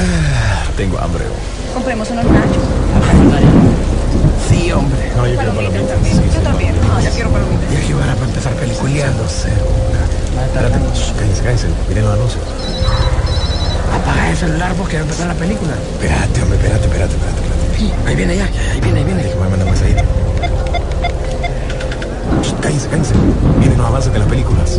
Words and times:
Ah, 0.00 0.62
tengo 0.76 0.98
hambre. 0.98 1.24
Compremos 1.74 2.08
unos 2.10 2.24
nachos. 2.24 2.62
Sí, 4.48 4.70
hombre. 4.70 5.12
No, 5.16 5.26
yo 5.26 5.36
quiero 5.36 5.54
palomitas. 5.54 5.88
también. 5.88 6.16
Sí, 6.16 6.22
sí, 6.22 6.34
Yo 6.34 6.40
también. 6.42 6.74
No, 6.80 7.00
yo 7.00 7.10
quiero 7.10 7.30
palomitas. 7.30 7.72
Ya 7.72 7.80
que 7.86 7.94
van 7.94 8.08
a 8.08 8.12
empezar 8.12 8.52
una. 8.54 10.44
Espérate, 10.44 10.78
shh, 10.94 11.12
cállense, 11.18 11.42
cállense. 11.42 11.66
Miren 11.88 12.04
los 12.04 12.14
anuncios. 12.14 12.44
Apaga 13.92 14.30
el 14.30 14.36
celular 14.36 14.74
vos 14.76 14.88
que 14.88 14.96
va 14.96 15.00
a 15.00 15.04
empezar 15.04 15.26
la 15.26 15.34
película. 15.34 15.72
Espérate, 15.94 16.42
hombre, 16.42 16.58
espérate, 16.58 16.84
espérate, 16.86 17.14
espérate. 17.14 17.40
espérate. 17.42 18.08
Ahí 18.08 18.14
viene 18.16 18.36
ya, 18.36 18.44
ahí 18.44 18.80
viene, 18.80 18.98
ahí 19.00 19.04
viene. 19.04 19.22
Déjame 19.24 19.48
mandar 19.48 19.66
un 19.66 19.72
mensajito. 19.72 20.02
Cállense, 22.60 22.88
cállense. 22.88 23.14
Miren 23.58 23.78
los 23.78 23.86
avances 23.86 24.12
de 24.12 24.18
las 24.20 24.28
películas. 24.28 24.78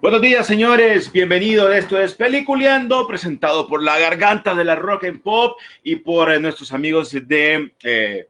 Buenos 0.00 0.22
días, 0.22 0.46
señores. 0.46 1.12
Bienvenidos. 1.12 1.74
Esto 1.74 2.00
es 2.00 2.14
Peliculeando, 2.14 3.06
presentado 3.06 3.68
por 3.68 3.82
la 3.82 3.98
garganta 3.98 4.54
de 4.54 4.64
la 4.64 4.74
rock 4.74 5.04
and 5.04 5.20
pop 5.20 5.58
y 5.82 5.96
por 5.96 6.32
eh, 6.32 6.40
nuestros 6.40 6.72
amigos 6.72 7.12
de 7.12 7.70
eh, 7.82 8.26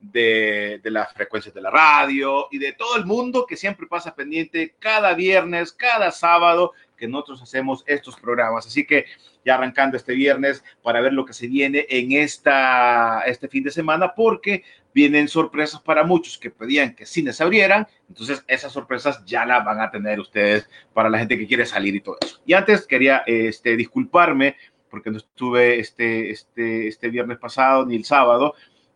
de, 0.00 0.80
de 0.82 0.90
las 0.90 1.14
frecuencias 1.14 1.54
de 1.54 1.62
la 1.62 1.70
radio 1.70 2.48
y 2.50 2.58
de 2.58 2.74
todo 2.74 2.98
el 2.98 3.06
mundo 3.06 3.46
que 3.46 3.56
siempre 3.56 3.86
pasa 3.86 4.14
pendiente 4.14 4.74
cada 4.78 5.14
viernes, 5.14 5.72
cada 5.72 6.10
sábado 6.10 6.72
que 6.96 7.08
nosotros 7.08 7.42
hacemos 7.42 7.84
estos 7.86 8.16
programas. 8.16 8.66
Así 8.66 8.86
que 8.86 9.06
ya 9.44 9.54
arrancando 9.54 9.96
este 9.96 10.14
viernes 10.14 10.64
para 10.82 11.00
ver 11.00 11.12
lo 11.12 11.24
que 11.24 11.32
se 11.32 11.46
viene 11.46 11.86
en 11.88 12.12
esta, 12.12 13.22
este 13.26 13.48
fin 13.48 13.64
de 13.64 13.70
semana, 13.70 14.14
porque 14.14 14.64
vienen 14.94 15.28
sorpresas 15.28 15.80
para 15.80 16.04
muchos 16.04 16.38
que 16.38 16.50
pedían 16.50 16.94
que 16.94 17.04
cines 17.04 17.40
abrieran. 17.40 17.86
Entonces, 18.08 18.44
esas 18.46 18.72
sorpresas 18.72 19.24
ya 19.24 19.44
las 19.44 19.64
van 19.64 19.80
a 19.80 19.90
tener 19.90 20.20
ustedes 20.20 20.68
para 20.92 21.10
la 21.10 21.18
gente 21.18 21.36
que 21.36 21.46
quiere 21.46 21.66
salir 21.66 21.94
y 21.94 22.00
todo 22.00 22.16
eso. 22.22 22.40
Y 22.46 22.54
antes 22.54 22.86
quería 22.86 23.22
este, 23.26 23.76
disculparme 23.76 24.56
porque 24.88 25.10
no 25.10 25.16
estuve 25.16 25.80
este, 25.80 26.30
este, 26.30 26.86
este 26.86 27.08
viernes 27.08 27.38
pasado 27.38 27.84
ni 27.84 27.96
el 27.96 28.04
sábado 28.04 28.54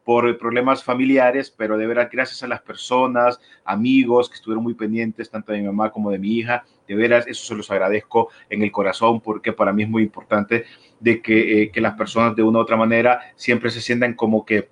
por 0.09 0.39
problemas 0.39 0.83
familiares, 0.83 1.53
pero 1.55 1.77
de 1.77 1.87
veras, 1.87 2.09
gracias 2.11 2.43
a 2.43 2.47
las 2.47 2.63
personas, 2.63 3.39
amigos 3.63 4.31
que 4.31 4.37
estuvieron 4.37 4.65
muy 4.65 4.73
pendientes, 4.73 5.29
tanto 5.29 5.53
de 5.53 5.59
mi 5.59 5.67
mamá 5.67 5.93
como 5.93 6.11
de 6.11 6.19
mi 6.19 6.33
hija, 6.33 6.65
de 6.89 6.95
veras, 6.95 7.27
eso 7.27 7.45
se 7.45 7.55
los 7.55 7.71
agradezco 7.71 8.31
en 8.49 8.63
el 8.63 8.73
corazón, 8.73 9.21
porque 9.21 9.53
para 9.53 9.71
mí 9.71 9.83
es 9.83 9.89
muy 9.91 10.03
importante 10.03 10.65
de 10.99 11.21
que, 11.21 11.65
eh, 11.65 11.71
que 11.71 11.83
las 11.83 11.93
personas 11.95 12.35
de 12.35 12.43
una 12.43 12.59
u 12.59 12.63
otra 12.63 12.79
manera 12.79 13.21
siempre 13.37 13.69
se 13.69 13.83
sientan 13.83 14.15
como 14.15 14.47
que 14.47 14.71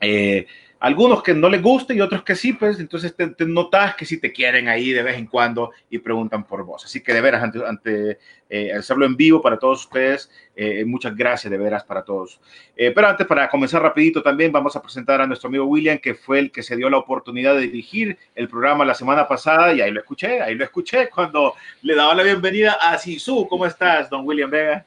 eh, 0.00 0.46
algunos 0.82 1.22
que 1.22 1.32
no 1.32 1.48
les 1.48 1.62
gusta 1.62 1.94
y 1.94 2.00
otros 2.00 2.24
que 2.24 2.34
sí, 2.34 2.54
pues 2.54 2.80
entonces 2.80 3.14
te, 3.14 3.28
te, 3.28 3.46
notas 3.46 3.94
que 3.94 4.04
sí 4.04 4.18
te 4.18 4.32
quieren 4.32 4.66
ahí 4.66 4.90
de 4.90 5.04
vez 5.04 5.16
en 5.16 5.26
cuando 5.26 5.70
y 5.88 5.98
preguntan 5.98 6.44
por 6.44 6.64
vos. 6.64 6.84
Así 6.84 7.00
que 7.00 7.14
de 7.14 7.20
veras, 7.20 7.40
ante, 7.40 7.64
ante 7.64 8.18
eh, 8.50 8.72
hacerlo 8.72 9.06
en 9.06 9.16
vivo 9.16 9.40
para 9.40 9.60
todos 9.60 9.84
ustedes, 9.84 10.28
eh, 10.56 10.84
muchas 10.84 11.14
gracias 11.14 11.52
de 11.52 11.56
veras 11.56 11.84
para 11.84 12.02
todos. 12.02 12.40
Eh, 12.76 12.90
pero 12.90 13.06
antes, 13.06 13.28
para 13.28 13.48
comenzar 13.48 13.80
rapidito 13.80 14.24
también, 14.24 14.50
vamos 14.50 14.74
a 14.74 14.82
presentar 14.82 15.20
a 15.20 15.26
nuestro 15.26 15.46
amigo 15.46 15.66
William, 15.66 15.98
que 15.98 16.16
fue 16.16 16.40
el 16.40 16.50
que 16.50 16.64
se 16.64 16.74
dio 16.74 16.90
la 16.90 16.98
oportunidad 16.98 17.54
de 17.54 17.60
dirigir 17.60 18.18
el 18.34 18.48
programa 18.48 18.84
la 18.84 18.94
semana 18.94 19.28
pasada 19.28 19.72
y 19.72 19.80
ahí 19.80 19.92
lo 19.92 20.00
escuché, 20.00 20.42
ahí 20.42 20.56
lo 20.56 20.64
escuché 20.64 21.08
cuando 21.10 21.54
le 21.82 21.94
daba 21.94 22.12
la 22.16 22.24
bienvenida 22.24 22.72
a 22.80 22.98
Sisu. 22.98 23.46
¿Cómo 23.46 23.66
estás, 23.66 24.10
don 24.10 24.26
William 24.26 24.50
Vega? 24.50 24.84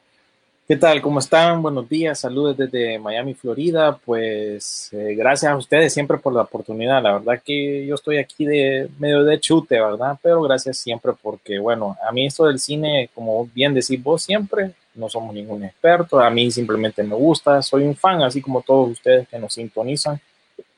¿Qué 0.68 0.78
tal? 0.78 1.00
¿Cómo 1.00 1.20
están? 1.20 1.62
Buenos 1.62 1.88
días, 1.88 2.22
saludos 2.22 2.58
desde 2.58 2.98
Miami, 2.98 3.36
Florida. 3.36 4.00
Pues 4.03 4.90
eh, 4.94 5.14
gracias 5.14 5.52
a 5.52 5.56
ustedes 5.56 5.94
siempre 5.94 6.18
por 6.18 6.34
la 6.34 6.42
oportunidad. 6.42 7.03
La 7.03 7.14
verdad 7.14 7.40
que 7.46 7.86
yo 7.86 7.94
estoy 7.94 8.18
aquí 8.18 8.48
de 8.48 8.90
medio 8.98 9.24
de 9.24 9.40
chute, 9.40 9.80
¿verdad? 9.80 10.18
Pero 10.24 10.42
gracias 10.42 10.78
siempre 10.78 11.12
porque, 11.22 11.59
bueno, 11.59 11.96
a 12.03 12.12
mí 12.12 12.26
esto 12.26 12.48
del 12.48 12.58
cine, 12.58 13.12
como 13.14 13.48
bien 13.53 13.76
decís 13.76 14.02
vos 14.02 14.24
siempre, 14.24 14.72
no 14.96 15.08
somos 15.08 15.36
ningún 15.36 15.64
experto. 15.66 16.20
A 16.20 16.31
mí 16.31 16.50
simplemente 16.50 17.03
me 17.03 17.14
gusta, 17.14 17.62
soy 17.62 17.84
un 17.84 17.96
fan, 17.96 18.24
así 18.24 18.42
como 18.42 18.64
todos 18.64 18.90
ustedes 18.90 19.28
que 19.28 19.38
nos 19.38 19.53
sintonizan. 19.53 20.20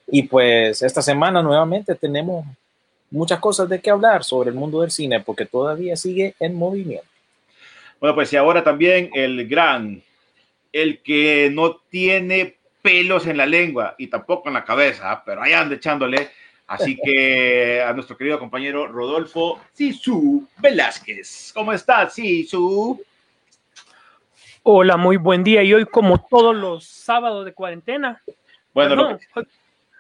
Y 0.07 0.23
pues 0.23 0.81
esta 0.81 1.01
semana 1.01 1.41
nuevamente 1.41 1.95
tenemos 1.95 2.45
muchas 3.09 3.39
cosas 3.39 3.69
de 3.69 3.79
qué 3.79 3.89
hablar 3.89 4.25
sobre 4.25 4.49
el 4.49 4.55
mundo 4.57 4.81
del 4.81 4.91
cine 4.91 5.21
porque 5.21 5.45
todavía 5.45 5.95
sigue 5.95 6.35
en 6.41 6.55
movimiento. 6.55 7.16
Bueno, 7.99 8.15
pues 8.15 8.31
y 8.33 8.35
ahora 8.35 8.63
también 8.63 9.09
el 9.13 9.47
gran, 9.47 10.01
el 10.71 11.01
que 11.01 11.49
no 11.51 11.77
tiene 11.89 12.57
pelos 12.81 13.25
en 13.25 13.37
la 13.37 13.45
lengua 13.45 13.95
y 13.97 14.07
tampoco 14.07 14.49
en 14.49 14.53
la 14.53 14.63
cabeza, 14.63 15.23
pero 15.25 15.41
ahí 15.41 15.53
anda 15.53 15.75
echándole. 15.75 16.29
Así 16.67 16.99
que 17.01 17.81
a 17.81 17.93
nuestro 17.93 18.17
querido 18.17 18.37
compañero 18.37 18.87
Rodolfo 18.87 19.61
Sisu 19.71 20.47
Velázquez. 20.57 21.51
¿Cómo 21.53 21.71
estás, 21.71 22.13
Sisu? 22.13 23.01
Hola, 24.63 24.97
muy 24.97 25.15
buen 25.15 25.45
día. 25.45 25.63
Y 25.63 25.73
hoy, 25.73 25.85
como 25.85 26.17
todos 26.19 26.53
los 26.53 26.85
sábados 26.85 27.45
de 27.45 27.53
cuarentena, 27.53 28.21
bueno, 28.73 28.95
no, 28.95 29.17
que... 29.17 29.25
hoy, 29.35 29.47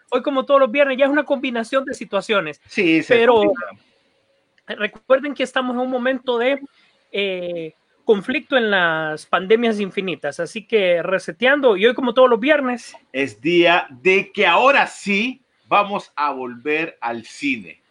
hoy, 0.09 0.21
como 0.21 0.45
todos 0.45 0.59
los 0.59 0.69
viernes, 0.69 0.97
ya 0.97 1.05
es 1.05 1.11
una 1.11 1.23
combinación 1.23 1.85
de 1.85 1.93
situaciones. 1.93 2.61
Sí, 2.67 3.01
sí. 3.01 3.07
Pero 3.07 3.53
recuerden 4.67 5.33
que 5.33 5.43
estamos 5.43 5.73
en 5.73 5.79
un 5.79 5.89
momento 5.89 6.37
de 6.37 6.59
eh, 7.11 7.73
conflicto 8.07 8.55
en 8.55 8.71
las 8.71 9.25
pandemias 9.25 9.81
infinitas. 9.81 10.39
Así 10.39 10.65
que 10.65 11.03
reseteando, 11.03 11.75
y 11.75 11.85
hoy 11.85 11.93
como 11.93 12.13
todos 12.13 12.29
los 12.29 12.39
viernes. 12.39 12.95
Es 13.11 13.41
día 13.41 13.85
de 13.89 14.31
que 14.31 14.47
ahora 14.47 14.87
sí 14.87 15.41
vamos 15.67 16.13
a 16.15 16.31
volver 16.31 16.97
al 17.01 17.25
cine. 17.25 17.81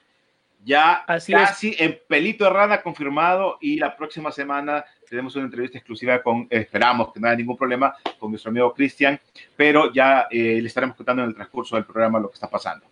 Ya 0.65 0.95
Así 1.07 1.33
casi 1.33 1.69
es. 1.69 1.81
en 1.83 2.01
pelito 2.09 2.45
de 2.45 2.51
rana 2.51 2.81
confirmado 2.81 3.59
y 3.61 3.77
la 3.77 3.95
próxima 3.95 4.33
semana 4.33 4.87
tenemos 5.09 5.37
una 5.37 5.45
entrevista 5.45 5.77
exclusiva 5.77 6.23
con, 6.23 6.49
eh, 6.51 6.61
esperamos 6.61 7.13
que 7.13 7.21
no 7.21 7.29
haya 7.29 7.37
ningún 7.37 7.59
problema, 7.59 7.95
con 8.19 8.31
nuestro 8.31 8.51
amigo 8.51 8.73
Cristian, 8.73 9.21
pero 9.55 9.93
ya 9.93 10.29
eh, 10.31 10.59
le 10.61 10.67
estaremos 10.67 10.97
contando 10.97 11.23
en 11.23 11.29
el 11.29 11.35
transcurso 11.35 11.77
del 11.77 11.85
programa 11.85 12.19
lo 12.19 12.31
que 12.31 12.35
está 12.35 12.49
pasando. 12.49 12.87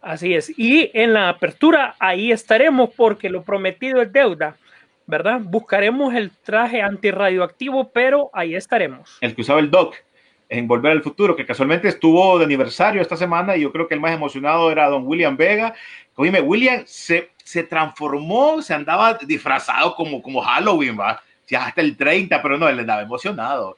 Así 0.00 0.34
es. 0.34 0.56
Y 0.56 0.88
en 0.94 1.14
la 1.14 1.28
apertura 1.28 1.96
ahí 1.98 2.30
estaremos 2.30 2.90
porque 2.96 3.28
lo 3.28 3.42
prometido 3.42 4.00
es 4.00 4.12
deuda. 4.12 4.56
¿Verdad? 5.06 5.40
Buscaremos 5.42 6.14
el 6.14 6.30
traje 6.30 6.82
antirradioactivo, 6.82 7.90
pero 7.90 8.30
ahí 8.32 8.54
estaremos. 8.54 9.18
El 9.20 9.34
que 9.34 9.42
usaba 9.42 9.60
el 9.60 9.70
Doc 9.70 9.94
en 10.48 10.68
Volver 10.68 10.92
al 10.92 11.02
Futuro, 11.02 11.34
que 11.34 11.46
casualmente 11.46 11.88
estuvo 11.88 12.38
de 12.38 12.44
aniversario 12.44 13.00
esta 13.00 13.16
semana 13.16 13.56
y 13.56 13.62
yo 13.62 13.72
creo 13.72 13.88
que 13.88 13.94
el 13.94 14.00
más 14.00 14.12
emocionado 14.12 14.70
era 14.70 14.88
don 14.88 15.06
William 15.06 15.36
Vega. 15.36 15.74
Oíme, 16.14 16.40
William 16.40 16.82
se, 16.86 17.30
se 17.42 17.62
transformó, 17.62 18.60
se 18.60 18.74
andaba 18.74 19.14
disfrazado 19.14 19.94
como, 19.94 20.20
como 20.20 20.42
Halloween, 20.42 20.98
va. 20.98 21.22
Ya 21.48 21.66
hasta 21.66 21.80
el 21.80 21.96
30, 21.96 22.40
pero 22.42 22.58
no, 22.58 22.68
él 22.68 22.78
andaba 22.78 23.02
emocionado. 23.02 23.76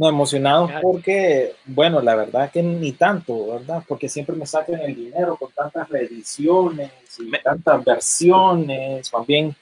No, 0.00 0.08
emocionado 0.08 0.70
porque, 0.80 1.52
bueno, 1.66 2.00
la 2.00 2.14
verdad 2.14 2.50
que 2.50 2.62
ni 2.62 2.92
tanto, 2.92 3.52
¿verdad? 3.52 3.82
Porque 3.86 4.08
siempre 4.08 4.34
me 4.34 4.46
sacan 4.46 4.80
el 4.80 4.94
dinero 4.94 5.36
con 5.36 5.52
tantas 5.52 5.90
reediciones 5.90 6.90
y 7.18 7.24
me... 7.24 7.38
tantas 7.38 7.84
versiones, 7.84 9.10
también 9.10 9.54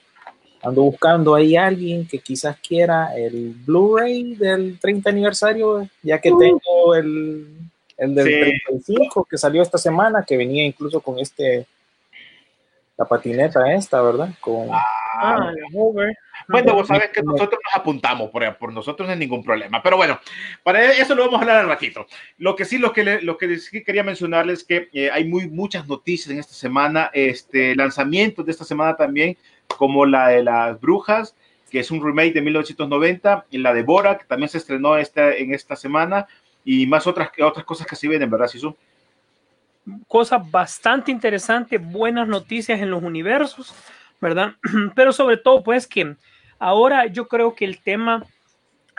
ando 0.62 0.82
buscando 0.82 1.34
ahí 1.34 1.56
a 1.56 1.66
alguien 1.66 2.06
que 2.06 2.19
quizás 2.19 2.56
quiera 2.58 3.16
el 3.16 3.55
Blu-ray 3.64 4.34
del 4.34 4.78
30 4.78 5.10
aniversario, 5.10 5.88
ya 6.02 6.20
que 6.20 6.32
uh. 6.32 6.38
tengo 6.38 6.94
el, 6.94 7.46
el 7.96 8.14
del 8.14 8.26
sí. 8.26 8.60
35 8.69 9.26
que 9.28 9.38
salió 9.38 9.62
esta 9.62 9.78
semana, 9.78 10.25
que 10.26 10.37
venía 10.37 10.64
incluso 10.64 11.00
con 11.00 11.19
este, 11.19 11.66
la 12.96 13.05
patineta 13.05 13.72
esta, 13.72 14.02
¿verdad? 14.02 14.31
Con, 14.40 14.69
ah, 14.72 15.52
bueno, 16.49 16.75
vos 16.75 16.88
sabes 16.88 17.11
que 17.11 17.22
nosotros 17.22 17.61
nos 17.64 17.75
apuntamos 17.75 18.31
por, 18.31 18.56
por 18.56 18.72
nosotros 18.72 19.06
no 19.06 19.12
hay 19.12 19.19
ningún 19.19 19.44
problema. 19.44 19.82
Pero 19.82 19.96
bueno, 19.96 20.19
para 20.62 20.93
eso 20.93 21.14
lo 21.14 21.25
vamos 21.25 21.38
a 21.38 21.43
hablar 21.43 21.58
al 21.58 21.69
ratito. 21.69 22.06
Lo 22.38 22.56
que 22.56 22.64
sí, 22.64 22.78
lo 22.78 22.93
que, 22.93 23.04
le, 23.04 23.22
lo 23.22 23.37
que 23.37 23.58
sí 23.58 23.84
quería 23.84 24.02
mencionarles 24.02 24.61
es 24.61 24.64
que 24.64 24.88
eh, 24.93 25.11
hay 25.12 25.25
muy, 25.25 25.49
muchas 25.49 25.87
noticias 25.87 26.31
en 26.31 26.40
esta 26.40 26.54
semana, 26.54 27.11
este, 27.12 27.76
lanzamientos 27.76 28.44
de 28.46 28.52
esta 28.52 28.64
semana 28.64 28.96
también, 28.96 29.37
como 29.76 30.06
la 30.06 30.29
de 30.29 30.43
las 30.43 30.81
brujas, 30.81 31.37
que 31.70 31.81
es 31.81 31.91
un 31.91 32.05
remake 32.05 32.32
de 32.32 32.43
1990, 32.43 33.47
y 33.50 33.59
la 33.59 33.75
de 33.75 33.82
Bora, 33.82 34.19
que 34.19 34.25
también 34.25 34.49
se 34.49 34.59
estrenó 34.59 34.97
esta, 34.97 35.35
en 35.35 35.53
esta 35.55 35.76
semana, 35.76 36.26
y 36.65 36.87
más 36.87 37.06
otras, 37.06 37.31
otras 37.43 37.65
cosas 37.65 37.87
que 37.87 37.97
se 37.97 38.09
vienen, 38.09 38.31
¿verdad, 38.31 38.49
Sisu? 38.49 38.75
Cosas 40.06 40.50
bastante 40.50 41.11
interesantes, 41.11 41.81
buenas 41.81 42.29
noticias 42.29 42.81
en 42.81 42.91
los 42.91 43.03
universos, 43.03 43.75
¿verdad? 44.20 44.55
Pero 44.94 45.12
sobre 45.12 45.37
todo, 45.37 45.62
pues 45.62 45.87
que 45.87 46.17
ahora 46.59 47.06
yo 47.06 47.29
creo 47.29 47.55
que 47.55 47.64
el 47.64 47.81
tema 47.81 48.25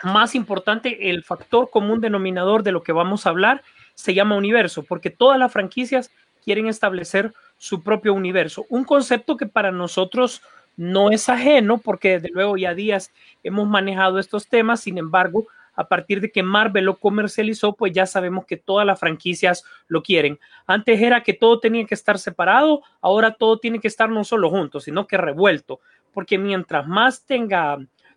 más 0.02 0.34
importante, 0.34 1.10
el 1.10 1.22
factor 1.24 1.70
común 1.70 2.00
denominador 2.00 2.62
de 2.62 2.72
lo 2.72 2.82
que 2.82 2.92
vamos 2.92 3.26
a 3.26 3.30
hablar, 3.30 3.62
se 3.94 4.14
llama 4.14 4.36
universo, 4.36 4.82
porque 4.82 5.10
todas 5.10 5.38
las 5.38 5.52
franquicias 5.52 6.10
quieren 6.42 6.68
establecer 6.68 7.34
su 7.58 7.82
propio 7.82 8.14
universo. 8.14 8.64
Un 8.70 8.84
concepto 8.84 9.36
que 9.36 9.46
para 9.46 9.70
nosotros 9.70 10.42
no 10.80 11.10
es 11.10 11.28
ajeno, 11.28 11.76
porque 11.76 12.12
desde 12.12 12.30
luego 12.30 12.56
ya 12.56 12.72
días 12.72 13.12
hemos 13.42 13.68
manejado 13.68 14.18
estos 14.18 14.48
temas, 14.48 14.80
sin 14.80 14.96
embargo, 14.96 15.46
a 15.74 15.88
partir 15.88 16.22
de 16.22 16.32
que 16.32 16.42
Marvel 16.42 16.86
lo 16.86 16.96
comercializó, 16.96 17.74
pues 17.74 17.92
ya 17.92 18.06
sabemos 18.06 18.46
que 18.46 18.56
todas 18.56 18.86
las 18.86 18.98
franquicias 18.98 19.62
lo 19.88 20.02
quieren. 20.02 20.38
Antes 20.66 21.02
era 21.02 21.22
que 21.22 21.34
todo 21.34 21.60
tenía 21.60 21.84
que 21.84 21.94
estar 21.94 22.18
separado, 22.18 22.80
ahora 23.02 23.32
todo 23.32 23.58
tiene 23.58 23.78
que 23.78 23.88
estar 23.88 24.08
no 24.08 24.24
solo 24.24 24.48
juntos, 24.48 24.84
sino 24.84 25.06
que 25.06 25.18
revuelto, 25.18 25.80
porque 26.14 26.38
mientras 26.38 26.86
más 26.88 27.26
tenga 27.26 27.76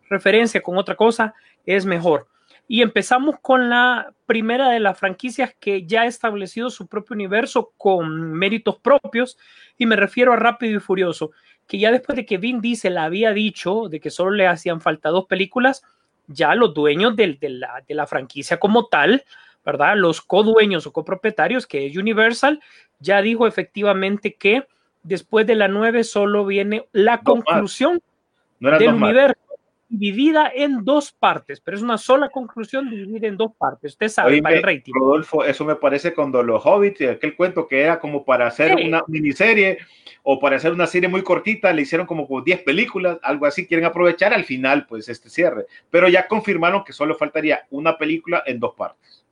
referencia 0.10 0.62
con 0.62 0.78
otra 0.78 0.96
cosa, 0.96 1.34
es 1.66 1.86
mejor. 1.86 2.28
Y 2.70 2.82
empezamos 2.82 3.36
con 3.42 3.70
la 3.70 4.14
primera 4.26 4.70
de 4.70 4.80
las 4.80 4.98
franquicias 4.98 5.54
que 5.60 5.86
ya 5.86 6.04
ha 6.04 6.06
establecido 6.06 6.70
su 6.70 6.88
propio 6.88 7.14
universo 7.14 7.74
con 7.76 8.32
méritos 8.32 8.80
propios, 8.80 9.38
y 9.78 9.86
me 9.86 9.98
refiero 9.98 10.32
a 10.32 10.38
Rápido 10.38 10.78
y 10.78 10.80
Furioso, 10.80 11.32
que 11.68 11.78
ya 11.78 11.92
después 11.92 12.16
de 12.16 12.26
que 12.26 12.38
Vin 12.38 12.62
Diesel 12.62 12.98
había 12.98 13.32
dicho 13.34 13.90
de 13.90 14.00
que 14.00 14.10
solo 14.10 14.32
le 14.32 14.48
hacían 14.48 14.82
falta 14.82 15.10
dos 15.10 15.26
películas, 15.26 15.84
ya 16.28 16.56
los 16.56 16.74
dueños 16.74 17.16
de, 17.16 17.38
la, 17.42 17.84
de 17.88 17.94
la 17.94 18.08
franquicia 18.08 18.60
como 18.60 18.88
tal, 18.88 19.24
¿verdad? 19.66 19.96
Los 19.98 20.22
codueños 20.22 20.86
o 20.88 20.94
copropietarios, 20.94 21.68
que 21.68 21.86
es 21.86 21.98
Universal, 21.98 22.62
ya 23.00 23.22
dijo 23.22 23.48
efectivamente 23.48 24.36
que 24.36 24.66
después 25.04 25.46
de 25.46 25.56
la 25.56 25.68
9 25.68 26.04
solo 26.04 26.46
viene 26.46 26.88
la 26.92 27.20
conclusión 27.20 28.02
del 28.60 28.94
universo 28.94 29.43
dividida 29.90 30.52
en 30.54 30.84
dos 30.84 31.12
partes, 31.12 31.62
pero 31.62 31.78
es 31.78 31.84
una 31.84 31.98
sola 31.98 32.30
conclusión 32.30 32.90
dividida 32.90 33.28
en 33.28 33.38
dos 33.38 33.52
partes. 33.58 33.94
Usted 33.94 34.08
sabe, 34.08 34.42
para 34.42 34.56
el 34.56 34.64
rating. 34.64 34.92
Rodolfo, 34.94 35.44
eso 35.44 35.66
me 35.66 35.76
parece 35.76 36.14
cuando 36.14 36.42
los 36.42 36.66
Hobbits, 36.66 37.02
aquel 37.02 37.36
cuento 37.36 37.68
que 37.68 37.82
era 37.82 38.00
como 38.00 38.26
para 38.26 38.48
hacer 38.48 38.76
una 38.76 39.04
miniserie 39.08 39.80
o 40.24 40.40
para 40.40 40.56
hacer 40.56 40.72
una 40.72 40.88
serie 40.88 41.10
muy 41.10 41.22
cortita, 41.22 41.72
le 41.74 41.84
hicieron 41.84 42.08
como 42.08 42.42
10 42.42 42.64
películas, 42.64 43.20
algo 43.22 43.46
así, 43.46 43.68
quieren 43.68 43.86
aprovechar 43.86 44.34
al 44.34 44.46
final, 44.46 44.88
pues 44.88 45.10
este 45.10 45.30
cierre. 45.30 45.68
Pero 45.90 46.08
ya 46.10 46.28
confirmaron 46.28 46.84
que 46.84 46.94
solo 46.94 47.16
faltaría 47.16 47.66
una 47.70 47.98
película 47.98 48.44
en 48.46 48.60
dos 48.60 48.74
partes. 48.76 49.26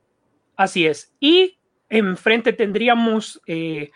Así 0.55 0.85
es. 0.85 1.13
Y 1.19 1.57
enfrente 1.89 2.53
tendríamos... 2.53 3.41
Eh, 3.47 3.91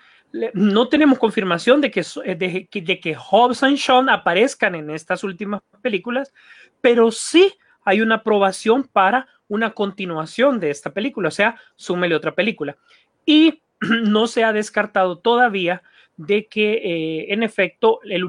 no 0.53 0.87
tenemos 0.87 1.19
confirmación 1.19 1.81
de 1.81 1.91
que, 1.91 2.01
de, 2.01 2.67
de 2.71 2.99
que 2.99 3.15
Hobbs 3.15 3.63
y 3.63 3.77
Sean 3.77 4.09
aparezcan 4.09 4.75
en 4.75 4.89
estas 4.89 5.23
últimas 5.23 5.61
películas, 5.81 6.33
pero 6.81 7.11
sí 7.11 7.53
hay 7.83 8.01
una 8.01 8.15
aprobación 8.15 8.83
para 8.83 9.27
una 9.47 9.71
continuación 9.71 10.59
de 10.59 10.71
esta 10.71 10.91
película, 10.91 11.27
o 11.27 11.31
sea, 11.31 11.57
súmele 11.75 12.15
otra 12.15 12.33
película. 12.33 12.77
Y 13.25 13.61
no 13.79 14.27
se 14.27 14.43
ha 14.43 14.53
descartado 14.53 15.17
todavía 15.17 15.83
de 16.17 16.47
que, 16.47 16.73
eh, 16.73 17.33
en 17.33 17.43
efecto, 17.43 17.99
el 18.03 18.25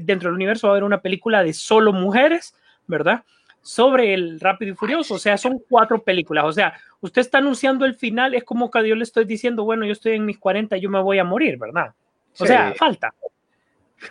dentro 0.00 0.28
del 0.28 0.36
universo 0.36 0.66
va 0.66 0.72
a 0.72 0.74
haber 0.74 0.84
una 0.84 1.02
película 1.02 1.44
de 1.44 1.52
solo 1.52 1.92
mujeres, 1.92 2.54
¿verdad? 2.86 3.24
Sobre 3.62 4.14
el 4.14 4.40
Rápido 4.40 4.72
y 4.72 4.76
Furioso. 4.76 5.14
O 5.14 5.18
sea, 5.18 5.36
son 5.36 5.60
cuatro 5.68 6.02
películas. 6.02 6.44
O 6.44 6.52
sea, 6.52 6.74
usted 7.00 7.20
está 7.20 7.38
anunciando 7.38 7.84
el 7.84 7.94
final, 7.94 8.34
es 8.34 8.44
como 8.44 8.70
que 8.70 8.88
yo 8.88 8.94
le 8.94 9.04
estoy 9.04 9.24
diciendo, 9.24 9.64
bueno, 9.64 9.84
yo 9.84 9.92
estoy 9.92 10.12
en 10.12 10.26
mis 10.26 10.38
40, 10.38 10.76
yo 10.76 10.90
me 10.90 11.00
voy 11.00 11.18
a 11.18 11.24
morir, 11.24 11.58
¿verdad? 11.58 11.92
O 12.38 12.46
sea, 12.46 12.72
falta. 12.74 13.12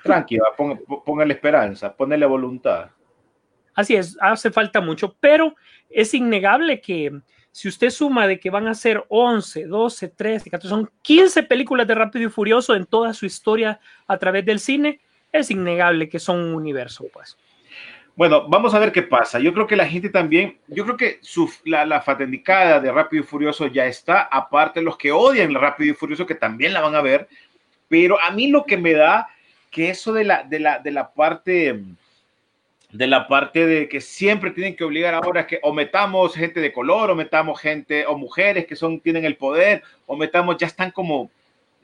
Tranquila, 0.04 0.46
póngale 1.06 1.34
esperanza, 1.34 1.96
ponele 1.96 2.26
voluntad. 2.26 2.92
Así 3.74 3.96
es, 3.96 4.18
hace 4.20 4.52
falta 4.52 4.82
mucho, 4.82 5.16
pero 5.20 5.56
es 5.90 6.14
innegable 6.14 6.82
que 6.82 7.22
si 7.52 7.68
usted 7.68 7.90
suma 7.90 8.28
de 8.28 8.40
que 8.40 8.50
van 8.50 8.68
a 8.68 8.76
ser 8.76 9.04
11, 9.08 9.66
12, 9.66 10.10
13, 10.10 10.50
14, 10.50 10.70
son 10.70 10.92
15 11.02 11.44
películas 11.44 11.88
de 11.88 11.96
Rápido 11.96 12.28
y 12.28 12.32
Furioso 12.32 12.76
en 12.76 12.86
toda 12.86 13.14
su 13.14 13.26
historia 13.26 13.80
a 14.08 14.18
través 14.18 14.46
del 14.46 14.60
cine, 14.60 15.00
es 15.32 15.50
innegable 15.50 16.10
que 16.10 16.20
son 16.20 16.40
un 16.40 16.56
universo, 16.56 17.06
pues. 17.12 17.38
Bueno, 18.20 18.50
vamos 18.50 18.74
a 18.74 18.80
ver 18.80 18.92
qué 18.92 19.02
pasa. 19.02 19.40
Yo 19.40 19.54
creo 19.54 19.66
que 19.66 19.78
la 19.78 19.88
gente 19.88 20.10
también, 20.10 20.58
yo 20.68 20.84
creo 20.84 20.98
que 20.98 21.20
su, 21.22 21.50
la, 21.64 21.86
la 21.86 22.02
fanaticada 22.02 22.82
de 22.82 22.92
Rápido 22.92 23.24
y 23.24 23.26
Furioso 23.26 23.68
ya 23.68 23.86
está, 23.86 24.24
aparte 24.24 24.82
los 24.82 24.98
que 24.98 25.14
odian 25.14 25.54
Rápido 25.54 25.92
y 25.92 25.96
Furioso 25.96 26.26
que 26.26 26.36
también 26.36 26.74
la 26.74 26.82
van 26.82 26.96
a 26.96 27.02
ver, 27.02 27.30
pero 27.88 28.22
a 28.22 28.32
mí 28.32 28.48
lo 28.48 28.66
que 28.66 28.76
me 28.76 28.92
da 28.92 29.30
que 29.72 29.90
eso 29.90 30.12
de 30.12 30.26
la, 30.26 30.44
de 30.44 30.60
la, 30.60 30.80
de 30.80 30.92
la 30.92 31.14
parte 31.14 31.82
de 32.92 33.08
la 33.08 33.26
parte 33.26 33.66
de 33.66 33.88
que 33.88 34.02
siempre 34.02 34.52
tienen 34.52 34.76
que 34.76 34.84
obligar 34.84 35.14
ahora 35.14 35.48
que 35.48 35.60
o 35.64 35.72
metamos 35.72 36.36
gente 36.36 36.60
de 36.60 36.74
color 36.74 37.12
o 37.12 37.16
metamos 37.16 37.58
gente 37.62 38.06
o 38.06 38.18
mujeres 38.18 38.66
que 38.66 38.76
son 38.76 39.00
tienen 39.00 39.24
el 39.24 39.38
poder 39.38 39.82
o 40.08 40.18
metamos 40.18 40.58
ya 40.58 40.68
están 40.68 40.92
como 40.92 41.32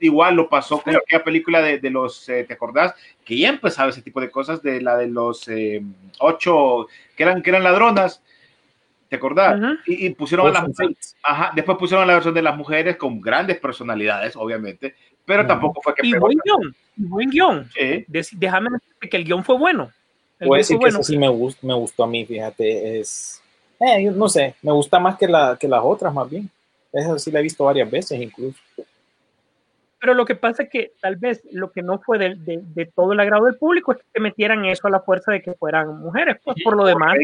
igual 0.00 0.34
lo 0.34 0.48
pasó 0.48 0.80
con 0.80 0.94
aquella 0.94 1.24
película 1.24 1.62
de, 1.62 1.78
de 1.78 1.90
los, 1.90 2.28
eh, 2.28 2.44
¿te 2.44 2.54
acordás? 2.54 2.94
Que 3.24 3.38
ya 3.38 3.48
empezaba 3.48 3.90
ese 3.90 4.02
tipo 4.02 4.20
de 4.20 4.30
cosas, 4.30 4.62
de 4.62 4.80
la 4.80 4.96
de 4.96 5.08
los 5.08 5.48
eh, 5.48 5.82
ocho, 6.18 6.86
que 7.16 7.22
eran, 7.22 7.42
que 7.42 7.50
eran 7.50 7.64
ladronas, 7.64 8.22
¿te 9.08 9.16
acordás? 9.16 9.58
y, 9.86 10.10
pusieron 10.10 10.48
a 10.48 10.52
las 10.52 10.68
mujeres, 10.68 11.16
ajá, 11.22 11.52
después 11.54 11.78
pusieron 11.78 12.06
la 12.06 12.14
versión 12.14 12.34
de 12.34 12.42
las 12.42 12.56
mujeres 12.56 12.96
con 12.96 13.20
grandes 13.20 13.58
personalidades, 13.58 14.36
obviamente, 14.36 14.94
pero 15.24 15.46
tampoco 15.46 15.80
fue 15.82 15.94
que... 15.94 16.06
Y 16.06 16.14
buen 16.14 16.38
guion, 16.44 16.76
buen 16.96 17.30
guion. 17.30 17.70
Déjame 18.06 18.70
decirte 18.70 19.08
que 19.08 19.16
el 19.16 19.24
guion 19.24 19.44
fue 19.44 19.58
bueno. 19.58 19.90
El 20.38 20.48
Puedo 20.48 20.58
decir 20.58 20.76
que 20.76 20.84
bueno. 20.84 21.02
sí 21.02 21.16
me, 21.16 21.28
gustó, 21.28 21.66
me 21.66 21.74
gustó 21.74 22.04
a 22.04 22.06
mí, 22.06 22.24
fíjate, 22.24 23.00
es... 23.00 23.42
Eh, 23.80 24.10
no 24.10 24.28
sé, 24.28 24.54
me 24.62 24.72
gusta 24.72 24.98
más 24.98 25.18
que, 25.18 25.28
la, 25.28 25.56
que 25.58 25.68
las 25.68 25.80
otras, 25.82 26.12
más 26.12 26.28
bien. 26.30 26.48
Esa 26.92 27.18
sí 27.18 27.30
la 27.30 27.40
he 27.40 27.42
visto 27.42 27.64
varias 27.64 27.90
veces 27.90 28.20
incluso. 28.20 28.58
Pero 29.98 30.14
lo 30.14 30.24
que 30.24 30.34
pasa 30.34 30.64
es 30.64 30.68
que 30.68 30.92
tal 31.00 31.16
vez 31.16 31.42
lo 31.50 31.72
que 31.72 31.82
no 31.82 31.98
fue 31.98 32.18
de, 32.18 32.36
de, 32.38 32.86
todo 32.86 33.12
el 33.12 33.20
agrado 33.20 33.46
del 33.46 33.56
público 33.56 33.92
es 33.92 33.98
que 34.12 34.20
metieran 34.20 34.64
eso 34.66 34.86
a 34.86 34.90
la 34.90 35.00
fuerza 35.00 35.32
de 35.32 35.42
que 35.42 35.54
fueran 35.54 35.98
mujeres. 35.98 36.36
Pues 36.44 36.56
por 36.62 36.76
lo 36.76 36.84
demás, 36.84 37.16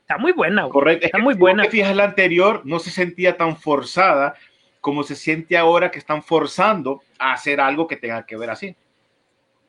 está 0.00 0.18
muy 0.18 0.32
buena. 0.32 0.68
Correcto. 0.68 1.06
Está 1.06 1.18
muy 1.18 1.34
buena. 1.34 1.64
Si 1.64 1.70
fijas 1.70 1.96
la 1.96 2.04
anterior, 2.04 2.62
no 2.64 2.78
se 2.78 2.90
sentía 2.90 3.36
tan 3.36 3.56
forzada 3.56 4.36
como 4.80 5.02
se 5.02 5.16
siente 5.16 5.56
ahora 5.56 5.90
que 5.90 5.98
están 5.98 6.22
forzando 6.22 7.02
a 7.18 7.32
hacer 7.32 7.60
algo 7.60 7.88
que 7.88 7.96
tenga 7.96 8.24
que 8.24 8.36
ver 8.36 8.50
así. 8.50 8.76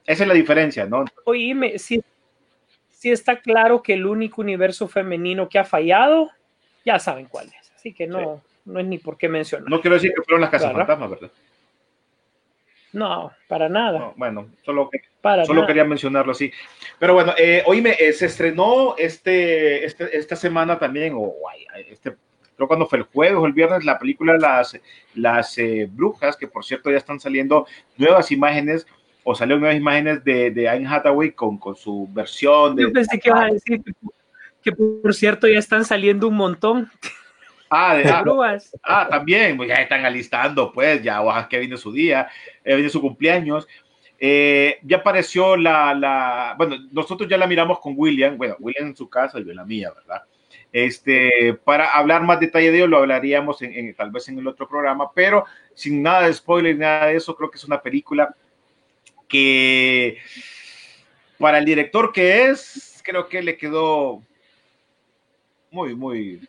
Esa 0.05 0.23
es 0.23 0.27
la 0.27 0.35
diferencia, 0.35 0.85
¿no? 0.85 1.05
Oíme, 1.25 1.79
si, 1.79 2.01
si 2.89 3.11
está 3.11 3.39
claro 3.39 3.81
que 3.81 3.93
el 3.93 4.05
único 4.05 4.41
universo 4.41 4.87
femenino 4.87 5.49
que 5.49 5.57
ha 5.57 5.65
fallado, 5.65 6.29
ya 6.85 6.99
saben 6.99 7.25
cuál 7.25 7.47
es. 7.47 7.71
Así 7.75 7.91
que 7.91 8.05
no 8.07 8.41
no 8.65 8.79
es 8.79 8.85
ni 8.85 8.97
por 8.97 9.17
qué 9.17 9.29
mencionar. 9.29 9.69
No 9.69 9.81
quiero 9.81 9.95
decir 9.95 10.13
que 10.15 10.21
fueron 10.23 10.41
las 10.41 10.49
casas 10.49 10.73
fantasmas, 10.73 11.09
¿verdad? 11.09 11.31
No, 12.91 13.31
para 13.47 13.69
nada. 13.69 14.13
bueno, 14.15 14.49
solo, 14.63 14.89
solo 15.45 15.67
quería 15.67 15.85
mencionarlo 15.85 16.31
así. 16.31 16.51
Pero 16.97 17.13
bueno, 17.13 17.33
eh, 17.37 17.63
oíme, 17.67 17.95
eh, 17.99 18.13
se 18.13 18.25
estrenó 18.25 18.95
este, 18.97 19.85
este, 19.85 20.17
esta 20.17 20.35
semana 20.35 20.79
también, 20.79 21.13
o 21.15 21.35
este, 21.87 22.15
creo 22.55 22.67
cuando 22.67 22.87
fue 22.87 22.99
el 22.99 23.05
jueves 23.05 23.37
o 23.37 23.45
el 23.45 23.53
viernes, 23.53 23.85
la 23.85 23.99
película 23.99 24.37
Las, 24.37 24.79
las 25.13 25.57
eh, 25.59 25.87
Brujas, 25.91 26.35
que 26.35 26.47
por 26.47 26.65
cierto 26.65 26.89
ya 26.89 26.97
están 26.97 27.19
saliendo 27.19 27.67
nuevas 27.97 28.31
imágenes, 28.31 28.87
o 29.23 29.35
salieron 29.35 29.61
nuevas 29.61 29.77
imágenes 29.77 30.23
de, 30.23 30.49
de 30.49 30.67
Anne 30.67 30.87
Hathaway 30.87 31.31
con, 31.33 31.59
con 31.59 31.75
su 31.75 32.07
versión. 32.11 32.75
De, 32.75 32.83
Yo 32.83 32.93
pensé 32.93 33.19
que 33.19 33.29
iba 33.29 33.43
a 33.43 33.51
decir 33.51 33.83
que 34.63 34.71
por 34.71 35.13
cierto 35.13 35.47
ya 35.47 35.59
están 35.59 35.85
saliendo 35.85 36.27
un 36.27 36.35
montón. 36.35 36.91
Ah, 37.69 37.95
de, 37.95 38.09
ah, 38.09 38.23
ah, 38.83 39.07
también, 39.09 39.55
pues 39.55 39.69
ya 39.69 39.75
están 39.75 40.03
alistando, 40.03 40.71
pues, 40.71 41.03
ya 41.03 41.21
ojalá 41.21 41.47
que 41.47 41.59
viene 41.59 41.77
su 41.77 41.91
día, 41.91 42.27
eh, 42.63 42.75
viene 42.75 42.89
su 42.89 42.99
cumpleaños. 42.99 43.67
Eh, 44.19 44.79
ya 44.83 44.97
apareció 44.97 45.55
la, 45.55 45.93
la, 45.93 46.55
bueno, 46.57 46.75
nosotros 46.91 47.29
ya 47.29 47.37
la 47.37 47.47
miramos 47.47 47.79
con 47.79 47.93
William, 47.95 48.37
bueno, 48.37 48.55
William 48.59 48.87
en 48.87 48.95
su 48.95 49.07
casa 49.07 49.39
y 49.39 49.45
yo 49.45 49.51
en 49.51 49.57
la 49.57 49.65
mía, 49.65 49.91
¿verdad? 49.95 50.23
Este, 50.71 51.53
para 51.63 51.85
hablar 51.85 52.23
más 52.23 52.39
detalle 52.39 52.71
de 52.71 52.77
ello, 52.77 52.87
lo 52.87 52.97
hablaríamos 52.97 53.61
en, 53.61 53.93
tal 53.95 54.11
vez 54.11 54.27
en 54.29 54.39
el 54.39 54.47
otro 54.47 54.67
programa, 54.67 55.11
pero 55.13 55.45
sin 55.73 56.01
nada 56.03 56.27
de 56.27 56.33
spoiler, 56.33 56.77
nada 56.77 57.07
de 57.07 57.15
eso, 57.15 57.35
creo 57.35 57.49
que 57.49 57.57
es 57.57 57.63
una 57.63 57.81
película 57.81 58.35
que 59.27 60.17
para 61.37 61.59
el 61.59 61.65
director 61.65 62.11
que 62.11 62.47
es, 62.47 63.01
creo 63.03 63.29
que 63.29 63.41
le 63.41 63.57
quedó 63.57 64.21
muy, 65.71 65.95
muy... 65.95 66.47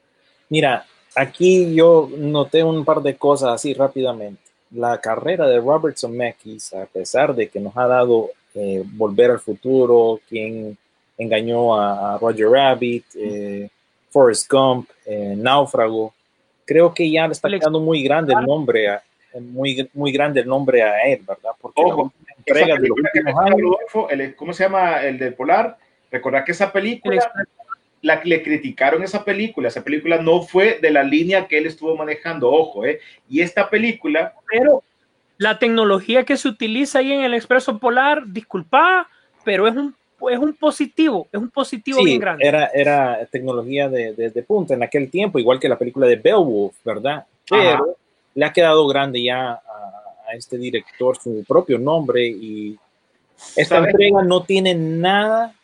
Mira, 0.49 0.85
Aquí 1.17 1.75
yo 1.75 2.09
noté 2.17 2.63
un 2.63 2.85
par 2.85 3.01
de 3.03 3.17
cosas 3.17 3.51
así 3.51 3.75
rápidamente. 3.75 4.41
La 4.73 5.01
carrera 5.01 5.47
de 5.49 5.59
Robert 5.59 5.97
Zemeckis, 5.99 6.73
a 6.75 6.87
pesar 6.87 7.35
de 7.35 7.49
que 7.49 7.59
nos 7.59 7.77
ha 7.77 7.87
dado 7.87 8.31
eh, 8.55 8.83
Volver 8.93 9.33
al 9.33 9.41
Futuro, 9.41 10.21
quien 10.29 10.77
engañó 11.19 11.75
a, 11.77 12.15
a 12.15 12.19
Roger 12.19 12.49
Rabbit, 12.49 13.05
eh, 13.17 13.69
Forrest 14.11 14.51
Gump, 14.51 14.89
eh, 15.07 15.35
Náufrago. 15.37 16.15
Creo 16.65 16.95
que 16.95 17.11
ya 17.11 17.27
le 17.27 17.33
está 17.33 17.49
quedando 17.49 17.81
muy 17.81 18.03
grande 18.05 18.33
el 18.33 18.47
nombre, 18.47 18.89
a- 18.89 19.03
muy, 19.41 19.89
muy 19.95 20.13
grande 20.13 20.41
el 20.41 20.47
nombre 20.47 20.83
a 20.83 21.03
él, 21.07 21.21
¿verdad? 21.27 21.51
Porque 21.61 21.83
Ojo, 21.85 22.13
entrega 22.39 22.77
de 22.77 22.89
los 22.89 22.97
años, 23.39 23.61
Rodolfo, 23.61 24.09
el- 24.09 24.35
¿cómo 24.37 24.53
se 24.53 24.65
llama? 24.65 25.03
El 25.03 25.19
de 25.19 25.33
Polar. 25.33 25.77
Recordad 26.11 26.45
que 26.45 26.53
esa 26.53 26.67
El 26.67 26.73
película. 26.73 27.33
La 28.03 28.21
que 28.21 28.29
le 28.31 28.43
criticaron 28.43 29.03
esa 29.03 29.25
película, 29.25 29.69
esa 29.69 29.85
película 29.85 30.23
no 30.23 30.43
fue 30.43 30.79
de 30.81 30.91
la 30.91 31.03
línea 31.03 31.47
que 31.47 31.59
él 31.59 31.67
estuvo 31.67 31.97
manejando, 31.97 32.51
ojo, 32.51 32.85
¿eh? 32.87 33.01
Y 33.29 33.41
esta 33.43 33.69
película, 33.69 34.33
pero 34.51 34.83
la 35.39 35.59
tecnología 35.59 36.25
que 36.25 36.37
se 36.37 36.49
utiliza 36.49 36.99
ahí 37.01 37.13
en 37.13 37.23
el 37.23 37.35
Expreso 37.35 37.79
Polar, 37.79 38.23
disculpa, 38.27 39.09
pero 39.45 39.67
es 39.69 39.75
un, 39.77 39.95
es 40.31 40.39
un 40.39 40.53
positivo, 40.55 41.29
es 41.33 41.41
un 41.41 41.51
positivo 41.51 41.99
sí, 41.99 42.05
bien 42.05 42.21
grande. 42.21 42.47
era, 42.47 42.67
era 42.75 43.27
tecnología 43.27 43.89
de, 43.89 44.13
de- 44.15 44.31
de 44.31 44.43
punta 44.43 44.75
en 44.75 44.83
aquel 44.83 45.11
tiempo, 45.11 45.39
igual 45.39 45.59
que 45.61 45.69
la 45.69 45.79
película 45.79 46.07
de 46.07 46.17
Beowulf, 46.17 46.75
¿verdad? 46.85 47.25
Pero 47.49 47.97
le 48.35 48.45
ha 48.45 48.53
quedado 48.53 48.87
grande 48.87 49.23
ya 49.23 49.51
a, 49.53 49.61
a 50.29 50.35
este 50.35 50.57
director 50.57 51.17
su 51.19 51.45
propio 51.49 51.79
nombre 51.79 52.27
y 52.27 52.79
esta 53.57 53.77
¿sabes? 53.77 53.91
entrega 53.93 54.23
no 54.23 54.43
tiene 54.45 54.75
nada 54.75 55.55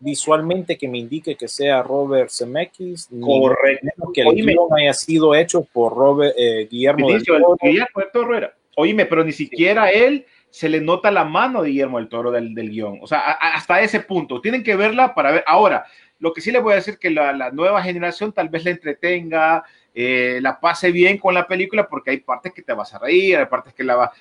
visualmente 0.00 0.76
que 0.76 0.88
me 0.88 0.98
indique 0.98 1.36
que 1.36 1.48
sea 1.48 1.82
Robert 1.82 2.30
Zemeckis, 2.30 3.08
Correcto. 3.20 4.12
que 4.12 4.20
el 4.22 4.28
Oíme. 4.28 4.52
guion 4.52 4.68
haya 4.78 4.92
sido 4.92 5.34
hecho 5.34 5.62
por 5.72 5.94
Robert, 5.94 6.34
eh, 6.38 6.68
Guillermo 6.70 7.10
del 7.10 7.24
Toro. 7.24 7.56
Guillermo 7.60 8.00
del 8.00 8.10
Toro 8.12 8.36
era. 8.36 8.54
Oíme, 8.76 9.06
pero 9.06 9.24
ni 9.24 9.32
siquiera 9.32 9.90
él 9.90 10.26
se 10.50 10.68
le 10.68 10.80
nota 10.80 11.10
la 11.10 11.24
mano 11.24 11.62
de 11.62 11.70
Guillermo 11.70 11.98
del 11.98 12.08
Toro 12.08 12.30
del, 12.30 12.54
del 12.54 12.70
guion. 12.70 12.98
O 13.02 13.06
sea, 13.06 13.20
a- 13.20 13.54
hasta 13.56 13.80
ese 13.80 14.00
punto. 14.00 14.40
Tienen 14.40 14.62
que 14.62 14.76
verla 14.76 15.14
para 15.14 15.32
ver. 15.32 15.44
Ahora, 15.46 15.86
lo 16.18 16.32
que 16.32 16.40
sí 16.40 16.50
les 16.50 16.62
voy 16.62 16.72
a 16.72 16.76
decir 16.76 16.98
que 16.98 17.10
la, 17.10 17.32
la 17.32 17.50
nueva 17.50 17.82
generación 17.82 18.32
tal 18.32 18.48
vez 18.48 18.64
la 18.64 18.70
entretenga, 18.70 19.64
eh, 19.94 20.38
la 20.42 20.60
pase 20.60 20.90
bien 20.92 21.16
con 21.18 21.34
la 21.34 21.46
película, 21.46 21.88
porque 21.88 22.10
hay 22.10 22.18
partes 22.18 22.52
que 22.52 22.62
te 22.62 22.72
vas 22.74 22.92
a 22.94 22.98
reír, 22.98 23.36
hay 23.38 23.46
partes 23.46 23.72
que 23.74 23.84
la 23.84 23.96
va. 23.96 24.12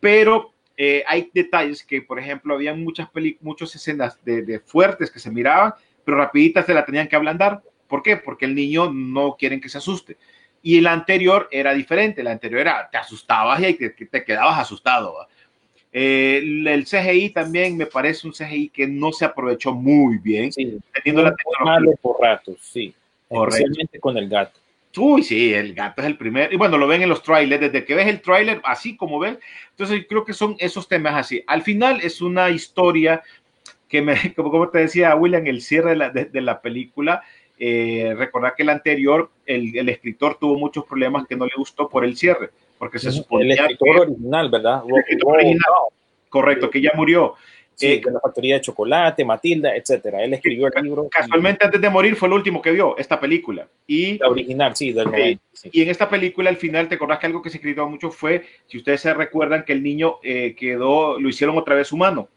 Pero 0.00 0.52
eh, 0.76 1.02
hay 1.06 1.30
detalles 1.32 1.82
que, 1.84 2.02
por 2.02 2.18
ejemplo, 2.18 2.54
había 2.54 2.74
muchas, 2.74 3.08
muchas 3.40 3.74
escenas 3.74 4.22
de, 4.24 4.42
de 4.42 4.60
fuertes 4.60 5.10
que 5.10 5.18
se 5.18 5.30
miraban, 5.30 5.74
pero 6.04 6.18
rapiditas 6.18 6.66
se 6.66 6.74
la 6.74 6.84
tenían 6.84 7.08
que 7.08 7.16
ablandar. 7.16 7.62
¿Por 7.88 8.02
qué? 8.02 8.16
Porque 8.16 8.44
el 8.44 8.54
niño 8.54 8.92
no 8.92 9.36
quieren 9.38 9.60
que 9.60 9.68
se 9.68 9.78
asuste. 9.78 10.16
Y 10.62 10.78
el 10.78 10.86
anterior 10.86 11.48
era 11.50 11.72
diferente. 11.72 12.20
El 12.20 12.26
anterior 12.26 12.60
era, 12.60 12.88
te 12.90 12.98
asustabas 12.98 13.60
y 13.60 13.74
te, 13.74 13.90
te 13.90 14.24
quedabas 14.24 14.58
asustado. 14.58 15.14
Eh, 15.92 16.42
el 16.66 16.84
CGI 16.84 17.30
también 17.30 17.76
me 17.76 17.86
parece 17.86 18.26
un 18.26 18.32
CGI 18.34 18.68
que 18.68 18.86
no 18.86 19.12
se 19.12 19.24
aprovechó 19.24 19.72
muy 19.72 20.18
bien, 20.18 20.52
Sí, 20.52 20.78
teniendo 20.92 21.22
la 21.22 21.34
tecnología. 21.34 21.64
malo 21.64 21.92
por 22.02 22.20
ratos, 22.20 22.56
sí. 22.60 22.94
Correcto. 23.28 23.56
Especialmente 23.56 24.00
con 24.00 24.16
el 24.18 24.28
gato. 24.28 24.60
Uy, 24.98 25.22
sí, 25.22 25.52
el 25.54 25.74
gato 25.74 26.02
es 26.02 26.06
el 26.06 26.16
primer. 26.16 26.52
Y 26.52 26.56
bueno, 26.56 26.78
lo 26.78 26.86
ven 26.86 27.02
en 27.02 27.08
los 27.08 27.22
trailers. 27.22 27.60
Desde 27.60 27.84
que 27.84 27.94
ves 27.94 28.06
el 28.06 28.20
trailer, 28.20 28.60
así 28.64 28.96
como 28.96 29.18
ven. 29.18 29.38
Entonces, 29.70 30.06
creo 30.08 30.24
que 30.24 30.32
son 30.32 30.56
esos 30.58 30.88
temas 30.88 31.14
así. 31.14 31.42
Al 31.46 31.62
final 31.62 32.00
es 32.02 32.20
una 32.20 32.50
historia 32.50 33.22
que 33.88 34.02
me, 34.02 34.14
como, 34.36 34.50
como 34.50 34.68
te 34.68 34.78
decía 34.78 35.14
William, 35.14 35.46
el 35.46 35.60
cierre 35.60 35.90
de 35.90 35.96
la, 35.96 36.10
de, 36.10 36.24
de 36.26 36.40
la 36.40 36.60
película. 36.60 37.22
Eh, 37.58 38.14
recordar 38.16 38.54
que 38.54 38.64
el 38.64 38.68
anterior, 38.68 39.30
el, 39.46 39.76
el, 39.76 39.88
escritor 39.88 40.38
tuvo 40.38 40.58
muchos 40.58 40.84
problemas 40.84 41.26
que 41.26 41.36
no 41.36 41.46
le 41.46 41.54
gustó 41.56 41.88
por 41.88 42.04
el 42.04 42.14
cierre, 42.14 42.50
porque 42.78 42.98
se 42.98 43.10
suponía. 43.10 43.54
El 43.54 43.60
escritor 43.60 43.94
que, 43.94 44.00
original, 44.02 44.50
¿verdad? 44.50 44.82
El 44.86 44.98
escritor 44.98 45.36
original, 45.36 45.72
correcto, 46.28 46.68
que 46.68 46.82
ya 46.82 46.90
murió. 46.94 47.34
Sí, 47.76 47.86
eh, 47.88 48.02
de 48.02 48.10
la 48.10 48.20
factoría 48.20 48.54
de 48.54 48.62
chocolate, 48.62 49.22
Matilda, 49.22 49.76
etcétera. 49.76 50.24
Él 50.24 50.32
escribió 50.32 50.68
el 50.74 50.82
libro. 50.82 51.08
Casualmente, 51.10 51.62
y... 51.62 51.66
antes 51.66 51.80
de 51.80 51.90
morir, 51.90 52.16
fue 52.16 52.26
el 52.28 52.34
último 52.34 52.62
que 52.62 52.72
vio 52.72 52.96
esta 52.96 53.20
película. 53.20 53.68
Y, 53.86 54.16
la 54.18 54.28
original, 54.28 54.74
sí, 54.74 54.92
del 54.92 55.04
90, 55.04 55.42
sí. 55.52 55.68
Y 55.72 55.82
en 55.82 55.90
esta 55.90 56.08
película, 56.08 56.48
al 56.48 56.56
final, 56.56 56.88
te 56.88 56.94
acordás 56.94 57.18
que 57.18 57.26
algo 57.26 57.42
que 57.42 57.50
se 57.50 57.60
criticó 57.60 57.86
mucho 57.86 58.10
fue, 58.10 58.46
si 58.66 58.78
ustedes 58.78 59.02
se 59.02 59.12
recuerdan, 59.12 59.62
que 59.62 59.74
el 59.74 59.82
niño 59.82 60.16
eh, 60.22 60.54
quedó, 60.58 61.20
lo 61.20 61.28
hicieron 61.28 61.58
otra 61.58 61.74
vez 61.74 61.92
humano. 61.92 62.30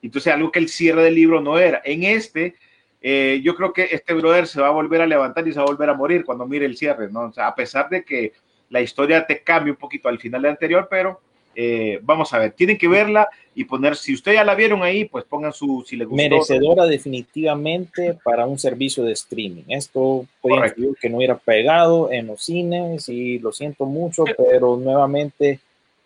Entonces, 0.00 0.32
algo 0.32 0.50
que 0.50 0.58
el 0.58 0.70
cierre 0.70 1.02
del 1.02 1.16
libro 1.16 1.42
no 1.42 1.58
era. 1.58 1.82
En 1.84 2.04
este, 2.04 2.54
eh, 3.02 3.42
yo 3.44 3.54
creo 3.56 3.74
que 3.74 3.88
este 3.92 4.14
brother 4.14 4.46
se 4.46 4.62
va 4.62 4.68
a 4.68 4.70
volver 4.70 5.02
a 5.02 5.06
levantar 5.06 5.46
y 5.46 5.52
se 5.52 5.58
va 5.58 5.64
a 5.64 5.68
volver 5.68 5.90
a 5.90 5.94
morir 5.94 6.24
cuando 6.24 6.46
mire 6.46 6.64
el 6.64 6.78
cierre, 6.78 7.10
¿no? 7.12 7.26
O 7.26 7.32
sea, 7.32 7.48
a 7.48 7.54
pesar 7.54 7.90
de 7.90 8.04
que 8.04 8.32
la 8.70 8.80
historia 8.80 9.26
te 9.26 9.42
cambia 9.42 9.72
un 9.72 9.78
poquito 9.78 10.08
al 10.08 10.18
final 10.18 10.40
del 10.40 10.52
anterior, 10.52 10.88
pero 10.90 11.20
eh, 11.60 11.98
vamos 12.02 12.32
a 12.32 12.38
ver, 12.38 12.52
tienen 12.52 12.78
que 12.78 12.86
verla 12.86 13.28
y 13.52 13.64
poner, 13.64 13.96
si 13.96 14.14
ustedes 14.14 14.36
ya 14.36 14.44
la 14.44 14.54
vieron 14.54 14.84
ahí, 14.84 15.06
pues 15.06 15.24
pongan 15.24 15.52
su, 15.52 15.84
si 15.84 15.96
les 15.96 16.06
gustó. 16.06 16.22
Merecedora 16.22 16.86
definitivamente 16.86 18.16
para 18.22 18.46
un 18.46 18.60
servicio 18.60 19.02
de 19.02 19.14
streaming. 19.14 19.64
Esto 19.66 20.24
puede 20.40 20.72
que 21.00 21.10
no 21.10 21.16
hubiera 21.16 21.36
pegado 21.36 22.12
en 22.12 22.28
los 22.28 22.44
cines 22.44 23.08
y 23.08 23.40
lo 23.40 23.50
siento 23.50 23.86
mucho, 23.86 24.22
pero 24.36 24.76
nuevamente 24.76 25.58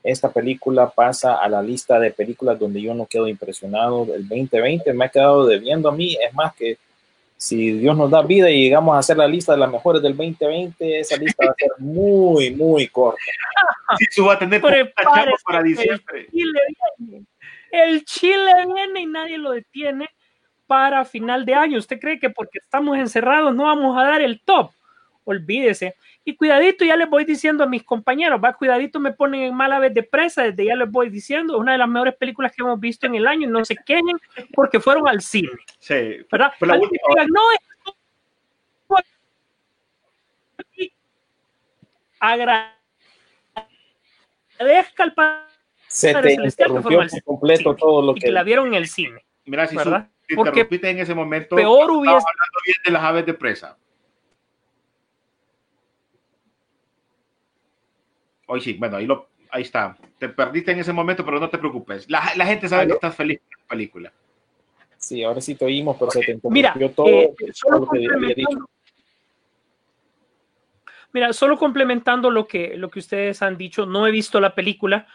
esta 0.02 0.32
película 0.32 0.88
pasa 0.88 1.34
a 1.34 1.46
la 1.50 1.60
lista 1.60 2.00
de 2.00 2.12
películas 2.12 2.58
donde 2.58 2.80
yo 2.80 2.94
no 2.94 3.04
quedo 3.04 3.28
impresionado. 3.28 4.04
El 4.04 4.26
2020 4.26 4.90
me 4.94 5.04
ha 5.04 5.10
quedado 5.10 5.46
debiendo 5.46 5.90
a 5.90 5.92
mí, 5.92 6.16
es 6.26 6.32
más 6.32 6.54
que 6.54 6.78
si 7.42 7.72
Dios 7.72 7.96
nos 7.96 8.08
da 8.08 8.22
vida 8.22 8.48
y 8.48 8.62
llegamos 8.62 8.94
a 8.94 9.00
hacer 9.00 9.16
la 9.16 9.26
lista 9.26 9.50
de 9.50 9.58
las 9.58 9.68
mejores 9.68 10.00
del 10.00 10.16
2020, 10.16 11.00
esa 11.00 11.16
lista 11.16 11.46
va 11.46 11.50
a 11.50 11.54
ser 11.58 11.72
muy, 11.78 12.52
muy 12.52 12.86
corta. 12.86 13.20
Sí, 14.10 14.22
va 14.22 14.34
a 14.34 14.38
tener 14.38 14.60
para 14.60 15.62
diciembre. 15.62 16.20
El 16.22 16.30
Chile, 16.30 16.60
viene. 16.98 17.26
el 17.70 18.04
Chile 18.04 18.52
viene 18.72 19.00
y 19.00 19.06
nadie 19.06 19.38
lo 19.38 19.50
detiene 19.50 20.08
para 20.66 21.04
final 21.04 21.44
de 21.44 21.54
año. 21.54 21.78
¿Usted 21.78 21.98
cree 21.98 22.18
que 22.18 22.30
porque 22.30 22.58
estamos 22.58 22.96
encerrados 22.96 23.54
no 23.54 23.64
vamos 23.64 23.98
a 23.98 24.04
dar 24.04 24.22
el 24.22 24.40
top? 24.40 24.70
Olvídese. 25.24 25.96
Y 26.24 26.36
cuidadito, 26.36 26.84
ya 26.84 26.96
les 26.96 27.08
voy 27.08 27.24
diciendo 27.24 27.64
a 27.64 27.66
mis 27.66 27.82
compañeros, 27.82 28.40
va, 28.42 28.52
cuidadito, 28.54 28.98
me 29.00 29.12
ponen 29.12 29.42
en 29.42 29.54
mala 29.54 29.78
vez 29.78 29.94
de 29.94 30.02
presa, 30.02 30.42
desde 30.42 30.64
ya 30.66 30.76
les 30.76 30.90
voy 30.90 31.10
diciendo, 31.10 31.58
una 31.58 31.72
de 31.72 31.78
las 31.78 31.88
mejores 31.88 32.14
películas 32.16 32.52
que 32.54 32.62
hemos 32.62 32.78
visto 32.80 33.06
en 33.06 33.14
el 33.14 33.26
año, 33.26 33.48
no 33.48 33.64
se 33.64 33.76
quejen 33.76 34.16
porque 34.54 34.80
fueron 34.80 35.08
al 35.08 35.20
cine. 35.20 35.50
Sí, 35.78 36.18
¿verdad? 36.30 36.52
Fue 36.58 36.68
la 36.68 36.74
última. 36.74 37.00
Digan, 37.08 37.28
no, 37.28 37.40
agradezca 42.22 42.62
al 45.02 45.12
Padre 45.12 45.52
se 45.88 46.14
te 46.14 46.32
interrumpió 46.32 46.98
por 47.00 47.22
completo 47.24 47.62
cine, 47.62 47.76
todo 47.78 48.02
lo 48.02 48.12
y 48.12 48.14
que... 48.14 48.26
que 48.26 48.32
la 48.32 48.42
vieron 48.42 48.68
en 48.68 48.74
el 48.74 48.88
cine. 48.88 49.24
Mira, 49.44 49.66
si 49.66 49.76
¿verdad? 49.76 50.08
Su, 50.26 50.36
Porque 50.36 50.50
interrumpiste 50.50 50.88
en 50.88 50.98
ese 51.00 51.14
momento, 51.14 51.56
peor 51.56 51.90
hubiese... 51.90 52.16
hablando 52.16 52.58
bien 52.64 52.76
de 52.84 52.90
las 52.92 53.02
aves 53.02 53.26
de 53.26 53.34
presa. 53.34 53.76
Hoy 58.52 58.60
sí, 58.60 58.74
bueno, 58.74 58.98
ahí, 58.98 59.06
lo, 59.06 59.30
ahí 59.50 59.62
está. 59.62 59.96
Te 60.18 60.28
perdiste 60.28 60.72
en 60.72 60.80
ese 60.80 60.92
momento, 60.92 61.24
pero 61.24 61.40
no 61.40 61.48
te 61.48 61.56
preocupes. 61.56 62.10
La, 62.10 62.32
la 62.36 62.44
gente 62.44 62.68
sabe 62.68 62.82
¿Aló? 62.82 62.90
que 62.90 62.94
estás 62.96 63.16
feliz 63.16 63.40
con 63.40 63.62
la 63.62 63.66
película. 63.66 64.12
Sí, 64.98 65.24
ahora 65.24 65.40
sí 65.40 65.54
te 65.54 65.64
oímos, 65.64 65.96
pero 65.98 66.08
okay. 66.10 66.22
se 66.22 66.34
te 66.34 66.48
Mira, 66.50 66.74
todo, 66.94 67.08
eh, 67.08 67.34
todo 67.62 67.78
lo 67.78 67.88
que 67.88 68.06
había 68.14 68.34
dicho. 68.34 68.68
Mira, 71.14 71.32
solo 71.32 71.56
complementando 71.56 72.30
lo 72.30 72.46
que, 72.46 72.76
lo 72.76 72.90
que 72.90 72.98
ustedes 72.98 73.40
han 73.40 73.56
dicho, 73.56 73.86
no 73.86 74.06
he 74.06 74.10
visto 74.10 74.38
la 74.38 74.54
película, 74.54 75.06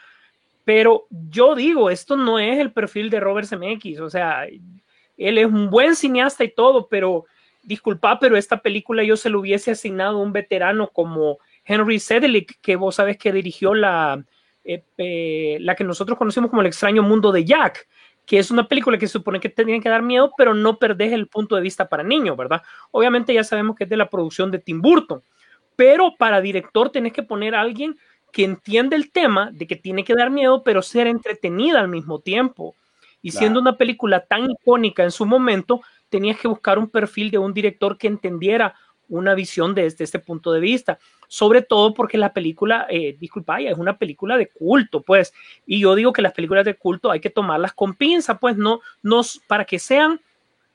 pero 0.66 1.06
yo 1.30 1.54
digo, 1.54 1.92
esto 1.92 2.18
no 2.18 2.40
es 2.40 2.58
el 2.58 2.72
perfil 2.72 3.12
de 3.12 3.20
Robert 3.20 3.48
Zemeckis, 3.48 4.00
o 4.00 4.10
sea, 4.10 4.46
él 4.46 5.38
es 5.38 5.46
un 5.46 5.70
buen 5.70 5.96
cineasta 5.96 6.44
y 6.44 6.50
todo, 6.50 6.88
pero 6.88 7.26
disculpa, 7.62 8.20
pero 8.20 8.36
esta 8.36 8.58
película 8.58 9.04
yo 9.04 9.16
se 9.16 9.30
lo 9.30 9.42
hubiese 9.42 9.70
asignado 9.70 10.18
a 10.18 10.24
un 10.24 10.34
veterano 10.34 10.90
como 10.90 11.38
Henry 11.68 12.00
Sedelick, 12.00 12.60
que 12.62 12.76
vos 12.76 12.96
sabes 12.96 13.18
que 13.18 13.32
dirigió 13.32 13.74
la, 13.74 14.24
eh, 14.64 14.84
eh, 14.98 15.58
la 15.62 15.76
que 15.76 15.84
nosotros 15.84 16.18
conocemos 16.18 16.50
como 16.50 16.62
El 16.62 16.68
extraño 16.68 17.04
mundo 17.04 17.32
de 17.32 17.46
Jack, 17.46 17.88
que 18.26 18.40
es 18.40 18.52
una 18.52 18.68
película 18.68 18.98
que 18.98 19.08
se 19.08 19.14
supone 19.14 19.40
que 19.40 19.50
tiene 19.50 19.80
que 19.80 19.90
dar 19.90 20.02
miedo, 20.02 20.32
pero 20.38 20.54
no 20.54 20.78
perdés 20.78 21.14
el 21.14 21.28
punto 21.28 21.56
de 21.56 21.62
vista 21.62 21.88
para 21.88 22.04
niños, 22.04 22.36
¿verdad? 22.36 22.62
Obviamente 22.92 23.34
ya 23.34 23.44
sabemos 23.44 23.76
que 23.76 23.86
es 23.86 23.90
de 23.90 23.98
la 23.98 24.10
producción 24.10 24.52
de 24.52 24.60
Tim 24.60 24.82
Burton, 24.82 25.22
pero 25.76 26.16
para 26.18 26.42
director 26.42 26.90
tenés 26.90 27.14
que 27.14 27.24
poner 27.24 27.56
a 27.56 27.62
alguien 27.62 27.98
que 28.32 28.44
entiende 28.44 28.96
el 28.96 29.12
tema 29.12 29.50
de 29.54 29.66
que 29.68 29.78
tiene 29.78 30.04
que 30.04 30.14
dar 30.14 30.30
miedo, 30.30 30.64
pero 30.64 30.82
ser 30.82 31.08
entretenida 31.08 31.80
al 31.80 31.88
mismo 31.88 32.20
tiempo. 32.20 32.76
Y 33.22 33.32
claro. 33.32 33.40
siendo 33.40 33.60
una 33.62 33.78
película 33.78 34.26
tan 34.26 34.52
icónica 34.52 35.04
en 35.04 35.12
su 35.12 35.26
momento, 35.26 35.82
tenías 36.10 36.38
que 36.38 36.48
buscar 36.48 36.78
un 36.78 36.90
perfil 36.90 37.32
de 37.32 37.38
un 37.38 37.54
director 37.54 37.98
que 37.98 38.08
entendiera 38.08 38.76
una 39.10 39.34
visión 39.36 39.76
desde 39.76 40.04
este 40.04 40.20
punto 40.20 40.52
de 40.52 40.60
vista. 40.60 41.00
Sobre 41.28 41.62
todo 41.62 41.94
porque 41.94 42.18
la 42.18 42.34
película, 42.34 42.88
eh, 42.90 43.16
disculpa, 43.20 43.60
es 43.60 43.78
una 43.78 43.98
película 43.98 44.38
de 44.38 44.48
culto, 44.48 45.02
pues. 45.02 45.34
Y 45.66 45.80
yo 45.82 45.96
digo 45.96 46.14
que 46.14 46.22
las 46.22 46.34
películas 46.34 46.66
de 46.66 46.76
culto 46.76 47.12
hay 47.12 47.20
que 47.20 47.30
tomarlas 47.30 47.74
con 47.74 47.94
pinza, 47.96 48.40
pues, 48.40 48.58
no, 48.58 48.82
no 49.04 49.22
para 49.48 49.66
que 49.66 49.80
sean 49.80 50.22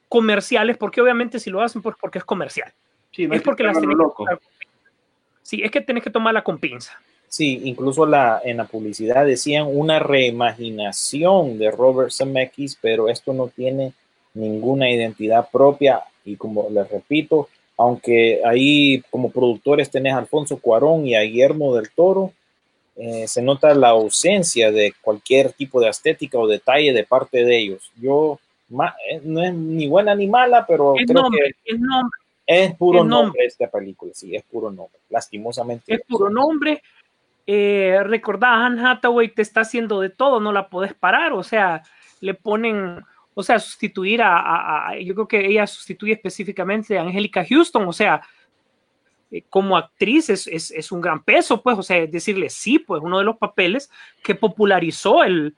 comerciales, 0.09 0.77
porque 0.77 1.01
obviamente 1.01 1.39
si 1.39 1.51
lo 1.51 1.63
hacen, 1.63 1.81
pues 1.81 1.97
porque 1.99 2.19
es 2.19 2.25
comercial. 2.25 2.71
Sí, 3.13 3.27
no 3.27 3.35
es 3.35 3.43
porque 3.43 3.63
las 3.63 3.81
tenés 3.81 3.97
loco. 3.97 4.27
que 4.27 4.37
Sí, 5.43 5.63
es 5.63 5.71
que 5.71 5.81
tenés 5.81 6.03
que 6.03 6.11
tomarla 6.11 6.43
con 6.45 6.59
pinza. 6.59 6.99
Sí, 7.29 7.63
incluso 7.65 8.07
la, 8.07 8.41
en 8.45 8.59
la 8.59 8.65
publicidad 8.65 9.25
decían 9.25 9.67
una 9.67 9.99
reimaginación 9.99 11.59
de 11.59 11.71
Robert 11.71 12.13
Zemeckis, 12.13 12.79
pero 12.81 13.09
esto 13.09 13.33
no 13.33 13.49
tiene 13.49 13.93
ninguna 14.35 14.91
identidad 14.91 15.49
propia 15.51 16.03
y 16.25 16.37
como 16.37 16.69
les 16.71 16.89
repito, 16.91 17.49
aunque 17.77 18.41
ahí 18.45 19.03
como 19.11 19.31
productores 19.31 19.91
tenés 19.91 20.15
a 20.15 20.19
Alfonso 20.19 20.59
Cuarón 20.59 21.07
y 21.07 21.15
a 21.15 21.23
Guillermo 21.23 21.75
del 21.75 21.91
Toro, 21.91 22.33
eh, 22.97 23.27
se 23.27 23.43
nota 23.43 23.75
la 23.75 23.89
ausencia 23.89 24.71
de 24.71 24.95
cualquier 25.01 25.53
tipo 25.53 25.81
de 25.81 25.89
estética 25.89 26.39
o 26.39 26.47
detalle 26.47 26.93
de 26.93 27.05
parte 27.05 27.45
de 27.45 27.59
ellos. 27.59 27.91
Yo, 27.97 28.39
eh, 28.71 29.21
no 29.25 29.43
es 29.43 29.55
ni 29.55 29.89
buena 29.89 30.15
ni 30.15 30.27
mala, 30.27 30.67
pero 30.67 30.95
Es 30.97 31.07
creo 31.07 31.23
nombre, 31.23 31.55
que 31.65 31.75
es 31.75 31.81
nombre, 31.81 32.19
es 32.47 32.75
puro 32.75 32.99
es 32.99 33.05
nombre. 33.07 33.25
nombre 33.27 33.47
esta 33.47 33.71
película, 33.71 34.13
sí, 34.15 34.37
es 34.37 34.45
puro 34.45 34.71
nombre, 34.71 35.01
lastimosamente. 35.09 35.95
es 35.95 36.03
puro 36.07 36.29
nombre. 36.29 36.83
Eh, 37.47 37.99
recordá, 38.05 38.65
Anne 38.65 38.87
Hathaway 38.87 39.29
te 39.29 39.43
está 39.43 39.63
haciendo 39.63 40.01
de 40.01 40.11
todo, 40.11 40.39
no 40.39 40.53
la 40.53 40.69
podés 40.69 40.95
parar, 40.95 41.33
o 41.33 41.43
sea, 41.43 41.83
le 42.21 42.35
ponen, 42.35 43.05
o 43.35 43.43
sea, 43.43 43.59
sustituir 43.59 44.21
a, 44.23 44.93
yo 45.03 45.15
creo 45.15 45.29
que 45.29 45.47
ella 45.47 45.67
sustituye 45.67 46.13
específicamente 46.13 46.99
a 46.99 47.03
Angélica 47.03 47.45
Houston, 47.49 47.87
o 47.89 47.93
sea, 47.93 48.21
eh, 49.31 49.43
como 49.49 49.77
actriz 49.77 50.29
es, 50.29 50.93
un 50.93 51.01
gran 51.01 51.23
peso, 51.23 51.63
pues, 51.63 51.79
o 51.79 51.83
sea, 51.83 52.07
decirle 52.07 52.51
sí, 52.51 52.79
pues, 52.79 53.01
uno 53.03 53.19
de 53.19 53.25
los 53.25 53.39
papeles 53.39 53.91
que 54.23 54.35
popularizó 54.35 55.25
el, 55.25 55.57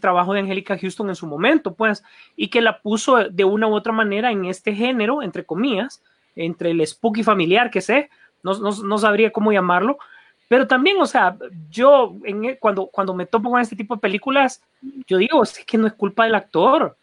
trabajo 0.00 0.34
de 0.34 0.40
Angélica 0.40 0.76
Houston 0.78 1.08
en 1.08 1.16
su 1.16 1.26
momento, 1.26 1.74
pues, 1.74 2.04
y 2.36 2.48
que 2.48 2.60
la 2.60 2.80
puso 2.80 3.16
de 3.30 3.44
una 3.44 3.66
u 3.66 3.74
otra 3.74 3.92
manera 3.92 4.30
en 4.30 4.44
este 4.44 4.74
género, 4.74 5.22
entre 5.22 5.44
comillas, 5.44 6.02
entre 6.36 6.72
el 6.72 6.86
spooky 6.86 7.22
familiar 7.22 7.70
que 7.70 7.80
sé, 7.80 8.10
no, 8.42 8.98
sabría 8.98 9.32
cómo 9.32 9.50
llamarlo, 9.50 9.98
pero 10.46 10.66
también, 10.66 11.00
o 11.00 11.06
sea, 11.06 11.36
yo 11.70 12.16
e- 12.24 12.58
cuando, 12.58 12.86
cuando 12.86 13.14
me 13.14 13.26
topo 13.26 13.50
con 13.50 13.60
este 13.60 13.76
tipo 13.76 13.94
de 13.94 14.00
películas, 14.00 14.62
yo 15.06 15.16
digo, 15.16 15.42
es 15.42 15.64
que 15.64 15.78
no 15.78 15.86
es 15.86 15.94
culpa 15.94 16.24
del 16.24 16.34
actor, 16.34 16.96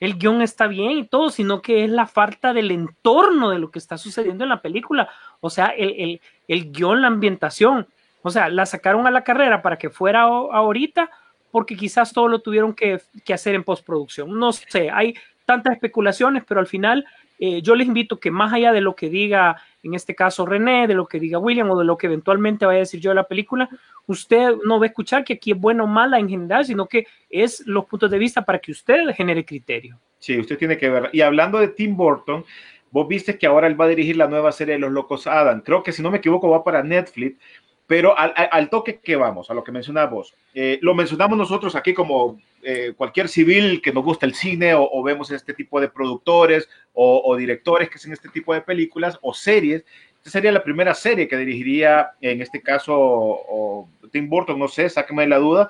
el 0.00 0.18
guion 0.18 0.42
está 0.42 0.66
bien 0.66 0.92
y 0.92 1.04
todo, 1.06 1.30
sino 1.30 1.62
que 1.62 1.84
es 1.84 1.90
la 1.90 2.06
falta 2.06 2.52
del 2.52 2.70
entorno 2.70 3.50
de 3.50 3.58
lo 3.58 3.70
que 3.70 3.78
está 3.78 3.98
sucediendo 3.98 4.44
en 4.44 4.50
la 4.50 4.62
película, 4.62 5.08
o 5.40 5.50
sea, 5.50 5.66
el, 5.66 5.94
el, 5.98 6.20
el 6.48 6.72
guion, 6.72 7.02
la 7.02 7.08
ambientación, 7.08 7.86
o 8.22 8.30
sea, 8.30 8.48
la 8.48 8.66
sacaron 8.66 9.06
a 9.06 9.10
la 9.10 9.24
carrera 9.24 9.62
para 9.62 9.78
que 9.78 9.90
fuera 9.90 10.22
ahorita, 10.22 11.10
porque 11.50 11.76
quizás 11.76 12.12
todo 12.12 12.28
lo 12.28 12.40
tuvieron 12.40 12.74
que, 12.74 13.00
que 13.24 13.34
hacer 13.34 13.54
en 13.54 13.64
postproducción, 13.64 14.38
no 14.38 14.52
sé, 14.52 14.90
hay 14.90 15.14
tantas 15.44 15.74
especulaciones, 15.74 16.44
pero 16.46 16.60
al 16.60 16.66
final 16.66 17.06
eh, 17.38 17.62
yo 17.62 17.74
les 17.74 17.86
invito 17.86 18.18
que 18.18 18.30
más 18.30 18.52
allá 18.52 18.72
de 18.72 18.80
lo 18.80 18.94
que 18.94 19.08
diga, 19.08 19.56
en 19.82 19.94
este 19.94 20.14
caso 20.14 20.46
René, 20.46 20.86
de 20.86 20.94
lo 20.94 21.06
que 21.06 21.20
diga 21.20 21.38
William 21.38 21.70
o 21.70 21.78
de 21.78 21.84
lo 21.84 21.96
que 21.96 22.06
eventualmente 22.06 22.66
vaya 22.66 22.78
a 22.78 22.80
decir 22.80 23.00
yo 23.00 23.10
de 23.10 23.16
la 23.16 23.28
película, 23.28 23.68
usted 24.06 24.54
no 24.64 24.78
va 24.78 24.86
a 24.86 24.88
escuchar 24.88 25.24
que 25.24 25.34
aquí 25.34 25.52
es 25.52 25.58
buena 25.58 25.84
o 25.84 25.86
mala 25.86 26.18
en 26.18 26.28
general, 26.28 26.64
sino 26.64 26.86
que 26.86 27.06
es 27.28 27.66
los 27.66 27.84
puntos 27.86 28.10
de 28.10 28.18
vista 28.18 28.44
para 28.44 28.58
que 28.58 28.72
usted 28.72 29.08
genere 29.14 29.44
criterio. 29.44 29.98
Sí, 30.18 30.38
usted 30.38 30.58
tiene 30.58 30.78
que 30.78 30.88
ver. 30.88 31.10
Y 31.12 31.20
hablando 31.20 31.58
de 31.58 31.68
Tim 31.68 31.96
Burton, 31.96 32.44
vos 32.90 33.06
viste 33.08 33.38
que 33.38 33.46
ahora 33.46 33.66
él 33.66 33.78
va 33.78 33.84
a 33.84 33.88
dirigir 33.88 34.16
la 34.16 34.28
nueva 34.28 34.52
serie 34.52 34.74
de 34.74 34.80
Los 34.80 34.92
Locos 34.92 35.26
Adam. 35.26 35.60
Creo 35.60 35.82
que 35.82 35.92
si 35.92 36.02
no 36.02 36.10
me 36.10 36.18
equivoco 36.18 36.48
va 36.48 36.64
para 36.64 36.82
Netflix, 36.82 37.38
pero 37.86 38.18
al, 38.18 38.32
al- 38.50 38.68
toque 38.70 38.98
que 39.00 39.16
vamos, 39.16 39.50
a 39.50 39.54
lo 39.54 39.62
que 39.62 39.72
mencionabas. 39.72 40.34
Eh, 40.54 40.78
lo 40.82 40.94
mencionamos 40.94 41.38
nosotros 41.38 41.74
aquí 41.76 41.94
como 41.94 42.38
eh, 42.62 42.92
cualquier 42.96 43.28
civil 43.28 43.80
que 43.80 43.92
nos 43.92 44.02
gusta 44.04 44.26
el 44.26 44.34
cine 44.34 44.74
o, 44.74 44.88
o 44.90 45.02
vemos 45.02 45.30
este 45.30 45.54
tipo 45.54 45.80
de 45.80 45.88
productores 45.88 46.68
o, 46.92 47.22
o 47.24 47.36
directores 47.36 47.88
que 47.88 47.94
hacen 47.96 48.12
este 48.12 48.28
tipo 48.28 48.52
de 48.54 48.60
películas 48.60 49.18
o 49.22 49.32
series. 49.32 49.84
Esta 50.18 50.30
sería 50.30 50.50
la 50.50 50.64
primera 50.64 50.92
serie 50.94 51.28
que 51.28 51.36
dirigiría, 51.36 52.10
en 52.20 52.42
este 52.42 52.60
caso, 52.60 52.92
o 52.98 53.88
Tim 54.10 54.28
Burton, 54.28 54.58
no 54.58 54.66
sé, 54.66 54.88
sáqueme 54.88 55.22
de 55.22 55.28
la 55.28 55.38
duda, 55.38 55.68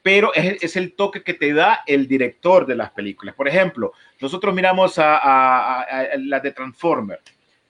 pero 0.00 0.32
es, 0.34 0.62
es 0.62 0.76
el 0.76 0.92
toque 0.94 1.24
que 1.24 1.34
te 1.34 1.52
da 1.52 1.80
el 1.86 2.06
director 2.06 2.64
de 2.66 2.76
las 2.76 2.92
películas. 2.92 3.34
Por 3.34 3.48
ejemplo, 3.48 3.92
nosotros 4.20 4.54
miramos 4.54 4.96
a, 5.00 5.16
a- 5.16 5.80
a- 5.80 5.82
a 5.82 6.06
las 6.18 6.40
de 6.44 6.52
Transformers. 6.52 7.22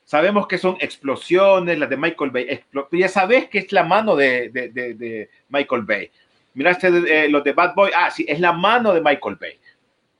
Sabemos 0.08 0.46
que 0.46 0.56
son 0.56 0.78
explosiones, 0.80 1.78
las 1.78 1.90
de 1.90 1.98
Michael 1.98 2.30
Bay. 2.30 2.46
explo- 2.48 2.88
ya 2.92 3.08
sabes 3.08 3.50
que 3.50 3.58
es 3.58 3.72
la 3.72 3.84
mano 3.84 4.16
de, 4.16 4.48
de- 4.48 4.70
de- 4.70 5.28
Michael 5.50 5.82
Bay. 5.82 6.10
Miraste 6.54 6.86
eh, 6.88 7.28
los 7.28 7.44
de 7.44 7.52
Bad 7.52 7.74
Boy. 7.74 7.90
Ah, 7.94 8.10
sí, 8.10 8.24
es 8.26 8.40
la 8.40 8.54
mano 8.54 8.94
de 8.94 9.02
Michael 9.02 9.36
Bay. 9.38 9.58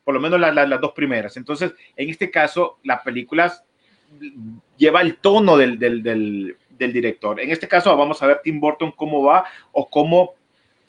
Por 0.05 0.13
lo 0.13 0.21
menos 0.21 0.39
la- 0.39 0.53
la- 0.53 0.67
las 0.67 0.79
dos 0.79 0.93
primeras. 0.93 1.39
Entonces, 1.39 1.73
en 1.97 2.11
este 2.11 2.31
caso, 2.31 2.79
las 2.85 3.01
películas 3.01 3.65
lleva 4.77 5.01
el 5.01 5.17
tono 5.17 5.57
del, 5.57 5.79
del- 5.79 6.03
del- 6.03 6.59
del 6.69 6.93
director. 6.93 7.41
En 7.41 7.51
este 7.51 7.67
caso, 7.67 7.97
vamos 7.97 8.23
a 8.23 8.27
ver 8.27 8.41
Tim 8.45 8.61
Burton 8.61 8.93
cómo 8.93 9.23
va 9.23 9.47
o 9.73 9.89
cómo 9.89 10.35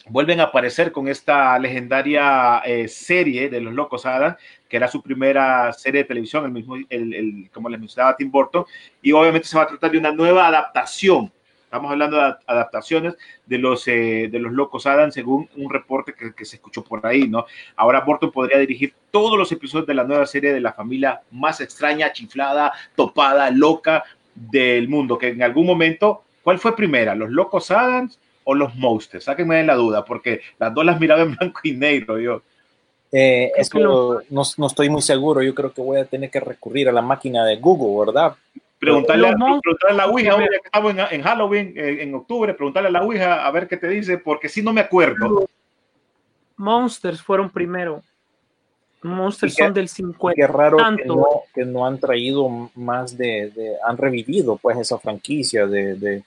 vuelven 0.10 0.40
a 0.40 0.44
aparecer 0.44 0.92
con 0.92 1.08
esta 1.08 1.58
legendaria 1.60 2.60
eh, 2.66 2.88
serie 2.88 3.50
de 3.50 3.62
Los 3.62 3.74
Locos 3.74 4.06
Adam, 4.06 4.36
que 4.68 4.78
era 4.78 4.88
su 4.88 5.02
primera 5.02 5.72
serie 5.74 6.02
de 6.02 6.08
televisión, 6.08 6.46
el 6.46 6.52
mismo, 6.52 6.76
el, 6.76 7.14
el- 7.14 7.50
como 7.54 7.70
les 7.70 7.80
mencionaba 7.80 8.16
Tim 8.16 8.30
Burton, 8.32 8.66
y 9.02 9.12
obviamente 9.12 9.48
se 9.48 9.58
va 9.58 9.64
a 9.64 9.68
tratar 9.68 9.92
de 9.92 9.98
una 9.98 10.12
nueva 10.12 10.48
adaptación. 10.48 11.32
Estamos 11.64 11.92
hablando 11.92 12.18
de 12.18 12.24
ad- 12.24 12.38
adaptaciones 12.48 13.16
de 13.46 13.58
los, 13.60 13.88
eh, 13.88 14.28
de 14.32 14.40
los 14.40 14.52
Locos 14.54 14.88
Adam, 14.88 15.12
según 15.12 15.48
un 15.56 15.70
reporte 15.70 16.14
que, 16.16 16.34
que 16.34 16.44
se 16.46 16.56
escuchó 16.56 16.84
por 16.84 17.06
ahí, 17.06 17.28
¿no? 17.28 17.46
Ahora 17.76 18.00
Burton 18.02 18.32
podría 18.32 18.58
dirigir 18.58 18.94
todos 19.12 19.38
los 19.38 19.52
episodios 19.52 19.86
de 19.86 19.94
la 19.94 20.04
nueva 20.04 20.26
serie 20.26 20.52
de 20.52 20.60
la 20.62 20.74
familia 20.74 21.22
más 21.32 21.62
extraña, 21.62 22.12
chiflada, 22.12 22.74
topada, 22.96 23.52
loca 23.52 24.04
del 24.34 24.88
mundo, 24.88 25.18
que 25.18 25.28
en 25.28 25.44
algún 25.44 25.68
momento, 25.68 26.24
¿cuál 26.42 26.58
fue 26.58 26.76
primera? 26.76 27.14
¿Los 27.14 27.30
Locos 27.30 27.70
Adams 27.70 28.20
o 28.44 28.56
los 28.56 28.74
Monsters? 28.76 29.26
Sáquenme 29.26 29.58
de 29.58 29.64
la 29.64 29.76
duda, 29.76 30.04
porque 30.06 30.42
las 30.58 30.74
dos 30.74 30.86
las 30.86 31.00
miraba 31.00 31.22
en 31.22 31.36
blanco 31.36 31.60
y 31.64 31.72
negro 31.74 32.20
yo. 32.20 32.42
Eh, 33.12 33.52
eso 33.58 33.72
que 33.72 33.80
lo- 33.84 34.22
no, 34.30 34.44
no 34.58 34.68
estoy 34.68 34.90
muy 34.90 35.02
seguro. 35.02 35.42
Yo 35.42 35.56
creo 35.56 35.74
que 35.74 35.82
voy 35.82 36.00
a 36.00 36.06
tener 36.06 36.30
que 36.30 36.40
recurrir 36.40 36.90
a 36.90 36.92
la 36.92 37.02
máquina 37.02 37.44
de 37.46 37.56
Google, 37.58 38.06
¿verdad? 38.12 38.36
Preguntarle, 38.80 39.28
a, 39.28 39.32
preguntarle 39.36 39.90
a 39.90 39.94
la 39.94 40.08
Ouija, 40.08 40.32
ahora 40.32 40.48
que 40.48 40.56
estamos 40.64 40.92
en, 40.92 41.00
en 41.12 41.22
Halloween, 41.24 41.74
en, 41.76 42.00
en 42.00 42.16
octubre, 42.16 42.54
preguntarle 42.54 42.88
a 42.90 42.92
la 42.92 43.02
Ouija 43.04 43.46
a 43.46 43.52
ver 43.52 43.68
qué 43.68 43.78
te 43.78 43.88
dice, 43.90 44.18
porque 44.20 44.48
si 44.48 44.62
no 44.62 44.72
me 44.72 44.82
acuerdo. 44.82 45.48
Monsters 46.58 47.22
fueron 47.22 47.50
primero. 47.50 48.02
Monsters 49.02 49.54
¿Y 49.54 49.56
qué- 49.56 49.64
son 49.64 49.74
del 49.74 49.88
50. 49.88 50.36
Qué 50.36 50.48
raro 50.48 50.78
que 50.78 50.84
Tanto. 50.84 51.16
no, 51.16 51.28
que 51.56 51.66
no 51.66 51.86
han 51.86 52.00
traído 52.00 52.70
más 52.76 53.18
de, 53.18 53.50
de- 53.56 53.76
han 53.86 53.98
revivido 53.98 54.58
pues 54.58 54.78
esa 54.78 54.98
franquicia 55.00 55.66
de, 55.68 55.96
de, 55.96 56.24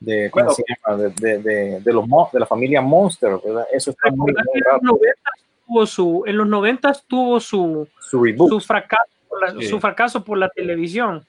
de 0.00 0.30
¿cómo 0.30 0.44
Bueno. 0.46 0.54
se 0.54 0.62
llama? 0.68 1.02
De, 1.02 1.10
de, 1.10 1.38
de, 1.42 1.80
de 1.80 1.92
los, 1.92 2.04
de 2.32 2.40
la 2.40 2.46
familia 2.46 2.80
Monster, 2.80 3.30
¿verdad? 3.44 3.66
Eso 3.72 3.90
está 3.90 4.10
muy, 4.10 4.30
en 4.30 4.36
los 4.36 4.44
raro. 4.64 4.80
90 4.82 5.30
tuvo 5.66 5.86
su, 5.86 6.24
en 6.26 6.36
los 6.36 6.46
90 6.48 6.92
tuvo 7.06 7.40
su, 7.40 7.88
Su 8.00 8.24
reboot. 8.24 8.48
su 8.50 8.60
fracaso, 8.60 9.10
por 9.28 9.40
la, 9.42 9.60
Sí. 9.60 9.66
su 9.68 9.80
fracaso 9.80 10.24
por 10.24 10.38
la 10.38 10.48
televisión. 10.50 11.26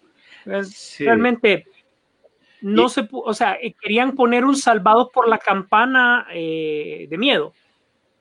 Sí. 0.63 1.03
Realmente 1.05 1.65
no 2.62 2.86
Y- 2.86 2.89
se, 2.89 3.08
o 3.12 3.34
sea, 3.34 3.58
eh, 3.62 3.73
querían 3.82 4.13
poner 4.15 4.45
un 4.45 4.55
salvados 4.55 5.10
por 5.13 5.27
la 5.27 5.38
campana 5.39 6.27
eh, 6.32 7.08
de 7.10 7.17
miedo. 7.17 7.53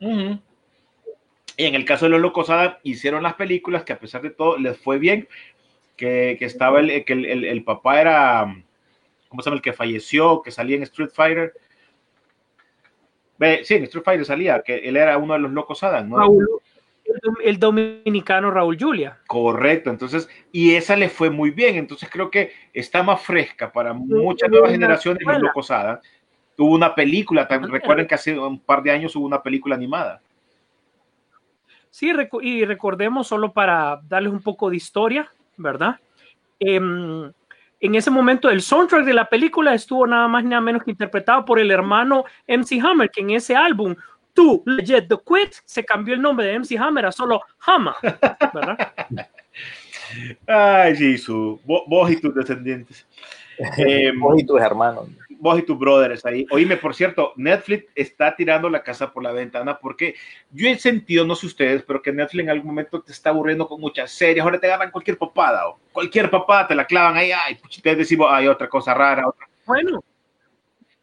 Y 0.00 1.64
en 1.64 1.74
el 1.74 1.84
caso 1.84 2.04
de 2.06 2.10
los 2.10 2.20
Locos 2.20 2.50
Adam, 2.50 2.74
hicieron 2.84 3.22
las 3.22 3.34
películas 3.34 3.82
que 3.84 3.92
a 3.92 3.98
pesar 3.98 4.22
de 4.22 4.30
todo 4.30 4.58
les 4.58 4.78
fue 4.78 4.98
bien, 4.98 5.28
que, 5.96 6.36
que 6.38 6.44
estaba 6.44 6.78
el, 6.80 7.04
que 7.04 7.12
el, 7.12 7.24
el- 7.24 7.44
el 7.44 7.64
papá 7.64 8.00
era, 8.00 8.56
¿cómo 9.28 9.42
se 9.42 9.50
llama? 9.50 9.56
El 9.56 9.62
que 9.62 9.72
falleció, 9.72 10.42
que 10.42 10.50
salía 10.50 10.76
en 10.76 10.82
Street 10.84 11.10
Fighter. 11.12 11.52
Ve, 13.38 13.60
sí, 13.64 13.74
en 13.74 13.84
Street 13.84 14.04
Fighter 14.04 14.24
salía, 14.24 14.62
que 14.62 14.76
él 14.78 14.96
era 14.96 15.16
uno 15.16 15.34
de 15.34 15.40
los 15.40 15.52
Locos 15.52 15.82
Adam, 15.82 16.08
¿no? 16.08 16.18
Raúl, 16.18 16.48
el, 17.04 17.20
dom- 17.20 17.40
el 17.44 17.58
dominicano 17.58 18.50
Raúl 18.50 18.76
Julia. 18.78 19.18
Correcto, 19.26 19.90
entonces, 19.90 20.28
y 20.50 20.74
esa 20.74 20.96
le 20.96 21.08
fue 21.08 21.30
muy 21.30 21.50
bien, 21.50 21.76
entonces 21.76 22.08
creo 22.10 22.30
que 22.30 22.52
está 22.72 23.02
más 23.02 23.22
fresca 23.22 23.70
para 23.70 23.92
muchas 23.92 24.50
nuevas 24.50 24.72
generaciones 24.72 25.22
los. 25.24 25.40
Locos 25.40 25.70
Adam. 25.70 25.98
Hubo 26.60 26.74
una 26.74 26.92
película, 26.92 27.46
recuerden 27.46 28.08
que 28.08 28.16
hace 28.16 28.36
un 28.36 28.58
par 28.58 28.82
de 28.82 28.90
años 28.90 29.14
hubo 29.14 29.24
una 29.24 29.40
película 29.40 29.76
animada. 29.76 30.20
Sí, 31.88 32.12
y 32.42 32.64
recordemos 32.64 33.28
solo 33.28 33.52
para 33.52 34.00
darles 34.08 34.32
un 34.32 34.42
poco 34.42 34.68
de 34.68 34.76
historia, 34.76 35.32
¿verdad? 35.56 36.00
Em, 36.58 37.32
en 37.80 37.94
ese 37.94 38.10
momento 38.10 38.50
el 38.50 38.62
soundtrack 38.62 39.04
de 39.04 39.14
la 39.14 39.28
película 39.28 39.74
estuvo 39.74 40.06
nada 40.06 40.28
más 40.28 40.42
ni 40.42 40.50
nada 40.50 40.60
menos 40.60 40.82
que 40.82 40.90
interpretado 40.90 41.44
por 41.44 41.58
el 41.58 41.70
hermano 41.70 42.24
MC 42.46 42.80
Hammer, 42.82 43.10
que 43.10 43.20
en 43.20 43.30
ese 43.30 43.54
álbum, 43.54 43.94
tú, 44.34 44.62
Legit 44.66 45.08
The 45.08 45.16
Quit, 45.16 45.54
se 45.64 45.84
cambió 45.84 46.14
el 46.14 46.22
nombre 46.22 46.46
de 46.46 46.58
MC 46.58 46.76
Hammer 46.78 47.06
a 47.06 47.12
solo 47.12 47.40
Hammer, 47.60 47.94
¿verdad? 48.54 48.92
Ay, 50.46 50.96
Jesús, 50.96 51.60
vos, 51.64 51.82
vos 51.86 52.10
y 52.10 52.20
tus 52.20 52.34
descendientes. 52.34 53.06
Eh, 53.76 54.12
Vos 54.18 54.40
y 54.40 54.46
tus 54.46 54.60
hermanos. 54.60 55.08
Vos 55.38 55.58
y 55.58 55.62
tus 55.62 55.78
brothers 55.78 56.24
ahí. 56.26 56.46
Oíme, 56.50 56.76
por 56.76 56.94
cierto, 56.94 57.32
Netflix 57.36 57.86
está 57.94 58.34
tirando 58.34 58.68
la 58.68 58.82
casa 58.82 59.12
por 59.12 59.22
la 59.22 59.32
ventana 59.32 59.78
porque 59.78 60.14
yo 60.50 60.68
he 60.68 60.78
sentido, 60.78 61.24
no 61.24 61.34
sé 61.34 61.46
ustedes, 61.46 61.82
pero 61.82 62.02
que 62.02 62.12
Netflix 62.12 62.44
en 62.44 62.50
algún 62.50 62.68
momento 62.68 63.00
te 63.00 63.12
está 63.12 63.30
aburriendo 63.30 63.66
con 63.66 63.80
muchas 63.80 64.10
series. 64.10 64.42
Ahora 64.42 64.58
te 64.58 64.66
agarran 64.66 64.90
cualquier 64.90 65.16
papada 65.16 65.68
o 65.68 65.78
cualquier 65.92 66.30
papada 66.30 66.68
te 66.68 66.74
la 66.74 66.86
clavan 66.86 67.16
ahí. 67.16 67.30
Ay, 67.32 67.54
puch, 67.54 67.80
te 67.80 67.96
decimos, 67.96 68.28
hay 68.30 68.48
otra 68.48 68.68
cosa 68.68 68.94
rara. 68.94 69.24
Bueno, 69.64 70.00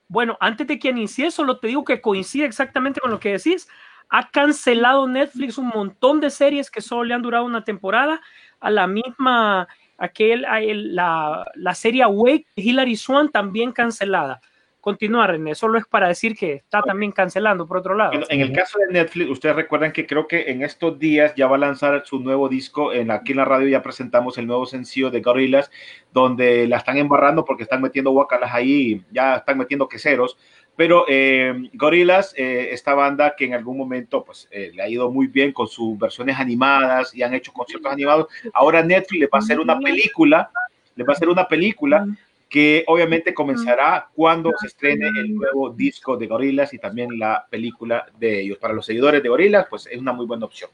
bueno, 0.08 0.38
antes 0.40 0.68
de 0.68 0.78
que 0.80 0.90
inicie, 0.90 1.32
solo 1.32 1.60
te 1.60 1.68
digo 1.68 1.84
que 1.84 2.02
coincide 2.02 2.46
exactamente 2.46 3.00
con 3.00 3.12
lo 3.12 3.20
que 3.20 3.34
decís. 3.34 3.68
Ha 4.10 4.30
cancelado 4.30 5.08
Netflix 5.08 5.58
un 5.58 5.68
montón 5.70 6.20
de 6.20 6.30
series 6.30 6.70
que 6.70 6.82
solo 6.82 7.06
le 7.06 7.14
han 7.14 7.22
durado 7.22 7.46
una 7.46 7.64
temporada. 7.64 8.22
A 8.60 8.70
la 8.70 8.88
misma, 8.88 9.68
aquel, 9.98 10.46
a 10.46 10.62
el- 10.62 10.96
la, 10.96 11.46
la 11.56 11.74
serie 11.76 12.04
Awake 12.04 12.48
de 12.56 12.64
Hilary 12.64 12.96
Swan 12.96 13.30
también 13.30 13.72
cancelada. 13.72 14.42
Continúa, 14.82 15.26
René, 15.26 15.56
solo 15.56 15.80
es 15.80 15.86
para 15.88 16.08
decir 16.08 16.38
que 16.38 16.54
está 16.54 16.84
también 16.84 17.12
cancelando 17.12 17.66
por 17.66 17.78
otro 17.78 17.96
lado. 17.96 18.14
En, 18.14 18.24
en 18.30 18.42
el 18.42 18.52
caso 18.52 18.78
de 18.78 18.94
Netflix, 18.94 19.32
ustedes 19.32 19.56
recuerdan 19.56 19.92
que 19.92 20.06
creo 20.06 20.28
que 20.28 20.44
en 20.52 20.62
estos 20.62 21.00
días 21.00 21.34
ya 21.36 21.48
va 21.48 21.56
a 21.56 21.60
lanzar 21.60 22.04
su 22.06 22.20
nuevo 22.20 22.48
disco. 22.50 22.94
En, 22.94 23.10
aquí 23.10 23.32
en 23.32 23.40
la 23.40 23.46
radio 23.46 23.68
ya 23.68 23.82
presentamos 23.82 24.38
el 24.38 24.46
nuevo 24.46 24.68
sencillo 24.68 25.10
de 25.10 25.22
Gorillaz, 25.22 25.72
donde 26.14 26.68
la 26.68 26.78
están 26.78 26.98
embarrando 26.98 27.44
porque 27.44 27.64
están 27.64 27.82
metiendo 27.82 28.12
guacalas 28.12 28.54
ahí, 28.54 29.04
ya 29.10 29.38
están 29.38 29.58
metiendo 29.58 29.88
queseros. 29.90 30.38
Pero 30.76 31.06
eh, 31.08 31.70
Gorillaz, 31.74 32.34
eh, 32.36 32.70
esta 32.72 32.94
banda 32.94 33.36
que 33.36 33.46
en 33.46 33.54
algún 33.54 33.78
momento 33.78 34.24
pues, 34.26 34.48
eh, 34.52 34.72
le 34.74 34.84
ha 34.84 34.90
ido 34.90 35.10
muy 35.10 35.28
bien 35.28 35.54
con 35.54 35.68
sus 35.68 35.98
versiones 35.98 36.38
animadas 36.38 37.16
y 37.16 37.24
han 37.24 37.34
hecho 37.34 37.54
conciertos 37.54 37.92
animados, 37.92 38.28
ahora 38.54 38.84
Netflix 38.84 39.22
le 39.22 39.28
va 39.28 39.40
a 39.40 39.42
hacer 39.42 39.60
una 39.60 39.80
película, 39.80 40.50
le 40.96 41.04
va 41.04 41.14
a 41.14 41.16
hacer 41.16 41.30
una 41.30 41.48
película 41.48 42.06
que 42.50 42.84
obviamente 42.88 43.34
comenzará 43.34 44.08
cuando 44.14 44.52
se 44.60 44.68
estrene 44.68 45.08
el 45.08 45.36
nuevo 45.36 45.70
disco 45.70 46.16
de 46.16 46.28
Gorillaz 46.28 46.74
y 46.74 46.80
también 46.80 47.18
la 47.18 47.46
película 47.50 48.06
de 48.20 48.42
ellos. 48.42 48.58
Para 48.58 48.74
los 48.74 48.86
seguidores 48.86 49.24
de 49.24 49.30
Gorillaz, 49.30 49.68
pues 49.70 49.88
es 49.88 49.98
una 49.98 50.14
muy 50.14 50.26
buena 50.26 50.46
opción. 50.46 50.70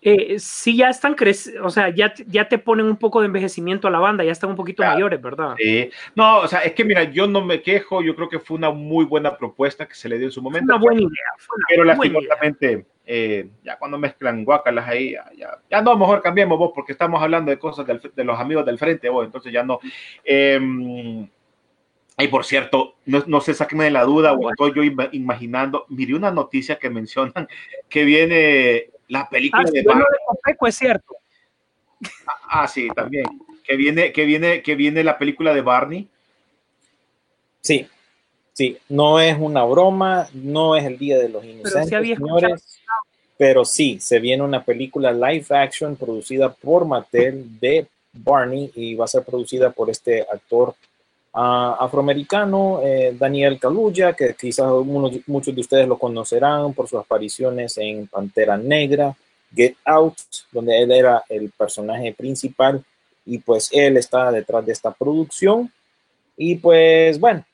Eh, 0.00 0.38
sí, 0.38 0.76
ya 0.76 0.90
están 0.90 1.14
creciendo, 1.14 1.64
o 1.66 1.70
sea, 1.70 1.88
ya, 1.88 2.14
ya 2.28 2.48
te 2.48 2.58
ponen 2.58 2.86
un 2.86 2.96
poco 2.96 3.20
de 3.20 3.26
envejecimiento 3.26 3.88
a 3.88 3.90
la 3.90 3.98
banda, 3.98 4.22
ya 4.22 4.30
están 4.32 4.50
un 4.50 4.56
poquito 4.56 4.82
Claro. 4.82 4.94
mayores, 4.94 5.20
¿verdad? 5.20 5.54
Sí. 5.58 5.90
No, 6.14 6.38
o 6.38 6.46
sea, 6.48 6.60
es 6.60 6.72
que 6.72 6.84
mira, 6.84 7.02
yo 7.04 7.26
no 7.26 7.44
me 7.44 7.60
quejo, 7.62 8.00
yo 8.02 8.14
creo 8.14 8.28
que 8.28 8.38
fue 8.38 8.56
una 8.56 8.70
muy 8.70 9.04
buena 9.04 9.36
propuesta 9.36 9.86
que 9.88 9.94
se 9.94 10.08
le 10.08 10.16
dio 10.18 10.26
en 10.28 10.32
su 10.32 10.40
Fue 10.40 10.50
momento. 10.50 10.72
una 10.72 10.80
buena 10.82 11.00
idea. 11.00 11.10
Fue 11.38 11.56
una 11.56 11.66
pero 11.68 11.84
lastimosamente, 11.84 12.86
eh, 13.06 13.48
ya 13.64 13.76
cuando 13.76 13.98
mezclan 13.98 14.44
guacalas 14.44 14.86
ahí, 14.86 15.12
ya, 15.12 15.24
ya, 15.36 15.58
ya 15.68 15.82
no, 15.82 15.96
mejor 15.96 16.22
cambiemos 16.22 16.58
vos, 16.58 16.70
porque 16.74 16.92
estamos 16.92 17.20
hablando 17.20 17.50
de 17.50 17.58
cosas 17.58 17.84
del- 17.86 18.00
de 18.14 18.24
los 18.24 18.38
amigos 18.38 18.64
del 18.66 18.78
frente, 18.78 19.08
vos, 19.08 19.24
entonces 19.26 19.52
ya 19.52 19.64
no. 19.64 19.80
Eh, 20.24 21.26
y 22.20 22.28
por 22.28 22.44
cierto, 22.44 22.96
no, 23.06 23.22
no 23.26 23.40
sé, 23.40 23.54
sáquenme 23.54 23.84
de 23.84 23.90
la 23.92 24.04
duda, 24.04 24.32
o 24.32 24.50
estoy 24.50 24.72
yo 24.74 24.82
ima- 24.82 25.08
imaginando, 25.12 25.86
miré 25.88 26.14
una 26.14 26.30
noticia 26.32 26.76
que 26.78 26.90
mencionan 26.90 27.46
que 27.88 28.04
viene 28.04 28.90
la 29.08 29.28
película 29.28 29.62
Ah, 29.62 29.70
de 29.70 29.80
sí, 29.80 29.86
de 29.86 29.94
Copeco, 30.26 30.66
es 30.66 30.74
cierto. 30.76 31.16
Ah, 32.48 32.68
sí, 32.68 32.88
también. 32.94 33.24
Que 33.64 33.76
viene, 33.76 34.12
que 34.12 34.24
viene, 34.24 34.62
que 34.62 34.74
viene 34.74 35.02
la 35.04 35.18
película 35.18 35.52
de 35.52 35.60
Barney. 35.60 36.08
Sí, 37.60 37.86
sí, 38.52 38.78
no 38.88 39.20
es 39.20 39.36
una 39.38 39.64
broma, 39.64 40.28
no 40.32 40.76
es 40.76 40.84
el 40.84 40.96
Día 40.96 41.18
de 41.18 41.28
los 41.28 41.44
Inocentes, 41.44 41.88
sí 41.88 41.94
había 41.94 42.14
escuchado. 42.14 42.38
señores, 42.40 42.80
pero 43.36 43.64
sí, 43.64 43.98
se 44.00 44.18
viene 44.18 44.42
una 44.42 44.64
película 44.64 45.12
live 45.12 45.46
action 45.50 45.96
producida 45.96 46.52
por 46.52 46.86
Mattel 46.86 47.58
de 47.60 47.86
Barney 48.12 48.70
y 48.74 48.94
va 48.94 49.04
a 49.04 49.08
ser 49.08 49.22
producida 49.24 49.70
por 49.70 49.90
este 49.90 50.22
actor 50.22 50.74
ah, 50.74 50.87
afroamericano, 51.40 52.80
eh, 52.82 53.14
Daniel 53.16 53.58
Kaluuya, 53.60 54.12
que 54.12 54.34
quizás 54.34 54.72
muchos 55.26 55.54
de 55.54 55.60
ustedes 55.60 55.86
lo 55.86 55.98
conocerán 55.98 56.74
por 56.74 56.88
sus 56.88 56.98
apariciones 56.98 57.78
en 57.78 58.08
Pantera 58.08 58.56
Negra, 58.56 59.14
Get 59.54 59.76
Out, 59.84 60.18
donde 60.50 60.82
él 60.82 60.90
era 60.90 61.22
el 61.28 61.50
personaje 61.50 62.12
principal 62.12 62.82
y 63.24 63.38
pues 63.38 63.70
él 63.72 63.96
está 63.96 64.32
detrás 64.32 64.66
de 64.66 64.72
esta 64.72 64.90
producción. 64.90 65.72
Y 66.36 66.56
pues 66.56 67.20
bueno, 67.20 67.44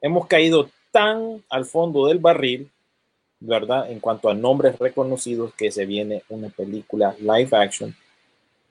hemos 0.00 0.26
caído 0.26 0.68
tan 0.90 1.42
al 1.50 1.66
fondo 1.66 2.06
del 2.06 2.18
barril, 2.18 2.68
¿verdad? 3.38 3.90
En 3.90 4.00
cuanto 4.00 4.28
a 4.28 4.34
nombres 4.34 4.78
reconocidos 4.78 5.54
que 5.54 5.70
se 5.70 5.86
viene 5.86 6.24
una 6.28 6.48
película 6.48 7.14
live 7.20 7.50
action 7.52 7.94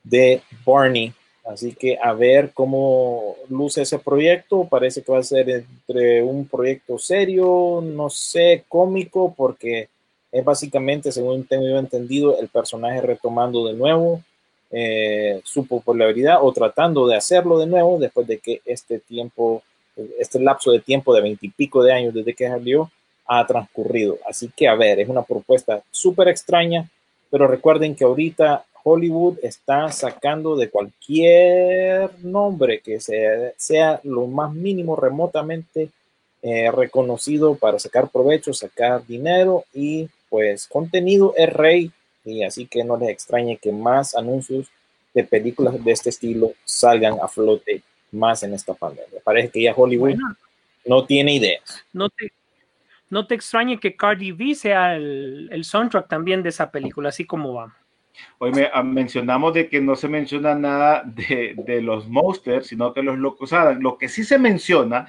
de 0.02 0.42
Barney. 0.66 1.14
Así 1.44 1.74
que 1.74 1.98
a 2.02 2.14
ver 2.14 2.52
cómo 2.54 3.36
luce 3.50 3.82
ese 3.82 3.98
proyecto. 3.98 4.66
Parece 4.68 5.02
que 5.02 5.12
va 5.12 5.18
a 5.18 5.22
ser 5.22 5.50
entre 5.50 6.22
un 6.22 6.48
proyecto 6.48 6.98
serio, 6.98 7.82
no 7.84 8.08
sé, 8.08 8.64
cómico, 8.68 9.34
porque 9.36 9.88
es 10.32 10.44
básicamente, 10.44 11.12
según 11.12 11.46
tengo 11.46 11.68
yo 11.68 11.78
entendido, 11.78 12.38
el 12.38 12.48
personaje 12.48 13.00
retomando 13.00 13.66
de 13.66 13.74
nuevo 13.74 14.22
eh, 14.70 15.40
su 15.44 15.66
popularidad 15.66 16.38
o 16.42 16.52
tratando 16.52 17.06
de 17.06 17.14
hacerlo 17.14 17.60
de 17.60 17.66
nuevo 17.66 17.98
después 17.98 18.26
de 18.26 18.38
que 18.38 18.60
este 18.64 18.98
tiempo, 18.98 19.62
este 20.18 20.40
lapso 20.40 20.72
de 20.72 20.80
tiempo 20.80 21.14
de 21.14 21.20
veintipico 21.20 21.84
de 21.84 21.92
años 21.92 22.12
desde 22.12 22.34
que 22.34 22.48
salió 22.48 22.90
ha 23.26 23.46
transcurrido. 23.46 24.18
Así 24.28 24.50
que 24.56 24.66
a 24.66 24.74
ver, 24.74 24.98
es 24.98 25.08
una 25.08 25.22
propuesta 25.22 25.82
súper 25.90 26.26
extraña, 26.28 26.90
pero 27.30 27.46
recuerden 27.46 27.94
que 27.94 28.02
ahorita 28.02 28.64
Hollywood 28.86 29.38
está 29.42 29.90
sacando 29.90 30.56
de 30.56 30.68
cualquier 30.68 32.10
nombre 32.22 32.80
que 32.80 33.00
sea, 33.00 33.52
sea 33.56 34.00
lo 34.04 34.26
más 34.26 34.52
mínimo 34.52 34.94
remotamente 34.94 35.88
eh, 36.42 36.70
reconocido 36.70 37.54
para 37.54 37.78
sacar 37.78 38.10
provecho, 38.10 38.52
sacar 38.52 39.04
dinero 39.06 39.64
y 39.72 40.10
pues 40.28 40.68
contenido 40.68 41.32
es 41.34 41.50
rey 41.50 41.90
y 42.26 42.42
así 42.44 42.66
que 42.66 42.84
no 42.84 42.98
les 42.98 43.08
extrañe 43.08 43.56
que 43.56 43.72
más 43.72 44.14
anuncios 44.14 44.68
de 45.14 45.24
películas 45.24 45.82
de 45.82 45.90
este 45.90 46.10
estilo 46.10 46.52
salgan 46.66 47.16
a 47.22 47.28
flote 47.28 47.82
más 48.12 48.42
en 48.42 48.52
esta 48.52 48.74
pandemia. 48.74 49.20
Parece 49.24 49.48
que 49.48 49.62
ya 49.62 49.72
Hollywood 49.74 50.10
Bueno, 50.10 50.36
no 50.84 51.06
tiene 51.06 51.36
ideas. 51.36 51.82
no 51.94 52.10
te, 52.10 52.32
no 53.08 53.26
te 53.26 53.34
extrañe 53.34 53.80
que 53.80 53.96
Cardi 53.96 54.32
B 54.32 54.54
sea 54.54 54.96
el, 54.96 55.48
el 55.50 55.64
soundtrack 55.64 56.06
también 56.06 56.42
de 56.42 56.50
esa 56.50 56.70
película, 56.70 57.08
así 57.08 57.24
como 57.24 57.54
va. 57.54 57.74
Hoy 58.38 58.52
ah, 58.72 58.82
mencionamos 58.82 59.54
de 59.54 59.68
que 59.68 59.80
no 59.80 59.96
se 59.96 60.08
menciona 60.08 60.54
nada 60.54 61.02
de, 61.04 61.80
los 61.82 62.08
monsters, 62.08 62.68
sino 62.68 62.92
que 62.92 63.02
los 63.02 63.18
locos 63.18 63.52
Adams. 63.52 63.82
Lo 63.82 63.98
que 63.98 64.08
sí 64.08 64.24
se 64.24 64.38
menciona 64.38 65.06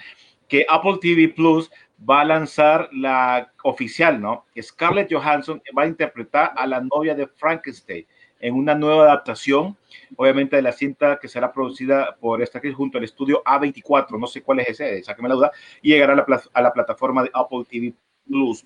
que 0.48 0.66
Apple 0.70 0.98
TV 1.02 1.30
Plus 1.30 1.72
va 2.08 2.22
a 2.22 2.26
lanzar 2.26 2.90
la 2.92 3.52
oficial, 3.64 4.22
¿no? 4.22 4.46
Scarlett 4.62 5.12
Johansson 5.12 5.62
va 5.78 5.84
a 5.84 5.88
interpretar 5.88 6.54
a 6.56 6.68
la 6.68 6.82
novia 6.82 7.16
de 7.16 7.28
Frankenstein 7.28 8.06
en 8.40 8.54
una 8.54 8.76
nueva 8.76 9.06
adaptación, 9.06 9.78
obviamente 10.18 10.58
de 10.58 10.62
la 10.62 10.72
cinta 10.72 11.18
que 11.20 11.28
será 11.28 11.52
producida 11.52 12.16
por 12.20 12.42
esta 12.42 12.58
actriz 12.58 12.76
junto 12.76 12.98
al 12.98 13.06
estudio 13.06 13.42
A24, 13.44 14.20
no 14.20 14.28
sé 14.28 14.44
cuál 14.44 14.60
es 14.60 14.70
ese, 14.70 15.04
sáqueme 15.04 15.30
la 15.30 15.36
duda, 15.36 15.52
y 15.82 15.90
llegará 15.92 16.14
a 16.14 16.16
la, 16.18 16.42
a 16.54 16.62
la 16.62 16.74
plataforma 16.74 17.24
de 17.24 17.32
Apple 17.34 17.64
TV 17.68 17.94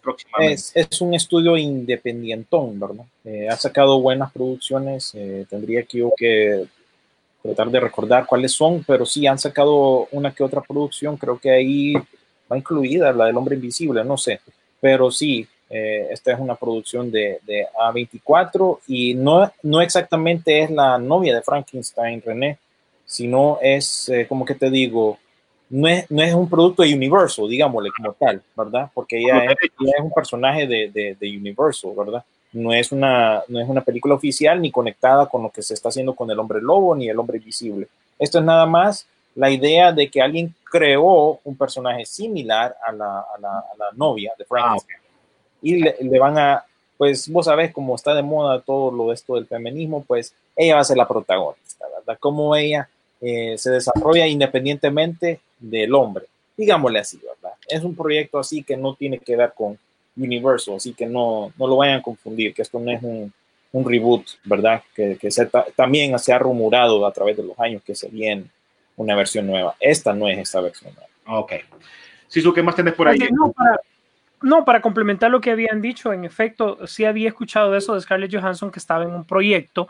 Próximamente. 0.01 0.53
Es, 0.53 0.71
es 0.75 1.01
un 1.01 1.13
estudio 1.13 1.57
independientón, 1.57 2.79
¿verdad? 2.79 3.05
Eh, 3.25 3.47
ha 3.49 3.55
sacado 3.55 4.01
buenas 4.01 4.31
producciones, 4.31 5.13
eh, 5.15 5.45
tendría 5.49 5.83
que 5.83 5.97
yo 5.97 6.11
que 6.15 6.65
tratar 7.41 7.69
de 7.69 7.79
recordar 7.79 8.25
cuáles 8.25 8.51
son, 8.51 8.83
pero 8.85 9.05
sí 9.05 9.27
han 9.27 9.39
sacado 9.39 10.07
una 10.11 10.33
que 10.33 10.43
otra 10.43 10.61
producción, 10.61 11.17
creo 11.17 11.39
que 11.39 11.51
ahí 11.51 11.93
va 12.51 12.57
incluida 12.57 13.11
la 13.13 13.25
del 13.25 13.37
hombre 13.37 13.55
invisible, 13.55 14.03
no 14.03 14.17
sé, 14.17 14.41
pero 14.79 15.11
sí, 15.11 15.47
eh, 15.69 16.07
esta 16.11 16.33
es 16.33 16.39
una 16.39 16.55
producción 16.55 17.11
de, 17.11 17.39
de 17.45 17.67
A24 17.79 18.79
y 18.87 19.13
no, 19.13 19.51
no 19.63 19.81
exactamente 19.81 20.63
es 20.63 20.71
la 20.71 20.97
novia 20.97 21.35
de 21.35 21.41
Frankenstein, 21.41 22.21
René, 22.25 22.57
sino 23.05 23.59
es, 23.61 24.09
eh, 24.09 24.25
como 24.27 24.45
que 24.45 24.55
te 24.55 24.69
digo, 24.69 25.19
no 25.69 25.87
es, 25.87 26.09
no 26.09 26.23
es 26.23 26.33
un 26.33 26.49
producto 26.49 26.83
de 26.83 26.93
Universal, 26.93 27.47
digámosle 27.47 27.89
como 27.95 28.13
tal, 28.13 28.41
¿verdad? 28.55 28.89
Porque 28.93 29.19
ella 29.19 29.45
es, 29.45 29.57
ella 29.79 29.93
es 29.97 30.03
un 30.03 30.11
personaje 30.11 30.65
de, 30.65 30.89
de, 30.89 31.15
de 31.19 31.37
Universal, 31.37 31.91
¿verdad? 31.95 32.23
No 32.51 32.73
es, 32.73 32.91
una, 32.91 33.43
no 33.47 33.59
es 33.59 33.69
una 33.69 33.81
película 33.81 34.15
oficial 34.15 34.59
ni 34.59 34.71
conectada 34.71 35.27
con 35.27 35.43
lo 35.43 35.51
que 35.51 35.61
se 35.61 35.75
está 35.75 35.89
haciendo 35.89 36.15
con 36.15 36.31
el 36.31 36.39
hombre 36.39 36.59
lobo 36.61 36.95
ni 36.95 37.07
el 37.07 37.19
hombre 37.19 37.37
visible. 37.37 37.87
Esto 38.17 38.39
es 38.39 38.45
nada 38.45 38.65
más 38.65 39.05
la 39.35 39.51
idea 39.51 39.91
de 39.91 40.09
que 40.09 40.21
alguien 40.21 40.53
creó 40.63 41.39
un 41.43 41.55
personaje 41.55 42.05
similar 42.05 42.75
a 42.85 42.91
la, 42.91 43.19
a 43.19 43.39
la, 43.39 43.59
a 43.59 43.77
la 43.77 43.85
novia 43.95 44.33
de 44.37 44.45
Frankenstein. 44.45 44.99
Y 45.61 45.83
le, 45.83 45.95
le 46.01 46.19
van 46.19 46.37
a, 46.39 46.63
pues 46.97 47.29
vos 47.29 47.45
sabés 47.45 47.71
cómo 47.71 47.95
está 47.95 48.15
de 48.15 48.23
moda 48.23 48.59
todo 48.61 48.91
lo 48.91 49.13
esto 49.13 49.35
del 49.35 49.45
feminismo, 49.45 50.03
pues 50.07 50.33
ella 50.55 50.75
va 50.75 50.81
a 50.81 50.85
ser 50.85 50.97
la 50.97 51.07
protagonista, 51.07 51.85
¿verdad? 51.99 52.17
Cómo 52.19 52.55
ella 52.55 52.89
eh, 53.21 53.57
se 53.57 53.69
desarrolla 53.69 54.25
independientemente 54.25 55.39
del 55.59 55.93
hombre, 55.93 56.25
digámosle 56.57 56.99
así, 56.99 57.17
¿verdad? 57.17 57.55
Es 57.67 57.83
un 57.83 57.95
proyecto 57.95 58.39
así 58.39 58.63
que 58.63 58.77
no 58.77 58.95
tiene 58.95 59.19
que 59.19 59.35
ver 59.35 59.53
con 59.53 59.77
Universal, 60.17 60.75
así 60.75 60.93
que 60.93 61.05
no, 61.05 61.53
no 61.57 61.67
lo 61.67 61.77
vayan 61.77 61.99
a 61.99 62.01
confundir, 62.01 62.53
que 62.53 62.61
esto 62.61 62.79
no 62.79 62.91
es 62.91 63.01
un, 63.03 63.31
un 63.71 63.89
reboot, 63.89 64.25
¿verdad? 64.43 64.81
Que, 64.95 65.17
que 65.17 65.29
se 65.31 65.45
ta- 65.45 65.67
también 65.75 66.17
se 66.19 66.33
ha 66.33 66.39
rumorado 66.39 67.05
a 67.05 67.11
través 67.11 67.37
de 67.37 67.43
los 67.43 67.59
años 67.59 67.83
que 67.83 67.95
se 67.95 68.09
viene 68.09 68.45
una 68.97 69.15
versión 69.15 69.47
nueva. 69.47 69.75
Esta 69.79 70.13
no 70.13 70.27
es 70.27 70.37
esta 70.39 70.59
versión 70.61 70.93
nueva. 70.93 71.41
Ok. 71.41 71.53
Sisu, 72.27 72.53
¿qué 72.53 72.63
más 72.63 72.75
tenés 72.75 72.93
por 72.95 73.07
ahí? 73.07 73.19
No, 73.31 73.51
para, 73.51 73.79
no, 74.41 74.65
para 74.65 74.81
complementar 74.81 75.31
lo 75.31 75.39
que 75.39 75.51
habían 75.51 75.81
dicho, 75.81 76.11
en 76.11 76.25
efecto, 76.25 76.85
sí 76.87 77.05
había 77.05 77.29
escuchado 77.29 77.71
de 77.71 77.77
eso 77.77 77.93
de 77.93 78.01
Scarlett 78.01 78.33
Johansson 78.33 78.71
que 78.71 78.79
estaba 78.79 79.03
en 79.03 79.11
un 79.11 79.23
proyecto. 79.23 79.87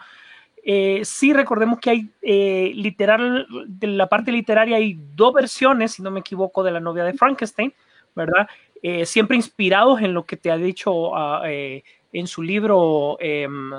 Eh, 0.71 1.01
sí, 1.03 1.33
recordemos 1.33 1.79
que 1.79 1.89
hay 1.89 2.09
eh, 2.21 2.71
literal, 2.75 3.47
de 3.65 3.87
la 3.87 4.07
parte 4.07 4.31
literaria 4.31 4.77
hay 4.77 4.99
dos 5.15 5.33
versiones, 5.33 5.93
si 5.93 6.03
no 6.03 6.11
me 6.11 6.19
equivoco, 6.19 6.61
de 6.61 6.69
la 6.69 6.79
novia 6.79 7.03
de 7.05 7.13
Frankenstein, 7.13 7.73
¿verdad? 8.13 8.47
eh, 8.83 9.05
siempre 9.07 9.35
inspirados 9.35 9.99
en 10.01 10.13
lo 10.13 10.27
que 10.27 10.37
te 10.37 10.51
ha 10.51 10.57
dicho 10.57 11.11
eh, 11.43 11.83
en 12.13 12.27
su 12.27 12.43
libro 12.43 13.17
em, 13.19 13.71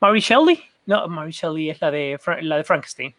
Mary 0.00 0.18
Shelley. 0.18 0.60
No, 0.86 1.06
Mary 1.06 1.30
Shelley 1.30 1.70
es 1.70 1.80
la 1.80 1.92
de, 1.92 2.18
la 2.40 2.56
de 2.56 2.64
Frankenstein. 2.64 3.14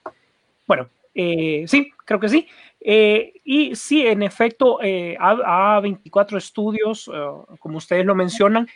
Bueno, 0.67 0.89
eh, 1.13 1.63
sí, 1.67 1.93
creo 2.03 2.19
que 2.19 2.27
sí. 2.27 2.47
Eh, 2.87 3.33
y 3.43 3.75
sí, 3.75 4.05
en 4.05 4.21
efecto, 4.21 4.79
eh, 4.81 5.17
A, 5.19 5.79
24 5.81 6.37
Estudios, 6.37 7.09
eh, 7.11 7.55
como 7.59 7.77
ustedes 7.77 8.05
lo 8.05 8.13
mencionan, 8.13 8.67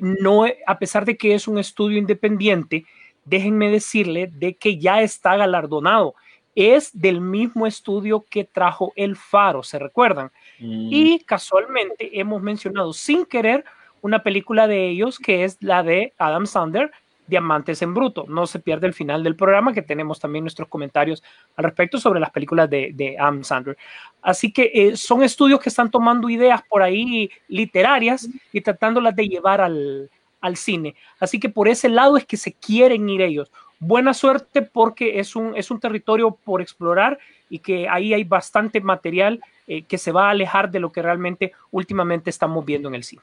no, 0.00 0.46
a 0.66 0.78
pesar 0.78 1.04
de 1.04 1.16
que 1.16 1.34
es 1.34 1.46
un 1.48 1.58
estudio 1.58 1.98
independiente, 1.98 2.84
déjenme 3.26 3.70
decirle 3.70 4.30
de 4.32 4.54
que 4.54 4.78
ya 4.78 5.02
está 5.02 5.36
galardonado. 5.36 6.14
Es 6.54 6.98
del 6.98 7.20
mismo 7.20 7.66
estudio 7.66 8.24
que 8.30 8.44
trajo 8.44 8.92
El 8.96 9.16
Faro, 9.16 9.62
¿se 9.62 9.78
recuerdan? 9.78 10.30
Y 10.58 11.18
casualmente 11.20 12.18
hemos 12.18 12.40
mencionado 12.40 12.94
sin 12.94 13.26
querer 13.26 13.62
una 14.00 14.22
película 14.22 14.66
de 14.66 14.88
ellos 14.88 15.18
que 15.18 15.44
es 15.44 15.58
la 15.60 15.82
de 15.82 16.14
Adam 16.16 16.46
Sandler, 16.46 16.90
Diamantes 17.26 17.82
en 17.82 17.92
Bruto. 17.92 18.24
No 18.28 18.46
se 18.46 18.58
pierde 18.58 18.86
el 18.86 18.94
final 18.94 19.22
del 19.22 19.36
programa, 19.36 19.74
que 19.74 19.82
tenemos 19.82 20.18
también 20.18 20.44
nuestros 20.44 20.68
comentarios 20.68 21.22
al 21.56 21.64
respecto 21.64 21.98
sobre 21.98 22.20
las 22.20 22.30
películas 22.30 22.70
de, 22.70 22.92
de 22.94 23.18
Adam 23.18 23.44
Sandler. 23.44 23.76
Así 24.22 24.50
que 24.50 24.70
eh, 24.72 24.96
son 24.96 25.22
estudios 25.22 25.60
que 25.60 25.68
están 25.68 25.90
tomando 25.90 26.30
ideas 26.30 26.62
por 26.66 26.82
ahí 26.82 27.30
literarias 27.48 28.28
y 28.50 28.62
tratándolas 28.62 29.14
de 29.14 29.28
llevar 29.28 29.60
al, 29.60 30.08
al 30.46 30.56
cine. 30.56 30.94
Así 31.20 31.38
que 31.40 31.48
por 31.48 31.68
ese 31.68 31.88
lado 31.88 32.16
es 32.16 32.24
que 32.24 32.36
se 32.36 32.52
quieren 32.52 33.08
ir 33.08 33.20
ellos. 33.22 33.50
Buena 33.78 34.14
suerte 34.14 34.62
porque 34.62 35.18
es 35.20 35.36
un, 35.36 35.54
es 35.56 35.70
un 35.70 35.78
territorio 35.80 36.30
por 36.44 36.62
explorar 36.62 37.18
y 37.50 37.58
que 37.58 37.88
ahí 37.88 38.14
hay 38.14 38.24
bastante 38.24 38.80
material 38.80 39.40
eh, 39.66 39.82
que 39.82 39.98
se 39.98 40.12
va 40.12 40.28
a 40.28 40.30
alejar 40.30 40.70
de 40.70 40.80
lo 40.80 40.90
que 40.90 41.02
realmente 41.02 41.52
últimamente 41.70 42.30
estamos 42.30 42.64
viendo 42.64 42.88
en 42.88 42.94
el 42.94 43.04
cine. 43.04 43.22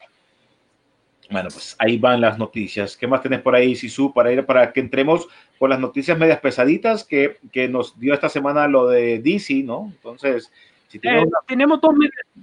Bueno, 1.32 1.50
pues 1.52 1.76
ahí 1.80 1.98
van 1.98 2.22
las 2.22 2.38
noticias. 2.38 2.96
¿Qué 2.98 3.08
más 3.08 3.24
tenés 3.24 3.42
por 3.42 3.56
ahí, 3.56 3.76
Sisu, 3.76 4.14
para 4.14 4.32
ir 4.32 4.46
para 4.46 4.72
que 4.72 4.82
entremos 4.82 5.28
con 5.58 5.70
las 5.70 5.80
noticias 5.80 6.18
medias 6.18 6.40
pesaditas 6.40 7.04
que, 7.04 7.38
que 7.52 7.68
nos 7.68 7.98
dio 8.00 8.14
esta 8.14 8.30
semana 8.30 8.68
lo 8.68 8.88
de 8.88 9.20
DC, 9.20 9.64
¿no? 9.64 9.90
Entonces, 9.96 10.52
si 10.90 11.00
Eh, 11.02 11.20
una- 11.26 11.40
tenemos 11.48 11.80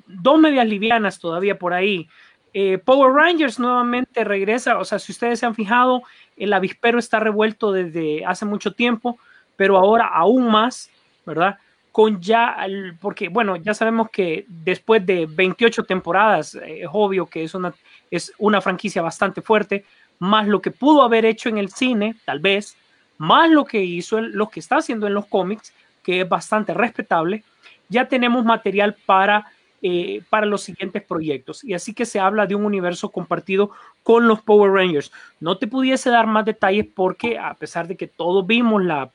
dos 0.07 0.41
medias 0.41 0.67
livianas 0.67 1.21
todavía 1.21 1.57
por 1.59 1.73
ahí. 1.73 2.09
Eh, 2.53 2.79
Power 2.79 3.13
Rangers 3.13 3.59
nuevamente 3.59 4.25
regresa, 4.25 4.79
o 4.79 4.85
sea, 4.85 4.99
si 4.99 5.13
ustedes 5.13 5.39
se 5.39 5.47
han 5.47 5.55
fijado, 5.55 6.03
el 6.37 6.53
avispero 6.53 6.99
está 6.99 7.21
revuelto 7.21 7.71
desde 7.73 8.25
hace 8.25 8.45
mucho 8.45 8.73
tiempo, 8.73 9.19
pero 9.57 9.77
ahora 9.77 10.07
aún 10.07 10.51
más, 10.51 10.91
¿verdad? 11.25 11.59
Con 11.93 12.21
ya, 12.21 12.49
al- 12.49 12.97
porque 13.01 13.29
bueno, 13.29 13.57
ya 13.57 13.75
sabemos 13.75 14.11
que 14.11 14.45
después 14.49 15.05
de 15.07 15.27
28 15.27 15.85
temporadas, 15.85 16.55
eh, 16.57 16.83
es 16.83 16.89
obvio 16.93 17.27
que 17.27 17.45
es 17.45 17.55
una, 17.55 17.73
es 18.11 18.33
una 18.39 18.61
franquicia 18.61 19.03
bastante 19.03 19.43
fuerte, 19.43 19.85
más 20.19 20.47
lo 20.49 20.61
que 20.61 20.71
pudo 20.71 21.03
haber 21.03 21.25
hecho 21.25 21.49
en 21.49 21.59
el 21.59 21.71
cine, 21.71 22.17
tal 22.25 22.41
vez, 22.41 22.77
más 23.19 23.49
lo 23.51 23.65
que 23.65 23.83
hizo, 23.83 24.19
el- 24.19 24.33
lo 24.33 24.49
que 24.49 24.61
está 24.61 24.79
haciendo 24.79 25.07
en 25.07 25.15
los 25.15 25.27
cómics, 25.27 25.73
que 26.03 26.23
es 26.23 26.29
bastante 26.29 26.75
respetable, 26.75 27.45
ya 27.89 28.09
tenemos 28.09 28.45
material 28.45 28.97
para, 29.07 29.47
eh, 29.83 30.23
para 30.29 30.47
los 30.47 30.63
siguientes 30.63 31.03
proyectos. 31.03 31.65
Y 31.65 31.75
así 31.75 31.95
que 31.95 32.05
se 32.05 32.21
habla 32.21 32.47
de 32.47 32.55
un 32.55 32.65
universo 32.65 33.11
compartido 33.11 33.71
con 34.03 34.29
los 34.29 34.43
Power 34.43 34.73
Rangers. 34.73 35.11
No 35.41 35.57
te 35.57 35.67
pudiese 35.67 36.11
dar 36.11 36.27
más 36.27 36.45
detalles 36.45 36.87
porque 36.95 37.39
a 37.39 37.55
pesar 37.55 37.89
de 37.89 37.97
que 37.97 38.07
todos 38.07 38.47
vimos 38.47 38.85
la, 38.85 39.11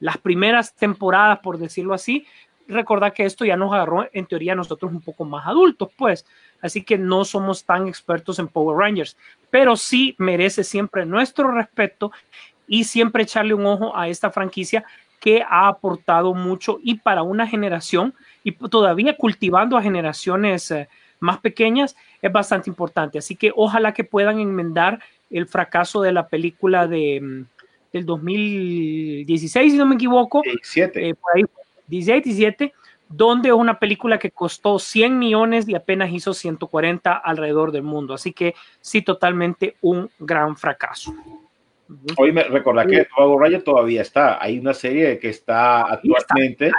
las 0.00 0.18
primeras 0.18 0.74
temporadas, 0.74 1.40
por 1.40 1.58
decirlo 1.58 1.94
así, 1.94 2.26
recordar 2.68 3.12
que 3.12 3.24
esto 3.24 3.44
ya 3.44 3.56
nos 3.56 3.72
agarró 3.72 4.08
en 4.12 4.26
teoría 4.26 4.54
nosotros 4.54 4.90
un 4.90 5.00
poco 5.00 5.24
más 5.24 5.46
adultos, 5.46 5.90
pues. 5.96 6.26
Así 6.60 6.82
que 6.82 6.98
no 6.98 7.24
somos 7.24 7.64
tan 7.64 7.86
expertos 7.86 8.38
en 8.38 8.48
Power 8.48 8.76
Rangers, 8.78 9.16
pero 9.50 9.76
sí 9.76 10.14
merece 10.18 10.64
siempre 10.64 11.06
nuestro 11.06 11.50
respeto 11.50 12.10
y 12.66 12.84
siempre 12.84 13.22
echarle 13.22 13.54
un 13.54 13.66
ojo 13.66 13.96
a 13.96 14.08
esta 14.08 14.30
franquicia 14.30 14.84
que 15.20 15.42
ha 15.42 15.68
aportado 15.68 16.34
mucho 16.34 16.78
y 16.82 16.96
para 16.96 17.22
una 17.22 17.46
generación 17.46 18.14
y 18.46 18.52
todavía 18.52 19.16
cultivando 19.16 19.76
a 19.76 19.82
generaciones 19.82 20.70
eh, 20.70 20.88
más 21.18 21.38
pequeñas 21.38 21.96
es 22.22 22.30
bastante 22.30 22.70
importante. 22.70 23.18
Así 23.18 23.34
que 23.34 23.50
ojalá 23.56 23.92
que 23.92 24.04
puedan 24.04 24.38
enmendar 24.38 25.00
el 25.30 25.48
fracaso 25.48 26.00
de 26.00 26.12
la 26.12 26.28
película 26.28 26.86
de, 26.86 27.20
mm, 27.20 27.44
del 27.92 28.06
2016, 28.06 29.72
si 29.72 29.76
no 29.76 29.84
me 29.84 29.96
equivoco, 29.96 30.42
17. 30.42 31.08
eh, 31.08 31.14
por 31.14 31.32
ahí, 31.34 31.44
16, 31.88 32.22
17, 32.22 32.72
donde 33.08 33.48
es 33.48 33.54
una 33.56 33.80
película 33.80 34.16
que 34.16 34.30
costó 34.30 34.78
100 34.78 35.18
millones 35.18 35.68
y 35.68 35.74
apenas 35.74 36.12
hizo 36.12 36.32
140 36.32 37.14
alrededor 37.16 37.72
del 37.72 37.82
mundo. 37.82 38.14
Así 38.14 38.32
que 38.32 38.54
sí, 38.80 39.02
totalmente 39.02 39.74
un 39.80 40.08
gran 40.20 40.56
fracaso. 40.56 41.12
Hoy 42.16 42.30
me 42.30 42.44
recordar 42.44 42.86
que 42.86 43.08
Power 43.16 43.40
Ranger 43.40 43.64
todavía 43.64 44.02
está. 44.02 44.40
Hay 44.40 44.60
una 44.60 44.72
serie 44.72 45.18
que 45.18 45.30
está 45.30 45.82
actualmente 45.82 46.70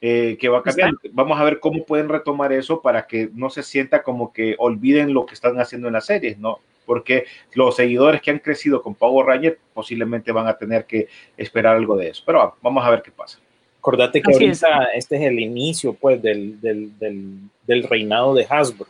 eh, 0.00 0.36
que 0.40 0.48
va 0.48 0.58
a 0.58 0.62
cambiar. 0.62 0.92
Vamos 1.12 1.38
a 1.40 1.44
ver 1.44 1.60
cómo 1.60 1.84
pueden 1.84 2.08
retomar 2.08 2.52
eso 2.52 2.80
para 2.80 3.06
que 3.06 3.30
no 3.34 3.50
se 3.50 3.62
sienta 3.62 4.02
como 4.02 4.32
que 4.32 4.54
olviden 4.58 5.12
lo 5.12 5.26
que 5.26 5.34
están 5.34 5.58
haciendo 5.60 5.88
en 5.88 5.94
las 5.94 6.06
series, 6.06 6.38
¿no? 6.38 6.58
Porque 6.86 7.24
los 7.54 7.76
seguidores 7.76 8.22
que 8.22 8.30
han 8.30 8.38
crecido 8.38 8.82
con 8.82 8.94
Power 8.94 9.26
Ranger 9.26 9.58
posiblemente 9.74 10.32
van 10.32 10.46
a 10.46 10.56
tener 10.56 10.86
que 10.86 11.08
esperar 11.36 11.76
algo 11.76 11.96
de 11.96 12.08
eso. 12.08 12.22
Pero 12.24 12.54
vamos 12.62 12.84
a 12.84 12.90
ver 12.90 13.02
qué 13.02 13.10
pasa. 13.10 13.38
Acordate 13.80 14.22
que 14.22 14.30
Así 14.30 14.44
ahorita 14.44 14.84
este 14.94 15.16
es 15.16 15.22
el 15.22 15.38
inicio 15.38 15.92
pues 15.94 16.20
del, 16.22 16.60
del, 16.60 16.98
del, 16.98 17.38
del 17.66 17.82
reinado 17.84 18.34
de 18.34 18.46
Hasbro. 18.48 18.86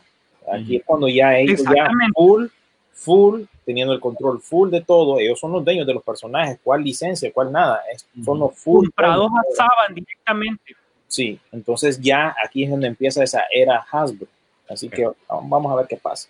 Aquí 0.51 0.77
es 0.77 0.83
cuando 0.85 1.07
ya 1.07 1.37
ellos 1.37 1.63
ya 1.75 1.89
full, 2.13 2.47
full, 2.91 3.41
teniendo 3.65 3.93
el 3.93 3.99
control 3.99 4.41
full 4.41 4.69
de 4.71 4.81
todo, 4.81 5.19
ellos 5.19 5.39
son 5.39 5.51
los 5.51 5.63
dueños 5.63 5.85
de 5.85 5.93
los 5.93 6.03
personajes, 6.03 6.59
cuál 6.63 6.83
licencia, 6.83 7.31
cuál 7.31 7.51
nada, 7.51 7.81
es- 7.93 8.07
son 8.25 8.39
los 8.39 8.55
full. 8.57 8.85
Comprados 8.87 9.29
a 9.31 9.55
Saban 9.55 9.93
directamente. 9.93 10.75
Sí, 11.09 11.39
entonces 11.51 11.99
ya 11.99 12.33
aquí 12.41 12.63
es 12.63 12.69
donde 12.69 12.87
empieza 12.87 13.23
esa 13.23 13.43
era 13.51 13.85
Hasbro. 13.91 14.27
Así 14.69 14.87
que 14.87 15.09
vamos 15.27 15.71
a 15.71 15.75
ver 15.75 15.87
qué 15.87 15.97
pasa. 15.97 16.29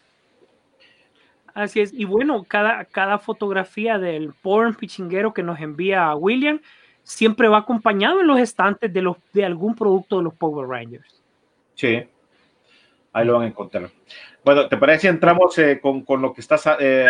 Así 1.53 1.81
es. 1.81 1.93
Y 1.93 2.05
bueno, 2.05 2.45
cada, 2.47 2.85
cada 2.85 3.19
fotografía 3.19 3.99
del 3.99 4.33
porn 4.41 4.73
pichinguero 4.73 5.33
que 5.33 5.43
nos 5.43 5.59
envía 5.59 6.15
William 6.15 6.61
siempre 7.03 7.49
va 7.49 7.57
acompañado 7.57 8.21
en 8.21 8.27
los 8.27 8.39
estantes 8.39 8.93
de, 8.93 9.01
los, 9.01 9.17
de 9.33 9.43
algún 9.43 9.75
producto 9.75 10.17
de 10.17 10.23
los 10.23 10.33
Power 10.33 10.69
Rangers. 10.69 11.21
Sí, 11.75 12.01
ahí 13.11 13.25
lo 13.25 13.33
van 13.33 13.43
a 13.43 13.47
encontrar. 13.47 13.89
Bueno, 14.45 14.69
¿te 14.69 14.77
parece 14.77 15.01
si 15.01 15.07
entramos 15.07 15.57
eh, 15.57 15.79
con, 15.81 16.03
con 16.03 16.21
lo 16.21 16.33
que 16.33 16.39
estás... 16.39 16.65
eh, 16.79 17.09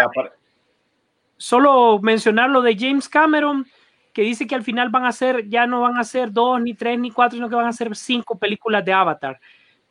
Solo 1.37 1.99
mencionar 1.99 2.49
lo 2.49 2.61
de 2.61 2.75
James 2.75 3.07
Cameron, 3.07 3.67
que 4.19 4.25
dice 4.25 4.47
que 4.47 4.55
al 4.55 4.63
final 4.63 4.89
van 4.89 5.05
a 5.05 5.13
ser, 5.13 5.47
ya 5.47 5.65
no 5.65 5.79
van 5.79 5.97
a 5.97 6.03
ser 6.03 6.33
dos, 6.33 6.61
ni 6.61 6.73
tres, 6.73 6.99
ni 6.99 7.09
cuatro, 7.09 7.37
sino 7.37 7.47
que 7.47 7.55
van 7.55 7.67
a 7.67 7.71
ser 7.71 7.95
cinco 7.95 8.37
películas 8.37 8.83
de 8.83 8.91
Avatar. 8.91 9.39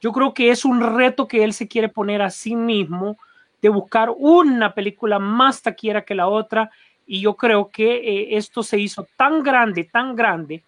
Yo 0.03 0.13
creo 0.13 0.35
que 0.35 0.51
es 0.51 0.67
un 0.67 0.83
reto 0.83 1.27
que 1.27 1.45
él 1.45 1.55
se 1.55 1.67
quiere 1.67 1.89
poner 1.89 2.21
a 2.21 2.29
sí 2.29 2.55
mismo 2.55 3.17
de 3.63 3.71
buscar 3.71 4.11
una 4.15 4.75
película 4.75 5.19
más 5.19 5.63
taquiera 5.63 6.03
que 6.03 6.15
la 6.15 6.29
otra. 6.29 6.71
Y 7.07 7.23
yo 7.23 7.39
creo 7.39 7.71
que 7.71 7.95
eh, 7.95 8.37
esto 8.37 8.63
se 8.63 8.79
hizo 8.79 9.09
tan 9.17 9.43
grande, 9.43 9.85
tan 9.85 10.15
grande, 10.15 10.63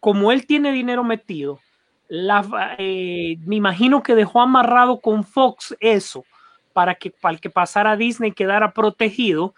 como 0.00 0.32
él 0.32 0.46
tiene 0.46 0.72
dinero 0.72 1.04
metido. 1.04 1.60
La, 2.08 2.76
eh, 2.78 3.36
me 3.44 3.56
imagino 3.56 4.02
que 4.02 4.14
dejó 4.14 4.40
amarrado 4.40 5.02
con 5.02 5.22
Fox 5.22 5.76
eso 5.80 6.24
para 6.72 6.94
que, 6.94 7.10
para 7.10 7.36
que 7.36 7.50
pasara 7.50 7.94
Disney 7.94 8.32
quedara 8.32 8.72
protegido. 8.72 9.54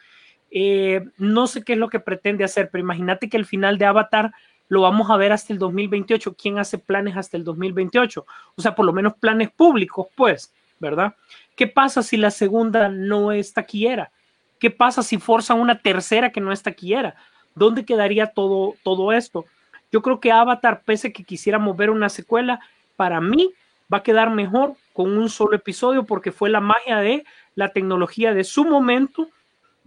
Eh, 0.51 1.07
no 1.19 1.47
sé 1.47 1.63
qué 1.63 1.75
es 1.75 1.79
lo 1.79 1.89
que 1.89 2.01
pretende 2.01 2.45
hacer, 2.45 2.71
pero 2.71 2.83
imagínate 2.83 3.29
que 3.29 3.37
el 3.37 3.47
final 3.47 3.79
de 3.79 3.87
Avatar 3.87 4.33
lo 4.69 4.83
vamos 4.83 5.11
a 5.11 5.17
ver 5.17 5.33
hasta 5.33 5.53
el 5.53 5.59
2028. 5.59 6.35
¿Quién 6.35 6.59
hace 6.59 6.79
planes 6.79 7.17
hasta 7.17 7.37
el 7.37 7.45
2028? 7.45 8.27
O 8.57 8.63
sea, 8.63 8.75
por 8.75 8.87
lo 8.87 8.93
menos 8.93 9.15
planes 9.15 9.51
públicos, 9.51 10.09
pues, 10.15 10.53
¿verdad? 10.79 11.15
¿Qué 11.57 11.67
pasa 11.67 12.03
si 12.03 12.17
la 12.17 12.31
segunda 12.31 12.89
no 12.89 13.33
es 13.33 13.53
taquillera? 13.53 14.11
¿Qué 14.59 14.71
pasa 14.71 15.03
si 15.03 15.19
forzan 15.19 15.61
una 15.61 15.79
tercera 15.79 16.31
que 16.31 16.41
no 16.41 16.53
es 16.53 16.63
taquillera? 16.63 17.15
¿Dónde 17.55 17.85
quedaría 17.85 18.27
todo, 18.27 18.75
todo 18.83 19.13
esto? 19.13 19.45
Yo 19.91 20.03
creo 20.03 20.21
que 20.21 20.33
Avatar, 20.33 20.83
pese 20.85 21.09
a 21.09 21.13
que 21.13 21.25
quisiéramos 21.25 21.77
ver 21.77 21.91
una 21.91 22.09
secuela, 22.09 22.61
para 22.97 23.21
mí 23.21 23.53
va 23.93 23.99
a 23.99 24.03
quedar 24.03 24.31
mejor 24.31 24.75
con 24.93 25.17
un 25.17 25.31
solo 25.31 25.57
episodio 25.57 26.05
porque 26.05 26.33
fue 26.33 26.51
la 26.51 26.61
magia 26.61 26.99
de 26.99 27.25
la 27.55 27.71
tecnología 27.71 28.35
de 28.35 28.45
su 28.45 28.65
momento 28.65 29.29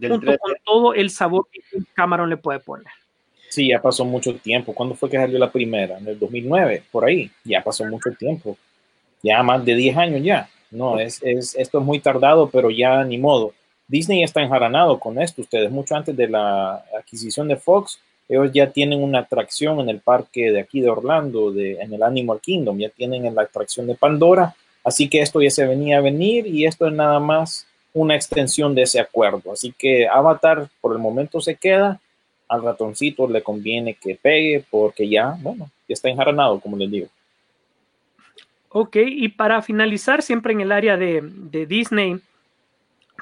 del 0.01 0.11
junto 0.11 0.25
13? 0.25 0.39
con 0.39 0.53
todo 0.65 0.93
el 0.93 1.09
sabor 1.09 1.47
que 1.51 1.61
Cameron 1.93 2.29
le 2.29 2.37
puede 2.37 2.59
poner. 2.59 2.87
Sí, 3.49 3.69
ya 3.69 3.81
pasó 3.81 4.05
mucho 4.05 4.35
tiempo. 4.35 4.73
¿Cuándo 4.73 4.95
fue 4.95 5.09
que 5.09 5.17
salió 5.17 5.37
la 5.37 5.51
primera? 5.51 5.97
En 5.97 6.07
el 6.07 6.17
2009, 6.17 6.83
por 6.91 7.05
ahí. 7.05 7.29
Ya 7.43 7.63
pasó 7.63 7.85
mucho 7.85 8.11
tiempo. 8.11 8.57
Ya 9.21 9.43
más 9.43 9.63
de 9.65 9.75
10 9.75 9.97
años 9.97 10.23
ya. 10.23 10.49
No, 10.71 10.99
es, 10.99 11.19
es, 11.21 11.55
esto 11.55 11.79
es 11.79 11.85
muy 11.85 11.99
tardado, 11.99 12.49
pero 12.49 12.69
ya 12.69 13.03
ni 13.03 13.17
modo. 13.17 13.53
Disney 13.87 14.23
está 14.23 14.41
enjaranado 14.41 14.99
con 14.99 15.21
esto. 15.21 15.41
Ustedes, 15.41 15.69
mucho 15.69 15.95
antes 15.95 16.15
de 16.15 16.29
la 16.29 16.83
adquisición 16.97 17.49
de 17.49 17.57
Fox, 17.57 17.99
ellos 18.29 18.51
ya 18.53 18.71
tienen 18.71 19.03
una 19.03 19.19
atracción 19.19 19.81
en 19.81 19.89
el 19.89 19.99
parque 19.99 20.51
de 20.51 20.61
aquí 20.61 20.79
de 20.79 20.89
Orlando, 20.89 21.51
de, 21.51 21.73
en 21.73 21.93
el 21.93 22.01
Animal 22.01 22.39
Kingdom. 22.41 22.79
Ya 22.79 22.89
tienen 22.89 23.35
la 23.35 23.41
atracción 23.41 23.85
de 23.85 23.95
Pandora 23.95 24.55
Así 24.83 25.09
que 25.09 25.21
esto 25.21 25.41
ya 25.41 25.49
se 25.49 25.67
venía 25.67 25.97
a 25.97 26.01
venir 26.01 26.47
y 26.47 26.65
esto 26.65 26.87
es 26.87 26.93
nada 26.93 27.19
más 27.19 27.67
una 27.93 28.15
extensión 28.15 28.73
de 28.75 28.83
ese 28.83 28.99
acuerdo. 28.99 29.51
Así 29.51 29.73
que 29.77 30.07
Avatar 30.07 30.69
por 30.79 30.93
el 30.93 30.99
momento 30.99 31.41
se 31.41 31.55
queda. 31.55 31.99
Al 32.47 32.63
ratoncito 32.63 33.27
le 33.27 33.41
conviene 33.41 33.93
que 33.93 34.19
pegue 34.21 34.65
porque 34.69 35.07
ya, 35.07 35.37
bueno, 35.39 35.69
está 35.87 36.09
enjarnado, 36.09 36.59
como 36.59 36.75
les 36.77 36.91
digo. 36.91 37.07
Ok, 38.69 38.97
y 39.05 39.29
para 39.29 39.61
finalizar, 39.61 40.21
siempre 40.21 40.53
en 40.53 40.61
el 40.61 40.71
área 40.71 40.97
de, 40.97 41.21
de 41.23 41.65
Disney, 41.65 42.19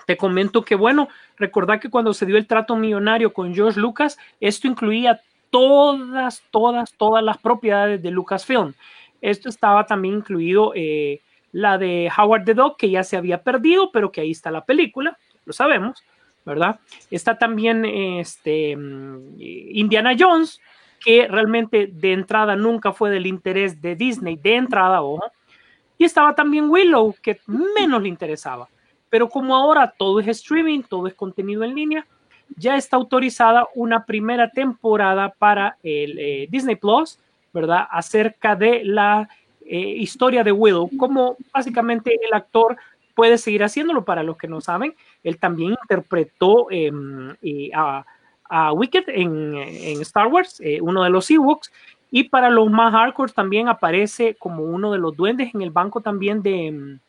te 0.05 0.17
comento 0.17 0.63
que, 0.63 0.75
bueno, 0.75 1.09
recordad 1.37 1.79
que 1.79 1.89
cuando 1.89 2.13
se 2.13 2.25
dio 2.25 2.37
el 2.37 2.47
trato 2.47 2.75
millonario 2.75 3.33
con 3.33 3.53
George 3.53 3.79
Lucas, 3.79 4.17
esto 4.39 4.67
incluía 4.67 5.21
todas, 5.49 6.43
todas, 6.51 6.93
todas 6.93 7.23
las 7.23 7.37
propiedades 7.37 8.01
de 8.01 8.11
Lucasfilm. 8.11 8.73
Esto 9.21 9.49
estaba 9.49 9.85
también 9.85 10.15
incluido 10.15 10.71
eh, 10.75 11.21
la 11.51 11.77
de 11.77 12.11
Howard 12.15 12.45
the 12.45 12.53
Dog, 12.53 12.77
que 12.77 12.89
ya 12.89 13.03
se 13.03 13.17
había 13.17 13.43
perdido, 13.43 13.91
pero 13.91 14.11
que 14.11 14.21
ahí 14.21 14.31
está 14.31 14.51
la 14.51 14.65
película, 14.65 15.17
lo 15.45 15.53
sabemos, 15.53 16.03
¿verdad? 16.45 16.79
Está 17.09 17.37
también 17.37 17.85
este, 17.85 18.75
mm, 18.75 19.35
Indiana 19.39 20.15
Jones, 20.17 20.59
que 20.99 21.27
realmente 21.27 21.87
de 21.87 22.13
entrada 22.13 22.55
nunca 22.55 22.91
fue 22.91 23.09
del 23.09 23.25
interés 23.25 23.81
de 23.81 23.95
Disney, 23.95 24.35
de 24.35 24.55
entrada, 24.55 25.01
ojo. 25.01 25.31
Y 25.97 26.05
estaba 26.05 26.35
también 26.35 26.69
Willow, 26.69 27.15
que 27.21 27.39
menos 27.47 28.01
le 28.01 28.09
interesaba. 28.09 28.67
Pero 29.09 29.27
como 29.27 29.55
ahora 29.55 29.93
todo 29.97 30.19
es 30.19 30.27
streaming, 30.27 30.81
todo 30.83 31.07
es 31.07 31.13
contenido 31.13 31.63
en 31.63 31.75
línea, 31.75 32.05
ya 32.55 32.75
está 32.75 32.97
autorizada 32.97 33.67
una 33.75 34.05
primera 34.05 34.49
temporada 34.49 35.33
para 35.37 35.77
el 35.83 36.17
eh, 36.19 36.47
Disney 36.49 36.75
Plus, 36.75 37.19
¿verdad? 37.53 37.87
Acerca 37.89 38.55
de 38.55 38.83
la 38.83 39.29
eh, 39.71 39.77
historia 39.97 40.43
de 40.43 40.51
Willow, 40.51 40.89
como 40.97 41.37
básicamente 41.53 42.17
el 42.25 42.33
actor 42.33 42.75
puede 43.13 43.37
seguir 43.37 43.63
haciéndolo 43.63 44.03
para 44.03 44.23
los 44.23 44.35
que 44.35 44.47
no 44.47 44.61
saben. 44.61 44.95
Él 45.23 45.37
también 45.37 45.75
interpretó 45.79 46.71
em, 46.71 47.35
a, 47.75 48.03
a, 48.49 48.73
Wicked 48.73 49.03
en, 49.09 49.55
en 49.55 50.01
Star 50.01 50.25
Wars, 50.25 50.59
eh, 50.61 50.79
uno 50.81 51.03
de 51.03 51.11
los 51.11 51.29
Ewoks, 51.29 51.71
y 52.09 52.23
para 52.23 52.49
los 52.49 52.67
más 52.71 52.93
hardcore 52.93 53.31
también 53.31 53.67
aparece 53.67 54.33
como 54.39 54.63
uno 54.63 54.91
de 54.91 54.97
los 54.97 55.15
duendes 55.15 55.53
en 55.53 55.61
el 55.61 55.69
banco 55.69 56.01
también 56.01 56.41
de, 56.41 56.65
em, 56.67 56.99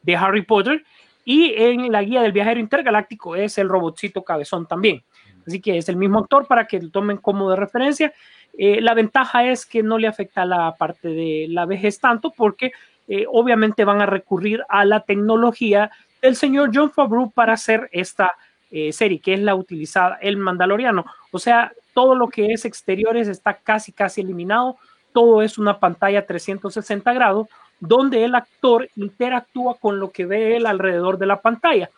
de 0.00 0.16
Harry 0.16 0.42
Potter. 0.42 0.84
Y 1.22 1.52
en 1.54 1.92
la 1.92 2.02
guía 2.02 2.22
del 2.22 2.32
viajero 2.32 2.60
intergaláctico 2.60 3.36
es 3.36 3.58
el 3.58 3.68
robotcito 3.68 4.22
cabezón 4.22 4.66
también. 4.66 5.02
Así 5.46 5.60
que 5.60 5.76
es 5.76 5.88
el 5.90 5.96
mismo 5.96 6.20
actor 6.20 6.46
para 6.46 6.66
que 6.66 6.80
lo 6.80 6.90
tomen 6.90 7.18
como 7.18 7.50
de 7.50 7.56
referencia. 7.56 8.14
Eh, 8.58 8.80
la 8.80 8.94
ventaja 8.94 9.44
es 9.44 9.66
que 9.66 9.82
no 9.82 9.98
le 9.98 10.08
afecta 10.08 10.44
la 10.44 10.74
parte 10.76 11.08
de 11.08 11.46
la 11.48 11.66
vejez 11.66 12.00
tanto 12.00 12.30
porque 12.30 12.72
eh, 13.08 13.26
obviamente 13.30 13.84
van 13.84 14.00
a 14.00 14.06
recurrir 14.06 14.62
a 14.68 14.84
la 14.84 15.00
tecnología 15.00 15.90
del 16.22 16.36
señor 16.36 16.70
John 16.72 16.90
Favreau 16.90 17.30
para 17.30 17.52
hacer 17.52 17.88
esta 17.92 18.32
eh, 18.70 18.92
serie, 18.92 19.20
que 19.20 19.34
es 19.34 19.40
la 19.40 19.54
utilizada, 19.54 20.18
el 20.20 20.36
Mandaloriano. 20.38 21.04
O 21.30 21.38
sea, 21.38 21.72
todo 21.94 22.14
lo 22.14 22.28
que 22.28 22.52
es 22.52 22.64
exteriores 22.64 23.28
está 23.28 23.54
casi, 23.54 23.92
casi 23.92 24.22
eliminado. 24.22 24.76
Todo 25.12 25.42
es 25.42 25.56
una 25.58 25.78
pantalla 25.78 26.26
360 26.26 27.12
grados 27.12 27.48
donde 27.78 28.24
el 28.24 28.34
actor 28.34 28.88
interactúa 28.96 29.76
con 29.78 30.00
lo 30.00 30.10
que 30.10 30.26
ve 30.26 30.56
él 30.56 30.66
alrededor 30.66 31.18
de 31.18 31.26
la 31.26 31.40
pantalla. 31.40 31.90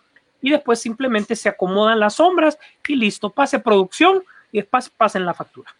Y 0.43 0.51
después 0.51 0.81
simplemente 0.81 1.37
se 1.37 1.49
acomodan 1.49 2.01
las 2.01 2.15
sombras 2.15 2.59
y 2.87 2.97
listo, 2.97 3.31
pase 3.31 3.59
producción 3.61 4.23
y 4.53 4.59
después 4.59 4.91
pasen 4.91 5.25
la 5.25 5.35
factura. 5.35 5.75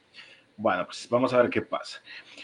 Bueno, 0.61 0.87
pues 0.87 1.07
vamos 1.09 1.33
a 1.33 1.41
ver 1.41 1.51
qué 1.51 1.63
pasa. 1.63 2.03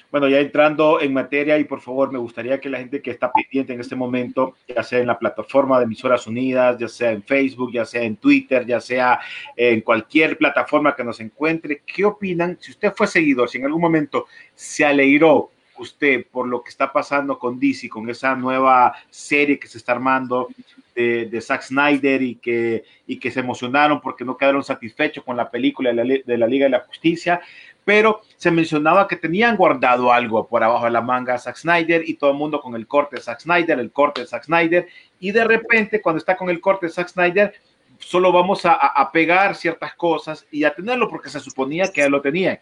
Bueno, 0.09 0.29
ya 0.29 0.39
entrando 0.39 1.01
en 1.01 1.13
materia 1.13 1.59
y 1.59 1.65
por 1.65 1.81
favor 1.81 2.13
me 2.13 2.19
gustaría 2.21 2.61
que 2.61 2.69
la 2.69 2.79
gente 2.79 3.03
que 3.03 3.11
está 3.11 3.33
pendiente 3.33 3.73
en 3.73 3.81
este 3.81 3.97
momento, 3.97 4.55
ya 4.69 4.85
sea 4.85 5.01
en 5.01 5.09
la 5.09 5.19
plataforma 5.19 5.79
de 5.79 5.87
emisoras 5.87 6.25
unidas, 6.29 6.79
ya 6.79 6.87
sea 6.87 7.11
en 7.11 7.25
Facebook, 7.25 7.73
ya 7.73 7.85
sea 7.85 8.05
en 8.05 8.15
Twitter, 8.15 8.65
ya 8.65 8.81
sea 8.81 9.19
en 9.57 9.81
cualquier 9.81 10.39
plataforma 10.39 10.95
que 10.95 11.03
nos 11.03 11.19
encuentre, 11.19 11.83
¿qué 11.85 12.05
opinan? 12.05 12.57
Si 12.61 12.71
usted 12.71 12.93
fue 12.95 13.09
seguidor, 13.09 13.49
si 13.49 13.59
en 13.59 13.65
algún 13.65 13.81
momento 13.81 14.27
se 14.55 14.85
alegró 14.85 15.51
usted 15.79 16.27
por 16.31 16.47
lo 16.47 16.63
que 16.63 16.71
está 16.71 16.93
pasando 16.93 17.37
con 17.37 17.59
DC, 17.59 17.89
con 17.89 18.09
esa 18.09 18.37
nueva 18.37 18.95
serie 19.11 19.59
que 19.59 19.67
se 19.67 19.79
está 19.79 19.91
armando 19.91 20.49
de, 20.95 21.27
de 21.27 21.41
Zack 21.41 21.63
Snyder 21.63 22.23
y 22.23 22.37
que, 22.37 22.85
y 23.09 23.19
que 23.19 23.33
se 23.33 23.41
emocionaron 23.41 24.01
porque 24.01 24.25
no 24.25 24.37
quedaron 24.37 24.63
satisfechos 24.63 25.25
con 25.25 25.37
la 25.37 25.51
película 25.51 25.93
de 25.93 25.97
la, 25.97 26.23
de 26.25 26.39
la 26.39 26.47
Liga 26.47 26.67
de 26.67 26.71
la 26.71 26.81
Justicia, 26.81 27.41
pero 27.85 28.23
se 28.37 28.51
mencionaba 28.51 29.07
que 29.07 29.17
tenían 29.17 29.57
guardado 29.57 30.13
algo 30.13 30.47
por 30.49 30.65
abajo 30.65 30.87
de 30.87 30.91
la 30.91 31.01
manga 31.01 31.39
Zack 31.39 31.57
Snyder 31.57 32.09
y 32.09 32.15
todo 32.15 32.31
el 32.31 32.37
mundo 32.37 32.61
con 32.61 32.75
el 32.75 32.87
corte 32.87 33.17
de 33.17 33.23
Zack 33.23 33.41
Snyder, 33.41 33.79
el 33.79 33.93
corte 33.93 34.23
de 34.23 34.27
Zack 34.27 34.45
Snyder, 34.45 34.89
y 35.21 35.31
de 35.33 35.45
repente 35.45 36.01
cuando 36.01 36.19
está 36.19 36.37
con 36.37 36.51
el 36.51 36.61
corte 36.61 36.87
de 36.87 36.93
Zack 36.93 37.09
Snyder, 37.09 37.55
solo 37.99 38.33
vamos 38.33 38.65
a, 38.67 38.75
a 38.75 39.13
pegar 39.13 39.55
ciertas 39.55 39.95
cosas 39.95 40.47
y 40.51 40.65
a 40.65 40.75
tenerlo 40.75 41.09
porque 41.09 41.29
se 41.29 41.41
suponía 41.41 41.93
que 41.93 42.01
ya 42.01 42.09
lo 42.09 42.21
tenía. 42.21 42.61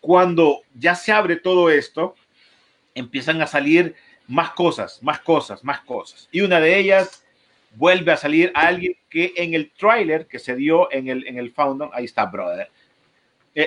Cuando 0.00 0.60
ya 0.74 0.94
se 0.94 1.12
abre 1.12 1.36
todo 1.36 1.70
esto, 1.70 2.14
empiezan 2.94 3.42
a 3.42 3.46
salir 3.46 3.94
más 4.26 4.50
cosas, 4.50 5.02
más 5.02 5.20
cosas, 5.20 5.62
más 5.64 5.80
cosas. 5.80 6.28
Y 6.32 6.40
una 6.40 6.60
de 6.60 6.78
ellas 6.78 7.24
vuelve 7.76 8.12
a 8.12 8.16
salir 8.16 8.50
alguien 8.54 8.94
que 9.08 9.34
en 9.36 9.54
el 9.54 9.70
tráiler 9.72 10.26
que 10.26 10.38
se 10.38 10.56
dio 10.56 10.90
en 10.90 11.08
el, 11.08 11.26
en 11.26 11.38
el 11.38 11.52
Foundon, 11.52 11.90
ahí 11.92 12.04
está, 12.04 12.26
brother, 12.26 12.70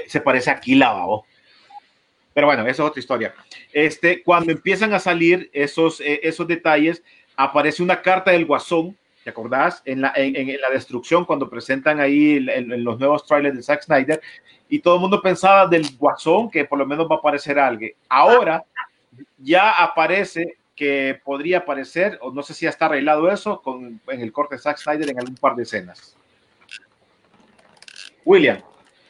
se 0.07 0.21
parece 0.21 0.51
a 0.51 0.59
Kila, 0.59 1.05
Pero 2.33 2.47
bueno, 2.47 2.61
esa 2.63 2.71
es 2.71 2.79
otra 2.79 2.99
historia. 2.99 3.33
Este, 3.73 4.23
cuando 4.23 4.51
empiezan 4.51 4.93
a 4.93 4.99
salir 4.99 5.49
esos, 5.53 5.99
eh, 6.01 6.19
esos 6.23 6.47
detalles, 6.47 7.03
aparece 7.35 7.81
una 7.81 8.01
carta 8.01 8.31
del 8.31 8.45
Guasón, 8.45 8.97
¿te 9.23 9.29
acordás? 9.29 9.81
En 9.85 10.01
la, 10.01 10.13
en, 10.15 10.59
la 10.61 10.69
destrucción, 10.69 11.25
cuando 11.25 11.49
presentan 11.49 11.99
ahí 11.99 12.45
en, 12.49 12.83
los 12.83 12.99
nuevos 12.99 13.25
trailers 13.25 13.55
de 13.55 13.63
Zack 13.63 13.83
Snyder, 13.83 14.21
y 14.69 14.79
todo 14.79 14.95
el 14.95 15.01
mundo 15.01 15.21
pensaba 15.21 15.65
del 15.65 15.87
Guasón 15.97 16.51
que 16.51 16.65
por 16.65 16.77
lo 16.77 16.85
menos 16.85 17.09
va 17.09 17.15
a 17.15 17.19
aparecer 17.19 17.57
alguien. 17.57 17.93
Ahora 18.07 18.63
ya 19.37 19.71
aparece 19.71 20.57
que 20.75 21.19
podría 21.23 21.59
aparecer, 21.59 22.17
o 22.21 22.31
no 22.31 22.43
sé 22.43 22.53
si 22.53 22.67
está 22.67 22.85
arreglado 22.85 23.29
eso, 23.31 23.61
con, 23.61 23.99
en 24.07 24.21
el 24.21 24.31
corte 24.31 24.55
de 24.55 24.61
Zack 24.61 24.77
Snyder 24.77 25.09
en 25.09 25.19
algún 25.19 25.35
par 25.35 25.55
de 25.55 25.63
escenas. 25.63 26.15
William. 28.23 28.61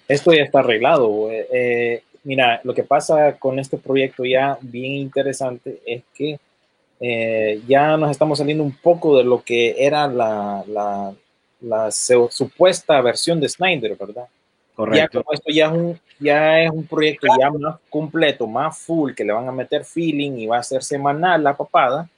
Esto 0.10 0.34
ya 0.34 0.44
está 0.44 0.60
arreglado. 0.60 1.30
Eh, 1.32 2.04
mira, 2.24 2.60
lo 2.64 2.74
que 2.74 2.84
pasa 2.84 3.38
con 3.38 3.60
este 3.60 3.78
proyecto 3.78 4.26
ya 4.26 4.58
bien 4.60 4.94
interesante 4.94 5.80
es 5.86 6.04
que 6.14 6.40
eh, 7.00 7.62
ya 7.68 7.96
nos 7.96 8.12
estamos 8.12 8.40
saliendo 8.40 8.64
un 8.64 8.76
poco 8.76 9.18
de 9.18 9.24
lo 9.24 9.42
que 9.44 9.76
era 9.78 10.08
la, 10.08 10.64
la, 10.68 11.14
la 11.62 11.92
supuesta 11.92 13.00
versión 13.02 13.40
de 13.40 13.48
Snyder, 13.48 13.96
¿verdad? 13.96 14.28
Correcto. 14.76 15.00
Ya 15.00 15.08
como 15.24 15.34
esto 15.34 15.52
ya 15.52 15.66
es, 15.68 15.72
un, 15.72 16.00
ya 16.20 16.62
es 16.62 16.72
un 16.72 16.88
proyecto 16.88 17.28
ya 17.40 17.52
más 17.52 17.76
completo, 17.90 18.48
más 18.48 18.78
full, 18.78 19.14
que 19.14 19.24
le 19.24 19.34
van 19.34 19.48
a 19.48 19.52
meter 19.52 19.86
feeling 19.86 20.38
y 20.38 20.48
va 20.48 20.58
a 20.58 20.64
ser 20.64 20.84
semanal 20.84 21.44
la 21.44 21.56
papada, 21.56 22.10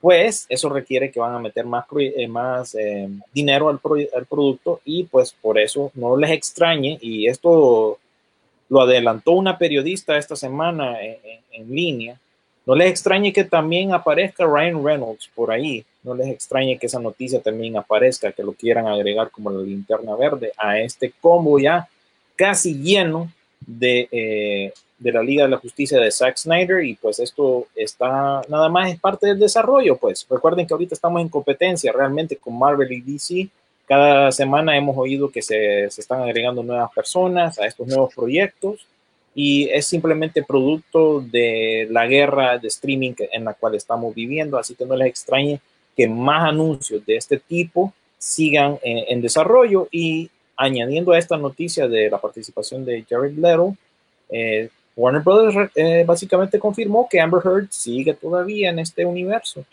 pues 0.00 0.46
eso 0.48 0.68
requiere 0.68 1.10
que 1.10 1.20
van 1.20 1.34
a 1.34 1.40
meter 1.40 1.66
más, 1.66 2.74
eh, 2.74 3.04
eh, 3.04 3.08
dinero 3.32 3.68
al, 3.68 3.78
pro 3.80 3.96
al, 3.96 4.26
producto 4.26 4.80
y 4.84 5.04
pues 5.04 5.32
por 5.32 5.58
eso 5.58 5.90
no 5.94 6.16
les 6.16 6.30
extrañe, 6.30 6.98
y 7.00 7.26
esto 7.26 7.98
lo 8.68 8.80
adelantó 8.80 9.32
una 9.32 9.58
periodista 9.58 10.16
esta 10.16 10.36
semana 10.36 11.02
en, 11.02 11.16
en, 11.52 11.74
línea, 11.74 12.18
no 12.66 12.74
les 12.74 12.90
extrañe 12.90 13.32
que 13.32 13.44
también 13.44 13.92
aparezca 13.92 14.44
Ryan 14.44 14.84
Reynolds 14.84 15.30
por 15.34 15.50
ahí, 15.50 15.84
no 16.02 16.14
les 16.14 16.28
extrañe 16.28 16.78
que 16.78 16.86
esa 16.86 17.00
noticia 17.00 17.40
también 17.40 17.76
aparezca, 17.76 18.30
que 18.32 18.42
lo 18.42 18.52
quieran 18.52 18.86
agregar 18.86 19.30
como 19.30 19.50
la 19.50 19.62
linterna 19.62 20.14
verde 20.14 20.52
a 20.56 20.78
este 20.78 21.12
combo 21.20 21.58
ya 21.58 21.88
casi 22.36 22.74
lleno 22.74 23.32
de, 23.66 24.08
eh, 24.12 24.72
de, 24.98 25.12
la 25.12 25.22
Liga 25.22 25.44
de 25.44 25.50
la 25.50 25.58
Justicia 25.58 25.98
de 25.98 26.10
Zack 26.10 26.36
Snyder 26.36 26.84
y 26.84 26.94
pues 26.94 27.18
esto 27.18 27.66
está 27.74 28.42
nada 28.48 28.68
más 28.68 28.92
es 28.92 29.00
parte 29.00 29.26
del 29.26 29.38
desarrollo 29.38 29.96
pues. 29.96 30.26
Recuerden 30.28 30.66
que 30.66 30.74
ahorita 30.74 30.94
estamos 30.94 31.20
en 31.22 31.28
competencia 31.28 31.92
realmente 31.92 32.36
con 32.36 32.58
Marvel 32.58 32.92
y 32.92 33.00
DC 33.00 33.48
cada 33.86 34.30
semana 34.32 34.76
hemos 34.76 34.96
oído 34.98 35.30
que 35.30 35.40
se, 35.40 35.90
se 35.90 36.00
están 36.00 36.22
agregando 36.22 36.62
nuevas 36.62 36.92
personas 36.92 37.58
a 37.58 37.66
estos 37.66 37.86
nuevos 37.86 38.14
proyectos 38.14 38.86
y 39.40 39.68
es 39.70 39.86
simplemente 39.86 40.42
producto 40.42 41.20
de 41.20 41.86
la 41.90 42.06
guerra 42.06 42.58
de 42.58 42.66
streaming 42.66 43.14
en 43.32 43.44
la 43.44 43.54
cual 43.54 43.76
estamos 43.76 44.12
viviendo. 44.12 44.58
Así 44.58 44.74
que 44.74 44.84
no 44.84 44.96
les 44.96 45.06
extrañe 45.06 45.60
que 45.96 46.08
más 46.08 46.48
anuncios 46.48 47.06
de 47.06 47.16
este 47.16 47.38
tipo 47.38 47.94
sigan 48.18 48.80
en, 48.82 49.20
desarrollo. 49.20 49.86
Y 49.92 50.28
añadiendo 50.56 51.12
a 51.12 51.18
esta 51.18 51.36
noticia 51.36 51.86
de 51.86 52.10
la 52.10 52.18
participación 52.18 52.84
de 52.84 53.04
Jared 53.08 53.38
Leto, 53.38 53.76
eh, 54.28 54.70
Warner 54.98 55.22
Brothers 55.22 55.70
eh, 55.76 56.02
básicamente 56.04 56.58
confirmó 56.58 57.08
que 57.08 57.20
Amber 57.20 57.40
Heard 57.44 57.68
sigue 57.70 58.14
todavía 58.14 58.70
en 58.70 58.80
este 58.80 59.06
universo. 59.06 59.64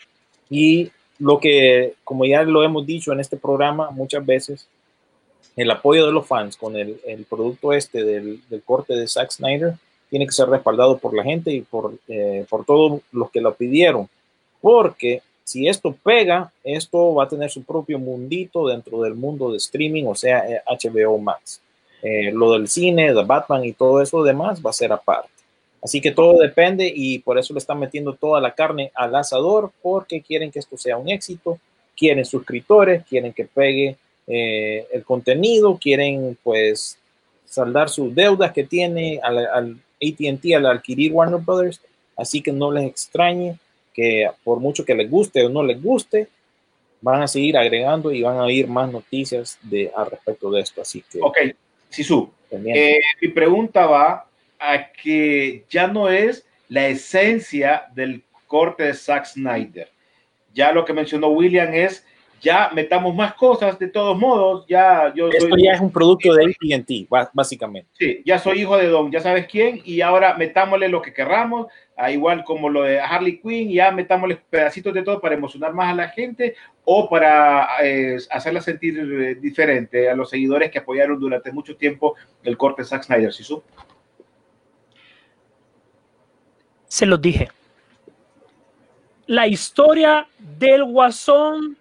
Y 0.48 0.92
lo 1.18 1.40
que, 1.40 1.94
como 2.04 2.24
ya 2.24 2.44
lo 2.44 2.62
hemos 2.62 2.86
dicho 2.86 3.12
en 3.12 3.18
este 3.18 3.36
programa 3.36 3.90
muchas 3.90 4.24
veces, 4.24 4.68
el 5.56 5.68
apoyo 5.72 6.06
de 6.06 6.12
los 6.12 6.28
fans 6.28 6.56
con 6.56 6.76
el, 6.76 7.00
producto 7.28 7.72
este 7.72 8.04
del, 8.04 8.40
corte 8.64 8.94
de 8.94 9.08
Zack 9.08 9.32
Snyder 9.32 9.74
tiene 10.10 10.26
que 10.26 10.32
ser 10.32 10.48
respaldado 10.48 10.96
por 10.98 11.12
la 11.12 11.24
gente 11.24 11.50
y 11.50 11.62
por, 11.62 11.94
eh, 12.06 12.46
por 12.48 12.64
todos 12.64 13.00
los 13.10 13.28
que 13.32 13.40
lo 13.40 13.52
pidieron. 13.52 14.08
Porque 14.60 15.22
si 15.42 15.66
esto 15.66 15.96
pega, 16.04 16.52
esto 16.62 17.14
va 17.14 17.24
a 17.24 17.28
tener 17.28 17.50
su 17.50 17.64
propio 17.64 17.98
mundito 17.98 18.68
dentro 18.68 19.02
del 19.02 19.14
mundo 19.14 19.50
de 19.50 19.56
streaming, 19.56 20.04
o 20.04 20.14
sea, 20.14 20.48
eh, 20.48 20.62
HBO 20.68 21.18
Max. 21.18 21.60
Eh, 22.08 22.30
lo 22.30 22.52
del 22.52 22.68
cine, 22.68 23.12
de 23.12 23.24
Batman 23.24 23.64
y 23.64 23.72
todo 23.72 24.00
eso 24.00 24.22
demás 24.22 24.64
va 24.64 24.70
a 24.70 24.72
ser 24.72 24.92
aparte. 24.92 25.28
Así 25.82 26.00
que 26.00 26.12
todo 26.12 26.38
depende 26.38 26.92
y 26.94 27.18
por 27.18 27.36
eso 27.36 27.52
le 27.52 27.58
están 27.58 27.80
metiendo 27.80 28.14
toda 28.14 28.40
la 28.40 28.54
carne 28.54 28.92
al 28.94 29.12
asador 29.16 29.72
porque 29.82 30.22
quieren 30.22 30.52
que 30.52 30.60
esto 30.60 30.76
sea 30.76 30.96
un 30.98 31.08
éxito, 31.08 31.58
quieren 31.96 32.24
suscriptores, 32.24 33.04
quieren 33.06 33.32
que 33.32 33.44
pegue 33.44 33.96
eh, 34.28 34.86
el 34.92 35.04
contenido, 35.04 35.78
quieren 35.82 36.38
pues 36.44 36.96
saldar 37.44 37.88
sus 37.88 38.14
deudas 38.14 38.52
que 38.52 38.62
tiene 38.62 39.18
al, 39.20 39.76
ATT 40.00 40.54
al 40.54 40.66
adquirir 40.66 41.12
Warner 41.12 41.40
Brothers. 41.40 41.80
Así 42.16 42.40
que 42.40 42.52
no 42.52 42.70
les 42.70 42.84
extrañe 42.84 43.58
que 43.92 44.30
por 44.44 44.60
mucho 44.60 44.84
que 44.84 44.94
les 44.94 45.10
guste 45.10 45.44
o 45.44 45.48
no 45.48 45.64
les 45.64 45.82
guste, 45.82 46.28
van 47.00 47.22
a 47.22 47.26
seguir 47.26 47.56
agregando 47.56 48.12
y 48.12 48.22
van 48.22 48.38
a 48.38 48.48
ir 48.48 48.68
más 48.68 48.92
noticias 48.92 49.58
de, 49.62 49.90
al 49.96 50.08
respecto 50.08 50.52
de 50.52 50.60
esto. 50.60 50.82
Así 50.82 51.02
que. 51.10 51.18
Ok, 51.20 51.38
Sisu. 51.96 52.30
Eh, 52.50 53.00
mi 53.22 53.28
pregunta 53.28 53.86
va 53.86 54.28
a 54.58 54.92
que 54.92 55.64
ya 55.70 55.86
no 55.86 56.10
es 56.10 56.46
la 56.68 56.88
esencia 56.88 57.86
del 57.94 58.22
corte 58.46 58.84
de 58.84 58.92
Zack 58.92 59.24
Snyder. 59.24 59.88
Ya 60.52 60.72
lo 60.72 60.84
que 60.84 60.92
mencionó 60.92 61.28
William 61.28 61.72
es 61.72 62.04
ya 62.42 62.70
metamos 62.74 63.14
más 63.14 63.32
cosas 63.32 63.78
de 63.78 63.88
todos 63.88 64.16
modos, 64.18 64.66
ya 64.68 65.10
yo 65.14 65.30
Esto 65.30 65.56
ya 65.56 65.72
es 65.72 65.80
un 65.80 65.90
producto 65.90 66.34
de 66.34 66.44
AT&T, 66.44 67.08
básicamente. 67.32 67.88
Sí, 67.94 68.22
ya 68.26 68.38
soy 68.38 68.60
hijo 68.60 68.76
de 68.76 68.88
Don, 68.88 69.10
ya 69.10 69.20
sabes 69.20 69.46
quién, 69.46 69.80
y 69.84 70.02
ahora 70.02 70.36
metámosle 70.36 70.90
lo 70.90 71.00
que 71.00 71.14
querramos, 71.14 71.68
a 71.96 72.10
igual 72.10 72.44
como 72.44 72.68
lo 72.68 72.82
de 72.82 73.00
Harley 73.00 73.40
Quinn, 73.40 73.70
ya 73.70 73.90
metámosle 73.90 74.36
pedacitos 74.50 74.92
de 74.92 75.02
todo 75.02 75.20
para 75.20 75.34
emocionar 75.34 75.72
más 75.72 75.92
a 75.92 75.96
la 75.96 76.08
gente 76.08 76.54
o 76.84 77.08
para 77.08 77.66
eh, 77.82 78.18
hacerla 78.30 78.60
sentir 78.60 78.98
eh, 78.98 79.34
diferente 79.36 80.10
a 80.10 80.14
los 80.14 80.28
seguidores 80.30 80.70
que 80.70 80.78
apoyaron 80.78 81.18
durante 81.18 81.50
mucho 81.52 81.76
tiempo 81.76 82.14
el 82.42 82.56
corte 82.58 82.84
Zack 82.84 83.04
Snyder. 83.04 83.32
Se 86.88 87.06
los 87.06 87.20
dije. 87.20 87.48
La 89.26 89.46
historia 89.46 90.28
del 90.38 90.84
Guasón 90.84 91.76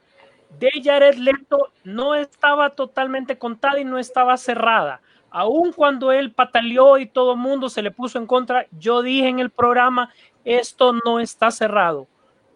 de 0.58 0.72
Jared 0.84 1.16
Leto 1.16 1.72
no 1.84 2.16
estaba 2.16 2.72
totalmente 2.72 3.38
contada 3.38 3.80
y 3.80 3.84
no 3.84 4.00
estaba 4.00 4.38
cerrada. 4.38 5.02
Aun 5.38 5.74
cuando 5.74 6.14
él 6.14 6.32
pataleó 6.32 6.98
y 6.98 7.08
todo 7.08 7.34
el 7.34 7.40
mundo 7.40 7.68
se 7.68 7.82
le 7.82 7.92
puso 7.92 8.18
en 8.18 8.26
contra, 8.26 8.68
yo 8.80 9.02
dije 9.02 9.28
en 9.28 9.40
el 9.40 9.50
programa, 9.50 10.14
esto 10.46 10.94
no 11.06 11.20
está 11.20 11.52
cerrado. 11.52 12.08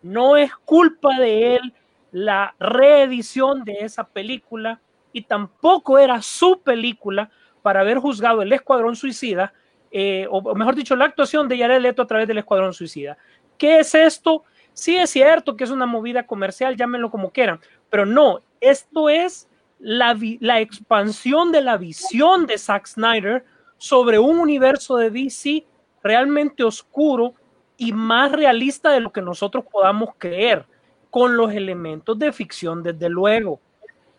No 0.01 0.37
es 0.37 0.55
culpa 0.55 1.19
de 1.19 1.57
él 1.57 1.73
la 2.13 2.55
reedición 2.57 3.65
de 3.65 3.79
esa 3.81 4.05
película 4.05 4.79
y 5.11 5.23
tampoco 5.23 5.99
era 5.99 6.21
su 6.21 6.61
película 6.61 7.29
para 7.61 7.81
haber 7.81 7.97
juzgado 7.97 8.43
el 8.43 8.53
Escuadrón 8.53 8.95
Suicida, 8.95 9.51
eh, 9.91 10.25
o 10.31 10.55
mejor 10.55 10.75
dicho, 10.75 10.95
la 10.95 11.03
actuación 11.03 11.49
de 11.49 11.57
Jared 11.57 11.81
Leto 11.81 12.03
a 12.03 12.07
través 12.07 12.29
del 12.29 12.37
Escuadrón 12.37 12.73
Suicida. 12.73 13.17
¿Qué 13.57 13.79
es 13.79 13.93
esto? 13.93 14.45
Sí 14.71 14.95
es 14.95 15.09
cierto 15.09 15.57
que 15.57 15.65
es 15.65 15.69
una 15.69 15.85
movida 15.85 16.25
comercial, 16.25 16.77
llámenlo 16.77 17.11
como 17.11 17.31
quieran, 17.31 17.59
pero 17.89 18.05
no, 18.05 18.39
esto 18.61 19.09
es 19.09 19.48
la, 19.79 20.17
la 20.39 20.59
expansión 20.59 21.51
de 21.51 21.61
la 21.61 21.77
visión 21.77 22.45
de 22.45 22.57
Zack 22.57 22.87
Snyder 22.87 23.45
sobre 23.77 24.19
un 24.19 24.39
universo 24.39 24.97
de 24.97 25.09
DC 25.09 25.65
realmente 26.03 26.63
oscuro 26.63 27.33
y 27.77 27.93
más 27.93 28.31
realista 28.31 28.91
de 28.91 28.99
lo 28.99 29.11
que 29.11 29.21
nosotros 29.21 29.63
podamos 29.71 30.09
creer, 30.17 30.65
con 31.09 31.37
los 31.37 31.51
elementos 31.53 32.19
de 32.19 32.31
ficción, 32.31 32.83
desde 32.83 33.09
luego. 33.09 33.59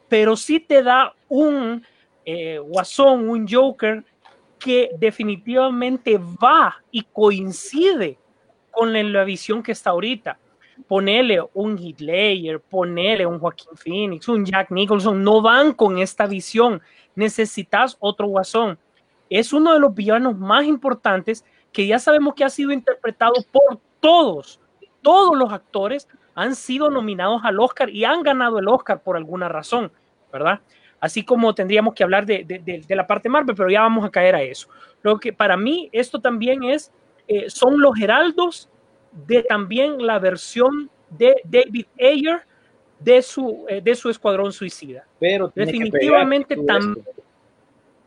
Pero 0.08 0.34
sí 0.34 0.58
te 0.58 0.82
da 0.82 1.14
un 1.28 1.84
eh, 2.24 2.58
guasón, 2.58 3.28
un 3.28 3.46
Joker 3.46 4.02
que 4.58 4.90
definitivamente 4.98 6.18
va 6.18 6.76
y 6.90 7.02
coincide 7.02 8.18
con 8.70 8.92
la 9.12 9.24
visión 9.24 9.62
que 9.62 9.72
está 9.72 9.90
ahorita 9.90 10.38
ponele 10.86 11.40
un 11.54 11.78
Hitler, 11.78 12.60
ponele 12.60 13.26
un 13.26 13.38
Joaquín 13.38 13.76
Phoenix, 13.76 14.28
un 14.28 14.44
Jack 14.44 14.70
Nicholson, 14.70 15.22
no 15.22 15.42
van 15.42 15.72
con 15.72 15.98
esta 15.98 16.26
visión. 16.26 16.80
Necesitas 17.14 17.96
otro 18.00 18.26
guasón. 18.26 18.78
Es 19.28 19.52
uno 19.52 19.72
de 19.72 19.80
los 19.80 19.94
villanos 19.94 20.36
más 20.36 20.64
importantes 20.64 21.44
que 21.72 21.86
ya 21.86 21.98
sabemos 21.98 22.34
que 22.34 22.44
ha 22.44 22.50
sido 22.50 22.72
interpretado 22.72 23.34
por 23.52 23.78
todos. 24.00 24.60
Todos 25.02 25.36
los 25.36 25.52
actores 25.52 26.08
han 26.34 26.54
sido 26.54 26.90
nominados 26.90 27.42
al 27.44 27.60
Oscar 27.60 27.90
y 27.90 28.04
han 28.04 28.22
ganado 28.22 28.58
el 28.58 28.68
Oscar 28.68 29.02
por 29.02 29.16
alguna 29.16 29.48
razón, 29.48 29.92
¿verdad? 30.32 30.60
Así 31.00 31.24
como 31.24 31.54
tendríamos 31.54 31.94
que 31.94 32.02
hablar 32.02 32.26
de, 32.26 32.84
la 32.88 33.06
parte 33.06 33.28
Marvel, 33.28 33.56
pero 33.56 33.70
ya 33.70 33.82
vamos 33.82 34.04
a 34.04 34.10
caer 34.10 34.34
a 34.34 34.42
eso. 34.42 34.68
Lo 35.02 35.18
que 35.18 35.32
para 35.32 35.56
mí 35.56 35.88
esto 35.92 36.20
también 36.20 36.62
es, 36.64 36.92
eh, 37.26 37.48
son 37.48 37.80
los 37.80 37.98
heraldos 37.98 38.68
de 39.12 39.42
también 39.42 40.06
la 40.06 40.18
versión 40.18 40.90
de 41.10 41.36
David 41.44 41.86
Ayer 41.98 42.42
de 42.98 43.22
su, 43.22 43.64
eh, 43.68 43.80
de 43.80 43.94
su 43.94 44.10
Escuadrón 44.10 44.52
Suicida. 44.52 45.06
Pero 45.18 45.50
definitivamente 45.54 46.56
también. 46.56 47.04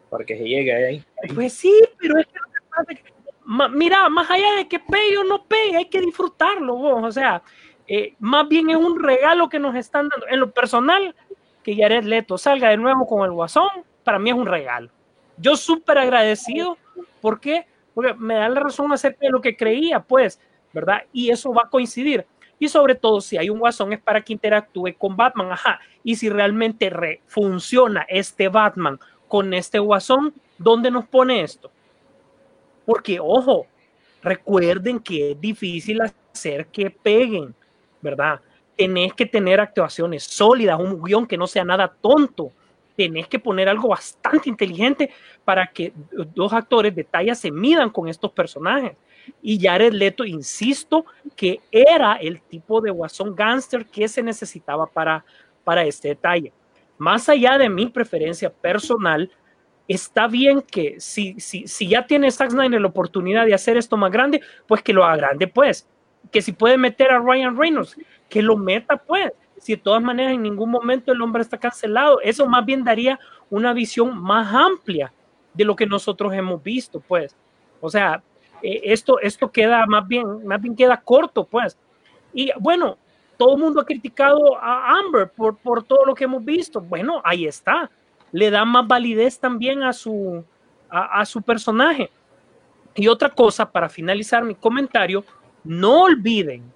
Para 0.10 0.24
que 0.24 0.38
se 0.38 0.44
llegue 0.44 0.74
ahí. 0.74 1.04
Pues 1.34 1.54
sí, 1.54 1.74
pero 1.98 2.20
es 2.20 2.28
que, 2.28 3.14
mira, 3.72 4.08
más 4.10 4.30
allá 4.30 4.56
de 4.58 4.68
que 4.68 4.80
pegue 4.80 5.18
o 5.18 5.24
no 5.24 5.44
pegue, 5.44 5.78
hay 5.78 5.86
que 5.86 6.02
disfrutarlo, 6.02 6.76
vos. 6.76 7.04
o 7.04 7.12
sea, 7.12 7.42
eh, 7.88 8.14
más 8.20 8.48
bien 8.48 8.70
es 8.70 8.78
un 8.78 9.02
regalo 9.02 9.50
que 9.50 9.60
nos 9.60 9.76
están 9.76 10.10
dando. 10.10 10.28
En 10.28 10.40
lo 10.40 10.52
personal, 10.52 11.16
que 11.64 11.76
Jared 11.76 12.04
Leto 12.04 12.38
salga 12.38 12.70
de 12.70 12.78
nuevo 12.78 13.08
con 13.08 13.26
el 13.26 13.32
Guasón, 13.32 13.70
para 14.04 14.20
mí 14.20 14.30
es 14.30 14.36
un 14.36 14.46
regalo. 14.46 14.90
Yo 15.38 15.56
súper 15.56 15.98
agradecido, 15.98 16.78
¿por 17.22 17.40
qué? 17.40 17.66
Porque 17.96 18.14
me 18.14 18.36
da 18.36 18.50
la 18.50 18.60
razón 18.60 18.92
acerca 18.94 19.26
de 19.26 19.32
lo 19.32 19.42
que 19.42 19.58
creía, 19.58 20.00
pues, 20.00 20.40
¿verdad? 20.74 21.04
Y 21.14 21.30
eso 21.30 21.54
va 21.54 21.64
a 21.64 21.70
coincidir. 21.70 22.26
Y 22.60 22.68
sobre 22.68 22.96
todo, 22.96 23.22
si 23.22 23.38
hay 23.38 23.50
un 23.50 23.60
guasón 23.60 23.94
es 23.94 24.02
para 24.02 24.22
que 24.22 24.34
interactúe 24.34 24.94
con 24.98 25.16
Batman, 25.16 25.52
ajá. 25.52 25.80
Y 26.04 26.16
si 26.16 26.30
realmente 26.30 26.92
funciona 27.28 28.06
este 28.10 28.48
Batman 28.48 29.00
con 29.28 29.54
este 29.54 29.80
guasón, 29.80 30.34
¿dónde 30.58 30.90
nos 30.92 31.06
pone 31.08 31.42
esto? 31.42 31.72
Porque, 32.86 33.20
ojo, 33.20 33.68
recuerden 34.22 35.00
que 35.00 35.32
es 35.32 35.42
difícil 35.42 36.02
hacer 36.02 36.68
que 36.68 36.90
peguen, 36.90 37.54
¿verdad? 38.02 38.40
Tenés 38.78 39.14
que 39.14 39.26
tener 39.26 39.60
actuaciones 39.60 40.24
sólidas, 40.24 40.80
un 40.80 41.02
guion 41.02 41.28
que 41.28 41.38
no 41.38 41.48
sea 41.48 41.64
nada 41.64 41.94
tonto. 42.02 42.52
Tenés 42.96 43.28
que 43.28 43.40
poner 43.40 43.68
algo 43.70 43.90
bastante 43.90 44.50
inteligente 44.50 45.10
para 45.44 45.68
que 45.68 45.94
dos 46.36 46.54
actores 46.54 46.96
de 46.96 47.04
talla 47.04 47.36
se 47.36 47.52
midan 47.52 47.90
con 47.90 48.08
estos 48.08 48.32
personajes. 48.32 48.94
Y 49.42 49.60
Jared 49.60 49.94
Leto, 49.94 50.26
insisto, 50.26 51.06
que 51.36 51.62
era 51.72 52.16
el 52.16 52.42
tipo 52.42 52.82
de 52.82 52.92
guasón 52.92 53.36
gangster 53.36 53.86
que 53.86 54.08
se 54.08 54.22
necesitaba 54.22 54.86
para, 54.86 55.24
para 55.64 55.84
este 55.84 56.10
detalle. 56.10 56.52
Más 56.98 57.28
allá 57.30 57.58
de 57.58 57.70
mi 57.70 57.88
preferencia 57.88 58.52
personal, 58.52 59.32
está 59.88 60.28
bien 60.28 60.62
que 60.62 61.00
si, 61.00 61.40
si, 61.40 61.68
si 61.68 61.88
ya 61.88 62.06
tiene 62.06 62.32
Zack 62.32 62.52
Snyder 62.52 62.80
la 62.80 62.88
oportunidad 62.88 63.46
de 63.46 63.54
hacer 63.54 63.78
esto 63.78 63.98
más 63.98 64.12
grande, 64.12 64.42
pues 64.68 64.82
que 64.82 64.94
lo 64.94 65.04
haga 65.04 65.18
grande, 65.18 65.48
pues. 65.48 65.88
Que 66.32 66.42
si 66.42 66.54
puede 66.54 66.78
meter 66.78 67.12
a 67.12 67.20
Ryan 67.20 67.58
Reynolds, 67.58 67.98
que 68.30 68.42
lo 68.42 68.58
meta, 68.58 68.98
pues. 68.98 69.32
Si 69.64 69.76
de 69.76 69.82
todas 69.82 70.04
maneras 70.04 70.34
en 70.34 70.42
ningún 70.42 70.70
momento 70.70 71.14
el 71.14 71.22
hombre 71.22 71.42
está 71.42 71.58
cancelado, 71.58 72.20
eso 72.20 72.46
más 72.48 72.66
bien 72.66 72.84
daría 72.84 73.18
una 73.50 73.72
visión 73.72 74.22
más 74.22 74.54
amplia 74.54 75.14
de 75.54 75.64
lo 75.64 75.74
que 75.74 75.86
nosotros 75.86 76.34
hemos 76.34 76.62
visto, 76.62 77.00
pues. 77.00 77.34
O 77.80 77.90
sea, 77.90 78.22
eh, 78.62 78.82
esto, 78.84 79.22
esto 79.22 79.50
queda 79.50 79.86
más 79.86 80.06
bien, 80.06 80.46
más 80.46 80.62
bien 80.62 80.76
queda 80.76 80.98
corto, 80.98 81.46
pues. 81.46 81.78
Y 82.34 82.52
bueno, 82.60 82.98
todo 83.38 83.56
el 83.56 83.62
mundo 83.62 83.80
ha 83.80 83.86
criticado 83.86 84.58
a 84.58 85.00
Amber 85.00 85.30
por, 85.30 85.56
por 85.56 85.82
todo 85.82 86.08
lo 86.08 86.14
que 86.14 86.26
hemos 86.26 86.44
visto. 86.44 86.82
Bueno, 86.82 87.22
ahí 87.24 87.46
está. 87.46 87.90
Le 88.34 88.52
da 88.52 88.66
más 88.66 88.86
validez 88.86 89.40
también 89.40 89.82
a 89.82 89.94
su, 89.94 90.44
a, 90.90 91.22
a 91.22 91.26
su 91.26 91.42
personaje. 91.42 92.12
Y 92.96 93.08
otra 93.08 93.30
cosa, 93.30 93.72
para 93.72 93.88
finalizar 93.88 94.44
mi 94.44 94.56
comentario, 94.56 95.24
no 95.64 96.02
olviden 96.02 96.70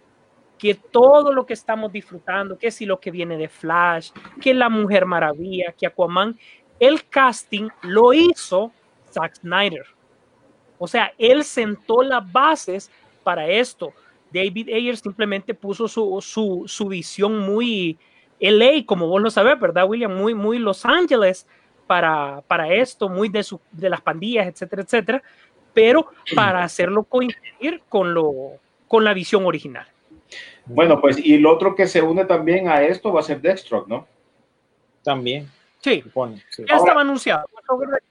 que 0.57 0.75
todo 0.75 1.31
lo 1.31 1.45
que 1.45 1.53
estamos 1.53 1.91
disfrutando, 1.91 2.57
que 2.57 2.71
si 2.71 2.85
lo 2.85 2.99
que 2.99 3.11
viene 3.11 3.37
de 3.37 3.47
Flash, 3.47 4.11
que 4.41 4.53
la 4.53 4.69
Mujer 4.69 5.05
Maravilla, 5.05 5.73
que 5.77 5.87
Aquaman, 5.87 6.37
el 6.79 7.07
casting 7.07 7.69
lo 7.83 8.13
hizo 8.13 8.71
Zack 9.11 9.35
Snyder. 9.35 9.85
O 10.79 10.87
sea, 10.87 11.13
él 11.17 11.43
sentó 11.43 12.01
las 12.01 12.31
bases 12.31 12.91
para 13.23 13.47
esto. 13.47 13.93
David 14.31 14.69
Ayer 14.73 14.97
simplemente 14.97 15.53
puso 15.53 15.87
su, 15.87 16.65
su, 16.67 16.87
visión 16.87 17.39
muy 17.39 17.97
LA, 18.39 18.85
como 18.85 19.07
vos 19.07 19.21
lo 19.21 19.29
sabés, 19.29 19.59
¿verdad, 19.59 19.87
William? 19.87 20.15
Muy, 20.15 20.33
muy 20.35 20.59
Los 20.59 20.85
Ángeles 20.85 21.47
para, 21.87 22.43
para 22.47 22.73
esto, 22.73 23.09
muy 23.09 23.29
de, 23.29 23.43
su, 23.43 23.59
de 23.71 23.89
las 23.89 24.01
pandillas, 24.01 24.47
etcétera, 24.47 24.81
etcétera, 24.83 25.23
pero 25.73 26.07
para 26.35 26.63
hacerlo 26.63 27.03
coincidir 27.03 27.81
con, 27.87 28.13
lo, 28.13 28.59
con 28.87 29.03
la 29.03 29.13
visión 29.13 29.45
original. 29.45 29.87
Bueno, 30.69 30.99
pues 30.99 31.17
y 31.17 31.35
el 31.35 31.45
otro 31.45 31.75
que 31.75 31.87
se 31.87 32.01
une 32.01 32.25
también 32.25 32.67
a 32.69 32.81
esto 32.83 33.13
va 33.13 33.21
a 33.21 33.23
ser 33.23 33.41
Deathstroke, 33.41 33.87
¿no? 33.87 34.07
También, 35.03 35.49
Sí, 35.79 36.01
supone. 36.01 36.43
sí. 36.49 36.63
ya 36.67 36.75
estaba 36.75 37.01
anunciado. 37.01 37.45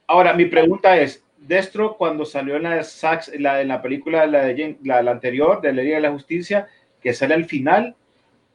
Ahora, 0.07 0.33
mi 0.33 0.47
pregunta 0.47 0.97
es, 0.97 1.23
Deathstroke 1.37 1.97
cuando 1.99 2.25
salió 2.25 2.57
en 2.57 2.63
la, 2.63 2.75
de 2.77 2.81
Zack- 2.81 3.39
la, 3.39 3.61
en 3.61 3.69
la 3.69 3.83
película 3.83 4.27
la, 4.27 4.45
de 4.45 4.79
la, 4.83 5.03
la 5.03 5.11
anterior, 5.11 5.61
de 5.61 5.73
la 5.73 5.83
Liga 5.83 5.97
de 5.97 6.03
la 6.03 6.13
Justicia, 6.13 6.69
que 7.01 7.13
sale 7.13 7.35
al 7.35 7.45
final, 7.45 7.95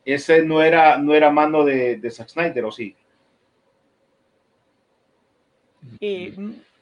ese 0.04 0.44
no 0.44 0.64
era, 0.64 0.98
no 0.98 1.14
era 1.14 1.30
mano 1.30 1.64
de, 1.64 1.98
de 1.98 2.10
Zack 2.12 2.30
Snyder, 2.30 2.66
¿o 2.66 2.72
sí? 2.72 2.96
Eh, 6.00 6.36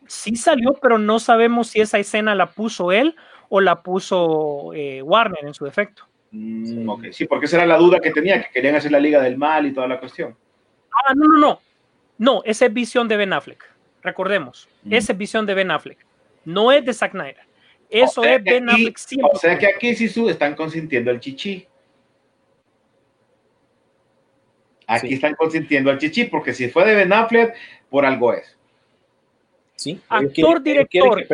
sí 0.08 0.36
salió, 0.36 0.74
pero 0.82 0.98
no 0.98 1.20
sabemos 1.20 1.68
si 1.70 1.82
esa 1.82 2.00
escena 2.00 2.36
la 2.36 2.48
puso 2.52 2.92
él 2.92 3.16
o 3.50 3.62
la 3.62 3.82
puso 3.82 4.72
eh, 4.74 5.02
Warner 5.02 5.46
en 5.46 5.54
su 5.54 5.66
defecto. 5.66 6.04
Mm, 6.32 7.12
sí, 7.12 7.26
porque 7.26 7.46
esa 7.48 7.58
era 7.58 7.66
la 7.66 7.78
duda 7.78 8.00
que 8.00 8.12
tenía, 8.12 8.42
que 8.44 8.52
querían 8.52 8.76
hacer 8.76 8.92
la 8.92 9.00
Liga 9.00 9.22
del 9.22 9.38
Mal 9.38 9.66
y 9.66 9.74
toda 9.74 9.88
la 9.88 10.00
cuestión. 10.00 10.36
Ah, 10.92 11.14
no, 11.16 11.26
no, 11.28 11.38
no. 11.40 11.62
No, 12.18 12.44
esa 12.46 12.66
es 12.68 12.74
visión 12.74 13.08
de 13.08 13.18
Ben 13.18 13.34
Affleck. 13.34 13.64
Recordemos, 14.04 14.68
Mm. 14.84 14.94
esa 14.94 15.12
es 15.14 15.18
visión 15.18 15.46
de 15.46 15.54
Ben 15.56 15.72
Affleck. 15.72 16.06
No 16.46 16.72
es 16.72 16.86
de 16.86 16.94
Zack 16.94 17.12
Snyder. 17.12 17.38
Eso 17.90 18.22
O 18.22 18.24
sea 18.24 18.36
es 18.36 18.44
Ben 18.44 18.70
aquí- 18.70 18.82
Affleck 18.84 18.98
siempre. 18.98 19.32
O 19.34 19.38
sea 19.40 19.58
que 19.58 19.68
aquí 19.68 19.96
sí 19.96 20.08
su- 20.08 20.30
están 20.30 20.54
consintiendo 20.56 21.10
el 21.12 21.20
chichi. 21.20 21.66
Aquí 24.88 25.08
Sí. 25.10 25.14
están 25.16 25.36
consintiendo 25.36 25.92
al 25.92 26.00
chichi, 26.00 26.26
porque 26.26 26.54
si 26.54 26.70
fue 26.70 26.86
de 26.86 26.96
Ben 26.96 27.14
Affleck, 27.14 27.56
por 27.90 28.06
algo 28.06 28.34
es. 28.34 28.56
Sí, 29.76 30.00
actor 30.10 30.62
director 30.62 31.26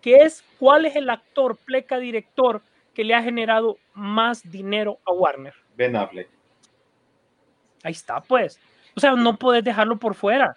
que 0.00 0.16
es 0.16 0.42
cuál 0.58 0.86
es 0.86 0.96
el 0.96 1.10
actor 1.10 1.56
pleca 1.56 1.98
director 1.98 2.62
que 2.94 3.04
le 3.04 3.14
ha 3.14 3.22
generado 3.22 3.78
más 3.94 4.42
dinero 4.50 4.98
a 5.06 5.12
Warner 5.12 5.54
Ben 5.76 5.96
Affleck. 5.96 6.28
ahí 7.82 7.92
está 7.92 8.20
pues 8.20 8.60
o 8.94 9.00
sea 9.00 9.12
no 9.12 9.36
puedes 9.36 9.64
dejarlo 9.64 9.98
por 9.98 10.14
fuera 10.14 10.56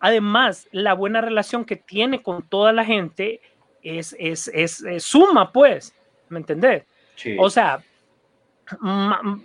además 0.00 0.68
la 0.72 0.94
buena 0.94 1.20
relación 1.20 1.64
que 1.64 1.76
tiene 1.76 2.22
con 2.22 2.42
toda 2.48 2.72
la 2.72 2.84
gente 2.84 3.40
es, 3.82 4.16
es, 4.18 4.48
es, 4.48 4.82
es 4.82 5.02
suma 5.04 5.52
pues 5.52 5.94
¿me 6.28 6.38
entendés? 6.38 6.84
Sí. 7.16 7.36
O 7.38 7.48
sea, 7.48 7.82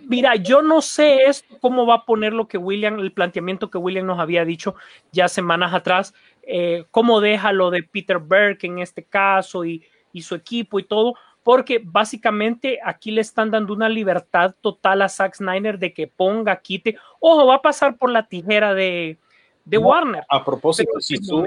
mira, 0.06 0.36
yo 0.36 0.62
no 0.62 0.80
sé 0.80 1.24
esto 1.24 1.56
cómo 1.60 1.86
va 1.86 1.94
a 1.96 2.04
poner 2.04 2.32
lo 2.32 2.48
que 2.48 2.58
William, 2.58 2.98
el 2.98 3.12
planteamiento 3.12 3.70
que 3.70 3.78
William 3.78 4.06
nos 4.06 4.18
había 4.18 4.44
dicho 4.44 4.74
ya 5.12 5.28
semanas 5.28 5.74
atrás, 5.74 6.14
eh, 6.42 6.84
cómo 6.90 7.20
deja 7.20 7.52
lo 7.52 7.70
de 7.70 7.82
Peter 7.82 8.18
Berg 8.18 8.58
en 8.62 8.78
este 8.78 9.04
caso 9.04 9.64
y, 9.64 9.84
y 10.12 10.22
su 10.22 10.34
equipo 10.34 10.78
y 10.78 10.84
todo, 10.84 11.14
porque 11.42 11.80
básicamente 11.82 12.78
aquí 12.84 13.10
le 13.10 13.20
están 13.22 13.50
dando 13.50 13.72
una 13.72 13.88
libertad 13.88 14.54
total 14.60 15.02
a 15.02 15.08
Zack 15.08 15.36
Snyder 15.36 15.78
de 15.78 15.92
que 15.92 16.06
ponga, 16.06 16.56
quite, 16.56 16.96
ojo, 17.18 17.46
va 17.46 17.56
a 17.56 17.62
pasar 17.62 17.96
por 17.96 18.10
la 18.10 18.24
tijera 18.26 18.74
de, 18.74 19.16
de 19.64 19.78
No, 19.78 19.86
Warner. 19.88 20.24
A 20.28 20.44
propósito, 20.44 20.90
Pero 20.92 21.00
si 21.00 21.18
tú, 21.18 21.44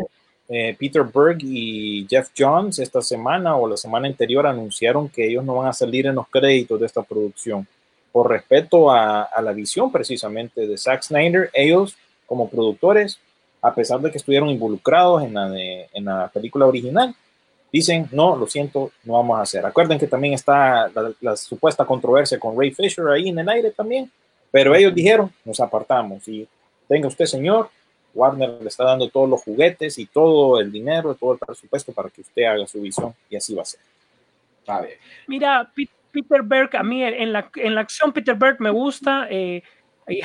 eh, 0.49 0.75
Peter 0.79 1.03
Berg 1.03 1.37
y 1.41 2.05
Jeff 2.09 2.29
Johns 2.37 2.79
esta 2.79 3.01
semana 3.01 3.55
o 3.55 3.67
la 3.67 3.77
semana 3.77 4.07
anterior 4.07 4.45
anunciaron 4.47 5.07
que 5.09 5.27
ellos 5.27 5.43
no 5.45 5.55
van 5.55 5.67
a 5.67 5.73
salir 5.73 6.05
en 6.07 6.15
los 6.15 6.27
créditos 6.27 6.79
de 6.79 6.85
esta 6.85 7.03
producción. 7.03 7.67
Por 8.11 8.29
respeto 8.29 8.91
a, 8.91 9.23
a 9.23 9.41
la 9.41 9.53
visión 9.53 9.91
precisamente 9.91 10.67
de 10.67 10.77
Zack 10.77 11.03
Snyder, 11.03 11.49
ellos 11.53 11.95
como 12.25 12.49
productores, 12.49 13.19
a 13.61 13.73
pesar 13.73 13.99
de 14.01 14.11
que 14.11 14.17
estuvieron 14.17 14.49
involucrados 14.49 15.23
en 15.23 15.33
la, 15.33 15.49
de- 15.49 15.87
en 15.93 16.05
la 16.05 16.27
película 16.27 16.65
original, 16.65 17.15
dicen, 17.73 18.07
no, 18.11 18.35
lo 18.35 18.47
siento, 18.47 18.91
no 19.03 19.13
vamos 19.13 19.39
a 19.39 19.41
hacer. 19.41 19.65
Acuerden 19.65 19.99
que 19.99 20.07
también 20.07 20.35
está 20.35 20.87
la, 20.89 21.11
la 21.19 21.35
supuesta 21.35 21.83
controversia 21.83 22.39
con 22.39 22.57
Ray 22.57 22.71
Fisher 22.71 23.07
ahí 23.09 23.29
en 23.29 23.39
el 23.39 23.49
aire 23.49 23.71
también, 23.71 24.09
pero 24.51 24.75
ellos 24.75 24.93
dijeron, 24.93 25.31
nos 25.43 25.59
apartamos 25.59 26.27
y 26.27 26.47
tenga 26.87 27.07
usted, 27.07 27.25
señor, 27.25 27.69
Warner 28.13 28.61
le 28.61 28.67
está 28.67 28.83
dando 28.83 29.09
todos 29.09 29.27
los 29.27 29.41
juguetes 29.41 29.97
y 29.97 30.05
todo 30.05 30.59
el 30.59 30.71
dinero, 30.71 31.15
todo 31.15 31.33
el 31.33 31.39
presupuesto 31.39 31.91
para 31.91 32.09
que 32.09 32.21
usted 32.21 32.43
haga 32.43 32.67
su 32.67 32.79
visión 32.79 33.13
y 33.29 33.35
así 33.35 33.55
va 33.55 33.63
a 33.63 33.65
ser. 33.65 33.79
A 34.67 34.81
ver. 34.81 34.99
Mira, 35.27 35.71
Peter 36.11 36.43
Berg, 36.43 36.75
a 36.75 36.83
mí 36.83 37.03
en 37.03 37.33
la, 37.33 37.49
en 37.55 37.75
la 37.75 37.81
acción 37.81 38.13
Peter 38.13 38.35
Berg 38.35 38.61
me 38.61 38.69
gusta, 38.69 39.27
eh, 39.29 39.63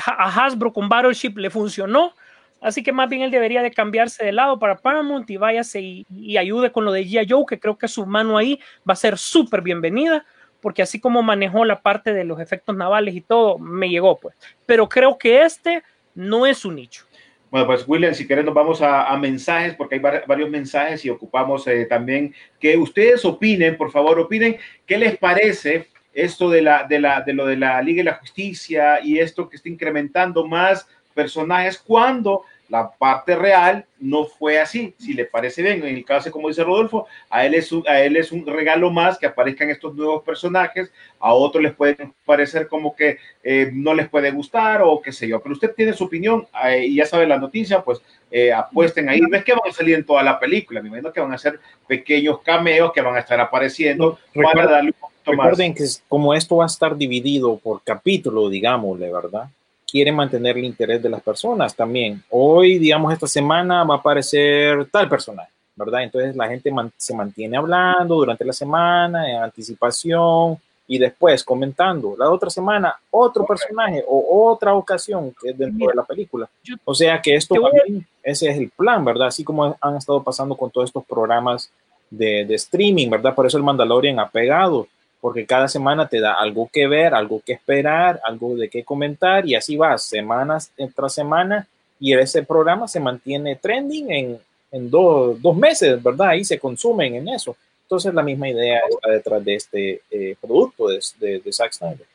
a 0.05 0.45
Hasbro 0.45 0.71
con 0.71 0.87
Battleship 0.87 1.35
le 1.37 1.49
funcionó, 1.49 2.13
así 2.61 2.83
que 2.83 2.91
más 2.91 3.09
bien 3.09 3.21
él 3.21 3.31
debería 3.31 3.61
de 3.61 3.71
cambiarse 3.71 4.25
de 4.25 4.31
lado 4.31 4.59
para 4.59 4.77
Paramount 4.77 5.29
y 5.29 5.37
váyase 5.37 5.81
y, 5.81 6.05
y 6.15 6.37
ayude 6.37 6.71
con 6.71 6.85
lo 6.85 6.91
de 6.91 7.05
G.I. 7.05 7.27
Joe, 7.29 7.45
que 7.47 7.59
creo 7.59 7.77
que 7.77 7.87
su 7.87 8.05
mano 8.05 8.37
ahí 8.37 8.59
va 8.87 8.93
a 8.93 8.95
ser 8.97 9.17
súper 9.17 9.61
bienvenida, 9.61 10.25
porque 10.61 10.81
así 10.81 10.99
como 10.99 11.21
manejó 11.23 11.63
la 11.65 11.81
parte 11.81 12.13
de 12.13 12.23
los 12.25 12.39
efectos 12.39 12.75
navales 12.75 13.15
y 13.15 13.21
todo, 13.21 13.57
me 13.57 13.89
llegó 13.89 14.19
pues. 14.19 14.35
Pero 14.65 14.89
creo 14.89 15.17
que 15.17 15.43
este 15.43 15.83
no 16.15 16.45
es 16.45 16.57
su 16.57 16.71
nicho. 16.71 17.05
Bueno, 17.51 17.65
pues 17.65 17.83
William, 17.87 18.13
si 18.13 18.27
querés 18.27 18.45
nos 18.45 18.53
vamos 18.53 18.79
a, 18.81 19.05
a 19.07 19.17
mensajes, 19.17 19.73
porque 19.73 19.95
hay 19.95 20.01
var- 20.01 20.23
varios 20.27 20.49
mensajes 20.51 21.03
y 21.03 21.09
ocupamos 21.09 21.65
eh, 21.67 21.85
también 21.85 22.33
que 22.59 22.77
ustedes 22.77 23.25
opinen, 23.25 23.75
por 23.75 23.89
favor, 23.89 24.19
opinen 24.19 24.57
qué 24.85 24.97
les 24.99 25.17
parece 25.17 25.87
esto 26.13 26.49
de, 26.49 26.61
la, 26.61 26.83
de, 26.83 26.99
la, 26.99 27.21
de 27.21 27.33
lo 27.33 27.45
de 27.47 27.55
la 27.55 27.81
Liga 27.81 27.99
de 28.01 28.03
la 28.11 28.15
Justicia 28.17 28.99
y 29.01 29.17
esto 29.17 29.49
que 29.49 29.55
está 29.55 29.69
incrementando 29.69 30.45
más 30.45 30.87
personajes 31.23 31.77
cuando 31.77 32.43
la 32.69 32.91
parte 32.91 33.35
real 33.35 33.83
no 33.99 34.25
fue 34.25 34.59
así. 34.59 34.93
Si 34.99 35.13
le 35.15 35.25
parece 35.25 35.63
bien, 35.63 35.83
en 35.83 35.95
el 35.95 36.05
caso, 36.05 36.31
como 36.31 36.49
dice 36.49 36.63
Rodolfo, 36.63 37.07
a 37.29 37.43
él 37.45 37.55
es 37.55 37.71
un, 37.71 37.83
a 37.87 37.99
él 38.01 38.15
es 38.15 38.31
un 38.31 38.45
regalo 38.45 38.91
más 38.91 39.17
que 39.17 39.25
aparezcan 39.25 39.69
estos 39.71 39.95
nuevos 39.95 40.21
personajes, 40.23 40.91
a 41.19 41.33
otros 41.33 41.63
les 41.63 41.73
puede 41.73 41.97
parecer 42.25 42.67
como 42.67 42.95
que 42.95 43.17
eh, 43.43 43.71
no 43.73 43.95
les 43.95 44.07
puede 44.07 44.29
gustar 44.31 44.81
o 44.83 45.01
qué 45.01 45.11
sé 45.11 45.27
yo, 45.27 45.41
pero 45.41 45.53
usted 45.53 45.73
tiene 45.75 45.93
su 45.93 46.03
opinión 46.03 46.47
eh, 46.65 46.85
y 46.85 46.95
ya 46.97 47.05
sabe 47.07 47.25
la 47.25 47.39
noticia, 47.39 47.81
pues 47.81 47.99
eh, 48.29 48.53
apuesten 48.53 49.09
ahí. 49.09 49.19
No 49.19 49.35
es 49.35 49.43
que 49.43 49.53
van 49.53 49.67
a 49.67 49.73
salir 49.73 49.95
en 49.95 50.05
toda 50.05 50.21
la 50.21 50.39
película, 50.39 50.79
me 50.81 50.89
imagino 50.89 51.11
que 51.11 51.21
van 51.21 51.33
a 51.33 51.37
ser 51.39 51.59
pequeños 51.87 52.39
cameos 52.43 52.93
que 52.93 53.01
van 53.01 53.15
a 53.15 53.19
estar 53.19 53.39
apareciendo 53.41 54.19
para 54.33 54.49
Recuerden- 54.51 54.69
darle 54.69 54.89
un 54.91 54.99
poquito 55.01 55.33
más. 55.33 55.45
Recuerden 55.47 55.73
que 55.73 55.85
como 56.07 56.33
esto 56.35 56.57
va 56.57 56.65
a 56.65 56.67
estar 56.75 56.95
dividido 56.95 57.57
por 57.57 57.81
capítulo, 57.83 58.47
digámosle, 58.47 59.11
¿verdad? 59.11 59.49
Quieren 59.91 60.15
mantener 60.15 60.57
el 60.57 60.65
interés 60.65 61.01
de 61.01 61.09
las 61.09 61.21
personas 61.21 61.75
también. 61.75 62.23
Hoy, 62.29 62.77
digamos, 62.77 63.11
esta 63.13 63.27
semana 63.27 63.83
va 63.83 63.95
a 63.95 63.97
aparecer 63.97 64.87
tal 64.91 65.07
personaje, 65.09 65.51
¿verdad? 65.75 66.03
Entonces 66.03 66.35
la 66.35 66.47
gente 66.47 66.71
man- 66.71 66.91
se 66.97 67.15
mantiene 67.15 67.57
hablando 67.57 68.15
durante 68.15 68.45
la 68.45 68.53
semana, 68.53 69.29
en 69.29 69.37
anticipación, 69.41 70.57
y 70.91 70.97
después 70.97 71.43
comentando. 71.43 72.15
La 72.17 72.29
otra 72.31 72.49
semana, 72.49 72.95
otro 73.11 73.45
personaje 73.45 74.03
o 74.07 74.49
otra 74.51 74.73
ocasión 74.73 75.33
que 75.39 75.51
es 75.51 75.57
dentro 75.57 75.77
Mira, 75.77 75.91
de 75.91 75.95
la 75.97 76.03
película. 76.03 76.49
yo- 76.63 76.75
O 76.83 76.95
sea 76.95 77.21
que 77.21 77.35
esto 77.35 77.55
voy 77.61 77.71
a- 77.75 77.79
también, 77.83 78.07
ese 78.23 78.49
es 78.49 78.57
el 78.57 78.69
plan, 78.71 79.05
¿verdad? 79.05 79.27
Así 79.27 79.43
como 79.43 79.77
han 79.79 79.95
estado 79.97 80.23
pasando 80.23 80.55
con 80.57 80.71
todos 80.71 80.89
estos 80.89 81.05
programas 81.05 81.69
de, 82.09 82.43
de 82.43 82.55
streaming, 82.55 83.07
¿verdad? 83.09 83.35
Por 83.35 83.45
eso 83.45 83.55
el 83.57 83.63
Mandalorian 83.63 84.19
ha 84.19 84.27
pegado, 84.29 84.87
porque 85.21 85.45
cada 85.45 85.67
semana 85.67 86.07
te 86.07 86.19
da 86.19 86.33
algo 86.33 86.69
que 86.71 86.87
ver, 86.87 87.13
algo 87.13 87.41
que 87.45 87.53
esperar, 87.53 88.19
algo 88.23 88.55
de 88.55 88.69
qué 88.69 88.83
comentar, 88.83 89.45
y 89.47 89.55
así 89.55 89.75
vas, 89.77 90.03
semanas 90.03 90.71
tras 90.95 91.13
semana, 91.13 91.67
y 91.99 92.13
ese 92.13 92.43
programa 92.43 92.87
se 92.87 92.99
mantiene 92.99 93.55
trending 93.57 94.11
en, 94.11 94.39
en 94.71 94.89
do- 94.89 95.35
dos 95.39 95.55
meses, 95.57 96.01
¿verdad? 96.01 96.29
Ahí 96.29 96.45
se 96.45 96.57
consumen 96.57 97.15
en 97.15 97.27
eso. 97.27 97.55
Entonces 97.83 98.13
la 98.13 98.21
misma 98.23 98.47
idea 98.49 98.79
está 98.89 99.09
detrás 99.09 99.43
de 99.43 99.55
este 99.55 100.01
eh, 100.11 100.35
producto 100.39 100.87
de, 100.87 100.99
de, 101.43 101.51
Zack 101.51 101.73
Snyder. 101.73 102.05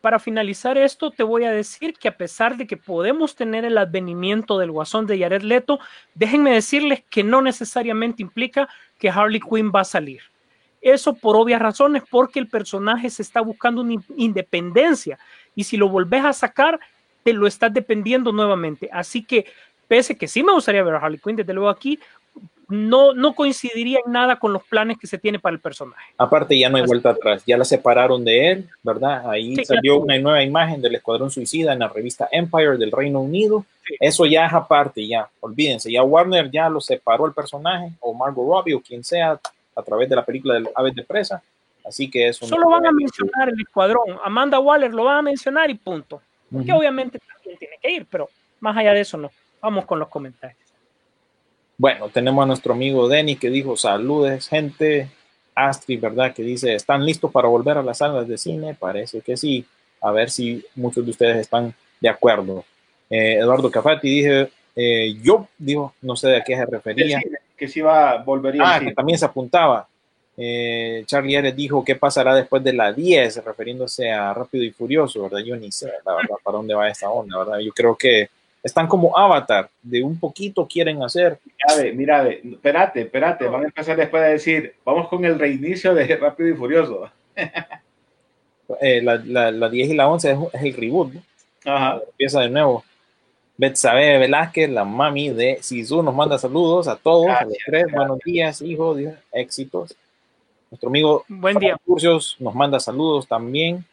para 0.00 0.18
finalizar 0.18 0.78
esto, 0.78 1.10
te 1.10 1.22
voy 1.22 1.44
a 1.44 1.50
decir 1.50 1.94
que 1.94 2.08
a 2.08 2.16
pesar 2.16 2.56
de 2.56 2.66
que 2.66 2.76
podemos 2.76 3.34
tener 3.34 3.64
el 3.64 3.76
advenimiento 3.78 4.58
del 4.58 4.70
guasón 4.70 5.06
de 5.06 5.18
Jared 5.18 5.42
Leto, 5.42 5.78
déjenme 6.14 6.52
decirles 6.52 7.02
que 7.10 7.24
no 7.24 7.40
necesariamente 7.42 8.22
implica 8.22 8.68
que 8.98 9.08
Harley 9.10 9.40
Quinn 9.40 9.72
va 9.74 9.80
a 9.80 9.84
salir. 9.84 10.20
Eso 10.84 11.14
por 11.14 11.34
obvias 11.34 11.62
razones, 11.62 12.02
porque 12.10 12.38
el 12.38 12.46
personaje 12.46 13.08
se 13.08 13.22
está 13.22 13.40
buscando 13.40 13.80
una 13.80 13.94
in- 13.94 14.04
independencia 14.16 15.18
y 15.54 15.64
si 15.64 15.76
lo 15.78 15.88
volvés 15.88 16.24
a 16.24 16.32
sacar, 16.34 16.78
te 17.22 17.32
lo 17.32 17.46
estás 17.46 17.72
dependiendo 17.72 18.32
nuevamente. 18.32 18.90
Así 18.92 19.24
que, 19.24 19.46
pese 19.88 20.16
que 20.16 20.28
sí 20.28 20.42
me 20.42 20.52
gustaría 20.52 20.82
ver 20.82 20.94
a 20.94 20.98
Harley 20.98 21.18
Quinn, 21.18 21.36
desde 21.36 21.54
luego 21.54 21.70
aquí, 21.70 21.98
no, 22.68 23.14
no 23.14 23.34
coincidiría 23.34 24.00
en 24.04 24.12
nada 24.12 24.36
con 24.38 24.52
los 24.52 24.62
planes 24.64 24.98
que 24.98 25.06
se 25.06 25.18
tiene 25.18 25.38
para 25.38 25.54
el 25.54 25.60
personaje. 25.60 26.02
Aparte, 26.18 26.58
ya 26.58 26.68
no 26.68 26.76
hay 26.76 26.82
Así 26.82 26.88
vuelta 26.88 27.10
atrás, 27.10 27.42
ya 27.46 27.56
la 27.56 27.64
separaron 27.64 28.24
de 28.24 28.50
él, 28.50 28.68
¿verdad? 28.82 29.28
Ahí 29.30 29.54
Sí, 29.56 29.64
salió 29.64 29.98
una 30.00 30.18
nueva 30.18 30.42
imagen 30.42 30.80
del 30.82 30.94
Escuadrón 30.94 31.30
Suicida 31.30 31.72
en 31.72 31.78
la 31.78 31.88
revista 31.88 32.28
Empire 32.32 32.76
del 32.78 32.90
Reino 32.90 33.20
Unido. 33.20 33.64
Sí. 33.86 33.96
Eso 34.00 34.24
ya 34.26 34.46
es 34.46 34.52
aparte, 34.52 35.06
ya, 35.06 35.28
olvídense, 35.40 35.90
ya 35.92 36.02
Warner 36.02 36.50
ya 36.50 36.68
lo 36.68 36.80
separó 36.80 37.26
el 37.26 37.32
personaje, 37.32 37.90
o 38.00 38.14
Margot 38.14 38.46
Robbie, 38.46 38.74
o 38.74 38.80
quien 38.80 39.04
sea, 39.04 39.38
a 39.74 39.82
través 39.82 40.08
de 40.08 40.16
la 40.16 40.24
película 40.24 40.54
del 40.54 40.68
Aves 40.74 40.94
de 40.94 41.02
Presa. 41.02 41.42
Así 41.84 42.10
que 42.10 42.28
eso. 42.28 42.46
Solo 42.46 42.70
van 42.70 42.86
a 42.86 42.92
mencionar 42.92 43.48
el 43.48 43.60
escuadrón. 43.60 44.18
Amanda 44.24 44.58
Waller 44.58 44.92
lo 44.92 45.04
van 45.04 45.18
a 45.18 45.22
mencionar 45.22 45.70
y 45.70 45.74
punto. 45.74 46.22
Que 46.50 46.56
Ujú. 46.56 46.76
obviamente 46.78 47.18
también 47.18 47.58
tiene 47.58 47.76
que 47.80 47.90
ir, 47.90 48.06
pero 48.08 48.28
más 48.60 48.76
allá 48.76 48.92
de 48.94 49.00
eso 49.00 49.18
no. 49.18 49.30
Vamos 49.60 49.84
con 49.84 49.98
los 49.98 50.08
comentarios. 50.08 50.58
Bueno, 51.76 52.08
tenemos 52.08 52.42
a 52.42 52.46
nuestro 52.46 52.72
amigo 52.72 53.08
Denny 53.08 53.36
que 53.36 53.50
dijo 53.50 53.76
saludes, 53.76 54.48
gente. 54.48 55.08
Astrid, 55.54 56.00
¿verdad? 56.00 56.34
Que 56.34 56.42
dice, 56.42 56.74
¿están 56.74 57.04
listos 57.04 57.30
para 57.30 57.48
volver 57.48 57.78
a 57.78 57.82
las 57.82 57.98
salas 57.98 58.26
de 58.26 58.38
cine? 58.38 58.74
Parece 58.74 59.20
que 59.20 59.36
sí. 59.36 59.64
A 60.00 60.10
ver 60.10 60.30
si 60.30 60.64
muchos 60.74 61.04
de 61.04 61.10
ustedes 61.12 61.36
están 61.36 61.74
de 62.00 62.08
acuerdo. 62.08 62.64
Eh, 63.08 63.34
Eduardo 63.34 63.70
Cafati 63.70 64.08
dije, 64.08 64.50
eh, 64.74 65.16
yo, 65.22 65.48
digo, 65.56 65.94
no 66.02 66.16
sé 66.16 66.28
de 66.28 66.42
qué 66.44 66.56
se 66.56 66.66
refería. 66.66 67.20
Sí, 67.20 67.28
que 67.56 67.68
sí 67.68 67.80
va, 67.80 68.18
volvería. 68.18 68.62
Ah, 68.64 68.80
que 68.80 68.92
también 68.92 69.18
se 69.18 69.24
apuntaba. 69.24 69.86
Eh, 70.36 71.04
Charlie 71.06 71.36
Ares 71.36 71.54
dijo, 71.54 71.84
¿qué 71.84 71.94
pasará 71.94 72.34
después 72.34 72.62
de 72.64 72.72
la 72.72 72.92
10? 72.92 73.44
Refiriéndose 73.44 74.10
a 74.10 74.34
Rápido 74.34 74.64
y 74.64 74.70
Furioso, 74.70 75.22
¿verdad? 75.22 75.38
Yo 75.38 75.56
ni 75.56 75.70
sé, 75.70 75.90
la 76.04 76.14
verdad, 76.14 76.36
para 76.42 76.56
dónde 76.56 76.74
va 76.74 76.88
esta 76.88 77.08
onda, 77.08 77.38
¿verdad? 77.38 77.58
Yo 77.58 77.72
creo 77.72 77.94
que 77.94 78.28
están 78.62 78.88
como 78.88 79.16
Avatar, 79.16 79.68
de 79.82 80.02
un 80.02 80.18
poquito 80.18 80.66
quieren 80.66 81.02
hacer. 81.02 81.38
Mira, 81.44 81.76
ve, 81.76 81.92
mira, 81.92 82.28
espérate, 82.28 83.00
espérate, 83.02 83.46
van 83.46 83.62
a 83.62 83.66
empezar 83.66 83.96
después 83.96 84.22
a 84.22 84.26
decir, 84.26 84.74
vamos 84.84 85.08
con 85.08 85.24
el 85.24 85.38
reinicio 85.38 85.94
de 85.94 86.16
Rápido 86.16 86.48
y 86.48 86.54
Furioso. 86.54 87.10
Eh, 88.80 89.02
la, 89.02 89.16
la, 89.16 89.50
la 89.50 89.68
10 89.68 89.90
y 89.90 89.94
la 89.94 90.08
11 90.08 90.30
es, 90.30 90.38
es 90.54 90.62
el 90.62 90.74
reboot, 90.74 91.12
¿no? 91.12 91.22
Ajá. 91.66 92.00
Empieza 92.10 92.40
de 92.40 92.48
nuevo. 92.48 92.84
Betsabe 93.56 94.18
Velázquez, 94.18 94.68
la 94.68 94.84
mami 94.84 95.30
de 95.30 95.58
Sisu, 95.62 96.02
nos 96.02 96.14
manda 96.14 96.38
saludos 96.38 96.88
a 96.88 96.96
todos, 96.96 97.26
a 97.28 97.44
los 97.44 97.52
Gracias, 97.52 97.58
tres. 97.66 97.82
gracias. 97.82 97.96
Buenos 97.96 98.18
días, 98.24 98.62
hijo, 98.62 98.94
Dios, 98.94 99.14
éxitos. 99.32 99.94
Nuestro 100.70 100.88
amigo 100.88 101.24
Buen 101.28 101.58
día. 101.58 101.76
Curcios 101.86 102.36
nos 102.40 102.54
manda 102.54 102.80
saludos 102.80 103.28
también. 103.28 103.84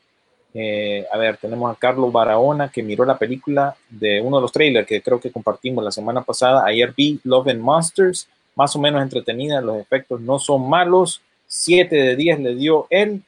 Eh, 0.54 1.06
a 1.12 1.18
ver, 1.18 1.38
tenemos 1.38 1.72
a 1.72 1.80
Carlos 1.80 2.12
Barahona 2.12 2.70
que 2.70 2.82
miró 2.82 3.06
la 3.06 3.18
película 3.18 3.76
de 3.90 4.20
uno 4.20 4.38
de 4.38 4.42
los 4.42 4.52
trailers 4.52 4.88
que 4.88 5.02
creo 5.02 5.20
que 5.20 5.32
compartimos 5.32 5.84
la 5.84 5.92
semana 5.92 6.24
pasada. 6.24 6.66
Ayer 6.66 6.92
vi 6.98 7.20
Love 7.24 7.50
and 7.50 7.62
Monsters, 7.62 8.28
más 8.56 8.76
o 8.76 8.80
menos 8.80 9.02
entretenida, 9.02 9.62
los 9.62 9.78
efectos 9.78 10.20
no 10.22 10.40
son 10.40 10.68
malos. 10.68 11.22
7 11.48 11.96
de 11.96 12.16
10 12.16 12.40
le 12.40 12.56
dio 12.56 12.88
él. 12.90 13.22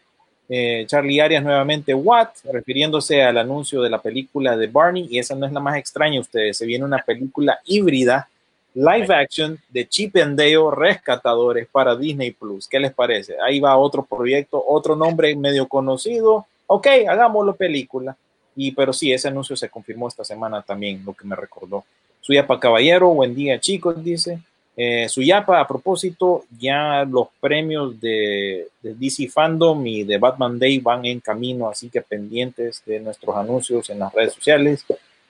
Eh, 0.50 0.86
Charlie 0.88 1.20
Arias 1.20 1.44
nuevamente, 1.44 1.94
what? 1.94 2.30
Refiriéndose 2.52 3.24
al 3.24 3.38
anuncio 3.38 3.82
de 3.82 3.90
la 3.90 4.02
película 4.02 4.58
de 4.58 4.68
Barney, 4.68 5.08
y 5.10 5.20
esa 5.20 5.36
no 5.36 5.46
es 5.46 5.52
la 5.52 5.60
más 5.60 5.78
extraña, 5.78 6.20
ustedes. 6.20 6.58
Se 6.58 6.66
viene 6.66 6.86
una 6.86 7.00
película 7.00 7.60
híbrida, 7.66 8.28
live 8.74 9.14
action, 9.14 9.58
de 9.70 9.88
Chip 9.88 10.18
and 10.18 10.38
Dale 10.38 10.72
Rescatadores 10.76 11.68
para 11.72 11.96
Disney 11.96 12.32
Plus. 12.32 12.68
¿Qué 12.68 12.80
les 12.80 12.94
parece? 12.94 13.36
Ahí 13.44 13.60
va 13.60 13.78
otro 13.78 14.04
proyecto, 14.04 14.64
otro 14.66 14.96
nombre 14.96 15.36
medio 15.36 15.68
conocido. 15.68 16.46
Ok, 16.68 16.88
hagámoslo 17.08 17.56
película. 17.56 18.16
Y 18.56 18.72
pero 18.72 18.94
sí, 18.94 19.12
ese 19.12 19.30
anuncio 19.30 19.56
se 19.56 19.70
confirmó 19.70 20.08
esta 20.08 20.24
semana 20.24 20.62
también, 20.62 21.04
lo 21.06 21.14
que 21.14 21.26
me 21.26 21.36
recordó. 21.36 21.86
Suyapa 22.22 22.60
Caballero, 22.60 23.10
buen 23.10 23.36
día 23.36 23.60
chicos, 23.60 24.04
dice. 24.04 24.40
Eh, 24.76 25.08
Suyapa, 25.08 25.60
a 25.60 25.68
propósito, 25.68 26.46
ya 26.58 27.06
los 27.06 27.28
premios 27.40 28.00
de, 28.02 28.68
DC 28.82 29.28
Fandom 29.28 29.86
y 29.86 30.04
de 30.04 30.18
Batman 30.18 30.58
Day 30.58 30.80
van 30.80 31.06
en 31.06 31.20
camino, 31.20 31.70
así 31.70 31.90
que 31.90 32.02
pendientes 32.02 32.82
de 32.86 33.00
nuestros 33.00 33.36
anuncios 33.36 33.90
en 33.92 34.00
las 34.00 34.12
redes 34.14 34.34
sociales, 34.34 34.84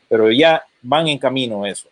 pero 0.08 0.32
ya 0.32 0.64
van 0.82 1.10
en 1.10 1.18
camino 1.18 1.66
eso. 1.66 1.90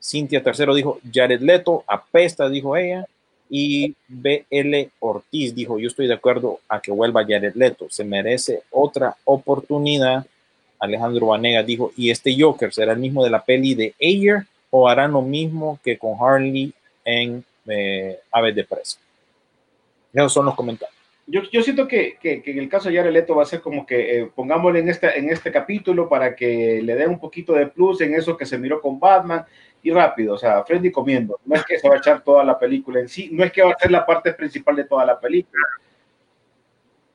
Cintia 0.00 0.42
Tercero 0.42 0.74
dijo, 0.74 1.00
Jared 1.12 1.40
Leto, 1.40 1.82
apesta, 1.86 2.48
dijo 2.48 2.76
ella, 2.76 3.06
y 3.50 3.94
BL 4.08 4.90
Ortiz 5.00 5.54
dijo, 5.54 5.78
yo 5.78 5.88
estoy 5.88 6.06
de 6.06 6.14
acuerdo 6.14 6.60
a 6.68 6.80
que 6.80 6.92
vuelva 6.92 7.26
Jared 7.26 7.54
Leto, 7.54 7.86
se 7.90 8.04
merece 8.04 8.62
otra 8.70 9.16
oportunidad. 9.24 10.24
Alejandro 10.78 11.26
Vanega 11.26 11.62
dijo, 11.62 11.92
¿y 11.96 12.10
este 12.10 12.34
Joker 12.40 12.72
será 12.72 12.92
el 12.92 12.98
mismo 12.98 13.22
de 13.22 13.30
la 13.30 13.44
peli 13.44 13.74
de 13.74 13.94
Ayer 14.00 14.46
o 14.70 14.88
harán 14.88 15.12
lo 15.12 15.22
mismo 15.22 15.78
que 15.84 15.98
con 15.98 16.16
Harley 16.18 16.72
en 17.04 17.44
eh, 17.66 18.20
Aves 18.30 18.54
de 18.54 18.64
Presa? 18.64 18.98
Esos 20.12 20.32
son 20.32 20.46
los 20.46 20.54
comentarios. 20.54 20.96
Yo, 21.26 21.42
yo 21.50 21.62
siento 21.62 21.86
que, 21.86 22.18
que, 22.20 22.42
que 22.42 22.50
en 22.50 22.58
el 22.58 22.68
caso 22.68 22.88
de 22.88 22.96
Jared 22.96 23.12
Leto 23.12 23.36
va 23.36 23.44
a 23.44 23.46
ser 23.46 23.60
como 23.60 23.86
que 23.86 24.18
eh, 24.18 24.30
pongámosle 24.34 24.80
en 24.80 24.88
este, 24.88 25.18
en 25.18 25.30
este 25.30 25.52
capítulo 25.52 26.08
para 26.08 26.34
que 26.34 26.80
le 26.82 26.94
dé 26.96 27.06
un 27.06 27.20
poquito 27.20 27.52
de 27.52 27.68
plus 27.68 28.00
en 28.00 28.14
eso 28.14 28.36
que 28.36 28.44
se 28.44 28.58
miró 28.58 28.80
con 28.80 28.98
Batman 28.98 29.44
y 29.84 29.90
rápido, 29.90 30.34
o 30.34 30.38
sea, 30.38 30.64
Freddy 30.64 30.90
comiendo. 30.90 31.38
No 31.44 31.54
es 31.54 31.64
que 31.64 31.78
se 31.78 31.88
va 31.88 31.94
a 31.94 31.98
echar 31.98 32.22
toda 32.22 32.44
la 32.44 32.58
película 32.58 33.00
en 33.00 33.08
sí, 33.08 33.30
no 33.32 33.44
es 33.44 33.52
que 33.52 33.62
va 33.62 33.70
a 33.70 33.78
ser 33.78 33.90
la 33.90 34.04
parte 34.04 34.32
principal 34.32 34.76
de 34.76 34.84
toda 34.84 35.06
la 35.06 35.18
película. 35.18 35.62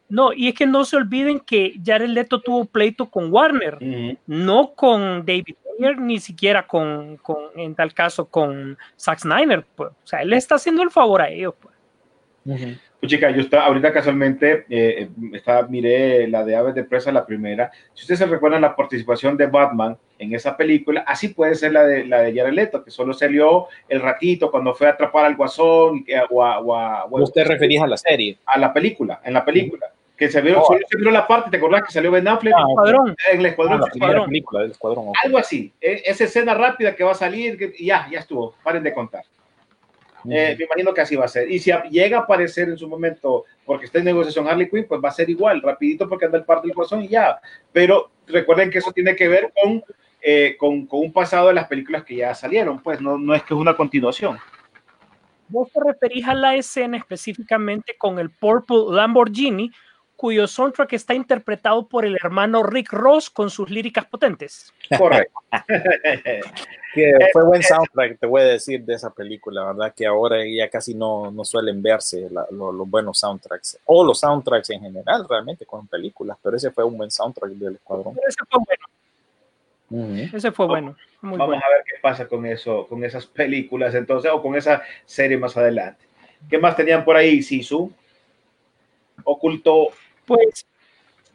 No, 0.09 0.31
y 0.31 0.47
es 0.47 0.53
que 0.53 0.65
no 0.65 0.85
se 0.85 0.95
olviden 0.95 1.39
que 1.39 1.73
Jared 1.83 2.09
Leto 2.09 2.41
tuvo 2.41 2.65
pleito 2.65 3.09
con 3.09 3.31
Warner, 3.31 4.17
no 4.25 4.73
con 4.73 5.25
David 5.25 5.55
Ayer, 5.79 5.99
ni 5.99 6.19
siquiera 6.19 6.65
con, 6.65 7.17
con, 7.17 7.37
en 7.55 7.75
tal 7.75 7.93
caso, 7.93 8.25
con 8.25 8.77
Zack 8.97 9.19
Snyder. 9.19 9.65
Pues. 9.75 9.91
O 9.91 10.07
sea, 10.07 10.21
él 10.21 10.29
le 10.29 10.37
está 10.37 10.55
haciendo 10.55 10.81
el 10.81 10.91
favor 10.91 11.21
a 11.21 11.29
ellos. 11.29 11.53
Pues. 11.59 12.77
Pues 12.99 13.11
chica, 13.11 13.29
yo 13.29 13.41
está, 13.41 13.63
ahorita 13.63 13.93
casualmente 13.93 14.65
eh, 14.71 15.07
está, 15.33 15.61
miré 15.67 16.27
la 16.27 16.43
de 16.43 16.55
Aves 16.55 16.73
de 16.73 16.83
Presa, 16.83 17.11
la 17.11 17.25
primera. 17.27 17.69
Si 17.93 18.01
ustedes 18.01 18.19
se 18.19 18.25
recuerdan 18.25 18.61
la 18.61 18.75
participación 18.75 19.37
de 19.37 19.45
Batman 19.45 19.95
en 20.17 20.33
esa 20.33 20.57
película, 20.57 21.01
así 21.05 21.27
puede 21.27 21.53
ser 21.53 21.73
la 21.73 21.83
de, 21.85 22.05
la 22.05 22.21
de 22.23 22.33
Jared 22.35 22.53
Leto, 22.53 22.83
que 22.83 22.89
solo 22.89 23.13
salió 23.13 23.67
el 23.87 24.01
ratito 24.01 24.49
cuando 24.49 24.73
fue 24.73 24.87
a 24.87 24.91
atrapar 24.91 25.25
al 25.25 25.35
guasón 25.35 26.03
eh, 26.07 26.19
o 26.31 26.43
a, 26.43 26.57
o 26.59 26.75
a- 26.75 27.05
o 27.05 27.21
Usted 27.21 27.45
refería 27.45 27.83
a 27.83 27.87
la 27.87 27.97
serie. 27.97 28.39
a 28.47 28.57
la 28.57 28.73
película, 28.73 29.21
en 29.23 29.33
la 29.35 29.45
película. 29.45 29.85
Que 30.17 30.29
se 30.31 30.41
vio, 30.41 30.59
Oh. 30.59 30.65
solo 30.65 30.79
se 30.89 30.97
vio 30.97 31.11
la 31.11 31.27
parte, 31.27 31.51
¿te 31.51 31.57
acordás 31.57 31.83
que 31.83 31.91
salió 31.91 32.09
Ben 32.09 32.27
Affleck 32.27 32.55
Ah, 32.57 32.63
Escuadrón. 32.67 33.15
en 33.31 33.39
el 33.39 33.45
Ah, 33.45 33.49
escuadrón? 33.49 33.79
la 33.81 33.85
primera 33.85 34.07
Escuadrón. 34.09 34.25
película 34.29 34.61
del 34.63 34.71
Escuadrón. 34.71 35.07
ok. 35.09 35.15
Algo 35.23 35.37
así, 35.37 35.71
e- 35.79 36.01
esa 36.07 36.23
escena 36.23 36.55
rápida 36.55 36.95
que 36.95 37.03
va 37.03 37.11
a 37.11 37.13
salir, 37.13 37.55
que- 37.59 37.73
y 37.77 37.85
ya, 37.85 38.07
ya 38.11 38.17
estuvo, 38.21 38.55
paren 38.63 38.81
de 38.81 38.91
contar. 38.95 39.21
Eh, 40.29 40.55
me 40.57 40.65
imagino 40.65 40.93
que 40.93 41.01
así 41.01 41.15
va 41.15 41.25
a 41.25 41.29
ser. 41.29 41.49
Y 41.49 41.59
si 41.59 41.71
a- 41.71 41.83
llega 41.83 42.17
a 42.17 42.21
aparecer 42.21 42.69
en 42.69 42.77
su 42.77 42.87
momento, 42.87 43.45
porque 43.65 43.85
está 43.85 43.99
en 43.99 44.05
negociación 44.05 44.47
Harley 44.47 44.69
Quinn, 44.69 44.85
pues 44.87 45.01
va 45.03 45.09
a 45.09 45.13
ser 45.13 45.29
igual, 45.29 45.61
rapidito 45.61 46.07
porque 46.09 46.25
anda 46.25 46.37
el 46.37 46.43
parte 46.45 46.67
del 46.67 46.75
corazón 46.75 47.01
y 47.03 47.07
ya. 47.07 47.39
Pero 47.71 48.09
recuerden 48.27 48.69
que 48.69 48.79
eso 48.79 48.91
tiene 48.91 49.15
que 49.15 49.27
ver 49.27 49.51
con, 49.61 49.83
eh, 50.21 50.55
con, 50.59 50.85
con 50.85 50.99
un 51.01 51.13
pasado 51.13 51.47
de 51.47 51.53
las 51.53 51.67
películas 51.67 52.03
que 52.03 52.15
ya 52.17 52.33
salieron, 52.35 52.81
pues 52.81 52.99
no, 52.99 53.17
no 53.17 53.33
es 53.33 53.43
que 53.43 53.53
es 53.53 53.59
una 53.59 53.75
continuación. 53.75 54.37
Vos 55.49 55.71
te 55.71 55.79
referís 55.81 56.27
a 56.27 56.33
la 56.33 56.55
escena 56.55 56.97
específicamente 56.97 57.95
con 57.97 58.19
el 58.19 58.29
Purple 58.29 58.85
Lamborghini, 58.89 59.71
cuyo 60.17 60.47
soundtrack 60.47 60.91
está 60.93 61.13
interpretado 61.13 61.87
por 61.87 62.03
el 62.03 62.15
hermano 62.21 62.63
Rick 62.63 62.91
Ross 62.91 63.29
con 63.29 63.49
sus 63.49 63.69
líricas 63.69 64.05
potentes. 64.05 64.73
Correcto. 64.97 65.39
Que 66.93 67.13
fue 67.31 67.43
buen 67.43 67.61
soundtrack, 67.61 68.17
te 68.17 68.25
voy 68.25 68.41
a 68.41 68.45
decir, 68.45 68.83
de 68.83 68.95
esa 68.95 69.11
película, 69.13 69.65
¿verdad? 69.65 69.93
Que 69.95 70.07
ahora 70.07 70.37
ya 70.47 70.67
casi 70.67 70.95
no, 70.95 71.29
no 71.29 71.45
suelen 71.45 71.79
verse 71.83 72.27
la- 72.31 72.47
lo- 72.49 72.71
los 72.71 72.89
buenos 72.89 73.19
soundtracks, 73.19 73.77
o 73.85 74.03
los 74.03 74.19
soundtracks 74.21 74.71
en 74.71 74.81
general, 74.81 75.27
realmente, 75.29 75.63
con 75.67 75.85
películas, 75.87 76.37
pero 76.41 76.57
ese 76.57 76.71
fue 76.71 76.83
un 76.83 76.97
buen 76.97 77.11
soundtrack 77.11 77.51
del 77.51 77.75
Escuadrón. 77.75 78.15
Pero 78.15 78.27
ese 78.27 78.39
fue 78.49 78.59
bueno, 79.89 80.29
ese 80.35 80.51
fue 80.51 80.65
bueno. 80.65 80.95
Muy 81.21 81.37
Vamos 81.37 81.47
bueno. 81.47 81.63
a 81.63 81.69
ver 81.69 81.83
qué 81.85 81.99
pasa 82.01 82.27
con 82.27 82.45
eso, 82.47 82.87
con 82.87 83.03
esas 83.03 83.27
películas 83.27 83.93
entonces, 83.93 84.31
o 84.33 84.41
con 84.41 84.55
esa 84.55 84.81
serie 85.05 85.37
más 85.37 85.55
adelante. 85.55 86.03
¿Qué 86.49 86.57
más 86.57 86.75
tenían 86.75 87.05
por 87.05 87.15
ahí, 87.15 87.43
Sisu? 87.43 87.91
Ocultó. 89.23 89.89
Pues 90.27 90.67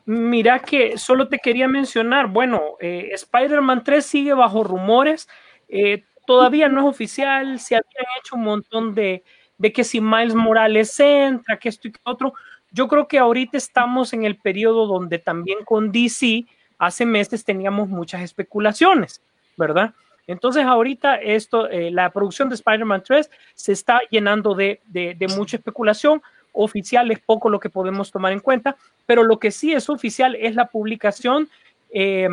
mira 0.07 0.61
que 0.61 0.99
solo 0.99 1.29
te 1.29 1.39
quería 1.39 1.69
mencionar, 1.69 2.29
bueno, 2.29 2.77
eh, 2.81 3.11
Spider-Man 3.13 3.85
3 3.85 4.05
sigue 4.07 4.35
bajo 4.35 4.65
rumores, 4.65 5.29
eh, 5.69 6.05
todavía 6.27 6.69
no 6.69 6.81
es 6.83 6.87
oficial, 6.87 7.61
se 7.61 7.77
habían 7.77 8.07
hecho 8.21 8.37
un 8.37 8.45
montón 8.45 8.95
de, 8.95 9.25
de 9.59 9.73
que 9.73 9.85
si 9.85 10.01
Miles 10.01 10.35
Morales 10.35 10.99
entra, 11.01 11.59
que 11.59 11.71
esto 11.71 11.89
y 11.89 11.93
que 11.93 12.01
otro. 12.05 12.35
Yo 12.73 12.89
creo 12.89 13.09
que 13.09 13.19
ahorita 13.19 13.59
estamos 13.59 14.13
en 14.13 14.25
el 14.25 14.37
periodo 14.39 14.87
donde 14.87 15.19
también 15.19 15.65
con 15.65 15.93
DC 15.93 16.47
hace 16.79 17.07
meses 17.07 17.45
teníamos 17.45 17.89
muchas 17.89 18.23
especulaciones, 18.23 19.23
¿verdad? 19.57 19.95
Entonces 20.27 20.65
ahorita 20.65 21.17
esto, 21.17 21.69
eh, 21.71 21.91
la 21.91 22.11
producción 22.13 22.49
de 22.51 22.57
Spider-Man 22.57 23.03
3 23.07 23.31
se 23.55 23.73
está 23.73 24.01
llenando 24.11 24.55
de, 24.55 24.81
de, 24.87 25.15
de 25.15 25.29
mucha 25.29 25.57
especulación. 25.57 26.23
Oficial 26.53 27.11
es 27.11 27.19
poco 27.21 27.49
lo 27.49 27.59
que 27.61 27.71
podemos 27.71 28.11
tomar 28.11 28.33
en 28.33 28.41
cuenta, 28.41 28.77
pero 29.07 29.23
lo 29.23 29.39
que 29.39 29.51
sí 29.51 29.73
es 29.73 29.89
oficial 29.89 30.35
es 30.37 30.55
la 30.55 30.67
publicación 30.67 31.49
eh, 31.91 32.29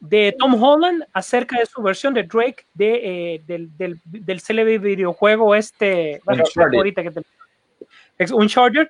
de 0.00 0.34
Tom 0.38 0.60
Holland 0.62 1.04
acerca 1.12 1.58
de 1.58 1.66
su 1.66 1.80
versión 1.82 2.12
de 2.12 2.24
Drake 2.24 2.64
de, 2.74 3.34
eh, 3.34 3.42
del, 3.46 3.76
del, 3.76 4.00
del 4.04 4.40
célebre 4.40 4.78
videojuego 4.78 5.54
este, 5.54 6.20
ahorita 6.76 7.02
que 7.04 7.10
te- 7.12 7.22
es 8.18 8.30
Uncharted, 8.32 8.88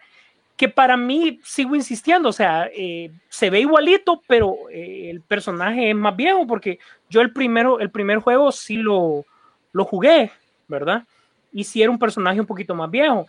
que 0.56 0.68
para 0.68 0.96
mí 0.96 1.40
sigo 1.44 1.74
insistiendo, 1.76 2.28
o 2.28 2.32
sea, 2.32 2.68
eh, 2.74 3.10
se 3.28 3.50
ve 3.50 3.60
igualito, 3.60 4.22
pero 4.26 4.56
eh, 4.70 5.10
el 5.10 5.20
personaje 5.20 5.90
es 5.90 5.96
más 5.96 6.14
viejo, 6.16 6.46
porque 6.46 6.78
yo 7.10 7.20
el 7.20 7.32
primero, 7.32 7.80
el 7.80 7.90
primer 7.90 8.18
juego 8.18 8.52
sí 8.52 8.76
lo, 8.76 9.24
lo 9.72 9.84
jugué, 9.84 10.30
¿verdad? 10.68 11.04
Y 11.52 11.64
sí 11.64 11.82
era 11.82 11.90
un 11.90 11.98
personaje 11.98 12.40
un 12.40 12.46
poquito 12.46 12.74
más 12.74 12.90
viejo, 12.90 13.26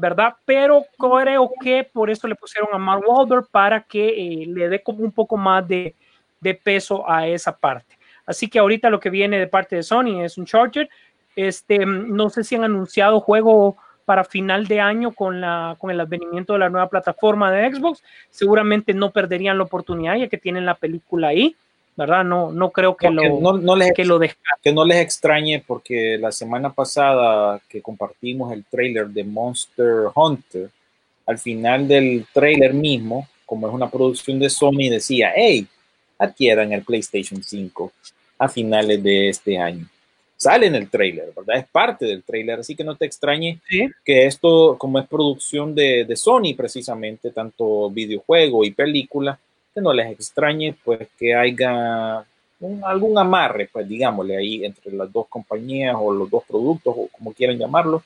¿verdad? 0.00 0.34
Pero 0.44 0.84
creo 0.98 1.50
que 1.62 1.84
por 1.84 2.10
eso 2.10 2.26
le 2.26 2.34
pusieron 2.34 2.70
a 2.72 2.78
Mark 2.78 3.02
Wahlberg 3.06 3.46
para 3.50 3.82
que 3.82 4.08
eh, 4.08 4.46
le 4.46 4.68
dé 4.68 4.82
como 4.82 5.04
un 5.04 5.12
poco 5.12 5.36
más 5.36 5.66
de, 5.68 5.94
de 6.40 6.54
peso 6.54 7.08
a 7.08 7.26
esa 7.28 7.56
parte. 7.56 7.98
Así 8.24 8.48
que 8.48 8.58
ahorita 8.58 8.90
lo 8.90 9.00
que 9.00 9.10
viene 9.10 9.38
de 9.38 9.46
parte 9.46 9.76
de 9.76 9.82
Sony 9.82 10.22
es 10.22 10.38
un 10.38 10.46
Charger. 10.46 10.88
Este, 11.36 11.84
no 11.84 12.30
sé 12.30 12.44
si 12.44 12.56
han 12.56 12.64
anunciado 12.64 13.20
juego 13.20 13.76
para 14.04 14.24
final 14.24 14.66
de 14.66 14.80
año 14.80 15.12
con, 15.12 15.40
la, 15.40 15.76
con 15.78 15.90
el 15.90 16.00
advenimiento 16.00 16.54
de 16.54 16.58
la 16.60 16.70
nueva 16.70 16.88
plataforma 16.88 17.52
de 17.52 17.72
Xbox. 17.72 18.02
Seguramente 18.30 18.94
no 18.94 19.10
perderían 19.10 19.58
la 19.58 19.64
oportunidad 19.64 20.16
ya 20.16 20.28
que 20.28 20.38
tienen 20.38 20.66
la 20.66 20.74
película 20.74 21.28
ahí, 21.28 21.54
¿verdad? 21.96 22.24
No, 22.24 22.50
no 22.52 22.70
creo 22.70 22.96
que, 22.96 23.10
No, 23.10 23.22
lo, 23.22 23.40
no, 23.40 23.58
no 23.58 23.76
les, 23.76 23.92
que 23.92 24.04
lo 24.04 24.18
descarten. 24.18 24.60
que 24.62 24.72
no 24.72 24.84
les 24.84 24.98
extrañe 24.98 25.62
porque 25.66 26.16
la 26.18 26.32
semana 26.32 26.72
pasada 26.72 27.60
que 27.68 27.82
compartimos 27.82 28.52
el 28.52 28.64
trailer 28.64 29.08
de 29.08 29.24
Monster 29.24 30.06
Hunter, 30.14 30.70
al 31.26 31.38
final 31.38 31.86
del 31.86 32.26
trailer 32.32 32.72
mismo, 32.74 33.28
como 33.46 33.68
es 33.68 33.74
una 33.74 33.90
producción 33.90 34.38
de 34.38 34.48
Sony, 34.50 34.88
decía, 34.90 35.32
hey, 35.34 35.66
adquieran 36.18 36.72
el 36.72 36.82
PlayStation 36.82 37.42
5 37.42 37.92
a 38.38 38.48
finales 38.48 39.02
de 39.02 39.28
este 39.28 39.58
año. 39.58 39.86
Sale 40.36 40.66
en 40.68 40.74
el 40.74 40.88
trailer, 40.88 41.32
¿verdad? 41.36 41.58
Es 41.58 41.66
parte 41.68 42.06
del 42.06 42.22
trailer, 42.22 42.60
así 42.60 42.74
que 42.74 42.82
no 42.84 42.96
te 42.96 43.04
extrañe 43.04 43.60
Sí, 43.68 43.88
que 44.04 44.24
esto, 44.24 44.76
como 44.78 44.98
es 44.98 45.06
producción 45.06 45.74
de, 45.74 46.06
de 46.06 46.16
Sony 46.16 46.54
precisamente, 46.56 47.30
tanto 47.30 47.90
videojuego 47.90 48.64
y 48.64 48.70
película, 48.70 49.38
no 49.80 49.92
les 49.92 50.12
extrañe 50.12 50.74
pues 50.84 51.08
que 51.18 51.34
haya 51.34 52.24
un- 52.60 52.84
algún 52.84 53.16
amarre, 53.18 53.68
pues 53.72 53.88
digámosle 53.88 54.36
ahí 54.36 54.64
entre 54.64 54.92
las 54.92 55.10
dos 55.12 55.26
compañías 55.28 55.96
o 55.98 56.12
los 56.12 56.28
dos 56.30 56.44
productos 56.46 56.94
o 56.96 57.08
como 57.08 57.32
quieran 57.32 57.58
llamarlo. 57.58 58.02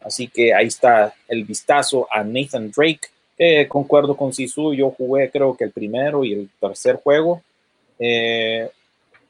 Así 0.00 0.28
que 0.28 0.52
ahí 0.52 0.66
está 0.66 1.14
el 1.28 1.44
vistazo 1.44 2.06
a 2.10 2.22
Nathan 2.22 2.70
Drake. 2.70 3.08
concuerdo 3.68 4.16
con 4.16 4.32
Sisu, 4.32 4.74
yo 4.74 4.90
jugué 4.90 5.28
creo 5.30 5.56
que 5.56 5.64
el 5.64 5.72
primero 5.72 6.24
y 6.24 6.34
el 6.34 6.48
tercer 6.60 6.96
juego. 6.96 7.42
Eh, 7.98 8.68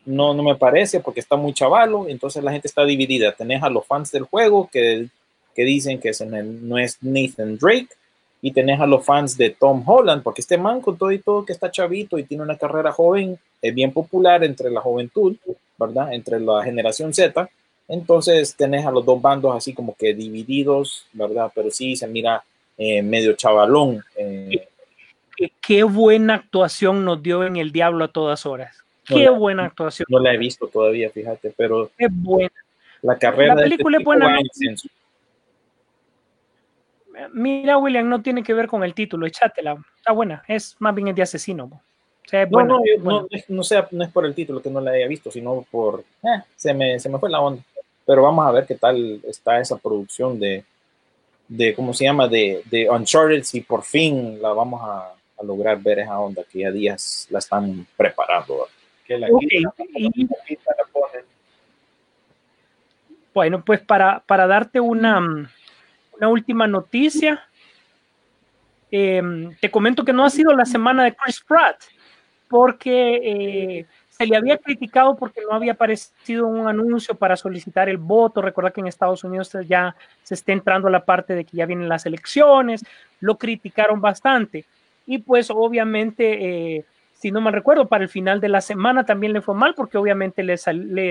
no, 0.06 0.34
no 0.34 0.42
me 0.42 0.56
parece 0.56 1.00
porque 1.00 1.20
está 1.20 1.36
muy 1.36 1.54
chavalo, 1.54 2.06
entonces 2.08 2.42
la 2.44 2.52
gente 2.52 2.68
está 2.68 2.84
dividida. 2.84 3.32
Tenés 3.32 3.62
a 3.62 3.70
los 3.70 3.86
fans 3.86 4.10
del 4.10 4.24
juego 4.24 4.68
que, 4.70 5.06
que 5.54 5.62
dicen 5.64 5.98
que 6.00 6.10
no 6.26 6.76
es 6.78 6.98
Nathan 7.00 7.56
Drake 7.56 7.88
y 8.46 8.52
tenés 8.52 8.78
a 8.78 8.86
los 8.86 9.02
fans 9.06 9.38
de 9.38 9.48
Tom 9.48 9.82
Holland, 9.86 10.22
porque 10.22 10.42
este 10.42 10.58
man 10.58 10.82
con 10.82 10.98
todo 10.98 11.10
y 11.10 11.18
todo 11.18 11.46
que 11.46 11.54
está 11.54 11.70
chavito 11.70 12.18
y 12.18 12.24
tiene 12.24 12.42
una 12.42 12.58
carrera 12.58 12.92
joven, 12.92 13.38
es 13.62 13.74
bien 13.74 13.90
popular 13.90 14.44
entre 14.44 14.70
la 14.70 14.82
juventud, 14.82 15.34
¿verdad? 15.78 16.12
Entre 16.12 16.38
la 16.38 16.62
generación 16.62 17.14
Z. 17.14 17.48
Entonces 17.88 18.54
tenés 18.54 18.84
a 18.84 18.90
los 18.90 19.02
dos 19.06 19.22
bandos 19.22 19.56
así 19.56 19.72
como 19.72 19.96
que 19.96 20.12
divididos, 20.12 21.06
¿verdad? 21.14 21.50
Pero 21.54 21.70
sí 21.70 21.96
se 21.96 22.06
mira 22.06 22.44
eh, 22.76 23.00
medio 23.00 23.32
chavalón. 23.32 24.04
eh, 24.14 24.68
qué, 25.34 25.50
qué 25.62 25.82
buena 25.82 26.34
actuación 26.34 27.02
nos 27.02 27.22
dio 27.22 27.44
en 27.44 27.56
El 27.56 27.72
Diablo 27.72 28.04
a 28.04 28.08
todas 28.08 28.44
horas. 28.44 28.76
Qué 29.06 29.30
buena 29.30 29.64
actuación. 29.64 30.04
no 30.10 30.18
la 30.18 30.34
he 30.34 30.36
visto 30.36 30.66
todavía, 30.66 31.08
fíjate, 31.08 31.50
pero 31.56 31.90
Qué 31.96 32.08
buena. 32.10 32.52
la 33.00 33.16
carrera 33.18 33.54
La 33.54 33.62
de 33.62 33.68
este 33.68 33.76
película 33.76 33.96
es 33.96 34.04
buena, 34.04 34.26
va 34.26 34.32
¿no? 34.32 34.38
en 34.40 34.46
ascenso. 34.50 34.88
Mira, 37.32 37.78
William, 37.78 38.08
no 38.08 38.22
tiene 38.22 38.42
que 38.42 38.54
ver 38.54 38.66
con 38.66 38.82
el 38.84 38.94
título, 38.94 39.26
échatela. 39.26 39.76
Está 39.96 40.12
buena. 40.12 40.42
Es 40.48 40.76
más 40.80 40.94
bien 40.94 41.08
el 41.08 41.14
de 41.14 41.22
asesino. 41.22 41.64
O 41.64 42.28
sea, 42.28 42.42
es 42.42 42.50
No, 42.50 42.58
buena, 42.58 42.74
no, 42.74 42.80
yo- 42.84 43.02
buena. 43.02 43.20
no, 43.20 43.26
es- 43.30 43.50
no 43.50 43.62
sea, 43.62 43.86
no 43.90 44.04
es 44.04 44.10
por 44.10 44.24
el 44.26 44.34
título 44.34 44.60
que 44.62 44.70
no 44.70 44.80
la 44.80 44.92
haya 44.92 45.06
visto, 45.06 45.30
sino 45.30 45.64
por, 45.70 46.00
eh, 46.22 46.42
se 46.56 46.72
me, 46.74 46.98
se 46.98 47.08
me 47.08 47.18
fue 47.18 47.30
la 47.30 47.40
onda. 47.40 47.62
Pero 48.06 48.22
vamos 48.22 48.46
a 48.46 48.50
ver 48.50 48.66
qué 48.66 48.74
tal 48.74 49.20
está 49.26 49.60
esa 49.60 49.76
producción 49.76 50.38
de, 50.38 50.64
de 51.48 51.74
¿cómo 51.74 51.92
se 51.94 52.04
llama? 52.04 52.26
De, 52.28 52.62
de 52.66 52.88
Uncharted, 52.90 53.42
si 53.42 53.60
por 53.60 53.82
fin 53.82 54.40
la 54.42 54.52
vamos 54.52 54.80
a, 54.82 55.12
a 55.38 55.42
lograr 55.44 55.80
ver 55.82 56.00
esa 56.00 56.18
onda, 56.18 56.42
que 56.50 56.60
ya 56.60 56.70
días 56.70 57.26
la 57.30 57.38
están 57.38 57.86
preparando. 57.96 58.66
Que 59.06 59.18
la 59.18 59.28
Ok, 59.30 59.40
quitan, 59.40 59.72
y- 59.94 60.24
la 60.24 60.36
quitan, 60.46 60.74
la 60.78 60.84
ponen. 60.92 61.24
Bueno, 63.34 63.64
pues 63.64 63.80
para, 63.80 64.20
para 64.20 64.46
darte 64.46 64.80
una, 64.80 65.50
una 66.16 66.28
última 66.28 66.66
noticia, 66.66 67.42
em, 68.90 69.54
te 69.60 69.70
comento 69.70 70.04
que 70.04 70.12
no 70.12 70.24
ha 70.24 70.30
sido 70.30 70.52
la 70.54 70.64
semana 70.64 71.04
de 71.04 71.14
Chris 71.14 71.40
Pratt, 71.40 71.76
porque 72.48 73.20
eh, 73.80 73.86
se 74.10 74.26
le 74.26 74.36
había 74.36 74.58
criticado 74.58 75.16
porque 75.16 75.40
no 75.48 75.56
había 75.56 75.72
aparecido 75.72 76.46
un 76.46 76.68
anuncio 76.68 77.16
para 77.16 77.36
solicitar 77.36 77.88
el 77.88 77.96
voto. 77.96 78.40
Recuerda 78.42 78.70
que 78.70 78.80
en 78.80 78.86
Estados 78.86 79.24
Unidos 79.24 79.50
ya 79.66 79.96
se 80.22 80.34
está 80.34 80.52
entrando 80.52 80.86
a 80.86 80.90
la 80.92 81.04
parte 81.04 81.34
de 81.34 81.44
que 81.44 81.56
ya 81.56 81.66
vienen 81.66 81.88
las 81.88 82.06
elecciones, 82.06 82.84
lo 83.20 83.36
criticaron 83.38 84.00
bastante. 84.00 84.64
Y 85.06 85.18
pues 85.18 85.50
obviamente, 85.50 86.76
eh, 86.76 86.84
si 87.14 87.32
no 87.32 87.40
mal 87.40 87.54
recuerdo, 87.54 87.88
para 87.88 88.04
el 88.04 88.10
final 88.10 88.40
de 88.40 88.48
la 88.50 88.60
semana 88.60 89.04
también 89.04 89.32
le 89.32 89.40
fue 89.40 89.54
mal 89.56 89.74
porque 89.74 89.98
obviamente 89.98 90.44
le- 90.44 90.56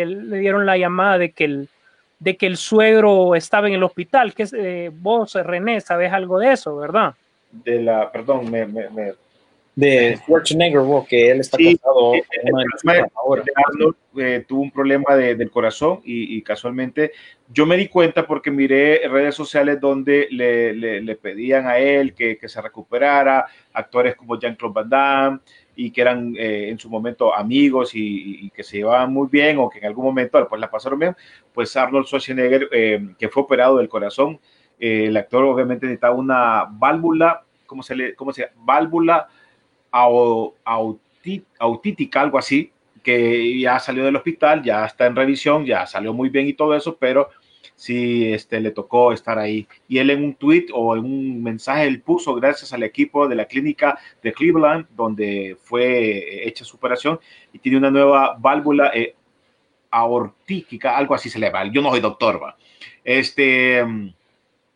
le 0.05 0.37
dieron 0.37 0.65
la 0.65 0.77
llamada 0.77 1.17
de 1.17 1.31
que 1.31 1.43
el, 1.45 1.69
de 2.23 2.37
que 2.37 2.45
el 2.45 2.55
suegro 2.57 3.35
estaba 3.35 3.67
en 3.67 3.73
el 3.73 3.83
hospital. 3.83 4.33
Que 4.33 4.45
eh, 4.53 4.91
vos, 4.93 5.33
René, 5.35 5.81
sabes 5.81 6.11
algo 6.11 6.39
de 6.39 6.53
eso, 6.53 6.75
¿verdad? 6.77 7.13
De 7.51 7.81
la, 7.81 8.11
perdón, 8.11 8.49
me, 8.49 8.65
me, 8.65 8.89
me- 8.89 9.13
De 9.75 10.15
Schwarzenegger, 10.17 10.81
vos, 10.81 11.07
que 11.07 11.31
él 11.31 11.39
está 11.39 11.57
Sí, 11.57 11.75
casado 11.77 12.13
eh, 12.13 12.23
el 12.31 13.05
ahora. 13.15 13.43
Arnold 13.67 13.95
eh, 14.17 14.45
tuvo 14.47 14.61
un 14.61 14.71
problema 14.71 15.15
de- 15.15 15.35
del 15.35 15.49
corazón 15.49 15.99
y, 16.05 16.37
y 16.37 16.41
casualmente 16.43 17.11
yo 17.51 17.65
me 17.65 17.75
di 17.75 17.87
cuenta 17.87 18.25
porque 18.25 18.51
miré 18.51 19.01
redes 19.09 19.33
sociales 19.35 19.81
donde 19.81 20.27
le, 20.31 20.73
le- 20.73 21.01
le 21.01 21.15
pedían 21.15 21.65
a 21.67 21.77
él 21.79 22.13
que, 22.13 22.37
que 22.37 22.47
se 22.47 22.61
recuperara, 22.61 23.47
actores 23.73 24.15
como 24.15 24.39
Jean-Claude 24.39 24.73
Van 24.75 24.89
Damme 24.89 25.39
y 25.75 25.91
que 25.91 26.01
eran 26.01 26.35
eh, 26.37 26.69
en 26.69 26.79
su 26.79 26.89
momento 26.89 27.33
amigos 27.35 27.95
y, 27.95 28.45
y- 28.45 28.49
que 28.51 28.63
se 28.63 28.77
llevaban 28.77 29.11
muy 29.13 29.27
bien 29.31 29.57
o 29.59 29.69
que 29.69 29.79
en 29.79 29.85
algún 29.85 30.05
momento 30.05 30.37
después 30.37 30.59
la 30.61 30.69
pasaron 30.69 30.99
bien, 30.99 31.15
pues 31.53 31.75
Arnold 31.75 32.05
Schwarzenegger, 32.05 32.69
eh, 32.71 33.09
que 33.17 33.29
fue 33.29 33.43
operado 33.43 33.77
del 33.77 33.89
corazón, 33.89 34.39
eh, 34.79 35.05
el 35.07 35.17
actor 35.17 35.43
obviamente 35.45 35.85
necesitaba 35.85 36.15
una 36.15 36.65
válvula, 36.69 37.43
¿cómo 37.65 37.83
se 37.83 37.95
le, 37.95 38.15
cómo 38.15 38.31
se? 38.33 38.49
Válvula 38.55 39.27
au- 39.91 40.53
auti- 40.65 41.43
autítica, 41.59 42.21
algo 42.21 42.37
así, 42.37 42.71
que 43.03 43.59
ya 43.59 43.79
salió 43.79 44.05
del 44.05 44.15
hospital, 44.15 44.63
ya 44.63 44.85
está 44.85 45.05
en 45.05 45.15
revisión, 45.15 45.65
ya 45.65 45.85
salió 45.85 46.13
muy 46.13 46.29
bien 46.29 46.47
y 46.47 46.53
todo 46.53 46.75
eso, 46.75 46.95
pero 46.97 47.29
sí 47.75 48.31
este, 48.33 48.59
le 48.59 48.71
tocó 48.71 49.11
estar 49.11 49.37
ahí. 49.39 49.67
Y 49.87 49.97
él 49.97 50.09
en 50.09 50.23
un 50.23 50.35
tweet 50.35 50.67
o 50.73 50.95
en 50.95 51.05
un 51.05 51.43
mensaje, 51.43 51.85
él 51.85 52.01
puso 52.01 52.35
gracias 52.35 52.73
al 52.73 52.83
equipo 52.83 53.27
de 53.27 53.35
la 53.35 53.45
clínica 53.45 53.97
de 54.21 54.33
Cleveland, 54.33 54.87
donde 54.95 55.57
fue 55.61 56.47
hecha 56.47 56.65
su 56.65 56.77
operación, 56.77 57.19
y 57.51 57.59
tiene 57.59 57.77
una 57.77 57.91
nueva 57.91 58.35
válvula 58.39 58.91
eh, 58.93 59.15
aortíquica, 59.91 60.97
algo 60.97 61.15
así 61.15 61.29
se 61.29 61.39
le 61.39 61.49
va. 61.49 61.65
Yo 61.65 61.81
no 61.81 61.91
soy 61.91 61.99
doctor, 61.99 62.41
va. 62.41 62.57
Este, 63.03 63.83
mm, 63.83 64.13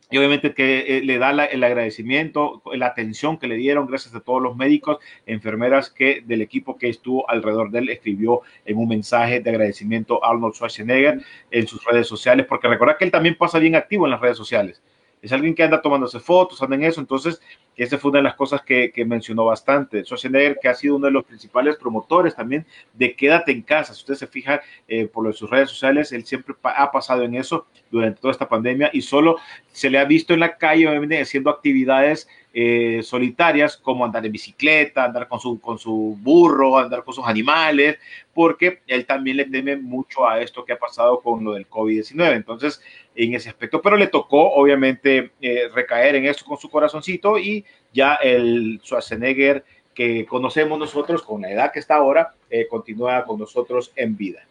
y 0.10 0.18
obviamente 0.18 0.54
que 0.54 0.98
eh, 0.98 1.02
le 1.04 1.18
da 1.18 1.32
el 1.32 1.64
agradecimiento, 1.64 2.62
la 2.74 2.88
atención 2.88 3.38
que 3.38 3.48
le 3.48 3.56
dieron 3.56 3.88
gracias 3.88 4.16
a 4.16 4.22
todos 4.22 4.42
los 4.42 4.56
médicos, 4.56 4.98
enfermeras 5.26 5.90
que 5.90 6.22
del 6.26 6.42
equipo 6.42 6.78
que 6.78 6.90
estuvo 6.90 7.30
alrededor 7.30 7.72
de 7.72 7.80
él 7.80 7.90
escribió 7.90 8.42
en 8.66 8.78
un 8.78 8.88
mensaje 8.88 9.42
de 9.42 9.50
agradecimiento 9.50 10.24
a 10.24 10.30
Arnold 10.30 10.54
Schwarzenegger 10.56 11.22
en 11.52 11.68
sus 11.68 11.84
redes 11.84 12.08
sociales, 12.08 12.46
porque 12.48 12.68
recuerda 12.68 12.98
que 12.98 13.06
él 13.06 13.12
también 13.12 13.36
pasa 13.36 13.60
bien 13.60 13.76
activo 13.76 14.06
en 14.06 14.12
las 14.12 14.22
redes 14.22 14.38
sociales. 14.38 14.82
Es 15.22 15.32
alguien 15.32 15.56
que 15.56 15.64
anda 15.64 15.82
tomándose 15.82 16.20
fotos, 16.20 16.62
anda 16.62 16.76
en 16.76 16.84
eso, 16.84 17.02
entonces 17.02 17.42
esa 17.78 17.98
fue 17.98 18.10
una 18.12 18.20
de 18.20 18.24
las 18.24 18.36
cosas 18.36 18.62
que, 18.64 18.92
que 18.92 19.06
mencionó 19.06 19.46
bastante. 19.46 20.04
Schwarzenegger, 20.04 20.58
que 20.62 20.68
ha 20.68 20.74
sido 20.74 20.96
uno 20.96 21.06
de 21.06 21.12
los 21.12 21.24
principales 21.26 21.78
promotores 21.78 22.36
también 22.36 22.66
de 22.94 23.16
quédate 23.16 23.52
en 23.52 23.62
casa. 23.62 23.94
Si 23.94 24.02
usted 24.02 24.16
se 24.16 24.28
fija 24.28 24.62
eh, 24.88 25.08
por 25.08 25.24
lo 25.24 25.30
de 25.30 25.36
sus 25.38 25.50
redes 25.50 25.70
sociales, 25.70 26.12
él 26.12 26.26
siempre 26.26 26.56
pa- 26.60 26.72
ha 26.72 26.92
pasado 26.92 27.24
en 27.24 27.36
eso 27.36 27.68
durante 27.92 28.20
toda 28.20 28.32
esta 28.32 28.50
pandemia 28.50 28.90
y 28.92 29.02
solo 29.02 29.38
se 29.72 29.90
le 29.90 30.00
ha 30.00 30.06
visto 30.06 30.34
en 30.34 30.40
la 30.42 30.58
calle 30.58 30.88
obviamente, 30.88 31.22
haciendo 31.22 31.50
actividades 31.52 32.28
eh, 32.54 33.02
solitarias 33.04 33.78
como 33.78 34.04
andar 34.04 34.26
en 34.26 34.32
bicicleta, 34.32 35.04
andar 35.06 35.28
con 35.28 35.40
su, 35.40 35.60
con 35.60 35.78
su 35.78 36.18
burro, 36.20 36.80
andar 36.80 37.04
con 37.04 37.14
sus 37.14 37.26
animales, 37.28 38.00
porque 38.34 38.82
él 38.88 39.06
también 39.06 39.38
le 39.38 39.46
teme 39.46 39.78
mucho 39.78 40.28
a 40.28 40.42
esto 40.42 40.66
que 40.66 40.74
ha 40.74 40.80
pasado 40.80 41.22
con 41.22 41.44
lo 41.44 41.54
del 41.54 41.70
COVID-19. 41.70 42.36
Entonces, 42.36 42.82
en 43.16 43.34
ese 43.36 43.50
aspecto, 43.50 43.82
pero 43.82 43.96
le 43.98 44.08
tocó 44.08 44.54
obviamente 44.54 45.32
eh, 45.42 45.70
recaer 45.74 46.16
en 46.16 46.26
esto 46.26 46.46
con 46.46 46.58
su 46.58 46.70
corazoncito 46.70 47.38
y 47.38 47.64
ya 47.94 48.16
el 48.16 48.80
Schwarzenegger 48.84 49.64
que 49.94 50.26
conocemos 50.26 50.78
nosotros 50.78 51.24
con 51.24 51.42
la 51.42 51.52
edad 51.52 51.72
que 51.72 51.80
está 51.80 51.96
ahora, 51.96 52.34
eh, 52.50 52.68
continúa 52.68 53.26
con 53.26 53.40
nosotros 53.40 53.92
en 53.96 54.16
vida. 54.16 54.42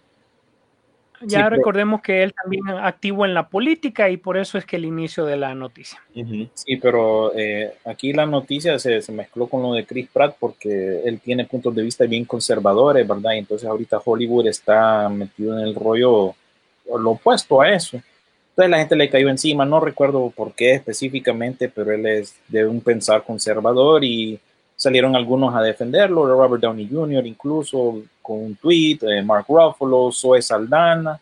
Ya 1.22 1.44
pero- 1.44 1.56
recordemos 1.56 2.02
que 2.02 2.22
él 2.22 2.34
también 2.34 2.68
activo 2.68 3.24
en 3.24 3.32
la 3.32 3.48
política 3.48 4.10
y 4.10 4.16
por 4.16 4.36
eso 4.36 4.58
es 4.58 4.66
que 4.66 4.76
el 4.76 4.84
inicio 4.84 5.24
de 5.24 5.36
la 5.36 5.54
noticia. 5.54 5.98
Sí, 6.54 6.76
pero 6.76 7.32
eh, 7.34 7.74
aquí 7.84 8.12
la 8.12 8.26
noticia 8.26 8.78
se, 8.78 9.00
se 9.00 9.12
mezcló 9.12 9.46
con 9.46 9.62
lo 9.62 9.72
de 9.72 9.86
Chris 9.86 10.08
Pratt 10.12 10.36
porque 10.38 11.00
él 11.04 11.20
tiene 11.20 11.46
puntos 11.46 11.74
de 11.74 11.82
vista 11.82 12.04
bien 12.04 12.24
conservadores, 12.24 13.06
¿verdad? 13.06 13.32
Y 13.32 13.38
entonces 13.38 13.66
ahorita 13.68 14.02
Hollywood 14.04 14.48
está 14.48 15.08
metido 15.08 15.58
en 15.58 15.66
el 15.66 15.74
rollo 15.74 16.34
lo 16.86 17.10
opuesto 17.10 17.60
a 17.60 17.72
eso. 17.72 18.00
Entonces 18.56 18.70
la 18.70 18.78
gente 18.78 18.96
le 18.96 19.10
cayó 19.10 19.28
encima, 19.28 19.66
no 19.66 19.80
recuerdo 19.80 20.32
por 20.34 20.54
qué 20.54 20.72
específicamente, 20.72 21.68
pero 21.68 21.92
él 21.92 22.06
es 22.06 22.34
de 22.48 22.66
un 22.66 22.80
pensar 22.80 23.22
conservador 23.22 24.02
y 24.02 24.40
salieron 24.74 25.14
algunos 25.14 25.54
a 25.54 25.60
defenderlo, 25.60 26.26
Robert 26.26 26.62
Downey 26.62 26.88
Jr. 26.90 27.26
incluso 27.26 28.00
con 28.22 28.38
un 28.38 28.56
tweet, 28.56 29.00
eh, 29.02 29.20
Mark 29.22 29.44
Ruffalo, 29.46 30.10
Zoe 30.10 30.40
Saldana, 30.40 31.20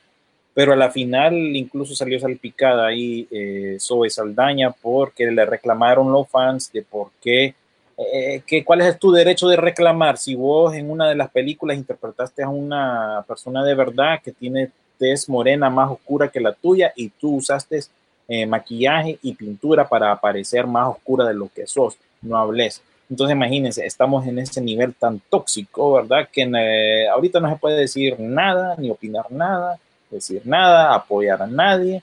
pero 0.55 0.75
a 0.75 0.77
la 0.77 0.93
final 0.93 1.35
incluso 1.35 1.97
salió 1.97 2.21
salpicada 2.21 2.87
ahí 2.87 3.27
eh, 3.33 3.79
Zoe 3.81 4.11
Saldaña 4.11 4.71
porque 4.71 5.29
le 5.29 5.45
reclamaron 5.45 6.13
los 6.13 6.29
fans 6.29 6.71
de 6.73 6.83
por 6.83 7.09
qué, 7.21 7.57
eh, 7.99 8.45
cuál 8.65 8.83
es 8.83 8.97
tu 8.97 9.11
derecho 9.11 9.49
de 9.49 9.57
reclamar 9.57 10.19
si 10.19 10.37
vos 10.37 10.73
en 10.75 10.89
una 10.89 11.09
de 11.09 11.17
las 11.17 11.31
películas 11.31 11.79
interpretaste 11.79 12.45
a 12.45 12.49
una 12.49 13.25
persona 13.27 13.65
de 13.65 13.75
verdad 13.75 14.21
que 14.23 14.31
tiene 14.31 14.71
tez 14.99 15.29
morena 15.29 15.71
más 15.71 15.91
oscura 15.91 16.29
que 16.29 16.41
la 16.41 16.53
tuya 16.53 16.93
y 16.97 17.09
tú 17.09 17.37
usaste 17.37 17.81
eh, 18.27 18.47
maquillaje 18.47 19.19
y 19.23 19.35
pintura 19.35 19.89
para 19.89 20.11
aparecer 20.11 20.67
más 20.67 20.89
oscura 20.89 21.27
de 21.27 21.35
lo 21.35 21.51
que 21.55 21.67
sos, 21.67 21.97
no 22.23 22.39
hables. 22.39 22.83
Entonces 23.11 23.37
imagínense, 23.37 23.85
estamos 23.85 24.27
en 24.27 24.39
ese 24.39 24.61
nivel 24.61 24.95
tan 24.95 25.21
tóxico, 25.29 25.93
¿verdad? 25.95 26.29
Que 26.33 26.43
eh, 26.43 27.09
ahorita 27.09 27.39
no 27.39 27.51
se 27.51 27.57
puede 27.57 27.79
decir 27.79 28.19
nada, 28.19 28.77
ni 28.79 28.91
opinar 28.91 29.31
nada, 29.31 29.79
decir 30.11 30.43
nada, 30.45 30.95
apoyar 30.95 31.43
a 31.43 31.47
nadie, 31.47 32.03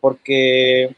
porque 0.00 0.94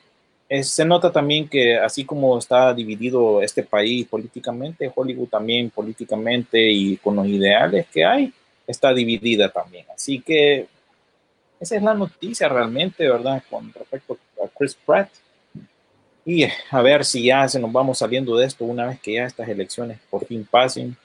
eh, 0.50 0.62
se 0.62 0.84
nota 0.84 1.10
también 1.10 1.48
que 1.48 1.76
así 1.76 2.04
como 2.04 2.38
está 2.38 2.74
dividido 2.74 3.42
este 3.42 3.62
país 3.62 4.06
políticamente, 4.06 4.92
Hollywood 4.94 5.28
también 5.28 5.70
políticamente 5.70 6.70
y 6.70 6.96
con 6.98 7.16
los 7.16 7.26
ideales 7.26 7.86
que 7.92 8.04
hay, 8.04 8.32
está 8.66 8.92
dividida 8.92 9.48
también. 9.50 9.86
Así 9.94 10.20
que 10.20 10.66
esa 11.60 11.76
es 11.76 11.82
la 11.82 11.94
noticia 11.94 12.48
realmente, 12.48 13.08
¿verdad? 13.08 13.42
Con 13.50 13.72
respecto 13.72 14.18
a 14.42 14.48
Chris 14.56 14.74
Pratt. 14.74 15.10
Y 16.24 16.44
a 16.70 16.82
ver 16.82 17.04
si 17.04 17.24
ya 17.24 17.48
se 17.48 17.58
nos 17.58 17.72
vamos 17.72 17.98
saliendo 17.98 18.36
de 18.36 18.46
esto 18.46 18.64
una 18.64 18.86
vez 18.86 19.00
que 19.00 19.14
ya 19.14 19.24
estas 19.24 19.48
elecciones 19.48 19.98
por 20.10 20.26
fin 20.26 20.46
pasen. 20.48 20.96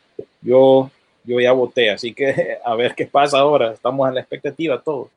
Yo, 0.41 0.91
yo 1.23 1.39
ya 1.39 1.53
voté, 1.53 1.89
así 1.89 2.13
que 2.13 2.57
a 2.65 2.75
ver 2.75 2.93
qué 2.93 3.05
pasa 3.05 3.39
ahora. 3.39 3.71
Estamos 3.73 4.07
en 4.07 4.15
la 4.15 4.21
expectativa 4.21 4.81
todos. 4.81 5.09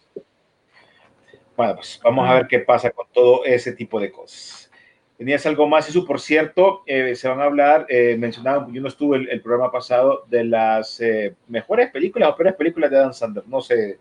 Bueno, 1.57 1.77
pues 1.77 1.99
vamos 2.05 2.29
a 2.29 2.35
ver 2.35 2.47
qué 2.47 2.61
pasa 2.61 2.91
con 2.91 3.07
todo 3.13 3.45
ese 3.45 3.73
tipo 3.73 3.99
de 3.99 4.13
cosas. 4.13 4.71
Tenías 5.17 5.47
algo 5.47 5.67
más, 5.67 5.89
eso 5.89 6.05
por 6.05 6.21
cierto, 6.21 6.83
eh, 6.87 7.15
se 7.15 7.27
van 7.27 7.41
a 7.41 7.45
hablar, 7.45 7.87
eh, 7.89 8.19
yo 8.21 8.83
no 8.83 8.89
estuve 8.89 9.17
el, 9.17 9.31
el 9.31 9.41
programa 9.41 9.73
pasado, 9.73 10.25
de 10.29 10.45
las 10.45 11.01
eh, 11.01 11.35
mejores 11.49 11.91
películas 11.91 12.29
o 12.29 12.37
peores 12.37 12.55
películas 12.55 12.91
de 12.91 12.99
Dan 12.99 13.15
Sanders. 13.15 13.47
No 13.47 13.63
sé, 13.63 13.99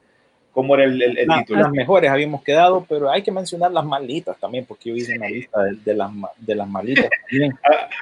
cómo 0.55 0.73
era 0.75 0.85
el, 0.85 1.01
el, 1.01 1.17
el 1.17 1.27
La- 1.27 1.39
título. 1.39 1.59
las 1.63 1.71
mejores 1.73 2.09
habíamos 2.09 2.41
quedado, 2.41 2.85
pero 2.87 3.11
hay 3.11 3.21
que 3.21 3.31
mencionar 3.31 3.71
las 3.73 3.83
malitas 3.85 4.37
también, 4.39 4.65
porque 4.65 4.89
yo 4.89 4.95
hice 4.95 5.17
una 5.17 5.27
lista 5.27 5.61
de, 5.61 5.73
de 5.75 5.93
las, 5.93 6.09
de 6.37 6.55
las 6.55 6.67
malitas 6.67 7.09
también. 7.29 7.53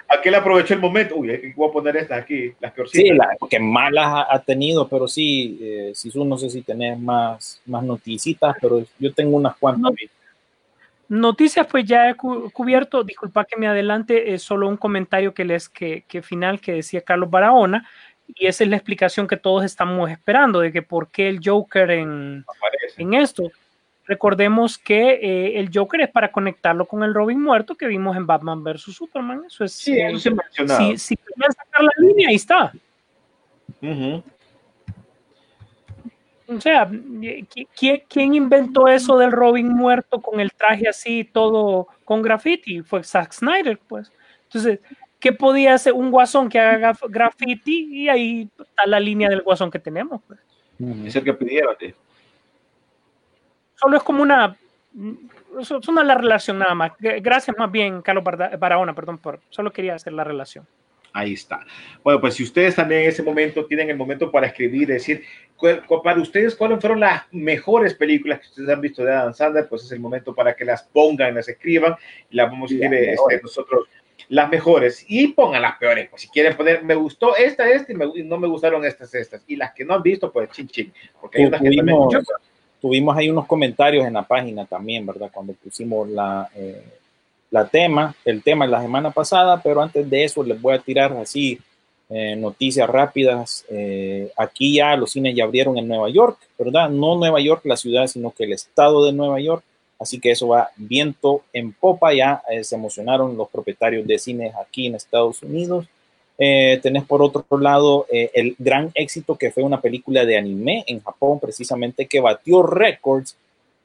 Aquel 0.08 0.36
aprovechó 0.36 0.76
el 0.76 0.80
momento. 0.80 1.16
Uy, 1.16 1.32
eh, 1.32 1.54
voy 1.56 1.68
a 1.68 1.74
poner 1.74 1.98
estas 1.98 2.22
aquí, 2.22 2.54
las 2.60 2.72
peorcitas. 2.72 3.08
Sí, 3.10 3.14
la, 3.18 3.36
porque 3.40 3.60
malas 3.60 4.06
ha, 4.06 4.36
ha 4.36 4.40
tenido, 4.40 4.88
pero 4.88 5.08
sí, 5.08 5.58
eh, 5.62 5.92
si 5.96 6.12
tú 6.12 6.24
no 6.24 6.38
sé 6.38 6.50
si 6.52 6.62
tenés 6.62 6.98
más, 7.00 7.60
más 7.66 7.84
noticitas, 7.84 8.56
pero 8.62 8.84
yo 9.00 9.12
tengo 9.14 9.36
unas 9.36 9.58
cuantas. 9.58 9.92
Noticias, 11.10 11.68
pues 11.70 11.86
ya 11.86 12.10
he 12.10 12.16
cu- 12.16 12.50
cubierto. 12.52 13.04
Disculpa 13.04 13.46
que 13.46 13.58
me 13.58 13.68
adelante, 13.68 14.34
es 14.34 14.42
solo 14.42 14.68
un 14.70 14.78
comentario 14.78 15.34
que 15.34 15.44
les 15.44 15.70
que, 15.70 16.06
que 16.08 16.22
final 16.22 16.60
que 16.62 16.74
decía 16.74 17.02
Carlos 17.02 17.30
Barahona, 17.30 17.88
y 18.36 18.48
esa 18.48 18.64
es 18.64 18.70
la 18.70 18.76
explicación 18.78 19.28
que 19.28 19.38
todos 19.38 19.64
estamos 19.64 20.10
esperando 20.10 20.60
de 20.60 20.72
que 20.72 20.82
por 20.82 21.10
qué 21.10 21.28
el 21.30 21.40
Joker 21.44 21.92
en, 21.92 22.46
en 22.98 23.14
esto. 23.14 23.52
Recordemos 24.06 24.78
que 24.78 25.12
eh, 25.14 25.60
el 25.60 25.70
Joker 25.74 26.02
es 26.02 26.10
para 26.10 26.32
conectarlo 26.32 26.86
con 26.86 27.04
el 27.04 27.14
Robin 27.14 27.42
muerto 27.42 27.76
que 27.76 27.88
vimos 27.88 28.18
en 28.18 28.28
Batman 28.28 28.64
vs 28.64 28.82
Superman. 28.82 29.44
Eso 29.48 29.64
es. 29.64 29.72
Sí, 29.74 29.94
eh, 29.94 30.10
eso 30.10 30.20
se 30.20 30.30
ha 30.30 30.34
mencionado. 30.34 30.80
si, 30.92 30.98
si 30.98 31.16
querían 31.16 31.52
sacar 31.54 31.84
la 31.84 31.92
línea, 32.00 32.28
ahí 32.30 32.36
está. 32.36 32.74
Ujú. 33.82 34.24
O 36.46 36.60
sea, 36.60 36.86
¿qui- 36.90 37.68
qui- 37.74 38.04
¿quién 38.10 38.36
inventó 38.36 38.90
eso 38.90 39.18
del 39.18 39.32
Robin 39.32 39.70
muerto 39.70 40.22
con 40.22 40.42
el 40.42 40.52
traje 40.52 40.90
así, 40.90 41.24
todo 41.24 41.88
con 42.04 42.22
graffiti? 42.22 42.82
Fue 42.82 43.02
Zack 43.04 43.32
Snyder, 43.32 43.80
pues. 43.88 44.12
Entonces, 44.46 44.80
¿qué 45.24 45.32
podía 45.32 45.74
hacer 45.74 45.94
un 45.94 46.12
guasón 46.12 46.50
que 46.50 46.60
haga 46.60 46.94
graffiti? 47.08 47.88
Y 47.90 48.10
ahí 48.10 48.50
está 48.60 48.86
la 48.86 49.00
línea 49.00 49.30
del 49.30 49.42
guasón 49.42 49.72
que 49.72 49.80
tenemos. 49.80 50.22
pues. 50.28 50.38
Es 51.06 51.16
el 51.16 51.24
que 51.24 51.34
pidieron. 51.34 51.78
eh. 51.80 51.96
Solo 53.76 53.96
es 53.96 54.04
como 54.04 54.22
una. 54.22 54.58
Es 55.58 55.72
es 55.72 55.88
una 55.88 56.04
la 56.04 56.16
relación 56.16 56.60
nada 56.60 56.76
más. 56.76 56.92
Gracias 57.00 57.58
más 57.58 57.72
bien, 57.72 58.02
Carlos 58.02 58.26
Barahona, 58.26 58.94
perdón, 58.94 59.18
por 59.18 59.40
solo 59.50 59.72
quería 59.72 59.96
hacer 59.96 60.12
la 60.12 60.26
relación. 60.26 60.68
Ahí 61.14 61.34
está. 61.34 61.66
Bueno, 62.04 62.20
pues 62.20 62.34
si 62.34 62.44
ustedes 62.44 62.76
también 62.76 63.04
en 63.04 63.10
ese 63.10 63.24
momento 63.24 63.66
tienen 63.66 63.90
el 63.90 63.96
momento 63.96 64.30
para 64.30 64.48
escribir, 64.48 64.90
decir, 64.90 65.24
para 66.04 66.20
ustedes, 66.20 66.54
¿cuáles 66.54 66.82
fueron 66.82 67.00
las 67.00 67.24
mejores 67.32 67.94
películas 67.94 68.40
que 68.42 68.48
ustedes 68.48 68.70
han 68.70 68.82
visto 68.82 69.06
de 69.06 69.14
Adam 69.14 69.34
Sandler? 69.34 69.70
Pues 69.70 69.86
es 69.86 69.92
el 69.94 70.02
momento 70.02 70.36
para 70.36 70.54
que 70.54 70.66
las 70.66 70.84
pongan, 70.84 71.36
las 71.36 71.48
escriban 71.48 71.96
y 72.30 72.36
las 72.36 72.52
vamos 72.52 72.72
a 72.72 72.74
escribir 72.74 73.10
este, 73.10 73.42
nosotros 73.42 73.88
las 74.30 74.50
mejores 74.50 75.06
y 75.08 75.28
pongan 75.30 75.62
las 75.62 75.78
peores. 75.78 76.10
Pues 76.10 76.22
si 76.24 76.28
quieren 76.30 76.56
poner, 76.56 76.84
me 76.84 76.96
gustó 76.96 77.36
esta, 77.36 77.70
esta 77.70 77.92
y, 77.92 77.96
me- 77.96 78.12
y 78.16 78.24
no 78.24 78.38
me 78.38 78.48
gustaron 78.48 78.84
estas, 78.86 79.14
estas. 79.16 79.42
Y 79.48 79.56
las 79.56 79.74
que 79.74 79.86
no 79.86 79.94
han 79.96 80.02
visto, 80.04 80.32
pues 80.32 80.50
chin, 80.52 80.68
chin. 80.68 80.94
Porque 81.20 81.40
hay 81.40 81.46
unas 81.48 81.62
que 81.62 81.70
también. 81.76 81.86
Tuvimos, 81.98 82.26
tuvimos 82.82 83.18
ahí 83.18 83.30
unos 83.30 83.46
comentarios 83.46 84.06
en 84.06 84.14
la 84.14 84.24
página 84.24 84.66
también, 84.66 85.06
¿verdad? 85.06 85.30
Cuando 85.34 85.54
pusimos 85.54 86.10
la, 86.10 86.50
eh, 86.56 86.84
la 87.52 87.68
tema, 87.68 88.14
el 88.26 88.42
tema 88.44 88.66
la 88.68 88.82
semana 88.82 89.12
pasada, 89.12 89.62
pero 89.62 89.82
antes 89.82 90.10
de 90.10 90.24
eso 90.24 90.44
les 90.44 90.60
voy 90.62 90.74
a 90.74 90.80
tirar 90.80 91.14
así 91.14 91.60
eh, 92.10 92.36
noticias 92.36 92.90
rápidas. 92.90 93.66
Eh, 93.70 94.32
aquí 94.36 94.76
ya 94.76 94.96
los 94.98 95.12
cines 95.12 95.36
ya 95.36 95.44
abrieron 95.46 95.78
en 95.78 95.88
Nueva 95.88 96.10
York, 96.10 96.38
¿verdad? 96.58 96.90
No 96.90 97.16
Nueva 97.16 97.40
York 97.40 97.62
la 97.66 97.78
ciudad, 97.78 98.08
sino 98.08 98.32
que 98.32 98.44
el 98.44 98.54
estado 98.54 99.06
de 99.06 99.14
Nueva 99.14 99.40
York. 99.40 99.64
Así 100.04 100.20
que 100.20 100.32
eso 100.32 100.50
va 100.50 100.70
viento 100.76 101.44
en 101.54 101.72
popa. 101.72 102.14
Ya 102.14 102.44
eh, 102.52 102.64
se 102.66 102.76
emocionaron 102.76 103.38
los 103.38 103.50
propietarios 103.50 104.06
de 104.06 104.20
cines 104.20 104.54
aquí 104.54 104.88
en 104.88 104.96
Estados 104.96 105.42
Unidos. 105.42 105.88
Eh, 106.38 106.80
tenés 106.84 107.06
por 107.06 107.22
otro 107.22 107.46
lado 107.58 108.06
eh, 108.12 108.30
el 108.34 108.56
gran 108.60 108.92
éxito 108.96 109.38
que 109.38 109.52
fue 109.52 109.64
una 109.64 109.80
película 109.80 110.26
de 110.26 110.38
anime 110.38 110.84
en 110.88 111.02
Japón, 111.02 111.40
precisamente 111.40 112.06
que 112.06 112.20
batió 112.20 112.64
récords, 112.64 113.38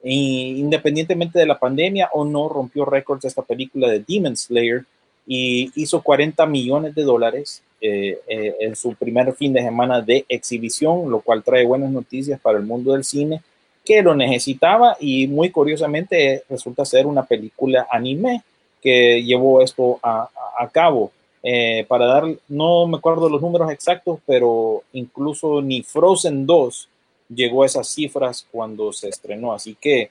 independientemente 0.02 1.38
de 1.38 1.46
la 1.46 1.58
pandemia 1.58 2.10
o 2.12 2.24
no, 2.24 2.48
rompió 2.48 2.84
récords 2.84 3.24
esta 3.24 3.42
película 3.42 3.88
de 3.88 4.02
Demon 4.06 4.36
Slayer 4.36 4.84
y 5.24 5.70
hizo 5.80 6.02
40 6.02 6.46
millones 6.46 6.94
de 6.94 7.02
dólares 7.02 7.62
en 7.80 8.74
su 8.74 8.94
primer 8.94 9.32
fin 9.34 9.52
de 9.52 9.62
semana 9.62 10.00
de 10.00 10.24
exhibición, 10.28 11.10
lo 11.10 11.20
cual 11.20 11.42
trae 11.42 11.64
buenas 11.64 11.90
noticias 11.90 12.40
para 12.40 12.58
el 12.58 12.64
mundo 12.64 12.92
del 12.92 13.04
cine 13.04 13.40
que 13.88 14.02
lo 14.02 14.14
necesitaba 14.14 14.98
y 15.00 15.26
muy 15.26 15.48
curiosamente 15.50 16.42
resulta 16.50 16.84
ser 16.84 17.06
una 17.06 17.24
película 17.24 17.86
anime 17.90 18.42
que 18.82 19.22
llevó 19.24 19.62
esto 19.62 19.98
a, 20.02 20.20
a- 20.22 20.64
a 20.64 20.68
cabo. 20.68 21.10
Eh, 21.42 21.86
para 21.88 22.04
dar, 22.06 22.24
no 22.48 22.86
me 22.86 22.98
acuerdo 22.98 23.30
los 23.30 23.40
números 23.40 23.70
exactos, 23.70 24.18
pero 24.26 24.82
incluso 24.92 25.62
ni 25.62 25.82
Frozen 25.82 26.44
2 26.44 26.88
llegó 27.34 27.62
a 27.62 27.66
esas 27.66 27.88
cifras 27.88 28.46
cuando 28.52 28.92
se 28.92 29.08
estrenó. 29.08 29.54
Así 29.54 29.74
que 29.80 30.10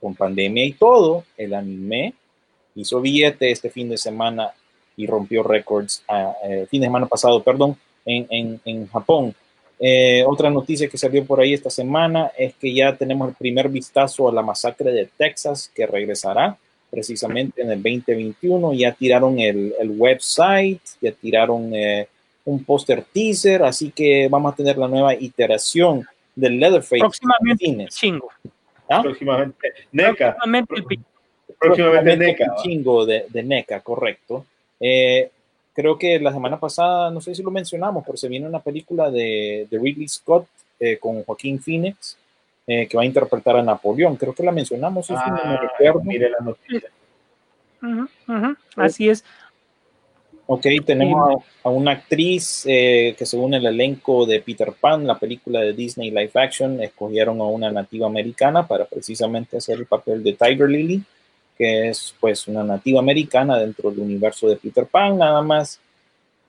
con 0.00 0.14
pandemia 0.14 0.64
y 0.64 0.72
todo, 0.72 1.24
el 1.36 1.52
anime 1.52 2.14
hizo 2.74 3.00
billete 3.02 3.50
este 3.50 3.68
fin 3.68 3.90
de 3.90 3.98
semana 3.98 4.50
y 4.96 5.06
rompió 5.06 5.42
récords, 5.42 6.02
ah, 6.08 6.32
eh, 6.44 6.66
fin 6.70 6.80
de 6.80 6.86
semana 6.86 7.06
pasado, 7.06 7.42
perdón, 7.42 7.76
en, 8.06 8.26
en, 8.30 8.60
en 8.64 8.86
Japón. 8.88 9.34
Eh, 9.82 10.22
otra 10.26 10.50
noticia 10.50 10.88
que 10.88 10.98
salió 10.98 11.24
por 11.24 11.40
ahí 11.40 11.54
esta 11.54 11.70
semana 11.70 12.30
es 12.36 12.54
que 12.54 12.72
ya 12.74 12.94
tenemos 12.96 13.30
el 13.30 13.34
primer 13.34 13.68
vistazo 13.70 14.28
a 14.28 14.32
la 14.32 14.42
masacre 14.42 14.92
de 14.92 15.08
Texas 15.16 15.70
que 15.74 15.86
regresará 15.86 16.56
precisamente 16.90 17.62
en 17.62 17.70
el 17.70 17.82
2021. 17.82 18.74
Ya 18.74 18.92
tiraron 18.92 19.38
el, 19.38 19.74
el 19.80 19.90
website, 19.92 20.82
ya 21.00 21.12
tiraron 21.12 21.74
eh, 21.74 22.08
un 22.44 22.62
póster 22.64 23.04
teaser, 23.10 23.62
así 23.62 23.90
que 23.90 24.28
vamos 24.28 24.52
a 24.52 24.56
tener 24.56 24.76
la 24.76 24.88
nueva 24.88 25.14
iteración 25.14 26.04
del 26.34 26.58
Leatherface. 26.60 26.98
Próximamente 27.00 27.86
chingo. 27.88 28.28
¿Ah? 28.88 29.00
Próximamente, 29.02 29.68
NECA. 29.92 30.34
Próximamente 30.36 30.74
el 30.76 30.84
pi- 30.84 31.00
Próximamente 31.58 32.16
Próximamente 32.16 32.26
NECA. 32.26 32.56
chingo 32.62 33.06
de, 33.06 33.24
de 33.28 33.42
NECA, 33.42 33.80
correcto. 33.80 34.44
Eh, 34.80 35.30
creo 35.74 35.98
que 35.98 36.18
la 36.20 36.32
semana 36.32 36.58
pasada, 36.58 37.10
no 37.10 37.20
sé 37.20 37.34
si 37.34 37.42
lo 37.42 37.50
mencionamos, 37.50 38.02
pero 38.04 38.16
se 38.16 38.28
viene 38.28 38.46
una 38.46 38.60
película 38.60 39.10
de, 39.10 39.66
de 39.70 39.78
Ridley 39.78 40.08
Scott 40.08 40.46
eh, 40.78 40.98
con 40.98 41.22
Joaquín 41.24 41.60
Phoenix 41.60 42.16
eh, 42.66 42.86
que 42.86 42.96
va 42.96 43.02
a 43.02 43.06
interpretar 43.06 43.56
a 43.56 43.62
Napoleón. 43.62 44.16
Creo 44.16 44.34
que 44.34 44.42
la 44.42 44.52
mencionamos, 44.52 45.08
eso 45.10 45.20
no 45.26 45.34
me 45.34 45.40
Ah, 45.42 45.60
recuerdo. 45.78 46.00
mire 46.04 46.30
la 46.30 46.38
noticia. 46.40 46.88
Ujú, 47.82 48.56
Así 48.76 49.08
es. 49.08 49.24
Ok, 50.46 50.66
tenemos 50.84 51.30
a, 51.64 51.68
a 51.68 51.70
una 51.70 51.92
actriz 51.92 52.64
eh, 52.66 53.14
que 53.16 53.24
según 53.24 53.54
el 53.54 53.64
elenco 53.66 54.26
de 54.26 54.40
Peter 54.40 54.72
Pan, 54.78 55.06
la 55.06 55.16
película 55.18 55.60
de 55.60 55.72
Disney 55.74 56.10
Live 56.10 56.32
Action, 56.34 56.82
escogieron 56.82 57.40
a 57.40 57.44
una 57.44 57.70
nativa 57.70 58.08
americana 58.08 58.66
para 58.66 58.84
precisamente 58.84 59.56
hacer 59.58 59.78
el 59.78 59.86
papel 59.86 60.24
de 60.24 60.32
Tiger 60.32 60.68
Lily, 60.68 61.02
que 61.60 61.90
es 61.90 62.14
pues 62.18 62.48
una 62.48 62.64
nativa 62.64 63.00
americana 63.00 63.58
dentro 63.58 63.90
del 63.90 64.00
universo 64.00 64.48
de 64.48 64.56
Peter 64.56 64.86
Pan, 64.86 65.18
nada 65.18 65.42
más. 65.42 65.78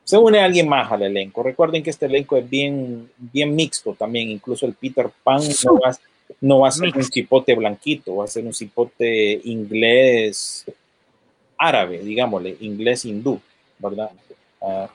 Se 0.06 0.18
une 0.18 0.40
alguien 0.40 0.70
más 0.70 0.90
al 0.90 1.02
elenco. 1.04 1.44
Recuerden 1.44 1.84
que 1.84 1.90
este 1.90 2.06
elenco 2.06 2.38
es 2.38 2.50
bien, 2.50 3.10
bien 3.18 3.54
mixto 3.54 3.94
también, 3.94 4.30
incluso 4.30 4.66
el 4.66 4.74
Peter 4.74 5.10
Pan 5.24 5.42
no 5.66 5.80
va, 5.80 5.98
no 6.40 6.60
va 6.60 6.70
a 6.70 6.72
ser 6.72 6.96
un 6.96 7.04
cipote 7.04 7.54
blanquito, 7.56 8.16
va 8.16 8.24
a 8.24 8.28
ser 8.28 8.46
un 8.46 8.54
cipote 8.54 9.42
inglés 9.44 10.66
árabe, 11.58 12.00
digámosle, 12.00 12.56
inglés 12.62 13.04
hindú, 13.06 13.40
¿verdad? 13.80 14.10
Ah, 14.62 14.90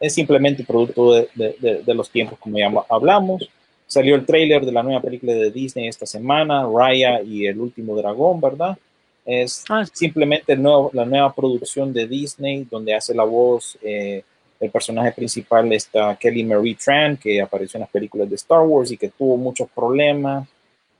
es 0.00 0.12
simplemente 0.14 0.64
producto 0.64 1.12
de, 1.14 1.28
de- 1.36 1.56
de- 1.60 1.82
de 1.84 1.94
los 1.94 2.10
tiempos, 2.10 2.38
como 2.40 2.58
ya 2.58 2.70
hablamos. 2.88 3.48
Salió 3.86 4.14
el 4.16 4.26
tráiler 4.26 4.64
de 4.66 4.72
la 4.72 4.82
nueva 4.82 5.00
película 5.02 5.32
de 5.34 5.50
Disney 5.50 5.86
esta 5.86 6.06
semana, 6.06 6.66
Raya 6.66 7.22
y 7.22 7.46
el 7.46 7.58
último 7.60 7.94
dragón, 7.96 8.40
¿verdad? 8.40 8.76
Es 9.24 9.64
Ah, 9.68 9.84
simplemente 9.92 10.56
nuevo- 10.56 10.90
la 10.92 11.04
nueva 11.04 11.32
producción 11.32 11.92
de 11.92 12.06
Disney, 12.06 12.66
donde 12.70 12.94
hace 12.94 13.14
la 13.14 13.24
voz 13.24 13.78
eh, 13.82 14.22
el 14.60 14.70
personaje 14.70 15.10
principal, 15.12 15.72
está 15.72 16.14
Kelly 16.16 16.44
Marie 16.44 16.76
Tran, 16.76 17.16
que 17.16 17.40
apareció 17.40 17.78
en 17.78 17.82
las 17.82 17.90
películas 17.90 18.28
de 18.28 18.36
Star 18.36 18.60
Wars 18.60 18.90
y 18.92 18.96
que 18.96 19.08
tuvo 19.08 19.36
muchos 19.36 19.68
problemas, 19.74 20.46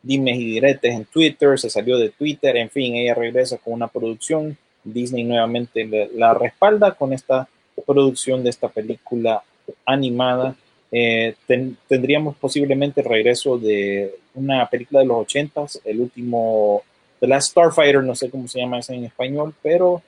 dimes 0.02 0.36
y 0.36 0.44
diretes 0.46 0.92
en 0.94 1.04
Twitter, 1.04 1.56
se 1.58 1.70
salió 1.70 1.96
de 1.96 2.10
Twitter, 2.10 2.56
en 2.56 2.70
fin, 2.70 2.96
ella 2.96 3.14
regresa 3.14 3.58
con 3.58 3.72
una 3.74 3.86
producción. 3.88 4.56
Disney 4.84 5.22
nuevamente 5.22 5.88
la 6.16 6.34
respalda 6.34 6.90
con 6.92 7.12
esta 7.12 7.48
producción 7.86 8.42
de 8.42 8.50
esta 8.50 8.68
película 8.68 9.44
animada. 9.86 10.56
Eh, 10.90 11.34
ten- 11.46 11.76
tendríamos 11.88 12.34
posiblemente 12.36 13.00
el 13.00 13.06
regreso 13.06 13.58
de 13.58 14.12
una 14.34 14.68
película 14.68 15.00
de 15.00 15.06
los 15.06 15.18
ochentas, 15.18 15.80
el 15.84 16.00
último, 16.00 16.82
The 17.22 17.28
Last 17.28 17.52
Starfighter, 17.52 18.02
no 18.02 18.16
sé 18.16 18.28
cómo 18.28 18.48
se 18.48 18.58
llama 18.58 18.80
esa 18.80 18.94
en 18.94 19.04
español, 19.04 19.54
pero 19.62 20.02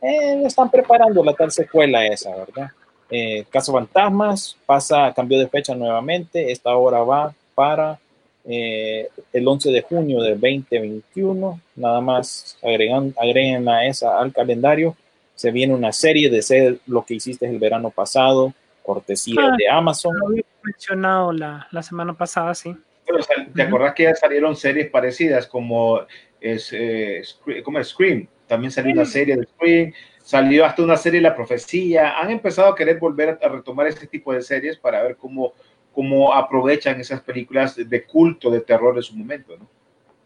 eh, 0.00 0.40
están 0.46 0.70
preparando 0.70 1.24
la 1.24 1.32
tal 1.34 1.50
secuela 1.50 2.06
esa, 2.06 2.30
¿verdad? 2.36 2.70
Eh, 3.10 3.44
Caso 3.50 3.72
Fantasmas 3.72 4.56
pasa, 4.66 5.12
cambió 5.12 5.36
de 5.40 5.48
fecha 5.48 5.74
nuevamente, 5.74 6.52
esta 6.52 6.76
hora 6.76 7.00
va 7.00 7.34
para 7.56 7.98
eh, 8.44 9.08
el 9.32 9.48
11 9.48 9.70
de 9.72 9.82
junio 9.82 10.22
de 10.22 10.30
2021, 10.30 11.60
nada 11.74 12.00
más 12.00 12.56
agregan, 12.62 13.12
agreguen 13.20 13.68
a 13.68 13.84
esa 13.86 14.20
al 14.20 14.32
calendario, 14.32 14.94
se 15.34 15.50
viene 15.50 15.74
una 15.74 15.90
serie 15.90 16.30
de 16.30 16.40
ser 16.40 16.78
lo 16.86 17.04
que 17.04 17.14
hiciste 17.14 17.46
el 17.46 17.58
verano 17.58 17.90
pasado, 17.90 18.54
cortesía 18.84 19.40
Ah. 19.42 19.56
de 19.58 19.68
Amazon. 19.68 20.16
Lo 20.16 20.28
había 20.28 20.44
mencionado 20.62 21.32
la, 21.32 21.66
la 21.72 21.82
semana 21.82 22.12
pasada, 22.12 22.54
sí. 22.54 22.76
Pero, 23.04 23.18
¿Te 23.56 23.62
acordás 23.62 23.94
que 23.94 24.04
ya 24.04 24.14
salieron 24.14 24.54
series 24.54 24.88
parecidas 24.88 25.48
como 25.48 26.02
es, 26.40 26.72
eh, 26.72 27.22
¿cómo 27.64 27.78
es? 27.78 27.88
Scream? 27.88 28.26
También 28.46 28.70
salió 28.70 28.92
una 28.92 29.04
serie 29.04 29.36
de 29.36 29.44
Scream, 29.44 29.92
salió 30.22 30.64
hasta 30.64 30.82
una 30.82 30.96
serie 30.96 31.20
La 31.20 31.34
Profecía. 31.34 32.18
Han 32.18 32.30
empezado 32.30 32.68
a 32.68 32.74
querer 32.74 32.98
volver 32.98 33.38
a, 33.40 33.46
a 33.46 33.48
retomar 33.48 33.86
este 33.86 34.06
tipo 34.06 34.32
de 34.32 34.42
series 34.42 34.76
para 34.76 35.02
ver 35.02 35.16
cómo, 35.16 35.52
cómo 35.92 36.34
aprovechan 36.34 37.00
esas 37.00 37.20
películas 37.20 37.76
de 37.76 38.04
culto 38.04 38.50
de 38.50 38.60
terror 38.60 38.94
de 38.96 39.02
su 39.02 39.14
momento. 39.14 39.56
¿no? 39.56 39.68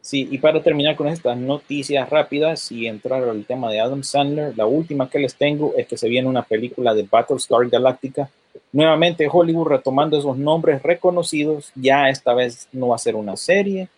Sí, 0.04 0.28
y 0.30 0.36
para 0.36 0.62
terminar 0.62 0.96
con 0.96 1.08
estas 1.08 1.34
noticias 1.38 2.10
rápidas 2.10 2.70
y 2.70 2.86
entrar 2.86 3.24
al 3.24 3.46
tema 3.46 3.70
de 3.70 3.80
Adam 3.80 4.02
Sandler, 4.02 4.52
la 4.54 4.66
última 4.66 5.08
que 5.08 5.18
les 5.18 5.34
tengo 5.34 5.72
es 5.78 5.86
que 5.86 5.96
se 5.96 6.10
viene 6.10 6.28
una 6.28 6.42
película 6.42 6.92
de 6.92 7.08
Battlestar 7.10 7.66
Galactica. 7.70 8.28
Nuevamente 8.70 9.26
Hollywood 9.32 9.68
retomando 9.68 10.18
esos 10.18 10.36
nombres 10.36 10.82
reconocidos, 10.82 11.72
ya 11.74 12.10
esta 12.10 12.34
vez 12.34 12.68
no 12.70 12.88
va 12.88 12.96
a 12.96 12.98
ser 12.98 13.16
una 13.16 13.34
serie, 13.38 13.88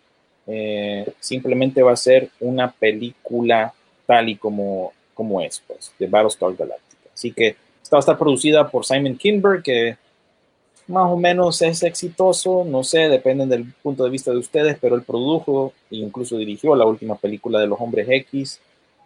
eh, 0.47 1.05
simplemente 1.19 1.83
va 1.83 1.91
a 1.91 1.97
ser 1.97 2.29
una 2.39 2.71
película 2.71 3.73
tal 4.05 4.29
y 4.29 4.35
como, 4.37 4.93
como 5.13 5.41
es, 5.41 5.61
pues, 5.67 5.91
de 5.99 6.07
Battlestar 6.07 6.55
Galactica. 6.55 7.09
Así 7.13 7.31
que 7.31 7.55
esta 7.83 7.95
va 7.95 7.99
a 7.99 8.01
estar 8.01 8.17
producida 8.17 8.69
por 8.69 8.85
Simon 8.85 9.17
Kinberg, 9.17 9.63
que 9.63 9.97
más 10.87 11.11
o 11.11 11.17
menos 11.17 11.61
es 11.61 11.83
exitoso, 11.83 12.65
no 12.65 12.83
sé, 12.83 13.09
depende 13.09 13.45
del 13.45 13.73
punto 13.83 14.03
de 14.03 14.09
vista 14.09 14.31
de 14.31 14.37
ustedes, 14.37 14.77
pero 14.79 14.95
él 14.95 15.03
produjo 15.03 15.73
e 15.91 15.97
incluso 15.97 16.37
dirigió 16.37 16.75
la 16.75 16.85
última 16.85 17.15
película 17.15 17.59
de 17.59 17.67
los 17.67 17.79
Hombres 17.79 18.07
X 18.09 18.61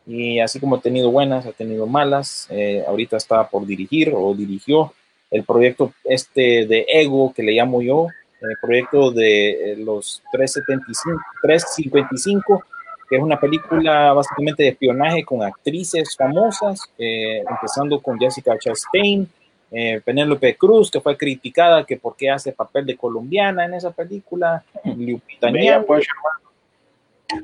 y 0.05 0.39
así 0.39 0.59
como 0.59 0.75
ha 0.75 0.81
tenido 0.81 1.11
buenas, 1.11 1.45
ha 1.45 1.51
tenido 1.51 1.87
malas, 1.87 2.47
eh, 2.49 2.83
ahorita 2.87 3.17
está 3.17 3.47
por 3.49 3.65
dirigir 3.65 4.13
o 4.15 4.33
dirigió 4.33 4.93
el 5.31 5.43
proyecto 5.43 5.93
este 6.03 6.65
de 6.67 6.85
Ego 6.87 7.33
que 7.33 7.43
le 7.43 7.53
llamo 7.53 7.81
yo, 7.81 8.07
el 8.41 8.57
proyecto 8.61 9.11
de 9.11 9.73
eh, 9.73 9.75
los 9.77 10.21
375, 10.31 11.21
355, 11.41 12.63
que 13.09 13.15
es 13.17 13.21
una 13.21 13.39
película 13.39 14.13
básicamente 14.13 14.63
de 14.63 14.69
espionaje 14.69 15.23
con 15.23 15.43
actrices 15.43 16.15
famosas, 16.17 16.81
eh, 16.97 17.43
empezando 17.47 18.01
con 18.01 18.17
Jessica 18.17 18.57
Chastain, 18.57 19.27
eh, 19.71 20.01
Penélope 20.03 20.55
Cruz, 20.55 20.91
que 20.91 20.99
fue 20.99 21.15
criticada 21.15 21.85
que 21.85 21.97
por 21.97 22.15
qué 22.15 22.29
hace 22.29 22.51
papel 22.51 22.85
de 22.85 22.97
colombiana 22.97 23.65
en 23.65 23.73
esa 23.73 23.91
película, 23.91 24.63
Lupita 24.83 25.49
pues, 25.87 26.05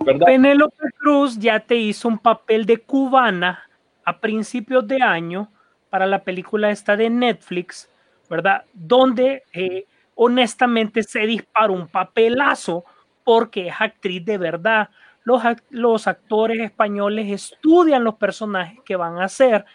¿verdad? 0.06 0.26
Penélope 0.26 0.92
Cruz 0.98 1.38
ya 1.38 1.60
te 1.60 1.76
hizo 1.76 2.08
un 2.08 2.18
papel 2.18 2.66
de 2.66 2.78
cubana 2.78 3.64
a 4.04 4.20
principios 4.20 4.88
de 4.88 5.02
año 5.02 5.50
para 5.90 6.06
la 6.06 6.24
película 6.24 6.70
esta 6.70 6.98
de 6.98 7.10
Netflix, 7.10 7.90
¿verdad? 8.30 8.64
Donde 8.74 9.44
eh, 9.54 9.86
honestamente 10.18 11.04
se 11.04 11.22
disparó 11.22 11.74
un 11.74 11.88
papelazo 11.88 12.84
porque 13.24 13.68
es 13.68 13.76
actriz 13.80 14.26
de 14.26 14.38
verdad. 14.38 14.90
Los, 15.24 15.44
ac- 15.44 15.64
los 15.70 16.08
actores 16.08 16.60
españoles 16.60 17.32
estudian 17.32 18.04
los 18.04 18.16
personajes 18.16 18.80
que 18.84 18.96
van 18.96 19.20
a 19.20 19.26
hacer, 19.26 19.66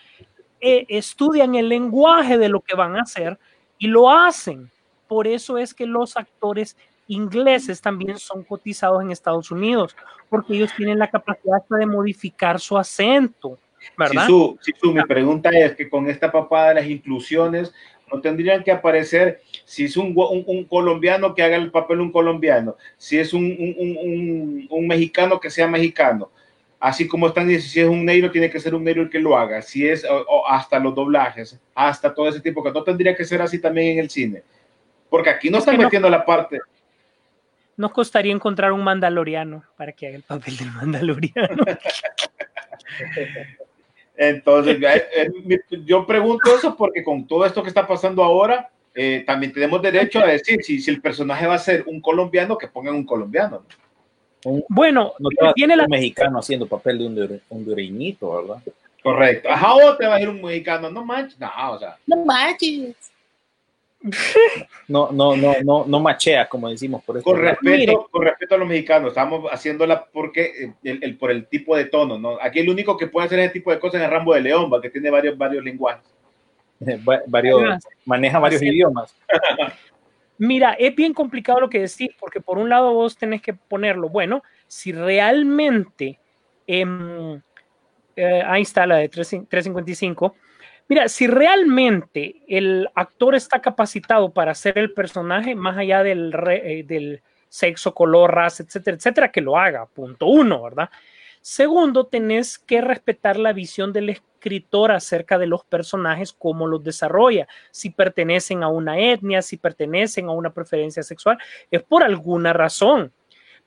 eh, 0.60 0.84
estudian 0.88 1.54
el 1.54 1.68
lenguaje 1.68 2.38
de 2.38 2.48
lo 2.48 2.60
que 2.60 2.76
van 2.76 2.96
a 2.96 3.02
hacer 3.02 3.38
y 3.78 3.86
lo 3.86 4.10
hacen. 4.10 4.70
Por 5.08 5.26
eso 5.26 5.58
es 5.58 5.74
que 5.74 5.86
los 5.86 6.16
actores 6.16 6.76
ingleses 7.06 7.82
también 7.82 8.18
son 8.18 8.44
cotizados 8.44 9.02
en 9.02 9.10
Estados 9.10 9.50
Unidos, 9.50 9.94
porque 10.30 10.54
ellos 10.54 10.72
tienen 10.76 10.98
la 10.98 11.10
capacidad 11.10 11.56
hasta 11.56 11.76
de 11.76 11.86
modificar 11.86 12.58
su 12.58 12.78
acento, 12.78 13.58
¿verdad? 13.98 14.22
Sisu, 14.22 14.58
Sisu, 14.62 14.92
mi 14.94 15.02
pregunta 15.02 15.50
es 15.50 15.74
que 15.74 15.90
con 15.90 16.08
esta 16.08 16.32
papada 16.32 16.68
de 16.68 16.74
las 16.76 16.86
inclusiones 16.86 17.74
no 18.12 18.20
tendrían 18.20 18.62
que 18.62 18.70
aparecer 18.70 19.40
si 19.64 19.84
es 19.84 19.96
un, 19.96 20.12
un- 20.16 20.44
un 20.46 20.64
colombiano 20.64 21.34
que 21.34 21.42
haga 21.42 21.56
el 21.56 21.70
papel 21.70 22.00
un 22.00 22.12
colombiano, 22.12 22.76
si 22.96 23.18
es 23.18 23.32
un, 23.32 23.44
un- 23.44 23.76
un- 23.78 23.98
un- 23.98 24.66
un 24.70 24.86
mexicano 24.86 25.40
que 25.40 25.50
sea 25.50 25.66
mexicano, 25.66 26.30
así 26.78 27.08
como 27.08 27.28
están 27.28 27.48
diciendo, 27.48 27.70
si 27.72 27.80
es 27.80 27.88
un 27.88 28.04
negro 28.04 28.30
tiene 28.30 28.50
que 28.50 28.60
ser 28.60 28.74
un 28.74 28.84
negro 28.84 29.02
el 29.02 29.10
que 29.10 29.20
lo 29.20 29.36
haga, 29.36 29.62
si 29.62 29.88
es 29.88 30.04
o- 30.04 30.26
o 30.28 30.46
hasta 30.48 30.78
los 30.78 30.94
doblajes, 30.94 31.58
hasta 31.74 32.12
todo 32.12 32.28
ese 32.28 32.40
tipo, 32.40 32.62
que 32.62 32.72
no 32.72 32.82
tendría 32.82 33.16
que 33.16 33.24
ser 33.24 33.40
así 33.40 33.60
también 33.60 33.92
en 33.92 33.98
el 34.00 34.10
cine, 34.10 34.42
porque 35.08 35.30
aquí 35.30 35.48
no 35.50 35.58
Es 35.58 35.62
están 35.62 35.76
no- 35.78 35.84
metiendo 35.84 36.08
la 36.10 36.24
parte, 36.24 36.58
Nos 37.74 37.90
costaría 37.92 38.32
encontrar 38.32 38.70
un 38.72 38.84
mandaloriano 38.84 39.64
para 39.78 39.92
que 39.92 40.06
haga 40.06 40.16
el 40.16 40.22
papel 40.22 40.56
del 40.58 40.70
mandaloriano. 40.72 41.32
Entonces, 44.16 44.78
eh, 44.82 45.04
eh, 45.16 45.60
yo 45.84 46.06
pregunto 46.06 46.54
eso 46.54 46.76
porque 46.76 47.02
con 47.02 47.26
todo 47.26 47.46
esto 47.46 47.62
que 47.62 47.68
está 47.68 47.86
pasando 47.86 48.22
ahora, 48.22 48.70
eh, 48.94 49.24
también 49.26 49.52
tenemos 49.52 49.80
derecho 49.80 50.20
a 50.20 50.26
decir 50.26 50.62
si, 50.62 50.80
si 50.80 50.90
el 50.90 51.00
personaje 51.00 51.46
va 51.46 51.54
a 51.54 51.58
ser 51.58 51.84
un 51.86 52.00
colombiano, 52.00 52.58
que 52.58 52.68
pongan 52.68 52.94
un 52.94 53.04
colombiano. 53.06 53.62
¿no? 54.44 54.62
Bueno, 54.68 55.14
No 55.18 55.28
te 55.30 55.52
tiene 55.54 55.76
la 55.76 55.84
un 55.84 55.90
mexicano 55.90 56.38
haciendo 56.38 56.66
papel 56.66 56.98
de 56.98 57.06
un 57.06 57.16
hondur- 57.16 57.40
hondureñito, 57.48 58.42
¿verdad? 58.42 58.62
Correcto. 59.02 59.48
Ajá, 59.50 59.74
o 59.74 59.96
te 59.96 60.06
va 60.06 60.16
a 60.16 60.20
ir 60.20 60.28
un 60.28 60.42
mexicano, 60.42 60.90
no 60.90 61.04
manches, 61.04 61.38
no, 61.38 61.50
o 61.70 61.78
sea, 61.78 61.96
No 62.06 62.24
manches. 62.24 62.94
No, 64.88 65.10
no, 65.12 65.36
no, 65.36 65.54
no, 65.64 65.84
no 65.86 66.00
machea, 66.00 66.48
como 66.48 66.68
decimos 66.68 67.02
por 67.04 67.16
este 67.18 67.30
con 67.30 67.40
respeto, 67.40 68.08
con 68.10 68.22
respeto 68.24 68.54
a 68.54 68.58
los 68.58 68.68
mexicanos, 68.68 69.08
estamos 69.10 69.50
haciéndola 69.50 70.04
porque 70.12 70.42
eh, 70.64 70.72
el, 70.82 71.04
el- 71.04 71.16
por 71.16 71.30
el 71.30 71.46
tipo 71.46 71.76
de 71.76 71.84
tono, 71.84 72.18
¿no? 72.18 72.38
Aquí 72.40 72.58
el 72.58 72.68
único 72.68 72.96
que 72.96 73.06
puede 73.06 73.26
hacer 73.26 73.38
ese 73.38 73.52
tipo 73.52 73.70
de 73.70 73.78
cosas 73.78 74.02
es 74.02 74.10
Rambo 74.10 74.34
de 74.34 74.40
León, 74.40 74.70
que 74.82 74.90
tiene 74.90 75.10
varios, 75.10 75.38
varios 75.38 75.62
lenguajes. 75.64 76.04
Va- 77.08 77.22
varios, 77.26 77.62
maneja 78.04 78.38
varios 78.38 78.60
Así 78.60 78.68
idiomas. 78.70 79.16
Mira, 80.38 80.72
es 80.72 80.94
bien 80.96 81.14
complicado 81.14 81.60
lo 81.60 81.70
que 81.70 81.78
decís, 81.80 82.10
porque 82.18 82.40
por 82.40 82.58
un 82.58 82.68
lado 82.68 82.92
vos 82.92 83.16
tenés 83.16 83.40
que 83.40 83.54
ponerlo, 83.54 84.08
bueno, 84.08 84.42
si 84.66 84.90
realmente, 84.90 86.18
em, 86.66 87.40
eh, 88.16 88.42
ahí 88.44 88.62
está 88.62 88.84
la 88.86 88.96
de 88.96 89.08
3 89.08 89.28
355, 89.48 90.34
mira, 90.88 91.08
si 91.08 91.26
realmente 91.26 92.42
el 92.48 92.88
actor 92.94 93.34
está 93.34 93.60
capacitado 93.60 94.30
para 94.30 94.52
hacer 94.52 94.78
el 94.78 94.92
personaje, 94.92 95.54
más 95.54 95.76
allá 95.76 96.02
eh, 96.06 96.84
del 96.86 97.22
sexo, 97.48 97.94
color, 97.94 98.34
raza, 98.34 98.62
etcétera, 98.62 98.96
etcétera, 98.96 99.32
que 99.32 99.40
lo 99.40 99.58
haga, 99.58 99.86
punto 99.86 100.26
uno, 100.26 100.62
¿verdad? 100.62 100.88
Segundo, 101.42 102.06
tenés 102.06 102.58
que 102.58 102.80
respetar 102.80 103.36
la 103.36 103.52
visión 103.52 103.92
del 103.92 104.10
escritor 104.10 104.92
acerca 104.92 105.38
de 105.38 105.46
los 105.46 105.64
personajes, 105.64 106.32
cómo 106.32 106.66
los 106.66 106.82
desarrolla, 106.82 107.48
si 107.70 107.90
pertenecen 107.90 108.62
a 108.62 108.68
una 108.68 108.98
etnia, 108.98 109.42
si 109.42 109.56
pertenecen 109.56 110.26
a 110.26 110.32
una 110.32 110.50
preferencia 110.52 111.02
sexual, 111.02 111.38
es 111.70 111.82
por 111.82 112.04
alguna 112.04 112.52
razón. 112.52 113.12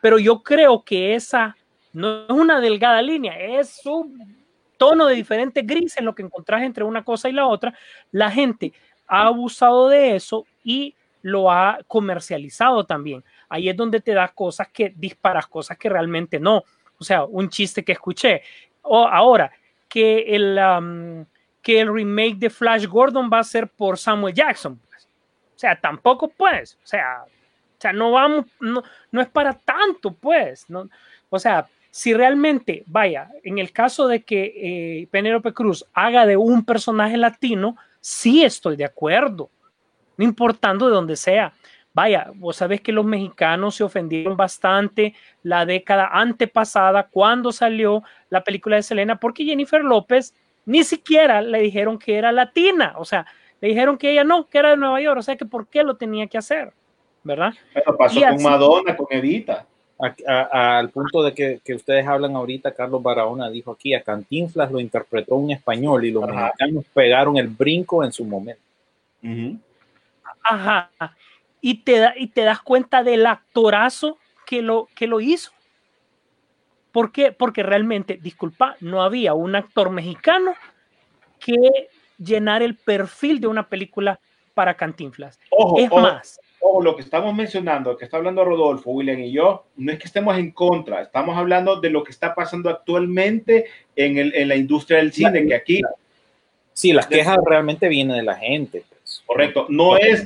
Pero 0.01 0.17
yo 0.19 0.41
creo 0.41 0.83
que 0.83 1.15
esa 1.15 1.55
no 1.93 2.25
es 2.25 2.29
una 2.29 2.61
delgada 2.61 3.01
línea, 3.01 3.37
es 3.39 3.85
un 3.85 4.44
tono 4.77 5.05
de 5.05 5.15
diferente 5.15 5.61
gris 5.61 5.97
en 5.97 6.05
lo 6.05 6.15
que 6.15 6.23
encontrás 6.23 6.63
entre 6.63 6.83
una 6.83 7.03
cosa 7.03 7.29
y 7.29 7.33
la 7.33 7.47
otra. 7.47 7.73
La 8.11 8.31
gente 8.31 8.73
ha 9.07 9.27
abusado 9.27 9.89
de 9.89 10.15
eso 10.15 10.45
y 10.63 10.95
lo 11.21 11.51
ha 11.51 11.79
comercializado 11.87 12.85
también. 12.85 13.23
Ahí 13.49 13.69
es 13.69 13.75
donde 13.75 13.99
te 13.99 14.13
das 14.13 14.31
cosas 14.33 14.67
que 14.69 14.93
disparas, 14.95 15.47
cosas 15.47 15.77
que 15.77 15.89
realmente 15.89 16.39
no. 16.39 16.63
O 16.99 17.03
sea, 17.03 17.25
un 17.25 17.49
chiste 17.49 17.83
que 17.83 17.93
escuché. 17.93 18.41
O 18.83 19.07
ahora, 19.07 19.51
que 19.89 20.35
el, 20.35 21.25
que 21.61 21.79
el 21.79 21.93
remake 21.93 22.35
de 22.35 22.49
Flash 22.49 22.85
Gordon 22.85 23.29
va 23.31 23.39
a 23.39 23.43
ser 23.43 23.67
por 23.69 23.97
Samuel 23.97 24.33
Jackson. 24.33 24.77
pues. 24.77 25.07
O 25.55 25.59
sea, 25.59 25.79
tampoco 25.79 26.27
pues. 26.27 26.77
O 26.83 26.85
sea, 26.85 27.23
o 27.25 27.81
sea 27.81 27.91
no 27.91 28.11
vamos, 28.11 28.45
no, 28.59 28.83
no 29.11 29.21
es 29.21 29.29
para 29.29 29.53
tanto, 29.53 30.11
pues. 30.11 30.69
No, 30.69 30.89
o 31.29 31.39
sea, 31.39 31.67
si 31.95 32.13
realmente, 32.13 32.83
vaya, 32.87 33.29
en 33.45 33.57
el 33.57 33.71
caso 33.71 34.09
de 34.09 34.21
que 34.21 34.51
eh, 35.01 35.07
Penélope 35.11 35.53
Cruz 35.53 35.85
haga 35.93 36.25
de 36.25 36.35
un 36.35 36.65
personaje 36.65 37.15
latino, 37.15 37.77
sí 38.01 38.43
estoy 38.43 38.75
de 38.75 38.83
acuerdo, 38.83 39.49
no 40.17 40.25
importando 40.25 40.87
de 40.89 40.93
dónde 40.93 41.15
sea. 41.15 41.53
Vaya, 41.93 42.31
vos 42.35 42.57
sabés 42.57 42.81
que 42.81 42.91
los 42.91 43.05
mexicanos 43.05 43.75
se 43.75 43.85
ofendieron 43.85 44.35
bastante 44.35 45.15
la 45.41 45.65
década 45.65 46.09
antepasada 46.11 47.07
cuando 47.07 47.53
salió 47.53 48.03
la 48.29 48.43
película 48.43 48.75
de 48.75 48.83
Selena, 48.83 49.17
porque 49.17 49.45
Jennifer 49.45 49.81
López 49.81 50.33
ni 50.65 50.83
siquiera 50.83 51.41
le 51.41 51.59
dijeron 51.61 51.97
que 51.97 52.17
era 52.17 52.33
latina, 52.33 52.95
o 52.97 53.05
sea, 53.05 53.25
le 53.61 53.69
dijeron 53.69 53.97
que 53.97 54.11
ella 54.11 54.25
no, 54.25 54.47
que 54.49 54.57
era 54.57 54.71
de 54.71 54.75
Nueva 54.75 54.99
York, 54.99 55.19
o 55.19 55.23
sea, 55.23 55.37
que 55.37 55.45
por 55.45 55.69
qué 55.69 55.81
lo 55.81 55.95
tenía 55.95 56.27
que 56.27 56.37
hacer, 56.37 56.73
¿verdad? 57.23 57.53
Pero 57.73 57.95
pasó 57.97 58.19
Y 58.19 58.21
con 58.23 58.33
así- 58.33 58.43
Madonna, 58.43 58.97
con 58.97 59.07
Evita. 59.09 59.65
A- 59.97 60.13
a- 60.27 60.77
al 60.79 60.89
punto 60.89 61.23
de 61.23 61.33
que, 61.33 61.61
que 61.63 61.73
ustedes 61.73 62.05
hablan 62.05 62.35
ahorita, 62.35 62.73
Carlos 62.73 63.01
Barahona 63.01 63.49
dijo 63.49 63.71
aquí, 63.71 63.93
a 63.93 64.01
Cantinflas 64.03 64.69
lo 64.71 64.79
interpretó 64.81 65.35
un 65.35 65.51
español 65.51 66.03
y 66.03 66.11
los 66.11 66.23
Ajá. 66.25 66.47
mexicanos 66.47 66.83
pegaron 66.93 67.37
el 67.37 67.47
brinco 67.47 68.03
en 68.03 68.11
su 68.11 68.25
momento. 68.25 68.61
Ajá. 70.43 70.89
Y 71.61 71.75
te, 71.83 71.97
da- 71.99 72.13
y 72.17 72.27
te 72.27 72.41
das 72.41 72.61
cuenta 72.61 73.03
del 73.03 73.25
actorazo 73.25 74.17
que 74.45 74.61
lo, 74.61 74.87
que 74.95 75.07
lo 75.07 75.21
hizo. 75.21 75.51
¿Por 76.91 77.11
qué? 77.11 77.31
Porque 77.31 77.63
realmente, 77.63 78.19
disculpa, 78.21 78.75
no 78.79 79.01
había 79.01 79.33
un 79.33 79.55
actor 79.55 79.89
mexicano 79.89 80.55
que 81.39 81.55
llenar 82.17 82.61
el 82.61 82.75
perfil 82.75 83.39
de 83.39 83.47
una 83.47 83.67
película 83.67 84.19
para 84.53 84.75
Cantinflas. 84.75 85.39
Ojo, 85.49 85.79
Es 85.79 85.87
ojo, 85.91 86.01
más, 86.01 86.39
ojo, 86.67 86.81
lo 86.81 86.95
que 86.95 87.03
estamos 87.03 87.35
mencionando, 87.35 87.95
que 87.95 88.05
está 88.05 88.17
hablando 88.17 88.43
Rodolfo, 88.43 88.89
William 88.91 89.19
y 89.19 89.31
yo, 89.31 89.65
no 89.77 89.91
es 89.91 89.99
que 89.99 90.05
estemos 90.07 90.35
en 90.37 90.51
contra, 90.51 91.01
estamos 91.01 91.37
hablando 91.37 91.79
de 91.79 91.89
lo 91.91 92.03
que 92.03 92.11
está 92.11 92.33
pasando 92.33 92.69
actualmente 92.69 93.65
en, 93.95 94.17
el- 94.17 94.33
en 94.33 94.47
la 94.47 94.55
industria 94.55 94.97
del 94.97 95.13
cine, 95.13 95.45
que 95.45 95.53
aquí, 95.55 95.81
Sí, 96.73 96.91
las 96.91 97.07
quejas 97.07 97.37
realmente 97.45 97.87
vienen 97.87 98.17
de 98.17 98.23
la 98.23 98.35
gente. 98.35 98.83
pues. 98.89 99.23
correcto, 99.25 99.65
no 99.69 99.95
es, 99.95 100.25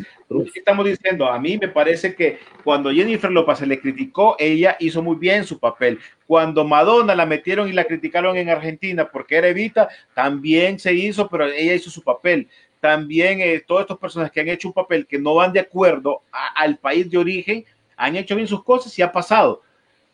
estamos 0.55 0.83
diciendo, 0.85 1.27
a 1.27 1.37
mí 1.39 1.59
me 1.59 1.67
parece 1.67 2.15
que 2.15 2.39
cuando 2.63 2.89
Jennifer 2.91 3.29
López 3.29 3.59
se 3.59 3.67
le 3.67 3.79
criticó, 3.79 4.35
ella 4.39 4.75
hizo 4.79 5.03
muy 5.03 5.17
bien 5.17 5.43
su 5.43 5.59
papel. 5.59 5.99
Cuando 6.25 6.63
Madonna 6.65 7.13
la 7.13 7.27
metieron 7.27 7.69
y 7.69 7.73
la 7.73 7.83
criticaron 7.83 8.35
en 8.37 8.49
Argentina 8.49 9.07
porque 9.11 9.35
era 9.35 9.47
Evita, 9.49 9.89
también 10.15 10.79
se 10.79 10.91
hizo, 10.93 11.27
pero 11.29 11.45
ella 11.45 11.73
hizo 11.75 11.91
su 11.91 12.01
papel. 12.01 12.47
También 12.79 13.41
eh, 13.41 13.61
todas 13.65 13.83
estas 13.83 13.97
personas 13.97 14.31
que 14.31 14.39
han 14.39 14.47
hecho 14.49 14.67
un 14.69 14.73
papel 14.73 15.05
que 15.05 15.19
no 15.19 15.35
van 15.35 15.51
de 15.51 15.59
acuerdo 15.59 16.21
al 16.55 16.77
país 16.77 17.09
de 17.09 17.17
origen, 17.17 17.65
han 17.97 18.15
hecho 18.15 18.35
bien 18.35 18.47
sus 18.47 18.63
cosas 18.63 18.97
y 18.97 19.01
ha 19.01 19.11
pasado. 19.11 19.61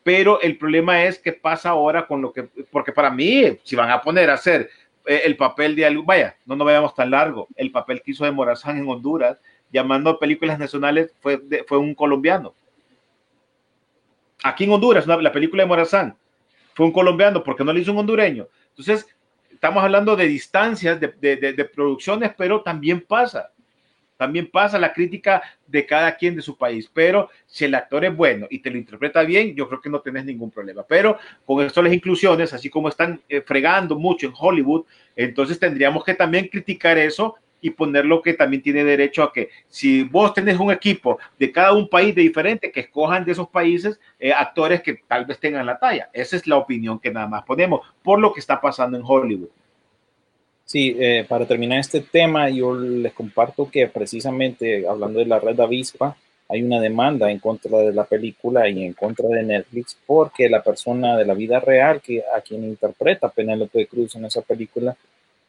Pero 0.04 0.42
el 0.42 0.58
problema 0.58 1.04
es 1.04 1.20
que 1.20 1.34
pasa 1.34 1.70
ahora 1.70 2.06
con 2.08 2.22
lo 2.22 2.32
que, 2.34 2.44
porque 2.72 2.92
para 2.92 3.10
mí, 3.12 3.58
si 3.64 3.76
van 3.76 3.90
a 3.92 4.02
poner 4.02 4.30
a 4.30 4.34
hacer 4.36 4.70
eh, 5.06 5.22
el 5.26 5.36
papel 5.38 5.76
de 5.76 5.86
algo, 5.86 6.04
vaya, 6.04 6.36
no 6.46 6.56
nos 6.56 6.66
vayamos 6.66 6.94
tan 6.96 7.12
largo, 7.12 7.48
el 7.56 7.72
papel 7.72 8.02
que 8.02 8.12
hizo 8.12 8.26
de 8.26 8.32
Morazán 8.32 8.78
en 8.78 8.88
Honduras, 8.88 9.40
llamando 9.72 10.10
a 10.10 10.20
películas 10.20 10.58
nacionales, 10.60 11.14
fue, 11.20 11.42
fue 11.68 11.78
un 11.78 11.94
colombiano. 11.94 12.54
Aquí 14.44 14.64
en 14.66 14.72
Honduras, 14.72 15.06
una- 15.06 15.18
la 15.18 15.32
película 15.32 15.64
de 15.64 15.68
Morazán, 15.68 16.16
fue 16.74 16.86
un 16.86 16.92
colombiano, 16.92 17.44
porque 17.44 17.64
no 17.64 17.74
le 17.74 17.80
hizo 17.82 17.92
un 17.92 18.00
hondureño. 18.00 18.48
Entonces, 18.70 19.08
estamos 19.66 19.84
hablando 19.84 20.16
de 20.16 20.28
distancias, 20.28 21.00
de, 21.00 21.08
de- 21.20 21.38
de- 21.38 21.54
de 21.54 21.66
producciones, 21.66 22.32
pero 22.38 22.62
también 22.62 23.02
pasa. 23.02 23.52
También 24.18 24.50
pasa 24.50 24.80
la 24.80 24.94
crítica 24.94 25.42
de 25.68 25.86
cada 25.86 26.16
quien 26.16 26.36
de 26.38 26.42
su 26.42 26.58
país, 26.58 26.90
pero 26.94 27.30
si 27.46 27.66
el 27.66 27.76
actor 27.76 28.06
es 28.06 28.16
bueno 28.16 28.48
y 28.50 28.60
te 28.60 28.72
lo 28.72 28.78
interpreta 28.78 29.24
bien, 29.24 29.56
yo 29.56 29.68
creo 29.68 29.82
que 29.82 29.90
no 29.90 30.00
tenés 30.00 30.24
ningún 30.24 30.52
problema. 30.52 30.84
Pero 30.88 31.18
con 31.46 31.66
esto 31.66 31.82
las 31.82 31.92
inclusiones, 31.94 32.54
así 32.54 32.70
como 32.70 32.88
están 32.90 33.22
eh, 33.28 33.42
fregando 33.42 33.98
mucho 34.00 34.28
en 34.28 34.34
Hollywood, 34.38 34.86
entonces 35.16 35.60
tendríamos 35.60 36.04
que 36.06 36.14
también 36.14 36.48
criticar 36.48 36.98
eso 36.98 37.36
y 37.62 37.72
ponerlo 37.72 38.22
que 38.22 38.34
también 38.34 38.62
tiene 38.62 38.84
derecho 38.84 39.24
a 39.24 39.34
que 39.34 39.50
si 39.68 40.04
vos 40.04 40.34
tenés 40.34 40.60
un 40.60 40.72
equipo 40.72 41.18
de 41.40 41.52
cada 41.52 41.74
un 41.74 41.90
país 41.90 42.14
de 42.14 42.22
diferente, 42.22 42.72
que 42.72 42.82
escojan 42.82 43.26
de 43.26 43.32
esos 43.32 43.50
países 43.50 44.00
eh, 44.20 44.32
actores 44.32 44.82
que 44.82 45.00
tal 45.08 45.26
vez 45.26 45.40
tengan 45.40 45.66
la 45.66 45.80
talla. 45.80 46.10
Esa 46.14 46.36
es 46.36 46.46
la 46.48 46.58
opinión 46.58 47.00
que 47.00 47.12
nada 47.12 47.28
más 47.28 47.44
ponemos 47.44 47.82
por 48.04 48.20
lo 48.20 48.34
que 48.34 48.40
está 48.40 48.62
pasando 48.62 48.98
en 48.98 49.04
Hollywood. 49.06 49.50
Sí, 50.64 50.96
eh, 51.00 51.26
para 51.28 51.46
terminar 51.46 51.80
este 51.80 52.02
tema, 52.02 52.50
yo 52.50 52.76
les 52.76 53.14
comparto 53.14 53.70
que 53.70 53.88
precisamente 53.88 54.88
hablando 54.88 55.20
de 55.20 55.26
la 55.26 55.40
red 55.40 55.60
avispa, 55.60 56.18
hay 56.48 56.62
una 56.62 56.80
demanda 56.80 57.32
en 57.32 57.40
contra 57.40 57.80
de 57.80 57.94
la 57.94 58.04
película 58.06 58.70
y 58.70 58.84
en 58.84 58.94
contra 58.94 59.28
de 59.30 59.44
Netflix 59.44 59.98
porque 60.06 60.50
la 60.50 60.62
persona 60.62 61.18
de 61.18 61.26
la 61.26 61.34
vida 61.34 61.60
real 61.60 62.02
que 62.02 62.24
a 62.36 62.42
quien 62.42 62.64
interpreta 62.64 63.30
Penélope 63.30 63.88
Cruz 63.88 64.16
en 64.16 64.26
esa 64.26 64.42
película 64.42 64.96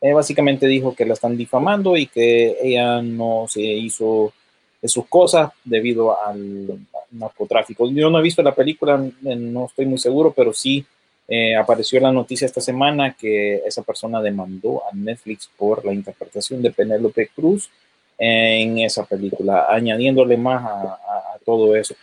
eh, 0.01 0.13
básicamente 0.13 0.67
dijo 0.67 0.95
que 0.95 1.07
la 1.07 1.15
están 1.15 1.37
difamando 1.37 1.97
y 1.97 2.07
que 2.07 2.57
ella 2.63 3.01
no 3.03 3.47
se 3.49 3.63
hizo 3.63 4.33
de 4.81 4.89
sus 4.89 5.07
cosas 5.07 5.51
debido 5.65 6.17
al 6.23 6.81
narcotráfico. 7.11 7.91
Yo 7.91 8.11
no 8.11 8.19
he 8.19 8.23
visto 8.23 8.43
la 8.43 8.55
película, 8.55 9.03
eh, 9.25 9.37
no 9.37 9.67
estoy 9.67 9.87
muy 9.87 9.99
seguro, 9.99 10.33
pero 10.37 10.53
sí 10.53 10.85
eh, 11.29 11.57
apareció 11.57 11.99
la 12.01 12.13
noticia 12.13 12.47
esta 12.47 12.61
semana 12.61 13.17
que 13.19 13.57
esa 13.67 13.83
persona 13.83 14.21
demandó 14.21 14.83
a 14.85 14.95
Netflix 14.95 15.51
por 15.57 15.85
la 15.85 15.93
interpretación 15.93 16.63
de 16.63 16.71
Penélope 16.71 17.29
Cruz 17.35 17.71
en 18.19 18.79
esa 18.79 19.05
película, 19.05 19.67
añadiéndole 19.69 20.39
más 20.39 20.65
a 20.65 21.39
todo 21.45 21.77
eso. 21.77 21.95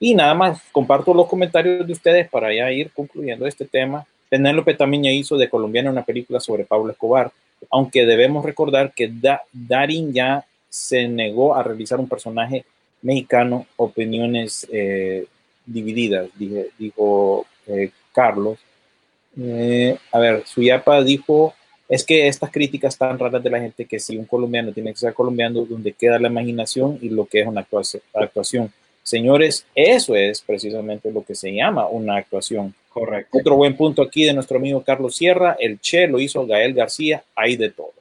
Y 0.00 0.14
nada 0.14 0.34
más, 0.34 0.60
comparto 0.72 1.14
los 1.14 1.28
comentarios 1.28 1.86
de 1.86 1.92
ustedes 1.92 2.28
para 2.28 2.52
ya 2.52 2.70
ir 2.70 2.90
concluyendo 2.92 3.46
este 3.46 3.64
tema. 3.64 4.06
Penélope 4.34 4.74
también 4.74 5.04
ya 5.04 5.12
hizo 5.12 5.36
de 5.36 5.48
colombiana 5.48 5.92
una 5.92 6.04
película 6.04 6.40
sobre 6.40 6.64
Pablo 6.64 6.90
Escobar, 6.90 7.30
aunque 7.70 8.04
debemos 8.04 8.44
recordar 8.44 8.92
que 8.92 9.06
Da- 9.08 9.42
Darin 9.52 10.12
ya 10.12 10.44
se 10.68 11.06
negó 11.06 11.54
a 11.54 11.62
realizar 11.62 12.00
un 12.00 12.08
personaje 12.08 12.64
mexicano, 13.02 13.64
opiniones 13.76 14.66
eh, 14.72 15.26
divididas, 15.64 16.30
dijo 16.36 17.46
eh, 17.68 17.90
Carlos. 18.12 18.58
Eh, 19.40 19.96
a 20.10 20.18
ver, 20.18 20.44
Suyapa 20.44 21.00
dijo, 21.04 21.54
es 21.88 22.02
que 22.02 22.26
estas 22.26 22.50
críticas 22.50 22.98
tan 22.98 23.16
raras 23.16 23.40
de 23.40 23.50
la 23.50 23.60
gente 23.60 23.84
que 23.84 24.00
si 24.00 24.16
un 24.16 24.24
colombiano 24.24 24.72
tiene 24.72 24.90
que 24.90 24.98
ser 24.98 25.14
colombiano, 25.14 25.64
donde 25.64 25.92
queda 25.92 26.18
la 26.18 26.26
imaginación 26.26 26.98
y 27.00 27.08
lo 27.08 27.24
que 27.26 27.42
es 27.42 27.46
una 27.46 27.64
actuación. 28.14 28.72
Señores, 29.04 29.64
eso 29.76 30.16
es 30.16 30.40
precisamente 30.42 31.12
lo 31.12 31.22
que 31.22 31.36
se 31.36 31.54
llama 31.54 31.86
una 31.86 32.16
actuación. 32.16 32.74
Correcto. 32.94 33.38
Otro 33.38 33.56
buen 33.56 33.76
punto 33.76 34.02
aquí 34.02 34.24
de 34.24 34.32
nuestro 34.32 34.56
amigo 34.56 34.84
Carlos 34.84 35.16
Sierra, 35.16 35.56
el 35.58 35.80
Che 35.80 36.06
lo 36.06 36.20
hizo 36.20 36.46
Gael 36.46 36.74
García, 36.74 37.24
hay 37.34 37.56
de 37.56 37.70
todo. 37.70 37.92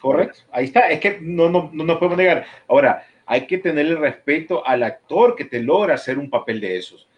Correcto. 0.00 0.38
Ahí 0.52 0.66
está. 0.66 0.88
Es 0.88 1.00
que 1.00 1.18
no, 1.20 1.48
no, 1.48 1.68
no 1.72 1.82
nos 1.82 1.98
podemos 1.98 2.16
negar. 2.16 2.46
Ahora, 2.68 3.04
hay 3.26 3.48
que 3.48 3.58
tenerle 3.58 3.96
respeto 3.96 4.64
al 4.64 4.84
actor 4.84 5.34
que 5.34 5.46
te 5.46 5.60
logra 5.60 5.94
hacer 5.94 6.16
un 6.16 6.30
papel 6.30 6.60
de 6.60 6.76
esos. 6.76 7.08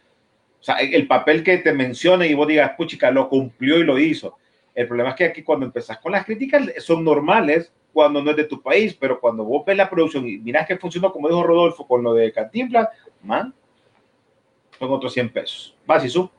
O 0.59 0.65
sea, 0.65 0.77
el 0.77 1.07
papel 1.07 1.45
que 1.45 1.59
te 1.59 1.75
menciona 1.75 2.27
y 2.27 2.33
vos 2.33 2.49
digas, 2.49 2.73
puchica, 2.79 3.11
lo 3.11 3.29
cumplió 3.29 3.77
y 3.77 3.85
lo 3.85 3.99
hizo. 3.99 4.39
El 4.75 4.89
problema 4.89 5.11
es 5.11 5.17
que 5.17 5.25
aquí 5.25 5.43
cuando 5.43 5.67
empezás 5.67 5.99
con 5.99 6.13
las 6.13 6.25
críticas 6.25 6.63
son 6.79 7.05
normales 7.05 7.71
cuando 7.93 8.23
no 8.23 8.31
es 8.31 8.39
de 8.39 8.45
tu 8.45 8.63
país, 8.63 8.97
pero 8.99 9.21
cuando 9.21 9.45
vos 9.45 9.67
ves 9.67 9.77
la 9.77 9.91
producción 9.91 10.27
y 10.27 10.39
miras 10.39 10.67
que 10.67 10.79
funcionó, 10.79 11.13
como 11.13 11.29
dijo 11.29 11.43
Rodolfo, 11.43 11.87
con 11.87 12.03
lo 12.03 12.15
de 12.15 12.33
Cantinflas, 12.33 12.89
man, 13.23 13.53
son 14.79 14.91
otros 14.91 15.13
100 15.13 15.29
pesos. 15.31 15.75
Vas 15.85 16.07
y 16.07 16.09
su. 16.09 16.31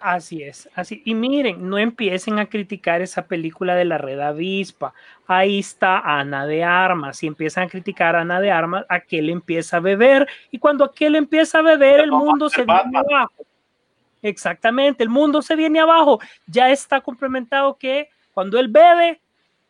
Así 0.00 0.42
es, 0.44 0.68
así. 0.74 1.02
Y 1.04 1.14
miren, 1.14 1.68
no 1.68 1.76
empiecen 1.78 2.38
a 2.38 2.46
criticar 2.46 3.02
esa 3.02 3.26
película 3.26 3.74
de 3.74 3.84
la 3.84 3.98
Red 3.98 4.20
Avispa. 4.20 4.94
Ahí 5.26 5.58
está 5.58 5.98
Ana 5.98 6.46
de 6.46 6.62
Armas. 6.62 7.16
Si 7.16 7.26
empiezan 7.26 7.64
a 7.64 7.68
criticar 7.68 8.14
a 8.14 8.20
Ana 8.20 8.40
de 8.40 8.50
Armas, 8.52 8.84
aquel 8.88 9.28
empieza 9.30 9.78
a 9.78 9.80
beber. 9.80 10.28
Y 10.52 10.58
cuando 10.58 10.84
aquel 10.84 11.16
empieza 11.16 11.58
a 11.58 11.62
beber, 11.62 12.00
el 12.00 12.12
mundo 12.12 12.48
se 12.48 12.64
viene 12.64 12.98
abajo. 12.98 13.32
Exactamente, 14.20 15.02
el 15.02 15.08
mundo 15.08 15.42
se 15.42 15.56
viene 15.56 15.80
abajo. 15.80 16.20
Ya 16.46 16.70
está 16.70 17.00
complementado 17.00 17.76
que 17.76 18.08
cuando 18.32 18.58
él 18.60 18.68
bebe, 18.68 19.20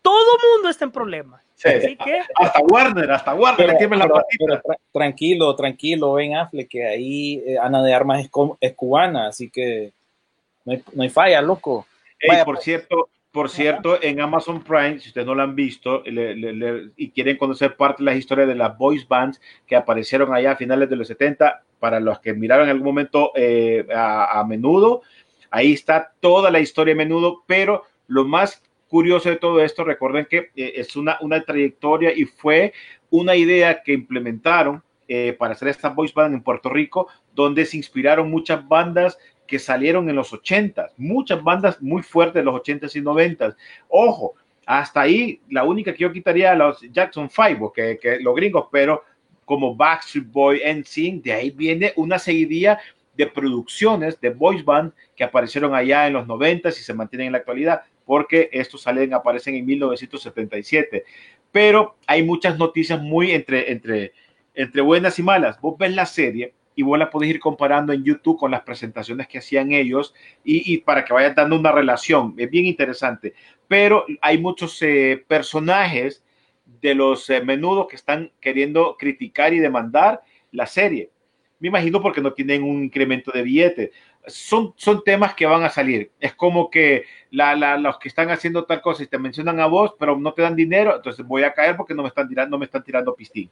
todo 0.02 0.36
mundo 0.54 0.68
está 0.68 0.84
en 0.84 0.90
problemas. 0.92 1.40
Sí. 1.54 1.68
Así 1.68 1.96
que 1.96 2.20
Hasta 2.34 2.60
Warner, 2.60 3.10
hasta 3.12 3.34
Warner 3.34 3.68
la 3.68 3.78
pero- 3.78 4.14
patita. 4.14 4.36
pero 4.38 4.60
tra- 4.62 4.76
tranquilo, 4.92 5.54
tranquilo, 5.56 6.12
Ben 6.14 6.36
Affleck, 6.36 6.68
que 6.68 6.86
ahí 6.86 7.42
eh, 7.46 7.56
Ana 7.58 7.82
de 7.82 7.94
Armas 7.94 8.28
es 8.60 8.74
cubana, 8.74 9.28
así 9.28 9.48
que 9.48 9.92
no 10.64 10.72
hay, 10.72 10.82
no 10.94 11.02
hay 11.02 11.08
falla, 11.10 11.40
loco. 11.42 11.86
Vaya, 12.26 12.44
por 12.44 12.56
pues. 12.56 12.64
cierto, 12.64 13.08
Por 13.32 13.48
cierto, 13.48 13.98
en 14.02 14.20
Amazon 14.20 14.62
Prime, 14.62 14.98
si 15.00 15.08
ustedes 15.08 15.26
no 15.26 15.34
lo 15.34 15.42
han 15.42 15.54
visto 15.56 16.02
le- 16.04 16.34
le- 16.36 16.52
le- 16.52 16.90
y 16.98 17.10
quieren 17.12 17.38
conocer 17.38 17.76
parte 17.76 18.02
de 18.02 18.10
la 18.10 18.14
historia 18.14 18.44
de 18.44 18.54
las 18.54 18.76
boys 18.76 19.08
bands 19.08 19.40
que 19.66 19.74
aparecieron 19.74 20.34
allá 20.34 20.52
a 20.52 20.56
finales 20.56 20.90
de 20.90 20.96
los 20.96 21.08
70, 21.08 21.62
para 21.80 21.98
los 21.98 22.20
que 22.20 22.34
miraron 22.34 22.66
en 22.66 22.72
algún 22.72 22.84
momento 22.84 23.32
eh, 23.34 23.86
a, 23.94 24.38
a 24.38 24.44
menudo, 24.44 25.00
ahí 25.50 25.72
está 25.72 26.12
toda 26.20 26.50
la 26.50 26.60
historia 26.60 26.92
de 26.92 26.98
menudo, 26.98 27.42
pero 27.46 27.84
lo 28.06 28.26
más 28.26 28.62
curioso 28.88 29.30
de 29.30 29.36
todo 29.36 29.62
esto, 29.62 29.82
recuerden 29.82 30.26
que 30.26 30.50
eh, 30.54 30.74
es 30.76 30.94
una, 30.94 31.16
una 31.22 31.42
trayectoria 31.42 32.12
y 32.14 32.26
fue 32.26 32.74
una 33.08 33.34
idea 33.34 33.82
que 33.82 33.94
implementaron 33.94 34.82
eh, 35.08 35.34
para 35.38 35.54
hacer 35.54 35.68
esta 35.68 35.88
boys 35.88 36.12
band 36.12 36.34
en 36.34 36.42
Puerto 36.42 36.68
Rico, 36.68 37.08
donde 37.34 37.64
se 37.64 37.78
inspiraron 37.78 38.30
muchas 38.30 38.68
bandas 38.68 39.18
que 39.46 39.58
salieron 39.58 40.08
en 40.08 40.16
los 40.16 40.32
80, 40.32 40.92
muchas 40.96 41.42
bandas 41.42 41.80
muy 41.82 42.02
fuertes 42.02 42.34
de 42.34 42.44
los 42.44 42.54
80s 42.54 42.96
y 42.96 43.00
90s. 43.00 43.56
Ojo, 43.88 44.34
hasta 44.66 45.00
ahí 45.00 45.40
la 45.50 45.64
única 45.64 45.92
que 45.92 46.02
yo 46.02 46.12
quitaría 46.12 46.52
a 46.52 46.54
los 46.54 46.80
Jackson 46.80 47.28
5, 47.28 47.72
que, 47.72 47.98
que 47.98 48.20
los 48.20 48.34
gringos, 48.34 48.68
pero 48.70 49.04
como 49.44 49.74
Backstreet 49.74 50.30
Boy, 50.30 50.62
NSYNC, 50.64 51.24
de 51.24 51.32
ahí 51.32 51.50
viene 51.50 51.92
una 51.96 52.18
seguidilla 52.18 52.78
de 53.14 53.26
producciones 53.26 54.20
de 54.20 54.30
boys 54.30 54.64
band 54.64 54.92
que 55.14 55.24
aparecieron 55.24 55.74
allá 55.74 56.06
en 56.06 56.14
los 56.14 56.26
90 56.26 56.68
y 56.70 56.72
se 56.72 56.94
mantienen 56.94 57.26
en 57.26 57.32
la 57.32 57.38
actualidad, 57.38 57.82
porque 58.06 58.48
estos 58.52 58.82
salen, 58.82 59.12
aparecen 59.14 59.54
en 59.54 59.66
1977. 59.66 61.04
Pero 61.50 61.96
hay 62.06 62.22
muchas 62.22 62.58
noticias 62.58 63.00
muy 63.00 63.32
entre, 63.32 63.70
entre, 63.70 64.12
entre 64.54 64.80
buenas 64.80 65.18
y 65.18 65.22
malas. 65.22 65.60
Vos 65.60 65.76
ves 65.76 65.94
la 65.94 66.06
serie 66.06 66.54
y 66.74 66.82
vos 66.82 66.98
la 66.98 67.10
podés 67.10 67.30
ir 67.30 67.40
comparando 67.40 67.92
en 67.92 68.04
YouTube 68.04 68.38
con 68.38 68.50
las 68.50 68.62
presentaciones 68.62 69.28
que 69.28 69.38
hacían 69.38 69.72
ellos 69.72 70.14
y, 70.44 70.72
y 70.72 70.78
para 70.78 71.04
que 71.04 71.12
vayan 71.12 71.34
dando 71.34 71.58
una 71.58 71.72
relación. 71.72 72.34
Es 72.36 72.50
bien 72.50 72.66
interesante. 72.66 73.34
Pero 73.68 74.04
hay 74.20 74.38
muchos 74.38 74.80
eh, 74.82 75.24
personajes 75.26 76.24
de 76.80 76.94
los 76.94 77.28
eh, 77.30 77.42
menudos 77.42 77.86
que 77.88 77.96
están 77.96 78.30
queriendo 78.40 78.96
criticar 78.98 79.52
y 79.52 79.60
demandar 79.60 80.22
la 80.50 80.66
serie. 80.66 81.10
Me 81.58 81.68
imagino 81.68 82.02
porque 82.02 82.20
no 82.20 82.32
tienen 82.32 82.62
un 82.64 82.82
incremento 82.82 83.30
de 83.30 83.42
billete. 83.42 83.92
Son, 84.26 84.72
son 84.76 85.02
temas 85.02 85.34
que 85.34 85.46
van 85.46 85.64
a 85.64 85.68
salir. 85.68 86.12
Es 86.20 86.34
como 86.34 86.70
que 86.70 87.04
la, 87.32 87.56
la, 87.56 87.78
los 87.78 87.98
que 87.98 88.08
están 88.08 88.30
haciendo 88.30 88.64
tal 88.64 88.82
cosa 88.82 89.02
y 89.02 89.06
te 89.06 89.18
mencionan 89.18 89.58
a 89.58 89.66
vos, 89.66 89.94
pero 89.98 90.16
no 90.18 90.34
te 90.34 90.42
dan 90.42 90.54
dinero, 90.54 90.94
entonces 90.94 91.26
voy 91.26 91.44
a 91.44 91.54
caer 91.54 91.76
porque 91.76 91.94
no 91.94 92.02
me 92.02 92.08
están 92.08 92.28
tirando, 92.28 92.50
no 92.50 92.58
me 92.58 92.66
están 92.66 92.84
tirando 92.84 93.14
pistín. 93.14 93.50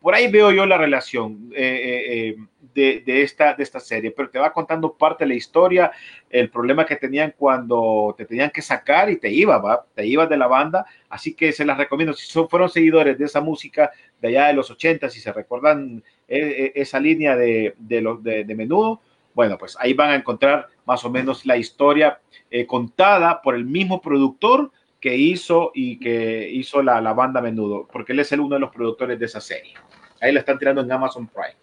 Por 0.00 0.14
ahí 0.14 0.30
veo 0.30 0.50
yo 0.50 0.66
la 0.66 0.76
relación 0.76 1.50
eh, 1.54 1.80
eh, 1.84 2.28
eh, 2.28 2.36
de, 2.74 3.02
de, 3.06 3.22
esta, 3.22 3.54
de 3.54 3.62
esta 3.62 3.78
serie, 3.78 4.10
pero 4.10 4.28
te 4.28 4.40
va 4.40 4.52
contando 4.52 4.94
parte 4.94 5.24
de 5.24 5.28
la 5.28 5.34
historia, 5.34 5.92
el 6.28 6.50
problema 6.50 6.84
que 6.84 6.96
tenían 6.96 7.32
cuando 7.38 8.14
te 8.18 8.26
tenían 8.26 8.50
que 8.50 8.62
sacar 8.62 9.08
y 9.10 9.16
te 9.16 9.30
iba, 9.30 9.58
¿va? 9.58 9.86
te 9.94 10.04
ibas 10.04 10.28
de 10.28 10.36
la 10.36 10.48
banda, 10.48 10.84
así 11.08 11.34
que 11.34 11.52
se 11.52 11.64
las 11.64 11.78
recomiendo. 11.78 12.12
Si 12.14 12.26
son, 12.26 12.48
fueron 12.48 12.68
seguidores 12.68 13.16
de 13.16 13.26
esa 13.26 13.40
música 13.40 13.92
de 14.20 14.28
allá 14.28 14.48
de 14.48 14.54
los 14.54 14.70
80, 14.72 15.08
si 15.08 15.20
se 15.20 15.32
recuerdan 15.32 16.02
eh, 16.26 16.72
esa 16.74 16.98
línea 16.98 17.36
de, 17.36 17.74
de, 17.78 18.16
de, 18.22 18.44
de 18.44 18.54
menudo, 18.56 19.00
bueno, 19.34 19.56
pues 19.58 19.76
ahí 19.80 19.94
van 19.94 20.10
a 20.10 20.14
encontrar 20.16 20.68
más 20.86 21.04
o 21.04 21.10
menos 21.10 21.46
la 21.46 21.56
historia 21.56 22.20
eh, 22.50 22.66
contada 22.66 23.40
por 23.42 23.54
el 23.54 23.64
mismo 23.64 24.00
productor 24.00 24.70
que 25.00 25.16
hizo 25.16 25.70
y 25.74 25.98
que 25.98 26.48
hizo 26.50 26.82
la, 26.82 27.00
la, 27.00 27.12
banda 27.12 27.40
Menudo, 27.40 27.88
porque 27.90 28.12
él 28.12 28.20
es 28.20 28.32
el 28.32 28.40
uno 28.40 28.56
de 28.56 28.60
los 28.60 28.70
productores 28.70 29.18
de 29.18 29.26
esa 29.26 29.40
serie. 29.40 29.74
Ahí 30.20 30.32
la 30.32 30.40
están 30.40 30.58
tirando 30.58 30.82
en 30.82 30.92
Amazon 30.92 31.26
Prime. 31.26 31.56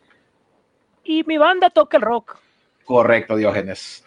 Y 1.03 1.23
mi 1.23 1.37
banda 1.37 1.69
toca 1.69 1.97
el 1.97 2.03
rock. 2.03 2.37
Correcto, 2.83 3.35
Diógenes. 3.35 4.03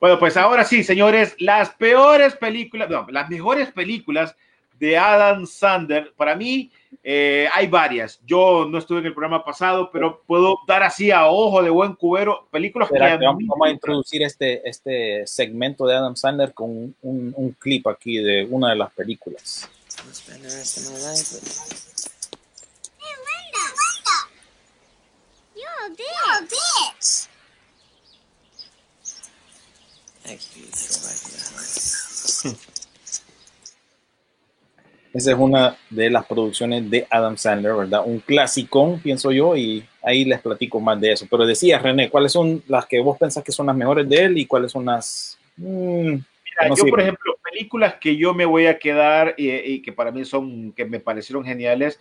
Bueno, 0.00 0.18
pues 0.18 0.36
ahora 0.38 0.64
sí, 0.64 0.82
señores, 0.82 1.36
las 1.38 1.70
peores 1.74 2.34
películas, 2.34 2.88
no, 2.88 3.06
las 3.10 3.28
mejores 3.28 3.70
películas 3.70 4.34
de 4.80 4.96
Adam 4.96 5.46
Sandler, 5.46 6.12
para 6.16 6.34
mí 6.34 6.72
eh, 7.04 7.46
hay 7.52 7.66
varias. 7.66 8.18
Yo 8.24 8.66
no 8.68 8.78
estuve 8.78 9.00
en 9.00 9.06
el 9.06 9.12
programa 9.12 9.44
pasado, 9.44 9.90
pero 9.92 10.22
puedo 10.26 10.56
dar 10.66 10.82
así 10.82 11.10
a 11.10 11.26
ojo 11.26 11.62
de 11.62 11.68
buen 11.68 11.94
cubero 11.94 12.48
películas 12.50 12.88
Espera, 12.88 13.18
que 13.18 13.26
vamos, 13.26 13.42
vamos, 13.46 13.68
a 13.68 13.70
introducir 13.70 14.22
este, 14.22 14.66
este 14.68 15.26
segmento 15.26 15.86
de 15.86 15.96
Adam 15.96 16.16
Sandler 16.16 16.54
con 16.54 16.70
un, 16.70 16.96
un, 17.02 17.34
un 17.36 17.52
clip 17.52 17.86
aquí 17.88 18.16
de 18.18 18.46
una 18.50 18.70
de 18.70 18.76
las 18.76 18.90
películas. 18.92 19.68
Esa 35.12 35.32
es 35.32 35.38
una 35.38 35.76
de 35.90 36.08
las 36.08 36.24
producciones 36.26 36.88
de 36.88 37.06
Adam 37.10 37.36
Sandler, 37.36 37.74
¿verdad? 37.74 38.02
Un 38.04 38.20
clásico, 38.20 39.00
pienso 39.02 39.32
yo, 39.32 39.56
y 39.56 39.84
ahí 40.02 40.24
les 40.24 40.40
platico 40.40 40.80
más 40.80 41.00
de 41.00 41.12
eso. 41.12 41.26
Pero 41.28 41.44
decía, 41.46 41.78
René, 41.78 42.08
¿cuáles 42.08 42.32
son 42.32 42.62
las 42.68 42.86
que 42.86 43.00
vos 43.00 43.18
pensás 43.18 43.42
que 43.42 43.52
son 43.52 43.66
las 43.66 43.76
mejores 43.76 44.08
de 44.08 44.24
él 44.24 44.38
y 44.38 44.46
cuáles 44.46 44.70
son 44.70 44.84
las... 44.84 45.38
Mmm, 45.56 46.12
Mira, 46.12 46.68
no 46.68 46.70
yo, 46.70 46.74
sirven? 46.76 46.90
por 46.90 47.00
ejemplo, 47.00 47.38
películas 47.50 47.94
que 48.00 48.16
yo 48.16 48.34
me 48.34 48.44
voy 48.44 48.66
a 48.66 48.78
quedar 48.78 49.34
y, 49.36 49.50
y, 49.50 49.82
que 49.82 49.92
para 49.92 50.12
mí 50.12 50.24
son, 50.24 50.72
que 50.72 50.84
me 50.84 51.00
parecieron 51.00 51.44
geniales, 51.44 51.98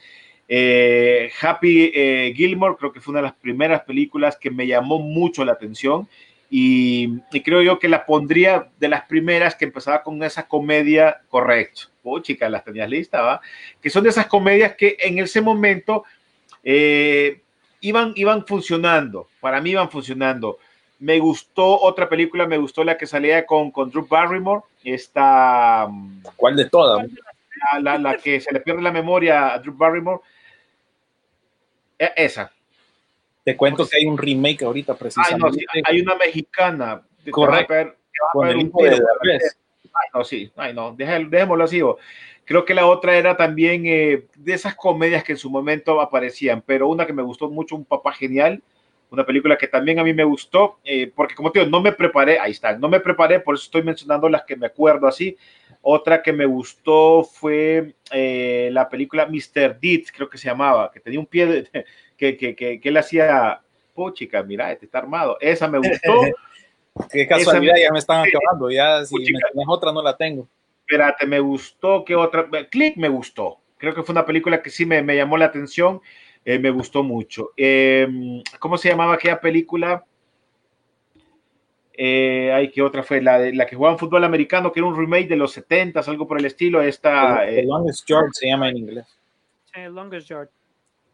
eh, 0.51 1.31
Happy 1.39 1.91
eh, 1.93 2.33
Gilmore, 2.35 2.75
creo 2.75 2.91
que 2.91 2.99
fue 2.99 3.11
una 3.11 3.19
de 3.19 3.27
las 3.27 3.35
primeras 3.35 3.83
películas 3.83 4.35
que 4.35 4.49
me 4.49 4.65
llamó 4.65 4.97
mucho 4.97 5.45
la 5.45 5.51
atención. 5.51 6.09
Y, 6.49 7.21
y, 7.31 7.41
creo 7.41 7.61
yo 7.61 7.77
que 7.77 7.87
la 7.87 8.05
pondría 8.05 8.69
de 8.79 8.87
las 8.87 9.03
primeras 9.03 9.53
que 9.55 9.65
empezaba 9.65 10.01
con 10.01 10.23
esa 10.23 10.47
comedia, 10.47 11.21
correcto. 11.29 11.83
Oh, 12.03 12.19
chica, 12.19 12.49
las 12.49 12.63
tenías 12.63 12.89
listas, 12.89 13.21
¿va? 13.21 13.41
Que 13.79 13.89
son 13.91 14.03
de 14.03 14.09
esas 14.09 14.25
comedias 14.25 14.75
que 14.75 14.97
en 14.99 15.19
ese 15.19 15.41
momento 15.41 16.05
eh, 16.63 17.41
iban, 17.81 18.13
iban 18.15 18.45
funcionando, 18.45 19.27
para 19.39 19.61
mí 19.61 19.71
iban 19.71 19.89
funcionando. 19.89 20.57
Me 20.99 21.19
gustó 21.19 21.79
otra 21.79 22.09
película, 22.09 22.45
me 22.45 22.57
gustó 22.57 22.83
la 22.83 22.97
que 22.97 23.07
salía 23.07 23.45
con, 23.45 23.71
con 23.71 23.89
Drew 23.89 24.07
Barrymore, 24.07 24.63
esta... 24.83 25.87
¿Cuál 26.35 26.55
de 26.55 26.69
todas? 26.69 27.07
La, 27.73 27.79
la, 27.79 27.97
la, 27.97 28.17
que 28.17 28.41
se 28.41 28.51
le 28.51 28.59
pierde 28.59 28.81
la 28.81 28.91
memoria 28.91 29.53
a 29.53 29.59
Drew 29.59 29.73
Barrymore. 29.73 30.21
E, 31.97 32.11
esa, 32.17 32.51
te 33.49 33.57
cuento 33.57 33.87
que 33.87 33.97
hay 33.97 34.05
un 34.05 34.15
remake 34.15 34.63
ahorita 34.63 34.95
precisamente. 34.95 35.35
Ay, 35.35 35.39
no, 35.39 35.53
sí, 35.53 35.65
hay 35.83 36.01
una 36.01 36.15
mexicana. 36.15 37.01
Correcto. 37.31 37.95
Con 38.31 38.47
el 38.47 38.61
hijo 38.61 38.83
de 38.83 38.91
Ay, 38.91 40.09
no, 40.13 40.23
sí, 40.23 40.51
ay, 40.55 40.73
no, 40.73 40.95
dejémoslo 40.95 41.63
así. 41.63 41.81
Creo 42.45 42.63
que 42.63 42.75
la 42.75 42.85
otra 42.85 43.17
era 43.17 43.35
también 43.35 43.87
eh, 43.87 44.25
de 44.35 44.53
esas 44.53 44.75
comedias 44.75 45.23
que 45.23 45.31
en 45.31 45.39
su 45.39 45.49
momento 45.49 45.99
aparecían, 45.99 46.61
pero 46.63 46.87
una 46.87 47.07
que 47.07 47.13
me 47.13 47.23
gustó 47.23 47.49
mucho, 47.49 47.75
Un 47.75 47.85
Papá 47.85 48.13
Genial, 48.13 48.61
una 49.09 49.25
película 49.25 49.57
que 49.57 49.67
también 49.67 49.97
a 49.97 50.03
mí 50.03 50.13
me 50.13 50.23
gustó, 50.23 50.77
eh, 50.83 51.11
porque 51.15 51.33
como 51.33 51.51
te 51.51 51.59
digo, 51.59 51.71
no 51.71 51.81
me 51.81 51.91
preparé, 51.91 52.39
ahí 52.39 52.51
está, 52.51 52.77
no 52.77 52.87
me 52.87 52.99
preparé, 52.99 53.39
por 53.39 53.55
eso 53.55 53.63
estoy 53.63 53.81
mencionando 53.81 54.29
las 54.29 54.43
que 54.43 54.55
me 54.55 54.67
acuerdo 54.67 55.07
así. 55.07 55.35
Otra 55.81 56.21
que 56.21 56.33
me 56.33 56.45
gustó 56.45 57.23
fue 57.23 57.95
eh, 58.11 58.69
la 58.71 58.89
película 58.89 59.25
Mr. 59.25 59.79
Deeds, 59.79 60.11
creo 60.11 60.29
que 60.29 60.37
se 60.37 60.47
llamaba, 60.47 60.91
que 60.91 60.99
tenía 60.99 61.19
un 61.19 61.25
pie 61.25 61.45
de, 61.45 61.69
que, 62.17 62.35
que, 62.37 62.55
que, 62.55 62.79
que 62.79 62.89
él 62.89 62.97
hacía, 62.97 63.61
puchica, 63.93 64.43
mira, 64.43 64.71
este 64.71 64.85
está 64.85 64.99
armado. 64.99 65.37
Esa 65.39 65.67
me 65.67 65.77
gustó. 65.77 66.21
Qué 67.11 67.27
casualidad, 67.27 67.75
ya 67.81 67.91
me 67.91 67.99
están 67.99 68.27
acabando, 68.27 68.69
ya 68.69 69.05
si 69.05 69.15
puchica. 69.15 69.47
me 69.53 69.63
otra 69.67 69.91
no 69.91 70.01
la 70.01 70.17
tengo. 70.17 70.49
Espérate, 70.81 71.25
me 71.27 71.39
gustó, 71.39 72.03
¿qué 72.03 72.15
otra? 72.15 72.49
Click 72.69 72.97
me 72.97 73.07
gustó. 73.07 73.59
Creo 73.77 73.93
que 73.93 74.03
fue 74.03 74.11
una 74.11 74.25
película 74.25 74.61
que 74.61 74.69
sí 74.69 74.85
me, 74.85 75.01
me 75.01 75.15
llamó 75.15 75.37
la 75.37 75.45
atención, 75.45 76.01
eh, 76.43 76.59
me 76.59 76.71
gustó 76.71 77.03
mucho. 77.03 77.51
Eh, 77.55 78.07
¿Cómo 78.57 78.77
se 78.77 78.89
llamaba 78.89 79.13
aquella 79.13 79.39
película? 79.39 80.03
Eh, 82.01 82.51
ay, 82.53 82.71
¿qué 82.71 82.81
otra 82.81 83.03
fue? 83.03 83.21
La, 83.21 83.39
de, 83.39 83.53
la 83.53 83.65
que 83.65 83.75
jugaba 83.75 83.93
en 83.93 83.99
fútbol 83.99 84.23
americano, 84.23 84.71
que 84.71 84.79
era 84.79 84.87
un 84.87 84.97
remake 84.97 85.27
de 85.27 85.35
los 85.35 85.51
70 85.51 85.99
algo 85.99 86.25
por 86.25 86.39
el 86.39 86.45
estilo. 86.45 86.81
Esta, 86.81 87.45
The, 87.45 87.55
the 87.55 87.63
Longest 87.63 88.07
Yard 88.07 88.29
se 88.31 88.47
llama 88.47 88.69
en 88.69 88.77
inglés. 88.77 89.05
Sí, 89.65 89.81
Longest 89.81 90.29
Yard 90.29 90.49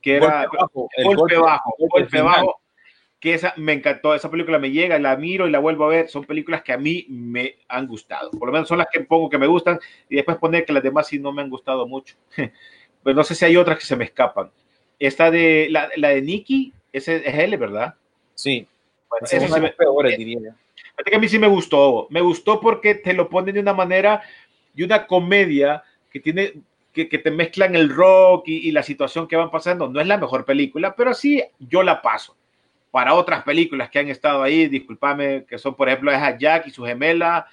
que 0.05 0.17
era 0.17 0.45
golpe 0.45 0.57
bajo, 0.57 0.89
el 0.95 1.03
golpe, 1.03 1.19
golpe 1.19 1.37
bajo, 1.37 1.75
golpe, 1.79 1.99
golpe 2.01 2.21
bajo, 2.21 2.61
que 3.19 3.33
esa 3.33 3.55
me 3.57 3.73
encantó, 3.73 4.13
esa 4.13 4.29
película 4.29 4.59
me 4.59 4.69
llega, 4.69 4.99
la 4.99 5.17
miro 5.17 5.47
y 5.47 5.51
la 5.51 5.57
vuelvo 5.57 5.85
a 5.85 5.89
ver, 5.89 6.09
son 6.09 6.25
películas 6.25 6.61
que 6.61 6.73
a 6.73 6.77
mí 6.77 7.07
me 7.09 7.55
han 7.67 7.87
gustado, 7.87 8.29
por 8.29 8.47
lo 8.47 8.53
menos 8.53 8.67
son 8.67 8.77
las 8.77 8.87
que 8.93 8.99
pongo 8.99 9.31
que 9.31 9.39
me 9.39 9.47
gustan 9.47 9.79
y 10.07 10.17
después 10.17 10.37
poner 10.37 10.63
que 10.63 10.73
las 10.73 10.83
demás 10.83 11.07
sí 11.07 11.17
no 11.17 11.31
me 11.31 11.41
han 11.41 11.49
gustado 11.49 11.87
mucho, 11.87 12.15
pues 13.03 13.15
no 13.15 13.23
sé 13.23 13.33
si 13.33 13.45
hay 13.45 13.57
otras 13.57 13.79
que 13.79 13.85
se 13.85 13.95
me 13.95 14.05
escapan. 14.05 14.51
Esta 14.99 15.31
de, 15.31 15.67
la, 15.71 15.89
la 15.95 16.09
de 16.09 16.21
Nicky, 16.21 16.71
ese 16.93 17.27
es 17.27 17.35
él, 17.39 17.57
¿verdad? 17.57 17.95
Sí, 18.35 18.67
bueno, 19.09 19.25
sí 19.25 19.59
me, 19.59 19.69
peores, 19.71 20.17
diría. 20.19 20.55
Que 21.03 21.15
a 21.15 21.19
mí 21.19 21.27
sí 21.27 21.38
me 21.39 21.47
gustó, 21.47 22.07
me 22.09 22.22
gustó 22.22 22.59
porque 22.59 22.95
te 22.95 23.13
lo 23.13 23.30
ponen 23.30 23.55
de 23.55 23.61
una 23.61 23.73
manera, 23.73 24.22
de 24.73 24.84
una 24.84 25.05
comedia 25.07 25.84
que 26.09 26.19
tiene 26.19 26.53
que, 26.93 27.09
que, 27.09 27.17
te 27.17 27.30
mezclan 27.30 27.76
el 27.76 27.89
rock 27.93 28.47
y, 28.47 28.69
y, 28.69 28.72
la 28.72 28.81
situación 28.81 29.27
que 29.27 29.35
van 29.35 29.51
pasando. 29.51 29.89
No 29.89 29.99
es 29.99 30.07
la 30.07 30.17
mejor 30.17 30.45
película, 30.45 30.95
pero 30.95 31.13
sí 31.13 31.43
yo 31.59 31.84
la 31.84 32.01
paso. 32.01 32.38
Para 32.89 33.13
otras 33.13 33.43
películas 33.43 33.89
que 33.89 33.99
han 33.99 34.07
estado 34.07 34.41
ahí, 34.41 34.69
discúlpame, 34.69 35.43
que 35.45 35.57
son 35.57 35.76
por 35.76 35.89
ejemplo 35.89 36.11
esa 36.11 36.38
Jack 36.38 36.67
y 36.67 36.72
su 36.72 36.85
gemela, 36.85 37.47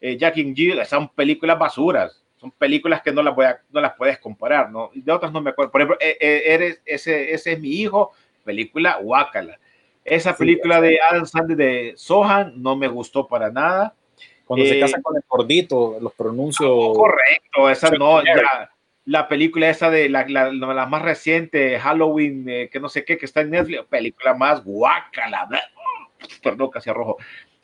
eh, 0.00 0.18
Jack 0.18 0.36
and 0.36 0.54
Jill, 0.54 0.84
son 0.84 1.08
películas 1.08 1.58
basuras. 1.58 2.22
Son 2.36 2.50
películas 2.50 3.00
que 3.00 3.12
no 3.12 3.22
las, 3.22 3.34
voy 3.34 3.46
a- 3.46 3.62
no 3.70 3.80
las 3.80 3.94
puedes 3.94 4.18
comparar, 4.18 4.70
¿no? 4.70 4.90
Y 4.92 5.00
De 5.00 5.12
otras 5.12 5.32
no 5.32 5.40
me 5.40 5.50
acuerdo. 5.50 5.70
Por 5.70 5.80
ejemplo, 5.80 5.96
eh, 6.00 6.18
eh, 6.20 6.42
eres, 6.46 6.82
ese, 6.84 7.32
ese 7.32 7.52
es 7.52 7.60
mi 7.60 7.70
hijo, 7.70 8.12
película 8.44 8.98
Guácala. 9.00 9.58
Esa 10.04 10.36
película 10.36 10.80
de 10.80 10.98
Adam 11.00 11.26
Sandler 11.26 11.56
de 11.56 11.92
Sohan 11.96 12.60
no 12.60 12.76
me 12.76 12.88
gustó 12.88 13.26
para 13.28 13.50
nada. 13.50 13.94
Cuando 14.44 14.66
se 14.66 14.76
Eh, 14.76 14.80
casa 14.80 15.00
con 15.00 15.16
el 15.16 15.22
gordito, 15.28 15.98
los 16.00 16.12
pronuncio. 16.12 16.92
Correcto, 16.92 17.70
esa 17.70 17.90
no, 17.90 18.22
ya, 18.24 18.70
la 19.04 19.28
película 19.28 19.68
esa 19.68 19.90
de 19.90 20.08
la, 20.08 20.26
la, 20.28 20.50
la 20.52 20.86
más 20.86 21.02
reciente, 21.02 21.78
Halloween, 21.78 22.48
eh, 22.48 22.68
que 22.70 22.80
no 22.80 22.88
sé 22.88 23.04
qué, 23.04 23.16
que 23.18 23.26
está 23.26 23.40
en 23.40 23.50
Netflix, 23.50 23.84
película 23.86 24.34
más 24.34 24.62
guácala, 24.64 25.46
bla, 25.46 25.60
perdón, 26.42 26.70
casi 26.70 26.90
rojo. 26.90 27.16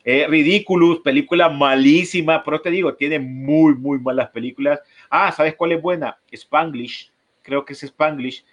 Eh, 0.03 0.25
Ridiculous, 0.27 1.01
película 1.01 1.49
malísima, 1.49 2.43
pero 2.43 2.61
te 2.61 2.71
digo, 2.71 2.95
tiene 2.95 3.19
muy, 3.19 3.75
muy 3.75 3.99
malas 3.99 4.29
películas. 4.29 4.81
Ah, 5.09 5.31
¿sabes 5.31 5.55
cuál 5.55 5.73
es 5.73 5.81
buena? 5.81 6.17
Spanglish, 6.31 7.11
creo 7.41 7.63
que 7.63 7.73
es 7.73 7.83
Spanglish. 7.83 8.43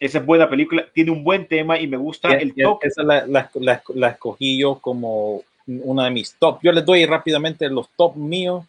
Esa 0.00 0.18
es 0.18 0.26
buena 0.26 0.48
película, 0.48 0.86
tiene 0.94 1.10
un 1.10 1.22
buen 1.22 1.46
tema 1.46 1.78
y 1.78 1.86
me 1.86 1.96
gusta 1.98 2.32
el 2.34 2.54
que 2.54 2.62
toque. 2.62 2.88
Esa 2.88 3.02
la, 3.02 3.26
la- 3.26 3.50
la- 3.54 3.82
la 3.94 4.08
escogí 4.08 4.58
yo 4.58 4.78
como 4.78 5.42
una 5.66 6.04
de 6.06 6.10
mis 6.10 6.34
top. 6.34 6.58
Yo 6.62 6.72
les 6.72 6.84
doy 6.84 7.04
rápidamente 7.06 7.68
los 7.68 7.88
top 7.96 8.16
míos 8.16 8.64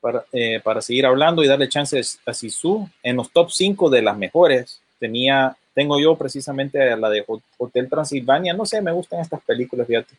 para, 0.00 0.24
eh, 0.32 0.60
para 0.64 0.80
seguir 0.80 1.04
hablando 1.06 1.44
y 1.44 1.46
darle 1.46 1.68
chances 1.68 2.18
a 2.26 2.32
Sisu. 2.32 2.88
En 3.02 3.16
los 3.16 3.30
top 3.30 3.50
5 3.50 3.90
de 3.90 4.02
las 4.02 4.16
mejores 4.16 4.80
tenía, 4.98 5.54
tengo 5.74 6.00
yo 6.00 6.16
precisamente 6.16 6.96
la 6.96 7.08
de 7.10 7.22
Hot- 7.22 7.42
Hotel 7.58 7.88
Transilvania. 7.88 8.54
No 8.54 8.64
sé, 8.66 8.80
me 8.80 8.92
gustan 8.92 9.20
estas 9.20 9.42
películas, 9.42 9.86
fíjate. 9.86 10.14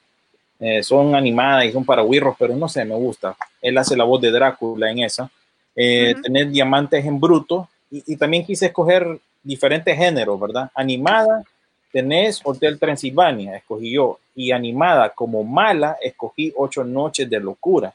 Eh, 0.60 0.84
son 0.84 1.16
animadas 1.16 1.66
y 1.66 1.72
son 1.72 1.84
para 1.84 2.04
wirros, 2.04 2.36
pero 2.40 2.56
no 2.56 2.70
sé, 2.70 2.86
me 2.86 2.96
gusta. 2.96 3.36
Él 3.62 3.78
hace 3.78 3.98
la 3.98 4.04
voz 4.06 4.22
de 4.22 4.32
Drácula 4.32 4.90
en 4.92 5.00
esa. 5.00 5.30
Eh, 5.76 6.12
Ujú. 6.14 6.22
Tener 6.22 6.50
diamantes 6.50 7.04
en 7.04 7.20
bruto. 7.20 7.68
Y, 7.92 8.04
y 8.14 8.16
también 8.16 8.46
quise 8.46 8.68
escoger 8.68 9.20
diferentes 9.44 9.96
géneros, 9.96 10.40
¿verdad? 10.40 10.72
Animada, 10.74 11.44
tenés 11.92 12.42
Hotel 12.44 12.80
Transilvania, 12.80 13.58
escogí 13.58 13.92
yo. 13.92 14.20
Y 14.36 14.52
animada 14.52 15.10
como 15.10 15.44
mala, 15.44 15.98
escogí 16.02 16.52
Ocho 16.56 16.84
Noches 16.84 17.30
de 17.30 17.40
Locura, 17.40 17.94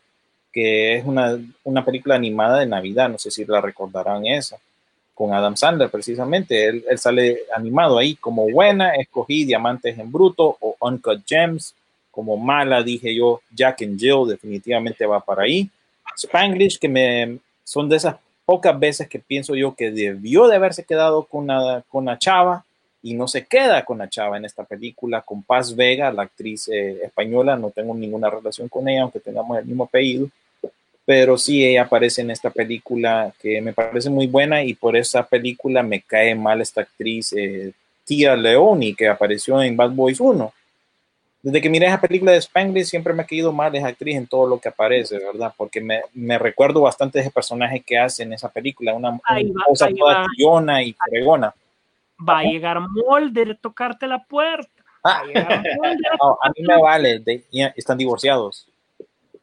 que 0.53 0.97
es 0.97 1.05
una, 1.05 1.37
una 1.65 1.85
película 1.85 2.15
animada 2.15 2.61
de 2.61 2.67
Navidad. 2.67 3.09
No 3.09 3.19
sé 3.19 3.31
si 3.31 3.45
la 3.45 3.61
recordarán 3.61 4.27
esa. 4.27 4.57
Con 5.15 5.35
Adam 5.35 5.57
Sandler, 5.57 5.91
precisamente. 5.91 6.67
Él, 6.69 6.85
él 6.89 6.99
sale 6.99 7.41
animado 7.57 7.99
ahí. 7.99 8.15
Como 8.15 8.49
buena, 8.49 8.95
escogí 8.95 9.45
Diamantes 9.45 9.99
en 9.99 10.13
Bruto 10.13 10.57
o 10.61 10.77
Uncut 10.81 11.23
Gems. 11.27 11.75
Como 12.13 12.37
mala, 12.37 12.85
dije 12.85 13.13
yo, 13.15 13.41
Jack 13.53 13.83
and 13.83 13.99
Jill, 13.99 14.29
definitivamente 14.29 15.07
va 15.07 15.19
para 15.19 15.43
ahí. 15.43 15.69
Spanglish, 16.17 16.79
que 16.79 16.89
me 16.89 17.39
son 17.65 17.89
de 17.89 17.97
esas 17.97 18.17
pocas 18.49 18.81
veces 18.81 19.09
que 19.11 19.19
pienso 19.19 19.55
yo 19.55 19.75
que 19.75 19.91
debió 19.91 20.49
de 20.49 20.57
haberse 20.57 20.83
quedado 20.83 21.25
con 21.25 21.45
una, 21.45 21.83
con 21.87 22.05
una 22.05 22.19
chava 22.19 22.65
y 23.03 23.13
no 23.13 23.29
se 23.29 23.45
queda 23.45 23.85
con 23.85 23.99
la 23.99 24.09
chava 24.09 24.39
en 24.39 24.47
esta 24.47 24.65
película, 24.65 25.21
con 25.21 25.43
Paz 25.43 25.77
Vega, 25.77 26.11
la 26.11 26.23
actriz 26.23 26.67
eh, 26.69 26.99
española, 27.05 27.57
no 27.57 27.69
tengo 27.69 27.95
ninguna 27.95 28.31
relación 28.31 28.71
con 28.71 28.89
ella, 28.89 29.03
aunque 29.03 29.21
tengamos 29.21 29.59
el 29.59 29.67
mismo 29.67 29.85
apellido, 29.85 30.31
pero 31.05 31.37
sí 31.37 31.63
ella 31.63 31.83
aparece 31.83 32.23
en 32.23 32.31
esta 32.31 32.49
película 32.49 33.35
que 33.39 33.61
me 33.61 33.75
parece 33.75 34.09
muy 34.09 34.27
buena 34.27 34.65
y 34.65 34.73
por 34.73 34.97
esa 34.97 35.27
película 35.27 35.83
me 35.83 36.01
cae 36.01 36.35
mal 36.35 36.63
esta 36.63 36.81
actriz 36.81 37.35
eh, 37.37 37.73
Tia 38.07 38.35
Leoni 38.35 38.95
que 38.95 39.09
apareció 39.09 39.63
en 39.63 39.77
Bad 39.77 39.91
Boys 39.91 40.21
1. 40.21 40.55
Desde 41.41 41.61
que 41.61 41.71
miré 41.71 41.87
esa 41.87 42.01
película 42.01 42.33
de 42.33 42.39
Spanglish 42.39 42.87
siempre 42.87 43.13
me 43.15 43.23
ha 43.23 43.27
caído 43.27 43.53
mal 43.53 43.75
esa 43.75 43.87
actriz 43.89 44.17
en 44.17 44.27
todo 44.27 44.47
lo 44.49 44.59
que 44.59 44.69
aparece, 44.69 45.19
¿verdad? 45.19 45.55
Porque 45.57 45.81
me, 45.81 46.03
me 46.13 46.37
recuerdo 46.39 46.81
bastante 46.81 47.19
de 47.19 47.23
ese 47.25 47.31
personaje 47.31 47.81
que 47.81 47.97
hace 47.97 48.25
en 48.25 48.33
esa 48.33 48.49
película, 48.49 48.95
una, 48.95 49.19
cosa 49.67 49.89
toda 49.97 50.27
chillona 50.35 50.83
y 50.83 50.95
fregona. 51.09 51.55
Va 52.29 52.41
a 52.41 52.43
llegar 52.43 52.81
Molder 52.81 53.53
a 53.53 53.55
tocarte 53.55 54.07
la 54.09 54.23
puerta. 54.25 54.83
Va 55.07 55.19
a 55.21 55.25
llegar 55.25 55.63
Mulder 55.77 56.13
a 56.13 56.17
No, 56.23 56.39
a 56.43 56.49
mí 56.49 56.63
me 56.67 56.77
vale, 56.83 57.19
de- 57.21 57.45
ya 57.53 57.73
están 57.77 57.97
divorciados 57.99 58.67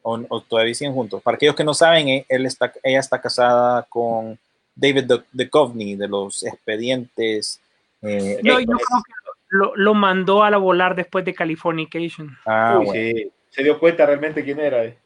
o, 0.02 0.20
o 0.28 0.40
todavía 0.42 0.74
siguen 0.74 0.92
juntos. 0.92 1.22
Para 1.22 1.36
aquellos 1.36 1.56
que 1.56 1.64
no 1.64 1.72
saben, 1.72 2.08
eh, 2.08 2.26
él 2.28 2.44
está, 2.44 2.72
ella 2.82 3.00
está 3.00 3.20
casada 3.20 3.82
con 3.88 4.38
David 4.74 5.10
Duchovny 5.32 5.96
de 5.96 6.06
los 6.08 6.44
expedientes. 6.44 7.58
eh, 8.02 8.38
No, 8.42 8.60
yo 8.60 8.66
creo 8.66 8.76
que 8.76 9.12
lo, 9.56 9.74
lo 9.76 9.94
mandó 9.94 10.42
a 10.44 10.50
la 10.50 10.58
volar 10.58 10.94
después 10.94 11.24
de 11.24 11.34
Californication. 11.34 12.36
Ah, 12.46 12.76
Uy, 12.78 12.86
bueno. 12.86 13.00
sí, 13.16 13.30
se 13.50 13.62
dio 13.62 13.78
cuenta 13.78 14.06
realmente 14.06 14.44
quién 14.44 14.60
era. 14.60 14.84
eh. 14.84 14.96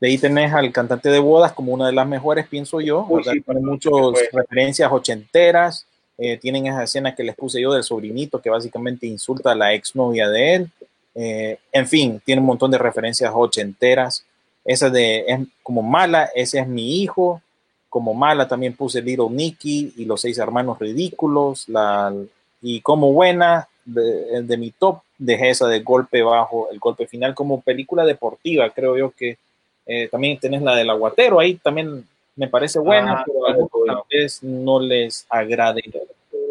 De 0.00 0.08
ahí 0.08 0.18
tenés 0.18 0.52
al 0.52 0.70
cantante 0.72 1.08
de 1.08 1.18
bodas 1.18 1.52
como 1.52 1.72
una 1.72 1.86
de 1.86 1.92
las 1.92 2.06
mejores, 2.06 2.46
pienso 2.46 2.80
yo. 2.80 3.06
Uy, 3.08 3.22
sí, 3.24 3.40
Tiene 3.40 3.60
muchas 3.60 3.92
referencias 4.32 4.90
ochenteras. 4.92 5.86
eh, 6.18 6.36
tienen 6.38 6.66
esa 6.66 6.82
escena 6.84 7.14
que 7.14 7.24
les 7.24 7.34
puse 7.34 7.60
yo 7.60 7.72
del 7.72 7.82
sobrinito 7.82 8.40
que 8.40 8.50
básicamente 8.50 9.06
insulta 9.06 9.52
a 9.52 9.54
la 9.54 9.72
exnovia 9.74 10.28
de 10.28 10.54
él. 10.54 10.70
eh, 11.16 11.58
en 11.72 11.86
fin, 11.86 12.20
tiene 12.24 12.40
un 12.40 12.46
montón 12.46 12.70
de 12.70 12.78
referencias 12.78 13.32
ochenteras. 13.34 14.24
Esa 14.64 14.90
de 14.90 15.24
es 15.26 15.40
como 15.62 15.82
mala, 15.82 16.30
ese 16.34 16.58
es 16.60 16.66
mi 16.68 17.02
hijo. 17.02 17.40
Como 17.88 18.12
mala 18.14 18.48
también 18.48 18.74
puse 18.74 19.00
Little 19.00 19.30
Nicky 19.30 19.94
y 19.96 20.04
los 20.04 20.20
seis 20.20 20.38
hermanos 20.38 20.78
ridículos. 20.80 21.68
La, 21.68 22.12
y 22.66 22.80
como 22.80 23.12
buena, 23.12 23.68
de, 23.84 24.42
de 24.42 24.56
mi 24.56 24.70
top, 24.70 25.00
dejé 25.18 25.50
esa 25.50 25.68
de 25.68 25.80
golpe 25.80 26.22
bajo, 26.22 26.70
el 26.72 26.78
golpe 26.78 27.06
final 27.06 27.34
como 27.34 27.60
película 27.60 28.06
deportiva. 28.06 28.70
Creo 28.70 28.96
yo 28.96 29.10
que 29.10 29.36
eh, 29.84 30.08
también 30.08 30.38
tenés 30.38 30.62
la 30.62 30.74
del 30.74 30.88
aguatero, 30.88 31.38
ahí 31.38 31.56
también 31.56 32.08
me 32.36 32.48
parece 32.48 32.78
buena, 32.78 33.18
Ah, 33.18 33.24
pero 33.26 33.46
a 33.46 33.52
algunos 33.52 34.08
vez 34.10 34.42
no 34.42 34.80
les 34.80 35.26
agrade, 35.28 35.82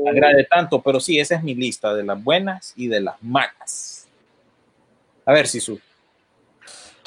agrade 0.07 0.43
tanto. 0.43 0.79
Pero 0.83 0.99
sí, 0.99 1.19
esa 1.19 1.35
es 1.35 1.43
mi 1.43 1.55
lista 1.55 1.95
de 1.95 2.03
las 2.03 2.23
buenas 2.23 2.73
y 2.75 2.87
de 2.87 3.01
las 3.01 3.21
malas. 3.23 4.07
A 5.25 5.33
ver, 5.33 5.47
Sisu. 5.47 5.79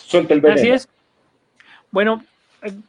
Suelta 0.05 0.35
el 0.35 0.41
veneno. 0.41 0.61
Así 0.61 0.71
es. 0.71 0.89
Bueno, 1.93 2.25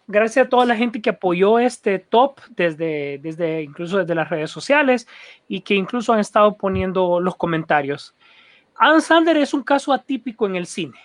gracias 0.08 0.46
a 0.46 0.50
toda 0.50 0.66
la 0.66 0.76
gente 0.76 1.02
que 1.02 1.10
apoyó 1.10 1.60
este 1.60 2.00
top 2.00 2.40
desde, 2.56 3.20
desde 3.22 3.62
incluso 3.64 3.98
desde 3.98 4.16
las 4.16 4.30
redes 4.30 4.52
sociales 4.52 5.08
y 5.48 5.62
que 5.62 5.76
incluso 5.76 6.14
han 6.14 6.20
estado 6.20 6.56
poniendo 6.58 7.20
los 7.20 7.36
comentarios. 7.36 8.16
Adam 8.76 9.02
Sandler 9.02 9.38
es 9.38 9.54
un 9.54 9.64
caso 9.64 9.92
atípico 9.94 10.46
en 10.46 10.56
el 10.56 10.68
cine. 10.68 10.98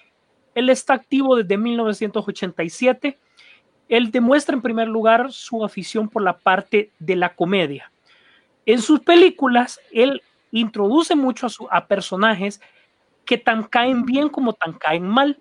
Él 0.55 0.69
está 0.69 0.94
activo 0.94 1.36
desde 1.36 1.57
1987. 1.57 3.19
Él 3.89 4.11
demuestra 4.11 4.55
en 4.55 4.62
primer 4.62 4.89
lugar 4.89 5.32
su 5.32 5.65
afición 5.65 6.09
por 6.09 6.23
la 6.23 6.36
parte 6.36 6.90
de 6.99 7.16
la 7.16 7.35
comedia. 7.35 7.90
En 8.66 8.81
sus 8.81 9.01
películas, 9.01 9.81
él 9.90 10.23
introduce 10.51 11.15
mucho 11.16 11.47
a 11.70 11.86
personajes 11.86 12.61
que 13.24 13.39
tan 13.39 13.65
caen 13.65 14.05
bien 14.05 14.28
como 14.28 14.53
tan 14.53 14.74
caen 14.74 15.09
mal 15.09 15.39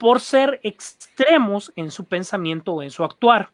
por 0.00 0.20
ser 0.20 0.60
extremos 0.62 1.74
en 1.76 1.90
su 1.90 2.06
pensamiento 2.06 2.72
o 2.72 2.82
en 2.82 2.90
su 2.90 3.04
actuar. 3.04 3.50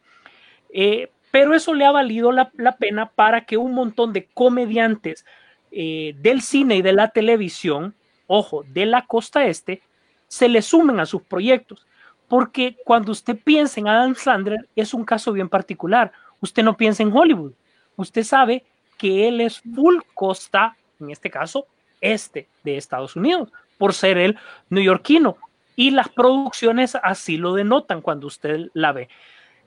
Eh, 0.72 1.10
pero 1.32 1.54
eso 1.54 1.74
le 1.74 1.84
ha 1.84 1.90
valido 1.90 2.30
la, 2.30 2.52
pena 2.78 3.10
para 3.10 3.44
que 3.44 3.56
un 3.56 3.74
montón 3.74 4.12
de 4.12 4.28
comediantes 4.32 5.26
eh, 5.72 6.14
del 6.18 6.42
cine 6.42 6.76
y 6.76 6.82
de 6.82 6.92
la 6.92 7.08
televisión, 7.08 7.96
ojo, 8.28 8.62
de 8.68 8.86
la 8.86 9.06
costa 9.08 9.44
este, 9.44 9.82
se 10.28 10.48
le 10.48 10.62
sumen 10.62 11.00
a 11.00 11.06
sus 11.06 11.22
proyectos. 11.22 11.84
Porque 12.28 12.76
cuando 12.84 13.10
usted 13.10 13.36
piensa 13.42 13.80
en 13.80 13.88
Adam 13.88 14.14
Sandler, 14.14 14.68
es 14.76 14.94
un 14.94 15.04
caso 15.04 15.32
bien 15.32 15.48
particular. 15.48 16.12
Usted 16.40 16.62
no 16.62 16.76
piensa 16.76 17.02
en 17.02 17.12
Hollywood. 17.12 17.54
Usted 17.96 18.22
sabe 18.22 18.64
que 18.96 19.26
él 19.26 19.40
es 19.40 19.60
full 19.74 19.96
costa, 20.14 20.76
en 21.00 21.10
este 21.10 21.28
caso, 21.28 21.66
este 22.00 22.46
de 22.62 22.76
Estados 22.76 23.16
Unidos, 23.16 23.50
por 23.78 23.94
ser 23.94 24.16
el 24.16 24.38
neoyorquino. 24.70 25.38
Y 25.76 25.90
las 25.90 26.08
producciones 26.08 26.96
así 27.02 27.36
lo 27.36 27.54
denotan 27.54 28.00
cuando 28.00 28.26
usted 28.26 28.70
la 28.72 28.92
ve. 28.92 29.08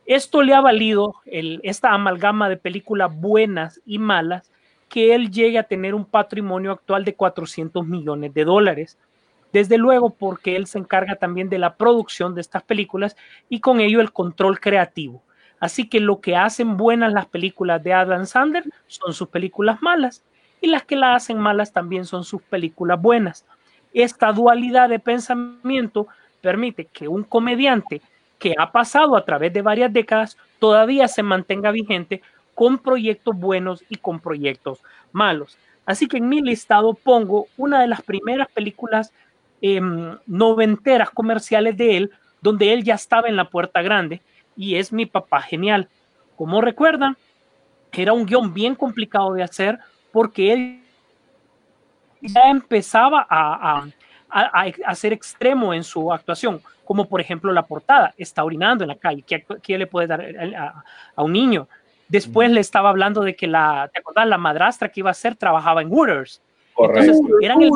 Esto 0.06 0.42
le 0.42 0.56
ha 0.56 0.62
valido 0.62 1.14
esta 1.26 1.94
amalgama 1.94 2.50
de 2.50 2.58
películas 2.58 3.16
buenas 3.16 3.80
y 3.86 4.00
malas 4.00 4.52
que 4.90 5.14
él 5.14 5.30
llegue 5.30 5.60
a 5.60 5.64
tener 5.64 5.94
un 5.94 6.04
patrimonio 6.04 6.72
actual 6.72 7.06
de 7.06 7.14
400 7.14 7.86
millones 7.86 8.34
de 8.34 8.44
dólares. 8.44 8.98
Desde 9.54 9.78
luego 9.78 10.10
porque 10.10 10.56
él 10.56 10.66
se 10.66 10.80
encarga 10.80 11.16
también 11.16 11.48
de 11.48 11.60
la 11.60 11.76
producción 11.76 12.34
de 12.34 12.42
estas 12.42 12.64
películas 12.64 13.16
y 13.50 13.60
con 13.60 13.80
ello 13.80 14.02
el 14.02 14.12
control 14.12 14.60
creativo. 14.60 15.24
Así 15.60 15.88
que 15.88 16.00
lo 16.00 16.22
que 16.22 16.36
hacen 16.36 16.76
buenas 16.76 17.14
las 17.14 17.28
películas 17.28 17.84
de 17.84 17.94
Adam 17.94 18.26
Sandler 18.26 18.64
son 18.88 19.14
sus 19.14 19.28
películas 19.28 19.82
malas 19.82 20.24
y 20.62 20.68
las 20.68 20.84
que 20.84 20.96
la 20.96 21.16
hacen 21.16 21.38
malas 21.38 21.72
también 21.72 22.06
son 22.06 22.24
sus 22.24 22.42
películas 22.42 23.00
buenas. 23.02 23.46
Esta 23.94 24.32
dualidad 24.32 24.90
de 24.90 25.00
pensamiento 25.00 26.08
permite 26.42 26.86
que 26.86 27.08
un 27.08 27.24
comediante 27.24 28.02
que 28.38 28.56
ha 28.58 28.72
pasado 28.72 29.16
a 29.16 29.26
través 29.26 29.52
de 29.54 29.62
varias 29.62 29.92
décadas 29.92 30.38
todavía 30.60 31.08
se 31.08 31.24
mantenga 31.24 31.72
vigente 31.72 32.22
con 32.56 32.78
proyectos 32.78 33.36
buenos 33.38 33.84
y 33.90 33.96
con 33.96 34.20
proyectos 34.20 34.80
malos. 35.12 35.58
Así 35.86 36.08
que 36.08 36.18
en 36.18 36.30
mi 36.30 36.42
listado 36.42 36.94
pongo 36.94 37.48
una 37.58 37.82
de 37.82 37.88
las 37.88 38.02
primeras 38.02 38.48
películas 38.50 39.12
eh, 39.62 39.82
noventeras 40.28 41.10
comerciales 41.10 41.76
de 41.78 41.98
él, 41.98 42.12
donde 42.42 42.74
él 42.74 42.84
ya 42.84 42.96
estaba 42.96 43.28
en 43.28 43.36
la 43.36 43.50
puerta 43.50 43.82
grande 43.82 44.22
y 44.56 44.76
es 44.76 44.94
mi 44.94 45.06
papá 45.06 45.42
genial. 45.42 45.90
Como 46.36 46.62
recuerdan, 46.62 47.18
era 47.92 48.14
un 48.14 48.26
guion 48.26 48.54
bien 48.54 48.76
complicado 48.76 49.34
de 49.34 49.44
hacer 49.44 49.80
porque 50.12 50.54
él 50.54 50.84
ya 52.22 52.50
empezaba 52.50 53.26
a, 53.30 53.84
a, 54.30 54.66
a, 54.86 54.96
ser 54.96 55.14
extremo 55.14 55.74
en 55.74 55.84
su 55.84 56.12
actuación, 56.12 56.62
como 56.86 57.06
por 57.06 57.22
ejemplo 57.22 57.52
la 57.52 57.66
portada, 57.66 58.14
está 58.18 58.44
orinando 58.44 58.84
en 58.84 58.90
la 58.90 58.96
calle, 58.96 59.24
¿qué, 59.24 59.46
qué 59.62 59.78
le 59.78 59.88
puede 59.88 60.08
dar 60.08 60.22
a, 60.22 60.84
a 61.16 61.24
un 61.24 61.34
niño? 61.34 61.68
Después 62.08 62.50
le 62.50 62.60
estaba 62.60 62.90
hablando 62.90 63.22
de 63.22 63.36
que 63.36 63.46
la, 63.46 63.90
¿te 63.94 64.00
acordás? 64.00 64.28
La 64.28 64.40
madrastra 64.40 64.90
que 64.90 65.02
iba 65.02 65.12
a 65.12 65.14
ser 65.14 65.36
trabajaba 65.36 65.82
en 65.82 65.92
Wooters. 65.92 66.42
Entonces, 66.76 67.20
eran, 67.42 67.62
el, 67.62 67.72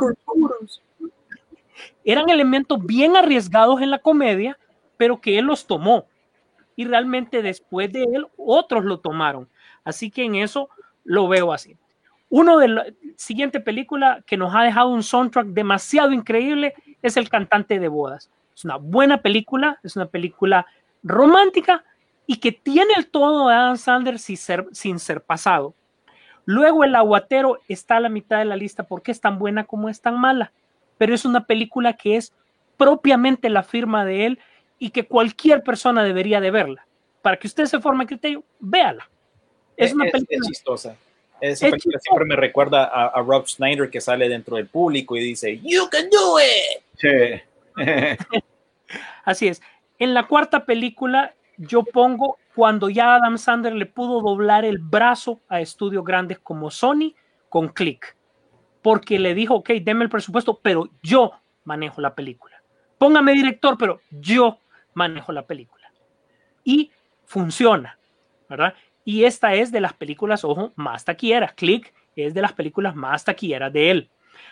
eran 2.03 2.29
elementos 2.29 2.83
bien 2.83 3.15
arriesgados 3.15 3.81
en 3.81 3.91
la 3.91 3.99
comedia, 3.99 4.57
pero 4.97 5.21
que 5.21 5.37
él 5.37 5.45
los 5.45 5.67
tomó. 5.67 6.05
Y 6.75 6.85
realmente 6.85 7.43
después 7.43 7.91
de 7.91 8.03
él, 8.03 8.25
otros 8.37 8.83
lo 8.85 8.99
tomaron. 8.99 9.47
Así 9.83 10.09
que 10.09 10.23
en 10.23 10.35
eso 10.35 10.69
lo 11.03 11.27
veo 11.27 11.53
así. 11.53 11.77
Uno 12.35 12.57
de 12.57 12.67
la 12.67 12.85
siguiente 13.15 13.59
película 13.59 14.23
que 14.25 14.37
nos 14.37 14.55
ha 14.55 14.63
dejado 14.63 14.89
un 14.89 15.03
soundtrack 15.03 15.49
demasiado 15.49 16.13
increíble 16.13 16.73
es 17.03 17.15
El 17.15 17.29
cantante 17.29 17.77
de 17.77 17.87
bodas. 17.87 18.31
Es 18.55 18.65
una 18.65 18.77
buena 18.77 19.21
película, 19.21 19.79
es 19.83 19.95
una 19.95 20.07
película 20.07 20.65
romántica 21.03 21.83
y 22.25 22.37
que 22.37 22.51
tiene 22.51 22.95
el 22.97 23.11
tono 23.11 23.49
de 23.49 23.53
Adam 23.53 23.77
Sandler 23.77 24.17
sin 24.17 24.37
ser, 24.37 24.65
sin 24.71 24.97
ser 24.97 25.21
pasado. 25.21 25.75
Luego 26.45 26.83
El 26.83 26.95
aguatero 26.95 27.59
está 27.67 27.97
a 27.97 27.99
la 27.99 28.09
mitad 28.09 28.39
de 28.39 28.45
la 28.45 28.55
lista 28.55 28.81
porque 28.81 29.11
es 29.11 29.21
tan 29.21 29.37
buena 29.37 29.65
como 29.65 29.87
es 29.87 30.01
tan 30.01 30.19
mala, 30.19 30.53
pero 30.97 31.13
es 31.13 31.25
una 31.25 31.45
película 31.45 31.93
que 31.93 32.15
es 32.15 32.33
propiamente 32.77 33.47
la 33.51 33.61
firma 33.61 34.05
de 34.05 34.25
él 34.25 34.39
y 34.79 34.89
que 34.89 35.05
cualquier 35.05 35.61
persona 35.61 36.03
debería 36.03 36.41
de 36.41 36.49
verla. 36.49 36.87
Para 37.21 37.37
que 37.37 37.45
usted 37.45 37.65
se 37.65 37.79
forme 37.79 38.07
criterio, 38.07 38.43
véala. 38.59 39.07
Es 39.77 39.93
una 39.93 40.05
película 40.05 40.39
es 40.41 40.47
chistosa. 40.47 40.97
Esa 41.51 41.69
película 41.69 41.99
siempre 41.99 42.25
me 42.25 42.35
recuerda 42.37 42.85
a, 42.85 43.07
a, 43.07 43.21
Rob 43.21 43.45
Schneider 43.45 43.89
que 43.89 43.99
sale 43.99 44.29
dentro 44.29 44.55
del 44.55 44.67
público 44.67 45.17
y 45.17 45.19
dice, 45.19 45.59
You 45.61 45.89
can 45.89 46.09
do 46.09 46.39
it. 46.39 46.83
Sí. 46.97 47.41
Así 49.25 49.49
es. 49.49 49.61
En 49.99 50.13
la 50.13 50.25
cuarta 50.25 50.65
película 50.65 51.35
yo 51.57 51.83
pongo 51.83 52.37
cuando 52.55 52.89
ya 52.89 53.15
Adam 53.15 53.37
Sandler 53.37 53.73
le 53.73 53.85
pudo 53.85 54.21
doblar 54.21 54.63
el 54.63 54.77
brazo 54.77 55.41
a 55.49 55.59
estudios 55.59 56.05
grandes 56.05 56.39
como 56.39 56.71
Sony 56.71 57.13
con 57.49 57.67
Click. 57.67 58.15
Porque 58.81 59.19
le 59.19 59.33
dijo, 59.33 59.55
ok, 59.55 59.69
deme 59.81 60.05
el 60.05 60.09
presupuesto, 60.09 60.59
pero 60.61 60.89
yo 61.01 61.33
manejo 61.65 61.99
la 61.99 62.15
película. 62.15 62.61
Póngame 62.97 63.33
director, 63.33 63.77
pero 63.77 63.99
yo 64.11 64.59
manejo 64.93 65.33
la 65.33 65.45
película. 65.45 65.91
Y 66.63 66.89
funciona, 67.25 67.97
¿verdad? 68.47 68.73
Y 69.05 69.25
esta 69.25 69.53
es 69.53 69.71
de 69.71 69.81
las 69.81 69.93
películas, 69.93 70.43
ojo, 70.43 70.71
más 70.75 71.05
taquilleras. 71.05 71.53
Click 71.53 71.93
es 72.15 72.33
de 72.33 72.41
las 72.41 72.53
películas 72.53 72.95
más 72.95 73.23
taquilleras 73.23 73.71
de 73.73 73.91
él. 73.91 74.09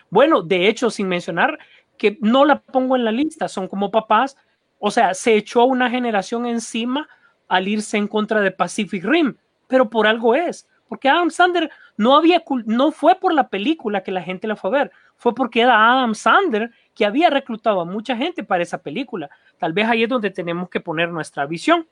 Bueno, 0.09 0.41
de 0.41 0.67
hecho, 0.67 0.89
sin 0.89 1.07
mencionar 1.07 1.57
que 1.97 2.17
no 2.21 2.45
la 2.45 2.59
pongo 2.61 2.95
en 2.95 3.05
la 3.05 3.11
lista, 3.11 3.47
son 3.47 3.67
como 3.67 3.91
papás, 3.91 4.35
o 4.79 4.89
sea, 4.89 5.13
se 5.13 5.35
echó 5.35 5.65
una 5.65 5.89
generación 5.89 6.45
encima 6.45 7.07
al 7.47 7.67
irse 7.67 7.97
en 7.97 8.07
contra 8.07 8.41
de 8.41 8.51
Pacific 8.51 9.03
Rim, 9.03 9.35
pero 9.67 9.89
por 9.89 10.07
algo 10.07 10.33
es, 10.33 10.67
porque 10.87 11.07
Adam 11.07 11.29
Sandler 11.29 11.69
no 11.97 12.15
había 12.15 12.43
no 12.65 12.91
fue 12.91 13.15
por 13.15 13.33
la 13.33 13.47
película 13.47 14.03
que 14.03 14.11
la 14.11 14.23
gente 14.23 14.47
la 14.47 14.55
fue 14.55 14.71
a 14.71 14.83
ver, 14.83 14.91
fue 15.15 15.35
porque 15.35 15.61
era 15.61 15.91
Adam 15.91 16.15
Sandler 16.15 16.71
que 16.95 17.05
había 17.05 17.29
reclutado 17.29 17.79
a 17.79 17.85
mucha 17.85 18.17
gente 18.17 18.43
para 18.43 18.63
esa 18.63 18.81
película. 18.81 19.29
Tal 19.59 19.71
vez 19.71 19.87
ahí 19.87 20.03
es 20.03 20.09
donde 20.09 20.31
tenemos 20.31 20.69
que 20.69 20.79
poner 20.79 21.09
nuestra 21.09 21.45
visión. 21.45 21.87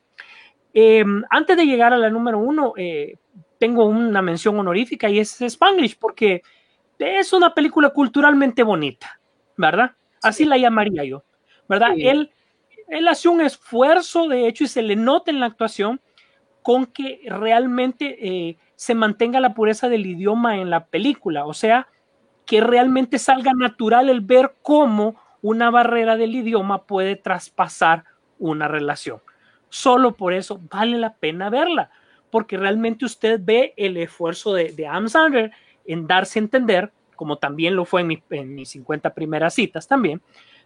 Eh, 0.74 1.04
antes 1.30 1.58
de 1.58 1.66
llegar 1.66 1.94
a 1.94 1.98
la 1.98 2.10
número 2.10 2.40
uno, 2.40 2.74
eh, 2.78 3.16
tengo 3.60 3.86
una 3.86 4.22
mención 4.22 4.58
honorífica 4.60 5.10
y 5.10 5.20
es 5.20 5.42
Spanglish, 5.42 5.98
porque 6.00 6.42
es 7.00 7.34
una 7.34 7.54
película 7.54 7.90
culturalmente 7.92 8.64
bonita, 8.64 9.20
¿verdad? 9.58 9.92
Así 10.22 10.46
la 10.46 10.58
llamaría 10.58 11.04
yo, 11.04 11.24
¿verdad? 11.68 11.94
Sí. 11.96 12.08
Él, 12.08 12.32
él 12.88 13.08
hace 13.08 13.30
un 13.30 13.42
esfuerzo, 13.42 14.28
de 14.28 14.48
hecho, 14.48 14.64
y 14.64 14.68
se 14.68 14.82
le 14.82 14.96
nota 14.96 15.32
en 15.32 15.40
la 15.40 15.48
actuación 15.48 16.02
con 16.64 16.86
que 16.88 17.22
realmente 17.28 18.18
eh, 18.28 18.58
se 18.76 18.96
mantenga 18.96 19.40
la 19.40 19.54
pureza 19.54 19.90
del 19.90 20.06
idioma 20.06 20.58
en 20.58 20.70
la 20.70 20.86
película, 20.88 21.46
o 21.46 21.54
sea, 21.54 21.88
que 22.46 22.62
realmente 22.62 23.20
salga 23.20 23.54
natural 23.54 24.10
el 24.10 24.22
ver 24.22 24.56
cómo 24.62 25.16
una 25.42 25.70
barrera 25.72 26.18
del 26.18 26.36
idioma 26.36 26.86
puede 26.86 27.16
traspasar 27.16 28.06
una 28.40 28.68
relación. 28.68 29.22
Solo 29.70 30.16
por 30.16 30.34
eso 30.34 30.60
vale 30.70 30.98
la 30.98 31.14
pena 31.14 31.50
verla, 31.50 31.92
porque 32.32 32.58
realmente 32.58 33.06
usted 33.06 33.40
ve 33.42 33.74
el 33.78 33.98
esfuerzo 33.98 34.54
de, 34.54 34.72
de 34.72 34.88
Adam 34.88 35.10
Sandler 35.10 35.52
en 35.86 36.08
darse 36.08 36.40
a 36.40 36.44
entender, 36.44 36.92
como 37.16 37.38
también 37.38 37.76
lo 37.76 37.86
fue 37.86 38.02
en, 38.02 38.08
mi, 38.08 38.24
en 38.30 38.56
mis 38.56 38.70
50 38.70 39.14
primeras 39.14 39.54
citas 39.54 39.88
también, 39.88 40.22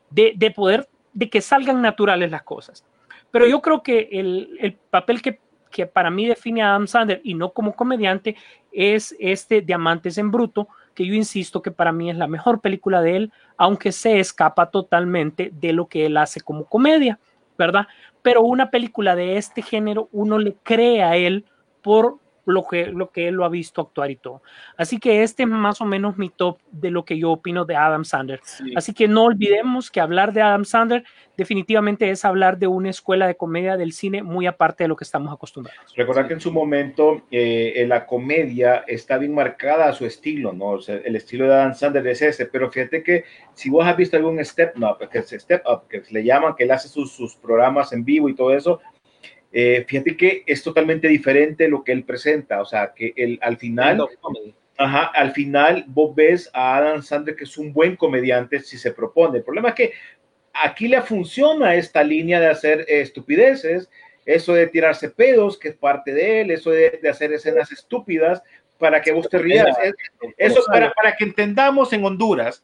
de, 0.10 0.34
de, 0.36 0.52
poder, 0.52 0.88
de 1.14 1.30
que 1.30 1.42
salgan 1.42 1.82
naturales 1.82 2.30
las 2.32 2.44
cosas. 2.44 2.86
Pero 3.32 3.48
yo 3.48 3.62
creo 3.62 3.82
que 3.82 4.10
el, 4.12 4.58
el 4.60 4.74
papel 4.74 5.22
que, 5.22 5.40
que, 5.72 5.88
para 5.88 6.12
mí 6.12 6.28
define 6.28 6.62
a 6.62 6.72
Adam 6.72 6.88
Sandler 6.88 7.22
y 7.24 7.34
no 7.34 7.52
como 7.52 7.76
comediante 7.76 8.36
es 8.72 9.16
este 9.20 9.62
Diamantes 9.62 10.18
en 10.18 10.30
Bruto, 10.30 10.68
que 10.94 11.06
yo 11.06 11.14
insisto 11.14 11.62
que 11.62 11.72
para 11.72 11.92
mí 11.92 12.10
es 12.10 12.18
la 12.18 12.28
mejor 12.28 12.62
película 12.62 13.02
de 13.02 13.16
él, 13.16 13.34
aunque 13.58 13.92
se 13.92 14.20
escapa 14.20 14.70
totalmente 14.70 15.52
de 15.52 15.74
lo 15.74 15.88
que 15.88 16.06
él 16.06 16.18
hace 16.18 16.42
como 16.42 16.66
comedia, 16.66 17.20
¿verdad? 17.58 17.88
Pero 18.22 18.42
una 18.42 18.70
película 18.70 19.16
de 19.16 19.38
este 19.38 19.62
género, 19.62 20.10
uno 20.12 20.38
le 20.40 20.56
cree 20.64 21.04
a 21.04 21.16
él 21.18 21.46
por 21.82 22.20
lo 22.45 22.65
que, 22.65 22.88
lo 22.88 23.10
que 23.10 23.28
él 23.28 23.36
lo 23.36 23.45
ha 23.45 23.49
visto 23.49 23.82
actuar 23.82 24.11
y 24.11 24.15
todo. 24.15 24.41
Así 24.78 24.99
que 24.99 25.24
este 25.24 25.44
es 25.44 25.49
más 25.49 25.82
o 25.82 25.86
menos 25.86 26.18
mi 26.18 26.30
top 26.30 26.57
de 26.72 26.91
lo 26.91 27.06
que 27.06 27.18
yo 27.18 27.32
opino 27.32 27.65
de 27.65 27.76
Adam 27.76 28.06
Sandler. 28.06 28.40
Sí. 28.44 28.74
Así 28.76 28.94
que 28.94 29.07
no 29.07 29.24
olvidemos 29.24 29.90
que 29.90 30.02
hablar 30.02 30.34
de 30.34 30.41
Adam 30.41 30.65
Sandler 30.65 31.03
definitivamente 31.38 32.10
es 32.10 32.26
hablar 32.26 32.57
de 32.57 32.68
una 32.68 32.90
escuela 32.90 33.28
de 33.28 33.36
comedia 33.36 33.78
del 33.78 33.94
cine 33.94 34.22
muy 34.22 34.45
aparte 34.45 34.84
de 34.84 34.88
lo 34.88 34.95
que 34.95 35.03
estamos 35.03 35.34
acostumbrados. 35.34 35.94
Recordar 35.95 36.28
que 36.28 36.36
en 36.36 36.40
su 36.40 36.52
momento 36.52 37.24
eh, 37.32 37.74
en 37.78 37.90
la 37.90 38.06
comedia 38.06 38.84
está 38.88 39.18
bien 39.18 39.34
marcada 39.34 39.90
a 39.90 39.94
su 39.94 40.06
estilo, 40.06 40.53
¿no? 40.53 40.72
O 40.72 40.82
sea, 40.82 40.95
el 40.95 41.15
estilo 41.15 41.45
de 41.45 41.53
Adam 41.53 41.74
Sandler 41.74 42.07
es 42.07 42.22
ese, 42.22 42.45
pero 42.45 42.70
fíjate 42.70 43.03
que 43.03 43.26
si 43.53 43.70
vos 43.70 43.86
has 43.86 43.98
visto 43.98 44.18
algún 44.18 44.44
Step 44.44 44.76
Up, 44.78 45.10
que 45.10 45.20
es 45.20 45.30
Step 45.30 45.64
Up, 45.68 45.88
que 45.88 46.03
le 46.10 46.24
llaman, 46.24 46.56
que 46.56 46.65
él 46.65 46.72
hace 46.72 46.88
sus, 46.88 47.11
sus 47.11 47.36
programas 47.36 47.94
en 47.94 48.03
vivo 48.06 48.30
y 48.30 48.36
todo 48.36 48.53
eso, 48.53 48.80
eh, 49.56 49.86
fíjate 49.88 50.18
que 50.18 50.44
es 50.48 50.64
totalmente 50.64 51.08
diferente 51.08 51.68
lo 51.68 51.84
que 51.84 51.92
él 51.92 52.04
presenta, 52.04 52.60
o 52.60 52.66
sea, 52.66 52.92
que 52.96 53.14
él 53.16 53.38
al 53.44 53.58
final, 53.58 54.04
ajá, 54.78 55.12
al 55.14 55.32
final 55.32 55.86
vos 55.88 56.16
ves 56.16 56.50
a 56.54 56.78
Adam 56.78 57.04
Sandler 57.04 57.36
que 57.36 57.44
es 57.44 57.58
un 57.60 57.72
buen 57.72 57.96
comediante 57.96 58.60
si 58.62 58.80
se 58.80 58.92
propone. 58.92 59.38
El 59.38 59.44
problema 59.44 59.70
es 59.70 59.76
que 59.76 59.94
aquí 60.54 60.88
le 60.88 61.02
funciona 61.04 61.76
esta 61.76 62.04
línea 62.04 62.40
de 62.40 62.48
hacer 62.48 62.82
eh, 62.82 63.02
estupideces, 63.02 63.90
eso 64.26 64.54
de 64.54 64.66
tirarse 64.66 65.12
pedos, 65.12 65.60
que 65.60 65.70
es 65.70 65.76
parte 65.76 66.14
de 66.14 66.42
él, 66.42 66.52
eso 66.52 66.72
de, 66.72 67.00
de 67.02 67.10
hacer 67.10 67.32
escenas 67.32 67.72
estúpidas 67.72 68.42
para 68.80 69.02
que 69.02 69.12
vos 69.12 69.30
te 69.30 69.38
rías. 69.38 69.68
Eso 70.36 70.62
para, 70.68 70.92
para 70.92 71.16
que 71.16 71.26
entendamos 71.26 71.94
en 71.94 72.04
Honduras 72.04 72.64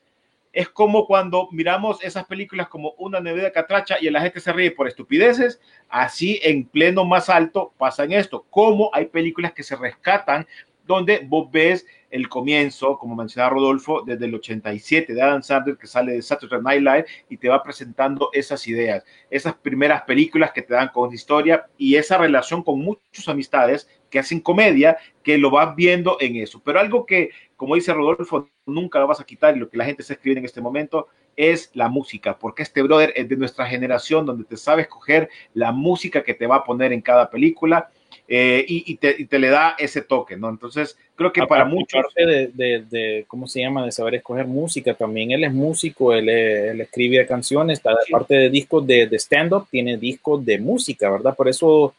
es 0.52 0.70
como 0.70 1.06
cuando 1.06 1.48
miramos 1.52 2.04
esas 2.04 2.26
películas 2.26 2.68
como 2.68 2.94
una 2.98 3.20
nevera 3.20 3.52
catracha 3.52 3.98
y 4.02 4.10
la 4.10 4.22
gente 4.22 4.40
se 4.40 4.52
ríe 4.52 4.72
por 4.72 4.88
estupideces, 4.88 5.62
así 5.90 6.40
en 6.44 6.66
pleno 6.66 7.06
más 7.06 7.30
alto 7.30 7.74
pasa 7.78 8.06
esto, 8.06 8.46
como 8.50 8.90
hay 8.94 9.06
películas 9.06 9.54
que 9.54 9.64
se 9.64 9.76
rescatan 9.76 10.48
donde 10.90 11.20
vos 11.24 11.52
ves 11.52 11.86
el 12.10 12.28
comienzo, 12.28 12.98
como 12.98 13.16
mencionaba 13.16 13.54
Rodolfo, 13.54 14.02
desde 14.04 14.26
el 14.26 14.34
87 14.34 15.14
de 15.14 15.22
Adam 15.22 15.44
Sandler, 15.44 15.78
que 15.78 15.86
sale 15.86 16.14
de 16.14 16.22
Saturday 16.24 16.62
Night 16.62 16.82
Live 16.82 17.06
y 17.30 17.38
te 17.38 17.48
va 17.48 17.62
presentando 17.62 18.32
esas 18.34 18.68
ideas, 18.68 19.06
esas 19.30 19.54
primeras 19.54 20.02
películas 20.02 20.52
que 20.52 20.64
te 20.64 20.74
dan 20.74 20.90
con 20.90 21.14
historia 21.14 21.68
y 21.78 21.96
esa 21.96 22.18
relación 22.18 22.64
con 22.64 22.80
muchas 22.80 23.28
amistades 23.28 23.88
que 24.10 24.18
hacen 24.18 24.40
comedia, 24.40 24.98
que 25.22 25.38
lo 25.38 25.52
vas 25.52 25.76
viendo 25.76 26.18
en 26.20 26.38
eso. 26.38 26.60
Pero 26.66 26.80
algo 26.80 27.06
que, 27.06 27.30
como 27.60 27.76
dice 27.76 27.94
Rodolfo, 27.94 28.48
nunca 28.66 29.00
lo 29.00 29.08
vas 29.08 29.20
a 29.20 29.26
quitar 29.26 29.54
y 29.54 29.60
lo 29.60 29.70
que 29.70 29.76
la 29.76 29.84
gente 29.84 30.02
está 30.02 30.14
escribiendo 30.14 30.40
en 30.40 30.46
este 30.46 30.62
momento 30.62 31.10
es 31.36 31.70
la 31.74 31.90
música, 31.90 32.40
porque 32.40 32.64
este 32.64 32.82
brother 32.82 33.12
es 33.18 33.28
de 33.28 33.36
nuestra 33.36 33.66
generación 33.66 34.26
donde 34.26 34.46
te 34.46 34.56
sabe 34.56 34.84
escoger 34.84 35.30
la 35.54 35.74
música 35.74 36.24
que 36.24 36.34
te 36.34 36.48
va 36.48 36.56
a 36.56 36.64
poner 36.64 36.94
en 36.94 37.02
cada 37.02 37.30
película 37.30 37.90
eh, 38.30 38.64
y, 38.66 38.94
y, 38.94 38.96
te, 38.96 39.14
y, 39.20 39.26
te, 39.26 39.40
le 39.40 39.50
da 39.50 39.76
ese 39.78 40.02
toque, 40.02 40.38
¿no? 40.38 40.48
Entonces, 40.48 40.98
creo 41.16 41.34
que 41.34 41.46
para 41.48 41.66
muchos... 41.66 42.06
De, 42.16 42.50
de, 42.54 42.86
de, 42.90 43.26
¿cómo 43.28 43.46
se 43.46 43.60
llama? 43.60 43.84
De 43.84 43.92
saber 43.92 44.16
escoger 44.16 44.48
música 44.48 44.94
también. 44.94 45.32
Él 45.32 45.44
es 45.44 45.54
músico, 45.54 46.14
él, 46.14 46.30
él 46.30 46.80
escribe 46.80 47.28
canciones, 47.28 47.80
está 47.80 47.92
sí. 48.06 48.14
parte 48.14 48.36
de 48.36 48.50
discos 48.50 48.88
de, 48.88 49.08
de 49.08 49.20
stand-up, 49.20 49.68
tiene 49.70 49.98
discos 49.98 50.46
de 50.46 50.60
música, 50.60 51.10
¿verdad? 51.10 51.36
Por 51.36 51.50
eso 51.50 51.94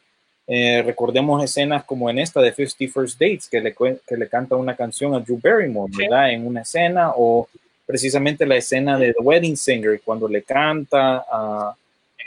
eh, 0.53 0.81
recordemos 0.81 1.41
escenas 1.41 1.85
como 1.85 2.09
en 2.09 2.19
esta 2.19 2.41
de 2.41 2.51
50 2.51 2.93
First 2.93 3.17
Dates, 3.17 3.47
que 3.47 3.61
le, 3.61 3.73
que 3.73 4.17
le 4.17 4.27
canta 4.27 4.57
una 4.57 4.75
canción 4.75 5.15
a 5.15 5.21
Drew 5.21 5.39
Barrymore, 5.41 5.89
¿verdad? 5.97 6.33
En 6.33 6.45
una 6.45 6.63
escena, 6.63 7.13
o 7.15 7.47
precisamente 7.85 8.45
la 8.45 8.57
escena 8.57 8.99
de 8.99 9.13
The 9.13 9.23
Wedding 9.23 9.55
Singer, 9.55 10.01
cuando 10.03 10.27
le 10.27 10.43
canta 10.43 11.23
a 11.31 11.73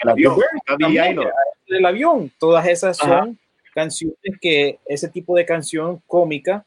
El 0.02 0.08
avión, 0.08 0.36
también, 0.66 1.20
del 1.68 1.84
avión. 1.84 2.32
Todas 2.38 2.66
esas 2.66 2.96
son 2.96 3.12
Ajá. 3.12 3.28
canciones 3.74 4.16
que, 4.40 4.78
ese 4.86 5.08
tipo 5.10 5.36
de 5.36 5.44
canción 5.44 6.00
cómica 6.06 6.64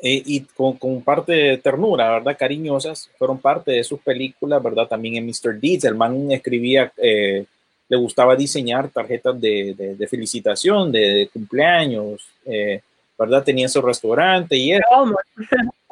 eh, 0.00 0.22
y 0.24 0.40
con, 0.40 0.78
con 0.78 1.02
parte 1.02 1.32
de 1.32 1.58
ternura, 1.58 2.10
¿verdad? 2.10 2.38
Cariñosas, 2.38 3.10
fueron 3.18 3.36
parte 3.36 3.72
de 3.72 3.84
sus 3.84 4.00
películas, 4.00 4.62
¿verdad? 4.62 4.88
También 4.88 5.16
en 5.16 5.26
Mr. 5.26 5.60
Deeds, 5.60 5.84
el 5.84 5.94
man 5.94 6.32
escribía, 6.32 6.90
eh, 6.96 7.44
le 7.88 7.96
gustaba 7.96 8.34
diseñar 8.36 8.88
tarjetas 8.88 9.40
de, 9.40 9.74
de- 9.74 9.94
de 9.94 10.06
felicitación, 10.08 10.90
de, 10.90 11.00
de 11.00 11.28
cumpleaños, 11.28 12.26
eh, 12.46 12.80
¿verdad? 13.18 13.44
Tenía 13.44 13.68
su 13.68 13.80
restaurante 13.82 14.56
y 14.56 14.72
eso 14.72 15.14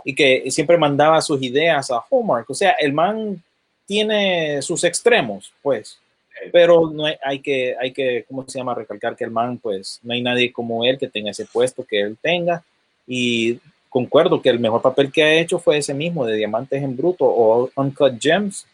y 0.05 0.15
que 0.15 0.51
siempre 0.51 0.77
mandaba 0.77 1.21
sus 1.23 1.41
ideas 1.43 1.91
a 1.91 2.03
Hallmark. 2.11 2.51
O 2.51 2.55
sea, 2.55 2.73
el 2.73 2.93
man 2.93 3.41
tiene 3.87 4.61
sus 4.63 4.83
extremos, 4.85 5.53
pues. 5.63 5.99
Pero 6.51 6.91
no 6.91 7.05
hay, 7.07 7.15
hay 7.25 7.39
que, 7.39 7.77
hay 7.81 7.93
que, 7.93 8.25
¿cómo 8.27 8.45
se 8.49 8.59
llama? 8.59 8.75
Recalcar 8.75 9.15
que 9.15 9.23
el 9.23 9.31
man, 9.31 9.59
pues, 9.59 10.01
no 10.03 10.13
hay 10.13 10.23
nadie 10.23 10.51
como 10.51 10.85
él 10.85 10.99
que 10.99 11.07
tenga 11.07 11.31
ese 11.31 11.45
puesto 11.47 11.85
que 11.85 12.01
él 12.01 12.17
tenga. 12.21 12.65
Y 13.07 13.61
concuerdo 13.89 14.43
que 14.43 14.49
el 14.49 14.59
mejor 14.59 14.83
papel 14.83 15.13
que 15.13 15.23
ha 15.23 15.35
hecho 15.35 15.61
fue 15.61 15.79
ese 15.79 15.95
mismo, 15.95 16.27
de 16.27 16.37
Diamantes 16.37 16.83
en 16.83 16.97
Bruto 16.97 17.27
o 17.27 17.71
Uncut 17.77 18.15
Gems. 18.21 18.67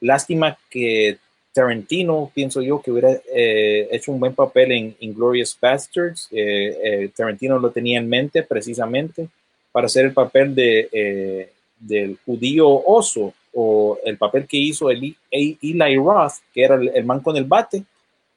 Lástima 0.00 0.56
que 0.70 1.18
Tarantino, 1.56 2.30
pienso 2.34 2.60
yo, 2.60 2.82
que 2.82 2.90
hubiera 2.90 3.12
eh, 3.34 3.88
hecho 3.90 4.12
un 4.12 4.20
buen 4.20 4.34
papel 4.34 4.72
en 4.72 4.96
Inglorious 5.00 5.56
Bastards. 5.58 6.28
Eh, 6.30 6.78
eh, 6.84 7.10
Tarantino 7.16 7.58
lo 7.58 7.70
tenía 7.70 7.98
en 7.98 8.06
mente 8.06 8.42
precisamente 8.42 9.26
para 9.72 9.86
hacer 9.86 10.04
el 10.04 10.12
papel 10.12 10.54
de, 10.54 10.86
eh, 10.92 11.52
del 11.80 12.18
judío 12.26 12.68
oso 12.68 13.32
o 13.54 13.98
el 14.04 14.18
papel 14.18 14.46
que 14.46 14.58
hizo 14.58 14.90
Eli, 14.90 15.16
E- 15.30 15.56
Eli 15.62 15.96
Roth, 15.96 16.34
que 16.52 16.62
era 16.62 16.74
el, 16.74 16.90
el 16.94 17.04
man 17.06 17.20
con 17.20 17.34
el 17.38 17.44
bate, 17.44 17.84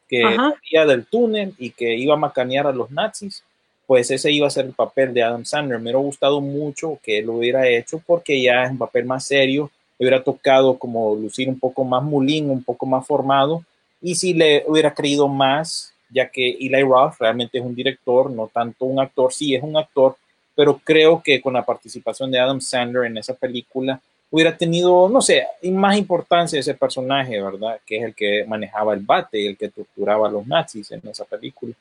que 0.08 0.24
Ajá. 0.24 0.54
salía 0.56 0.86
del 0.86 1.06
túnel 1.06 1.54
y 1.58 1.72
que 1.72 1.94
iba 1.98 2.14
a 2.14 2.18
macanear 2.18 2.68
a 2.68 2.72
los 2.72 2.90
nazis, 2.90 3.44
pues 3.86 4.10
ese 4.12 4.32
iba 4.32 4.48
a 4.48 4.50
ser 4.50 4.66
el 4.66 4.74
papel 4.74 5.14
de 5.14 5.24
Adam 5.24 5.44
Sandler. 5.44 5.80
Me 5.80 5.90
hubiera 5.90 6.00
gustado 6.00 6.40
mucho 6.40 6.98
que 7.04 7.22
lo 7.22 7.34
hubiera 7.34 7.68
hecho 7.68 8.02
porque 8.08 8.42
ya 8.42 8.64
es 8.64 8.72
un 8.72 8.78
papel 8.78 9.04
más 9.04 9.26
serio, 9.26 9.70
hubiera 10.00 10.24
tocado 10.24 10.78
como 10.78 11.16
lucir 11.16 11.50
un 11.50 11.60
poco 11.60 11.84
más 11.84 12.02
mulín, 12.04 12.50
un 12.50 12.64
poco 12.64 12.86
más 12.86 13.06
formado, 13.06 13.64
y 14.02 14.16
si 14.16 14.34
le 14.34 14.64
hubiera 14.66 14.94
creído 14.94 15.28
más, 15.28 15.94
ya 16.10 16.30
que 16.30 16.52
Eli 16.52 16.82
Roth 16.84 17.16
realmente 17.20 17.58
es 17.58 17.64
un 17.64 17.76
director, 17.76 18.32
no 18.32 18.48
tanto 18.48 18.86
un 18.86 19.00
actor, 19.00 19.34
sí 19.34 19.54
es 19.54 19.62
un 19.62 19.76
actor, 19.76 20.16
pero 20.56 20.80
creo 20.84 21.22
que 21.22 21.42
con 21.42 21.54
la 21.54 21.66
participación 21.66 22.32
de 22.32 22.40
Adam 22.40 22.62
Sandler 22.62 23.06
en 23.06 23.18
esa 23.18 23.34
película 23.34 24.00
hubiera 24.32 24.56
tenido, 24.56 25.10
no 25.10 25.22
sé, 25.22 25.46
más 25.64 25.98
importancia 25.98 26.60
ese 26.60 26.76
personaje, 26.76 27.42
¿verdad? 27.42 27.80
Que 27.86 27.98
es 27.98 28.04
el 28.04 28.16
que 28.16 28.46
manejaba 28.48 28.94
el 28.94 29.02
bate, 29.02 29.48
el 29.48 29.58
que 29.58 29.70
torturaba 29.70 30.28
a 30.28 30.32
los 30.32 30.46
nazis 30.46 30.92
en 30.92 31.02
esa 31.10 31.26
película. 31.26 31.74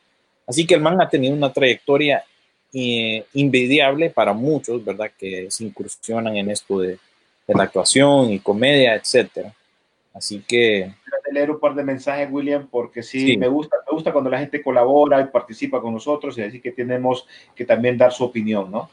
Así 0.47 0.67
que 0.67 0.75
el 0.75 0.81
man 0.81 1.01
ha 1.01 1.09
tenido 1.09 1.35
una 1.35 1.53
trayectoria 1.53 2.25
eh, 2.73 3.25
invidiable 3.35 4.11
para 4.11 4.33
muchos, 4.33 4.85
¿verdad? 4.85 5.11
Que 5.19 5.51
se 5.51 5.65
incursionan 5.65 6.37
en 6.37 6.51
esto 6.51 6.81
de, 6.81 6.99
de 7.49 7.55
la 7.55 7.65
actuación 7.65 8.31
y 8.31 8.39
comedia, 8.39 8.95
etcétera. 8.95 9.53
Así 10.15 10.41
que 10.47 10.93
de 11.27 11.33
leer 11.33 11.51
un 11.51 11.61
par 11.61 11.75
de 11.75 11.83
mensajes, 11.85 12.29
William, 12.31 12.67
porque 12.71 13.03
sí, 13.03 13.21
Sí. 13.21 13.37
Me, 13.37 13.49
gusta, 13.49 13.77
me 13.91 13.95
gusta 13.95 14.13
cuando 14.13 14.31
la 14.31 14.39
gente 14.39 14.63
colabora 14.63 15.21
y 15.21 15.25
participa 15.27 15.81
con 15.81 15.93
nosotros 15.93 16.39
y 16.39 16.43
así 16.43 16.61
que 16.61 16.71
tenemos 16.73 17.27
que 17.55 17.65
también 17.65 17.99
dar 17.99 18.13
su 18.13 18.25
opinión, 18.25 18.71
¿no? 18.71 18.89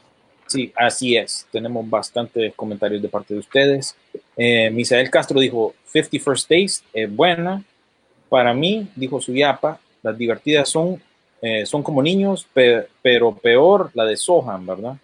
Sí, 0.46 0.72
así 0.76 1.16
es. 1.16 1.46
Tenemos 1.50 1.88
bastantes 1.90 2.52
comentarios 2.54 3.02
de 3.02 3.08
parte 3.08 3.34
de 3.34 3.40
ustedes. 3.40 3.96
Eh, 4.36 4.70
Misael 4.70 5.10
Castro 5.10 5.40
dijo, 5.40 5.74
50 5.86 6.18
First 6.24 6.48
Days 6.50 6.84
es 6.92 7.14
buena. 7.14 7.64
Para 8.28 8.52
mí, 8.54 8.86
dijo 8.94 9.20
Suyapa, 9.20 9.80
las 10.02 10.16
divertidas 10.16 10.68
son, 10.68 11.02
eh, 11.42 11.64
son 11.66 11.82
como 11.82 12.02
niños, 12.02 12.46
pe- 12.52 12.86
pero 13.02 13.34
peor 13.34 13.90
la 13.94 14.04
de 14.04 14.16
Sohan, 14.16 14.64
¿verdad? 14.66 14.96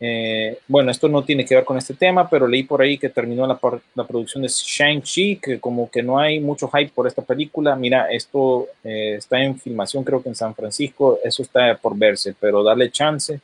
Eh, 0.00 0.58
bueno, 0.68 0.90
esto 0.90 1.08
no 1.08 1.24
tiene 1.24 1.44
que 1.44 1.54
ver 1.54 1.64
con 1.64 1.76
este 1.76 1.94
tema, 1.94 2.28
pero 2.28 2.46
leí 2.46 2.62
por 2.62 2.80
ahí 2.80 2.98
que 2.98 3.08
terminó 3.08 3.46
la, 3.46 3.58
la 3.94 4.06
producción 4.06 4.42
de 4.42 4.48
Shang-Chi, 4.48 5.36
que 5.36 5.60
como 5.60 5.90
que 5.90 6.02
no 6.02 6.18
hay 6.18 6.40
mucho 6.40 6.68
hype 6.68 6.92
por 6.94 7.06
esta 7.06 7.22
película. 7.22 7.74
Mira, 7.74 8.08
esto 8.10 8.68
eh, 8.84 9.16
está 9.18 9.42
en 9.42 9.58
filmación, 9.58 10.04
creo 10.04 10.22
que 10.22 10.28
en 10.28 10.34
San 10.34 10.54
Francisco, 10.54 11.18
eso 11.24 11.42
está 11.42 11.76
por 11.76 11.96
verse, 11.96 12.34
pero 12.38 12.62
darle 12.62 12.90
chance. 12.90 13.40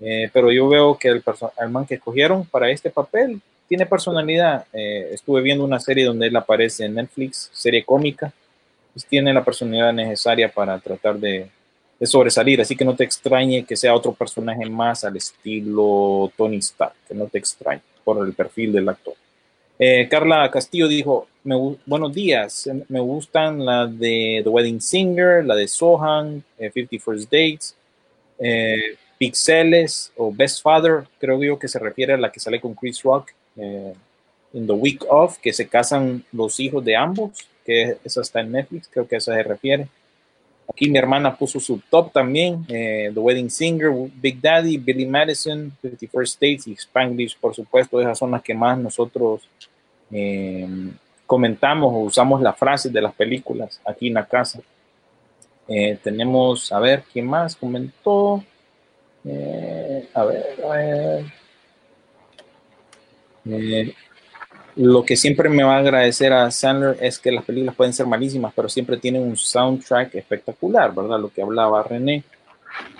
Eh, 0.00 0.30
pero 0.32 0.50
yo 0.50 0.68
veo 0.68 0.98
que 0.98 1.08
el, 1.08 1.22
el 1.60 1.68
man 1.68 1.86
que 1.86 1.94
escogieron 1.94 2.44
para 2.46 2.70
este 2.70 2.90
papel 2.90 3.40
tiene 3.68 3.86
personalidad. 3.86 4.66
Eh, 4.72 5.10
estuve 5.12 5.40
viendo 5.42 5.64
una 5.64 5.80
serie 5.80 6.04
donde 6.04 6.26
él 6.26 6.36
aparece 6.36 6.84
en 6.84 6.94
Netflix, 6.94 7.50
serie 7.52 7.84
cómica, 7.84 8.32
pues 8.92 9.06
tiene 9.06 9.32
la 9.32 9.44
personalidad 9.44 9.92
necesaria 9.92 10.52
para 10.52 10.78
tratar 10.78 11.16
de, 11.18 11.48
sobresalir. 12.06 12.60
Así 12.60 12.76
que 12.76 12.84
no 12.84 12.96
te 12.96 13.04
extrañe 13.04 13.64
que 13.64 13.76
sea 13.76 13.94
otro 13.94 14.12
personaje 14.12 14.68
más 14.68 15.04
al 15.04 15.16
estilo 15.16 16.32
Tony 16.36 16.56
Stark, 16.56 16.94
que 17.08 17.14
no 17.14 17.26
te 17.26 17.38
extrañe 17.38 17.82
por 18.04 18.26
el 18.26 18.32
perfil 18.32 18.72
del 18.72 18.88
actor. 18.88 19.14
Eh, 19.78 20.06
Carla 20.08 20.50
Castillo 20.50 20.86
dijo, 20.86 21.26
buenos 21.86 22.14
días, 22.14 22.66
eh, 22.66 22.84
me 22.88 23.00
gustan 23.00 23.64
la 23.64 23.86
de 23.86 24.40
The 24.44 24.48
Wedding 24.48 24.80
Singer, 24.80 25.44
la 25.44 25.56
de 25.56 25.66
Sohan, 25.66 26.44
eh, 26.58 26.70
50 26.70 27.04
First 27.04 27.24
Dates, 27.24 27.74
eh, 28.38 28.96
Pixeles 29.18 30.12
o 30.16 30.32
Best 30.32 30.62
Father, 30.62 31.04
creo 31.20 31.40
yo 31.42 31.58
que 31.58 31.68
se 31.68 31.78
refiere 31.78 32.14
a 32.14 32.16
la 32.16 32.32
que 32.32 32.40
sale 32.40 32.60
con 32.60 32.74
Chris 32.74 33.02
Rock 33.02 33.30
eh, 33.56 33.94
en 34.52 34.66
The 34.66 34.72
Week 34.72 35.04
Of, 35.08 35.38
que 35.38 35.52
se 35.52 35.68
casan 35.68 36.24
los 36.32 36.58
hijos 36.58 36.84
de 36.84 36.96
ambos, 36.96 37.46
que 37.64 37.98
esa 38.02 38.20
está 38.20 38.40
en 38.40 38.50
Netflix, 38.50 38.88
creo 38.90 39.06
que 39.06 39.14
a 39.14 39.18
esa 39.18 39.34
se 39.34 39.42
refiere. 39.44 39.86
Aquí 40.72 40.88
mi 40.88 40.98
hermana 40.98 41.36
puso 41.36 41.60
su 41.60 41.82
top 41.90 42.12
también, 42.12 42.64
eh, 42.66 43.10
The 43.12 43.20
Wedding 43.20 43.50
Singer, 43.50 43.92
Big 44.14 44.40
Daddy, 44.40 44.78
Billy 44.78 45.04
Madison, 45.04 45.70
51st 45.82 46.22
States 46.22 46.66
y 46.66 46.72
Spanglish, 46.72 47.36
por 47.38 47.54
supuesto, 47.54 48.00
esas 48.00 48.18
son 48.18 48.30
las 48.30 48.42
que 48.42 48.54
más 48.54 48.78
nosotros 48.78 49.46
eh, 50.10 50.66
comentamos 51.26 51.92
o 51.92 51.98
usamos 51.98 52.40
las 52.40 52.56
frases 52.56 52.90
de 52.90 53.02
las 53.02 53.12
películas 53.12 53.82
aquí 53.84 54.08
en 54.08 54.14
la 54.14 54.24
casa. 54.24 54.60
Eh, 55.68 55.98
tenemos, 56.02 56.72
a 56.72 56.80
ver, 56.80 57.04
¿quién 57.12 57.26
más 57.26 57.54
comentó? 57.54 58.42
A 60.14 60.24
ver, 60.24 60.64
a 60.64 60.68
ver. 60.70 61.32
Lo 64.76 65.04
que 65.04 65.16
siempre 65.16 65.48
me 65.50 65.62
va 65.62 65.76
a 65.76 65.80
agradecer 65.80 66.32
a 66.32 66.50
Sandler 66.50 66.96
es 67.00 67.18
que 67.18 67.30
las 67.30 67.44
películas 67.44 67.74
pueden 67.74 67.92
ser 67.92 68.06
malísimas, 68.06 68.52
pero 68.56 68.68
siempre 68.68 68.96
tienen 68.96 69.22
un 69.22 69.36
soundtrack 69.36 70.14
espectacular, 70.14 70.94
¿verdad? 70.94 71.20
Lo 71.20 71.28
que 71.28 71.42
hablaba 71.42 71.82
René. 71.82 72.24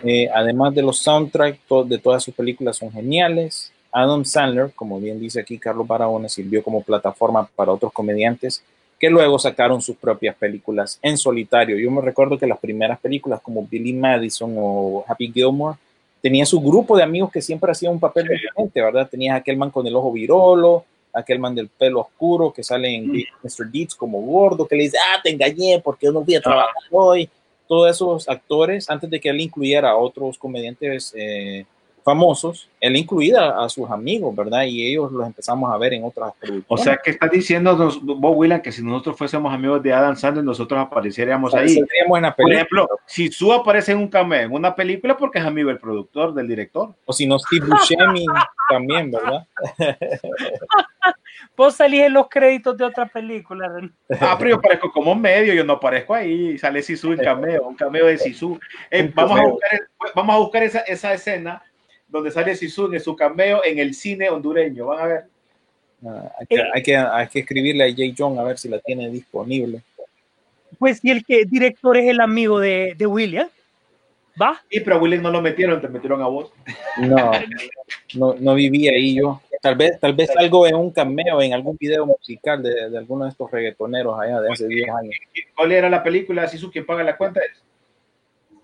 Eh, 0.04 0.28
además 0.34 0.74
de 0.74 0.82
los 0.82 0.98
soundtracks 0.98 1.60
to- 1.66 1.84
de 1.84 1.96
todas 1.98 2.22
sus 2.22 2.34
películas 2.34 2.76
son 2.76 2.92
geniales. 2.92 3.72
Adam 3.90 4.24
Sandler, 4.24 4.72
como 4.74 5.00
bien 5.00 5.18
dice 5.18 5.40
aquí 5.40 5.58
Carlos 5.58 5.86
Barahona, 5.86 6.28
sirvió 6.28 6.62
como 6.62 6.82
plataforma 6.82 7.46
para 7.56 7.72
otros 7.72 7.92
comediantes 7.92 8.62
que 8.98 9.10
luego 9.10 9.38
sacaron 9.38 9.82
sus 9.82 9.96
propias 9.96 10.36
películas 10.36 10.98
en 11.02 11.16
solitario. 11.18 11.76
Yo 11.78 11.90
me 11.90 12.00
recuerdo 12.00 12.38
que 12.38 12.46
las 12.46 12.58
primeras 12.58 13.00
películas 13.00 13.40
como 13.40 13.66
Billy 13.66 13.92
Madison 13.94 14.54
o 14.56 15.04
Happy 15.08 15.32
Gilmore 15.32 15.76
tenía 16.20 16.46
su 16.46 16.60
grupo 16.60 16.96
de 16.96 17.02
amigos 17.02 17.32
que 17.32 17.42
siempre 17.42 17.72
hacían 17.72 17.94
un 17.94 17.98
papel 18.00 18.28
diferente, 18.28 18.80
¿verdad? 18.80 19.08
Tenías 19.10 19.36
aquel 19.36 19.56
man 19.56 19.70
con 19.70 19.86
el 19.86 19.96
ojo 19.96 20.12
virolo, 20.12 20.84
aquel 21.12 21.38
man 21.38 21.54
del 21.54 21.68
pelo 21.68 22.00
oscuro 22.00 22.52
que 22.52 22.62
sale 22.62 22.94
en 22.94 23.10
Mr. 23.10 23.70
Deeds 23.70 23.94
como 23.94 24.20
gordo, 24.22 24.66
que 24.66 24.76
le 24.76 24.84
dice, 24.84 24.98
ah, 24.98 25.20
te 25.22 25.30
engañé 25.30 25.80
porque 25.82 26.10
no 26.10 26.24
fui 26.24 26.34
a 26.34 26.40
trabajar 26.40 26.74
hoy. 26.90 27.28
Todos 27.68 27.90
esos 27.90 28.28
actores, 28.28 28.90
antes 28.90 29.08
de 29.08 29.20
que 29.20 29.28
él 29.28 29.40
incluyera 29.40 29.90
a 29.90 29.96
otros 29.96 30.36
comediantes 30.36 31.12
eh, 31.16 31.64
famosos, 32.02 32.68
él 32.80 32.96
incluía 32.96 33.50
a 33.50 33.68
sus 33.68 33.90
amigos, 33.90 34.34
¿verdad? 34.34 34.64
Y 34.64 34.86
ellos 34.86 35.12
los 35.12 35.26
empezamos 35.26 35.72
a 35.72 35.78
ver 35.78 35.94
en 35.94 36.04
otras 36.04 36.32
O 36.66 36.76
sea, 36.76 36.96
que 36.96 37.10
estás 37.10 37.30
diciendo, 37.30 37.76
vos, 38.02 38.36
William, 38.36 38.60
que 38.60 38.72
si 38.72 38.82
nosotros 38.82 39.16
fuésemos 39.16 39.52
amigos 39.52 39.82
de 39.82 39.92
Adam 39.92 40.16
Sandler, 40.16 40.44
nosotros 40.44 40.80
apareceríamos 40.80 41.54
ahí. 41.54 41.72
Apareceríamos 41.72 42.16
en 42.18 42.22
la 42.22 42.34
Por 42.34 42.52
ejemplo, 42.52 42.88
si 43.06 43.30
Su 43.30 43.52
aparece 43.52 43.92
en 43.92 43.98
un 43.98 44.08
cameo 44.08 44.40
en 44.40 44.52
una 44.52 44.74
película 44.74 45.16
porque 45.16 45.38
es 45.38 45.44
amigo 45.44 45.68
del 45.68 45.78
productor, 45.78 46.34
del 46.34 46.48
director. 46.48 46.94
O 47.04 47.12
si 47.12 47.26
no, 47.26 47.38
Steve 47.38 47.66
Buscemi 47.66 48.26
también, 48.68 49.10
¿verdad? 49.10 49.46
Vos 51.56 51.76
salís 51.76 52.02
en 52.02 52.14
los 52.14 52.28
créditos 52.28 52.76
de 52.76 52.84
otra 52.84 53.06
película. 53.06 53.70
Ah, 54.20 54.36
pero 54.38 54.50
yo 54.50 54.56
aparezco 54.56 54.90
como 54.90 55.14
medio, 55.14 55.52
yo 55.52 55.64
no 55.64 55.74
aparezco 55.74 56.14
ahí. 56.14 56.56
Sale 56.58 56.82
Sisu 56.82 57.12
en 57.12 57.18
cameo, 57.18 57.68
un 57.68 57.74
cameo 57.74 58.06
de 58.06 58.16
Sisu. 58.18 58.58
Eh, 58.90 59.10
vamos, 59.14 59.38
a 59.38 59.42
buscar, 59.44 59.80
vamos 60.14 60.34
a 60.34 60.38
buscar 60.38 60.62
esa, 60.62 60.80
esa 60.80 61.12
escena 61.12 61.62
donde 62.12 62.30
sale 62.30 62.54
Sisu 62.54 62.92
en 62.92 63.00
su 63.00 63.16
cameo 63.16 63.64
en 63.64 63.78
el 63.78 63.94
cine 63.94 64.28
hondureño. 64.28 64.86
Van 64.86 65.00
a 65.00 65.06
ver. 65.06 65.24
Ah, 66.06 66.32
hay, 66.38 66.46
que, 66.46 66.62
hay, 66.74 66.82
que, 66.82 66.96
hay 66.96 67.28
que 67.28 67.38
escribirle 67.40 67.84
a 67.84 67.94
Jay 67.94 68.14
John 68.16 68.38
a 68.38 68.44
ver 68.44 68.58
si 68.58 68.68
la 68.68 68.78
tiene 68.78 69.08
disponible. 69.08 69.82
Pues 70.78 71.00
y 71.02 71.10
el 71.10 71.24
que 71.24 71.44
director 71.44 71.96
es 71.96 72.08
el 72.08 72.20
amigo 72.20 72.60
de, 72.60 72.94
de 72.96 73.06
William. 73.06 73.48
¿Va? 74.40 74.62
Sí, 74.70 74.80
pero 74.80 74.96
a 74.96 74.98
William 74.98 75.22
no 75.22 75.30
lo 75.30 75.42
metieron, 75.42 75.80
te 75.80 75.88
metieron 75.88 76.22
a 76.22 76.26
vos. 76.26 76.52
No, 76.98 77.32
no, 78.14 78.34
no 78.38 78.54
vivía 78.54 78.92
ahí 78.92 79.16
yo. 79.16 79.40
Tal 79.60 79.76
vez, 79.76 79.98
tal 80.00 80.14
vez 80.14 80.30
algo 80.36 80.66
en 80.66 80.74
un 80.74 80.90
cameo, 80.90 81.40
en 81.40 81.52
algún 81.52 81.76
video 81.78 82.04
musical 82.04 82.62
de, 82.62 82.90
de 82.90 82.98
alguno 82.98 83.24
de 83.24 83.30
estos 83.30 83.50
reggaetoneros 83.50 84.18
allá 84.18 84.40
de 84.40 84.52
hace 84.52 84.66
10 84.66 84.88
años. 84.88 85.14
¿Cuál 85.54 85.72
era 85.72 85.88
la 85.88 86.02
película? 86.02 86.48
¿Si 86.48 86.58
quien 86.68 86.84
paga 86.84 87.04
la 87.04 87.16
cuenta? 87.16 87.40
Es 87.40 87.62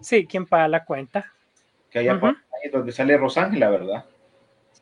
Sí, 0.00 0.26
¿quién 0.26 0.46
paga 0.46 0.68
la 0.68 0.84
cuenta? 0.84 1.32
Que 1.90 1.98
allá 1.98 2.12
Ujú. 2.12 2.20
por 2.20 2.28
ahí 2.30 2.70
donde 2.70 2.92
sale 2.92 3.16
Rosángela, 3.16 3.70
¿verdad? 3.70 4.04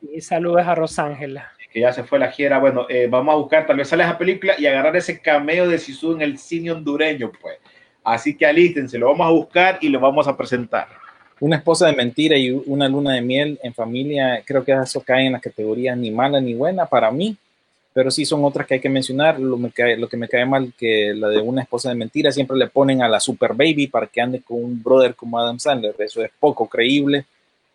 Sí, 0.01 0.20
saludos 0.20 0.66
a 0.66 0.74
Rosángela. 0.74 1.53
Que 1.73 1.81
ya 1.81 1.93
se 1.93 2.05
fue 2.05 2.19
la 2.19 2.31
gira. 2.31 2.59
Bueno, 2.59 2.87
eh, 2.89 3.07
vamos 3.11 3.33
a 3.33 3.37
buscar, 3.37 3.66
tal 3.66 3.77
vez 3.77 3.89
sale 3.89 4.05
esa 4.05 4.19
película 4.19 4.55
y 4.59 4.66
agarrar 4.66 4.97
ese 4.97 5.20
cameo 5.20 5.69
de 5.69 5.78
Sisu 5.78 6.12
en 6.12 6.23
el 6.23 6.39
cine 6.39 6.73
hondureño, 6.73 7.33
pues. 7.41 7.59
Así 8.05 8.37
que 8.37 8.47
alístense, 8.47 8.99
lo 8.99 9.09
vamos 9.09 9.27
a 9.27 9.31
buscar 9.31 9.78
y 9.81 9.89
lo 9.89 9.99
vamos 10.01 10.28
a 10.28 10.37
presentar. 10.37 10.89
Una 11.41 11.57
esposa 11.57 11.87
de 11.87 11.93
mentira 11.93 12.37
y 12.37 12.51
una 12.51 12.89
luna 12.89 13.15
de 13.15 13.20
miel 13.20 13.59
en 13.62 13.74
familia, 13.74 14.43
creo 14.45 14.65
que 14.65 14.73
eso 14.73 15.03
cae 15.03 15.27
en 15.27 15.33
la 15.33 15.41
categoría 15.41 15.95
ni 15.95 16.11
mala 16.11 16.41
ni 16.41 16.55
buena 16.55 16.87
para 16.87 17.11
mí, 17.11 17.37
pero 17.97 18.10
sí 18.10 18.27
son 18.27 18.44
otras 18.44 18.66
que 18.66 18.74
hay 18.74 18.81
que 18.81 18.90
mencionar. 18.90 19.40
Lo, 19.40 19.56
me 19.56 19.70
cae- 19.70 19.97
lo 19.97 20.06
que 20.06 20.18
me 20.18 20.28
cae 20.28 20.44
mal 20.44 20.70
que 20.77 21.14
la 21.14 21.28
de 21.31 21.39
una 21.39 21.62
esposa 21.62 21.89
de 21.89 21.94
mentira 21.94 22.31
siempre 22.31 22.55
le 22.59 22.66
ponen 22.66 23.01
a 23.01 23.09
la 23.09 23.18
super 23.20 23.55
baby 23.55 23.86
para 23.86 24.06
que 24.06 24.20
ande 24.20 24.43
con 24.43 24.62
un 24.62 24.82
brother 24.82 25.14
como 25.14 25.39
Adam 25.39 25.59
Sandler. 25.59 25.94
Eso 25.98 26.23
es 26.23 26.31
poco 26.39 26.68
creíble. 26.68 27.24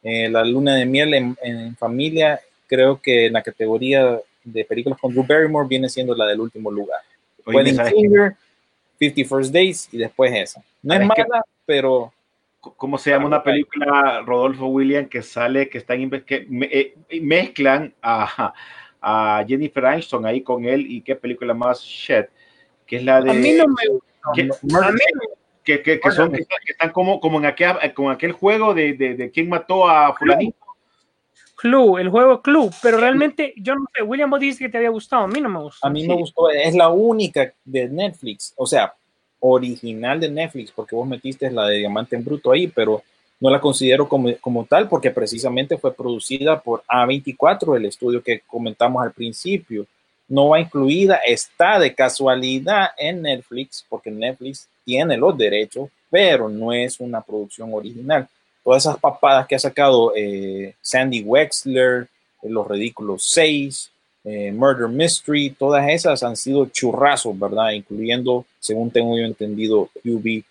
Eh, 0.03 0.29
la 0.29 0.45
luna 0.45 0.75
de 0.75 0.85
miel 0.85 1.15
en, 1.15 1.35
en 1.41 1.75
familia, 1.75 2.39
creo 2.67 3.01
que 3.01 3.25
en 3.25 3.33
la 3.33 3.41
categoría 3.41 4.19
de 4.43 4.63
películas 4.63 4.99
con 4.99 5.11
Drew 5.11 5.25
Barrymore 5.25 5.67
viene 5.67 5.89
siendo 5.89 6.13
la 6.13 6.27
del 6.27 6.39
último 6.39 6.69
lugar. 6.69 6.99
Oye, 7.45 7.57
Wedding 7.57 7.75
¿sabes 7.77 7.93
Singer, 7.93 8.35
50 8.99 9.27
First 9.35 9.51
Days 9.51 9.89
y 9.91 9.97
después 9.97 10.31
esa. 10.35 10.63
No 10.83 10.93
es 10.93 10.99
mala, 10.99 11.43
pero 11.65 12.13
¿Cómo 12.77 12.99
se 12.99 13.09
llama 13.09 13.25
una 13.25 13.41
película, 13.41 14.21
Rodolfo 14.23 14.67
William, 14.67 15.07
que 15.07 15.23
sale, 15.23 15.67
que 15.67 15.79
están 15.79 16.07
que 16.21 16.45
me- 16.47 16.69
eh, 16.71 16.93
mezclan 17.19 17.91
a, 18.03 18.53
a 19.01 19.43
Jennifer 19.47 19.85
Aniston 19.85 20.25
ahí 20.25 20.41
con 20.41 20.63
él 20.65 20.85
y 20.89 21.01
qué 21.01 21.15
película 21.15 21.53
más 21.53 21.81
shit, 21.81 22.27
que 22.85 22.97
es 22.97 23.03
la 23.03 23.21
de 23.21 23.31
A 23.31 23.33
mí 23.33 23.53
no 23.53 23.65
me 23.67 23.87
gusta. 23.89 24.07
que, 24.33 24.41
A 24.41 24.91
mí 24.91 24.99
que, 25.63 25.81
que- 25.81 25.99
que 25.99 26.11
son 26.11 26.31
que 26.31 26.45
están, 26.67 26.91
como, 26.91 27.19
como 27.19 27.39
en 27.39 27.45
aquel, 27.45 27.75
con 27.93 28.11
aquel 28.11 28.31
juego 28.31 28.73
de, 28.73 28.93
de, 28.93 29.15
de 29.15 29.31
quién 29.31 29.49
mató 29.49 29.87
a 29.89 30.15
fulanito. 30.15 30.57
Clue, 31.55 31.99
el 31.99 32.09
juego 32.09 32.41
Clue, 32.41 32.71
pero 32.81 32.97
realmente 32.97 33.53
yo 33.57 33.75
no 33.75 33.85
sé, 33.93 34.01
William 34.01 34.29
vos 34.31 34.39
dice 34.39 34.63
que 34.63 34.69
te 34.69 34.77
había 34.77 34.89
gustado, 34.89 35.23
a 35.25 35.27
mí 35.27 35.39
no 35.39 35.49
me 35.49 35.59
gustó. 35.59 35.85
A 35.85 35.91
mí 35.91 36.07
me 36.07 36.15
gustó, 36.15 36.49
es 36.49 36.73
la 36.73 36.89
única 36.89 37.53
de 37.63 37.87
Netflix, 37.87 38.53
o 38.57 38.65
sea, 38.65 38.93
original 39.39 40.19
de 40.19 40.29
Netflix, 40.29 40.71
porque 40.71 40.95
vos 40.95 41.07
metiste 41.07 41.51
la 41.51 41.67
de 41.67 41.77
Diamante 41.77 42.15
en 42.15 42.23
Bruto 42.23 42.51
ahí, 42.51 42.67
pero 42.67 43.03
no 43.41 43.49
la 43.49 43.59
considero 43.59 44.07
como, 44.07 44.29
como 44.39 44.65
tal 44.65 44.87
porque 44.87 45.09
precisamente 45.09 45.77
fue 45.77 45.93
producida 45.93 46.61
por 46.61 46.83
A24, 46.83 47.75
el 47.75 47.85
estudio 47.85 48.21
que 48.21 48.41
comentamos 48.41 49.03
al 49.03 49.11
principio. 49.11 49.85
No 50.27 50.49
va 50.49 50.61
incluida, 50.61 51.15
está 51.25 51.79
de 51.79 51.93
casualidad 51.93 52.91
en 52.97 53.23
Netflix, 53.23 53.83
porque 53.89 54.11
Netflix 54.11 54.67
tiene 54.85 55.17
los 55.17 55.35
derechos, 55.35 55.89
pero 56.09 56.47
no 56.49 56.71
es 56.71 56.99
una 56.99 57.19
producción 57.19 57.73
original. 57.73 58.27
Todas 58.63 58.83
esas 58.83 58.99
papadas 58.99 59.47
que 59.47 59.55
ha 59.55 59.59
sacado 59.59 60.13
eh, 60.15 60.75
Sandy 60.79 61.23
Wexler, 61.23 62.07
eh, 62.43 62.47
Los 62.47 62.67
Ridículos 62.67 63.23
6, 63.31 63.91
eh, 64.23 64.51
Murder 64.51 64.87
Mystery, 64.87 65.49
todas 65.49 65.89
esas 65.89 66.21
han 66.21 66.37
sido 66.37 66.67
churrazos, 66.67 67.37
¿verdad? 67.37 67.71
Incluyendo, 67.71 68.45
según 68.59 68.91
tengo 68.91 69.17
yo 69.17 69.25
entendido, 69.25 69.89
QB, 70.03 70.43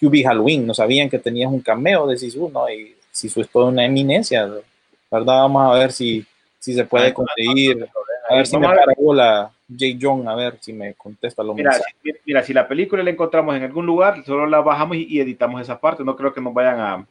QB 0.00 0.24
Halloween. 0.24 0.66
No 0.66 0.74
sabían 0.74 1.08
que 1.08 1.18
tenías 1.18 1.50
un 1.50 1.60
cameo 1.60 2.06
de 2.06 2.16
Sisu, 2.16 2.50
¿no? 2.50 2.68
Y 2.70 2.94
Sisu 3.10 3.40
es 3.40 3.48
toda 3.48 3.66
una 3.66 3.84
eminencia, 3.84 4.46
¿verdad? 5.10 5.36
Vamos 5.36 5.74
a 5.74 5.78
ver 5.78 5.92
si, 5.92 6.24
si 6.58 6.74
se 6.74 6.84
puede 6.84 7.12
conseguir. 7.12 7.88
A 8.28 8.36
ver 8.36 8.46
si 8.46 8.58
me 8.58 8.66
para 8.66 8.86
la 8.86 9.52
J. 9.68 9.98
John, 10.00 10.28
a 10.28 10.34
ver 10.34 10.58
si 10.60 10.72
me 10.72 10.94
contesta 10.94 11.42
los 11.42 11.54
Mira, 11.54 11.70
mensajes. 11.70 11.94
si, 12.02 12.12
mira, 12.24 12.42
si 12.42 12.52
la 12.52 12.66
película 12.66 13.02
la 13.02 13.10
encontramos 13.10 13.56
en 13.56 13.62
algún 13.62 13.86
lugar, 13.86 14.24
solo 14.24 14.46
la 14.46 14.60
bajamos 14.60 14.96
y 14.96 15.20
editamos 15.20 15.60
esa 15.60 15.80
parte. 15.80 16.04
No 16.04 16.16
creo 16.16 16.32
que 16.32 16.40
nos 16.40 16.52
vayan 16.52 16.80
a, 16.80 17.06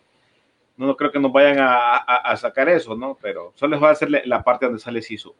no, 0.77 0.87
no 0.87 0.97
creo 0.97 1.11
que 1.11 1.19
nos 1.19 1.31
vayan 1.31 1.59
a, 1.59 1.95
a- 1.97 2.31
a 2.31 2.37
sacar 2.37 2.67
eso, 2.69 2.95
¿no? 2.95 3.17
Pero 3.21 3.53
solo 3.55 3.71
les 3.71 3.79
voy 3.79 3.89
a 3.89 3.91
hacer 3.93 4.09
la, 4.25 4.43
parte 4.43 4.65
donde 4.65 4.79
sale 4.81 5.01
Sisu. 5.01 5.33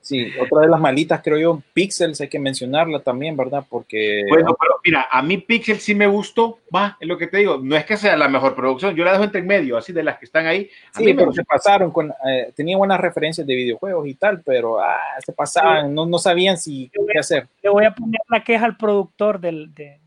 Sí, 0.00 0.32
otra 0.40 0.60
de 0.62 0.68
las 0.68 0.80
malitas, 0.80 1.20
creo 1.22 1.38
yo, 1.38 1.62
Pixels, 1.72 2.20
hay 2.20 2.28
que 2.28 2.38
mencionarla 2.38 3.00
también, 3.00 3.36
¿verdad? 3.36 3.64
Porque 3.68 4.22
Bueno, 4.28 4.56
pero 4.60 4.74
mira, 4.84 5.08
a 5.10 5.20
mí 5.22 5.38
Pixel 5.38 5.80
sí 5.80 5.94
me 5.94 6.06
gustó, 6.06 6.60
va, 6.74 6.96
es 7.00 7.08
lo 7.08 7.18
que 7.18 7.26
te 7.26 7.38
digo, 7.38 7.58
no 7.60 7.74
es 7.76 7.84
que 7.84 7.96
sea 7.96 8.16
la 8.16 8.28
mejor 8.28 8.54
producción, 8.54 8.94
yo 8.94 9.04
la 9.04 9.12
dejo 9.12 9.24
entre 9.24 9.40
en 9.40 9.46
medio, 9.48 9.76
así 9.76 9.92
de 9.92 10.04
las 10.04 10.18
que 10.18 10.26
están 10.26 10.46
ahí. 10.46 10.70
A 10.92 10.98
Sí, 10.98 11.04
mí 11.06 11.14
pero 11.14 11.32
se 11.32 11.44
pasaron 11.44 11.90
con, 11.90 12.12
eh, 12.28 12.52
tenía 12.54 12.76
buenas 12.76 13.00
referencias 13.00 13.46
de 13.46 13.54
videojuegos 13.56 14.06
y 14.06 14.14
tal, 14.14 14.42
pero 14.42 14.78
ah, 14.80 14.98
se 15.24 15.32
pasaban, 15.32 15.92
no, 15.92 16.06
no 16.06 16.18
sabían 16.18 16.56
si 16.56 16.90
qué 17.12 17.18
hacer. 17.18 17.48
Le 17.62 17.70
voy 17.70 17.84
a 17.84 17.94
poner 17.94 18.20
la 18.28 18.44
queja 18.44 18.64
al 18.64 18.76
productor 18.76 19.40
del... 19.40 19.74
De, 19.74 19.98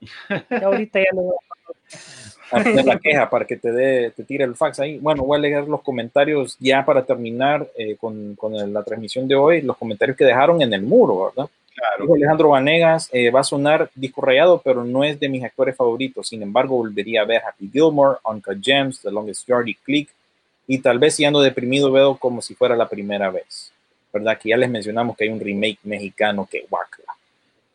ahorita 0.64 0.98
ya 0.98 1.06
le 1.12 1.20
voy 1.20 1.34
a 1.34 1.46
a 2.50 2.62
poner 2.62 2.84
la 2.84 2.98
queja 3.02 3.28
para 3.28 3.44
que 3.44 3.56
te 3.56 3.72
dé, 3.72 4.10
te 4.10 4.24
tire 4.24 4.44
el 4.44 4.54
fax 4.54 4.80
ahí. 4.80 4.98
Bueno, 4.98 5.24
voy 5.24 5.38
a 5.38 5.40
leer 5.40 5.68
los 5.68 5.82
comentarios 5.82 6.56
ya 6.60 6.84
para 6.84 7.04
terminar 7.04 7.66
eh, 7.76 7.96
con, 7.96 8.34
con 8.36 8.72
la 8.72 8.82
transmisión 8.82 9.26
de 9.28 9.34
hoy, 9.34 9.62
los 9.62 9.76
comentarios 9.76 10.16
que 10.16 10.24
dejaron 10.24 10.62
en 10.62 10.72
el 10.72 10.82
muro, 10.82 11.26
¿verdad? 11.26 11.50
Claro. 11.76 12.04
Dijo 12.04 12.14
Alejandro 12.14 12.48
Vanegas, 12.50 13.10
eh, 13.12 13.30
va 13.30 13.40
a 13.40 13.44
sonar 13.44 13.90
disco 13.94 14.22
rayado, 14.22 14.62
pero 14.64 14.82
no 14.82 15.04
es 15.04 15.20
de 15.20 15.28
mis 15.28 15.44
actores 15.44 15.76
favoritos. 15.76 16.28
Sin 16.28 16.42
embargo, 16.42 16.76
volvería 16.76 17.20
a 17.20 17.26
ver 17.26 17.42
Happy 17.46 17.68
Gilmore, 17.70 18.18
Uncut 18.24 18.58
Gems, 18.62 19.02
The 19.02 19.10
Longest 19.10 19.46
Yard 19.46 19.68
y 19.68 19.74
Click. 19.74 20.08
Y 20.66 20.78
tal 20.78 20.98
vez 20.98 21.14
si 21.14 21.26
ando 21.26 21.40
deprimido 21.42 21.92
veo 21.92 22.16
como 22.16 22.40
si 22.40 22.54
fuera 22.54 22.74
la 22.76 22.88
primera 22.88 23.30
vez. 23.30 23.72
¿Verdad? 24.10 24.38
Que 24.38 24.48
ya 24.48 24.56
les 24.56 24.70
mencionamos 24.70 25.16
que 25.16 25.24
hay 25.24 25.30
un 25.30 25.38
remake 25.40 25.80
mexicano 25.84 26.48
que 26.50 26.64
guacla. 26.70 27.15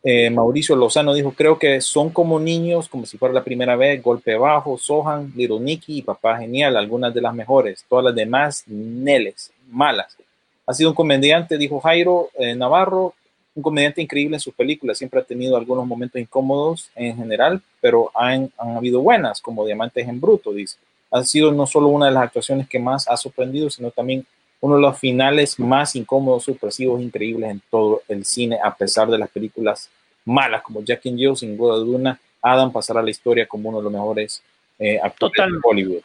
Eh, 0.03 0.31
Mauricio 0.31 0.75
Lozano 0.75 1.13
dijo, 1.13 1.31
creo 1.31 1.59
que 1.59 1.79
son 1.79 2.09
como 2.09 2.39
niños, 2.39 2.89
como 2.89 3.05
si 3.05 3.17
fuera 3.17 3.33
la 3.33 3.43
primera 3.43 3.75
vez, 3.75 4.01
Golpe 4.01 4.35
Bajo, 4.35 4.77
Sohan, 4.77 5.31
Little 5.35 5.79
y 5.85 6.01
Papá 6.01 6.39
Genial, 6.39 6.75
algunas 6.75 7.13
de 7.13 7.21
las 7.21 7.35
mejores, 7.35 7.85
todas 7.87 8.05
las 8.05 8.15
demás, 8.15 8.63
neles, 8.65 9.51
malas. 9.69 10.17
Ha 10.65 10.73
sido 10.73 10.89
un 10.89 10.95
comediante, 10.95 11.57
dijo 11.57 11.79
Jairo 11.79 12.29
eh, 12.39 12.55
Navarro, 12.55 13.13
un 13.53 13.61
comediante 13.61 14.01
increíble 14.01 14.37
en 14.37 14.39
sus 14.39 14.55
películas, 14.55 14.97
siempre 14.97 15.19
ha 15.19 15.23
tenido 15.23 15.55
algunos 15.55 15.85
momentos 15.85 16.19
incómodos 16.19 16.89
en 16.95 17.15
general, 17.15 17.61
pero 17.79 18.09
han, 18.15 18.51
han 18.57 18.77
habido 18.77 19.01
buenas, 19.01 19.39
como 19.41 19.65
Diamantes 19.65 20.07
en 20.07 20.19
Bruto, 20.19 20.51
dice. 20.51 20.77
Ha 21.11 21.23
sido 21.25 21.51
no 21.51 21.67
solo 21.67 21.89
una 21.89 22.05
de 22.07 22.13
las 22.13 22.23
actuaciones 22.23 22.67
que 22.67 22.79
más 22.79 23.07
ha 23.07 23.17
sorprendido, 23.17 23.69
sino 23.69 23.91
también 23.91 24.25
uno 24.61 24.75
de 24.75 24.81
los 24.81 24.97
finales 24.97 25.59
más 25.59 25.95
incómodos, 25.95 26.43
supresivos, 26.45 27.01
increíbles 27.01 27.49
en 27.51 27.61
todo 27.69 28.03
el 28.07 28.23
cine, 28.25 28.57
a 28.63 28.73
pesar 28.75 29.09
de 29.09 29.17
las 29.17 29.29
películas 29.29 29.89
malas 30.25 30.61
como 30.61 30.81
Jack 30.83 31.05
and 31.07 31.17
Jill, 31.17 31.35
sin 31.35 31.57
duda 31.57 31.75
alguna, 31.75 32.19
Adam 32.41 32.71
pasará 32.71 32.99
a 32.99 33.03
la 33.03 33.09
historia 33.11 33.47
como 33.47 33.69
uno 33.69 33.79
de 33.79 33.83
los 33.85 33.91
mejores 33.93 34.41
eh, 34.79 34.99
actores 35.01 35.33
Totalmente. 35.35 35.61
de 35.63 35.69
Hollywood. 35.69 36.01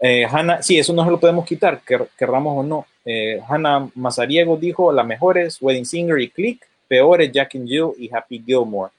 Eh, 0.00 0.24
Hannah, 0.30 0.62
sí, 0.62 0.78
eso 0.78 0.92
no 0.92 1.04
se 1.04 1.10
lo 1.10 1.18
podemos 1.18 1.44
quitar, 1.44 1.80
quer- 1.84 2.08
querramos 2.16 2.56
o 2.58 2.62
no. 2.62 2.86
Eh, 3.04 3.40
Hannah 3.48 3.88
Mazariego 3.96 4.56
dijo, 4.56 4.92
la 4.92 5.02
mejor 5.02 5.38
es 5.38 5.60
Wedding 5.60 5.86
Singer 5.86 6.20
y 6.20 6.30
Click, 6.30 6.64
peor 6.86 7.20
es 7.20 7.32
Jack 7.32 7.56
and 7.56 7.66
Jill 7.68 7.90
y 7.98 8.08
Happy 8.14 8.40
Gilmore. 8.44 8.92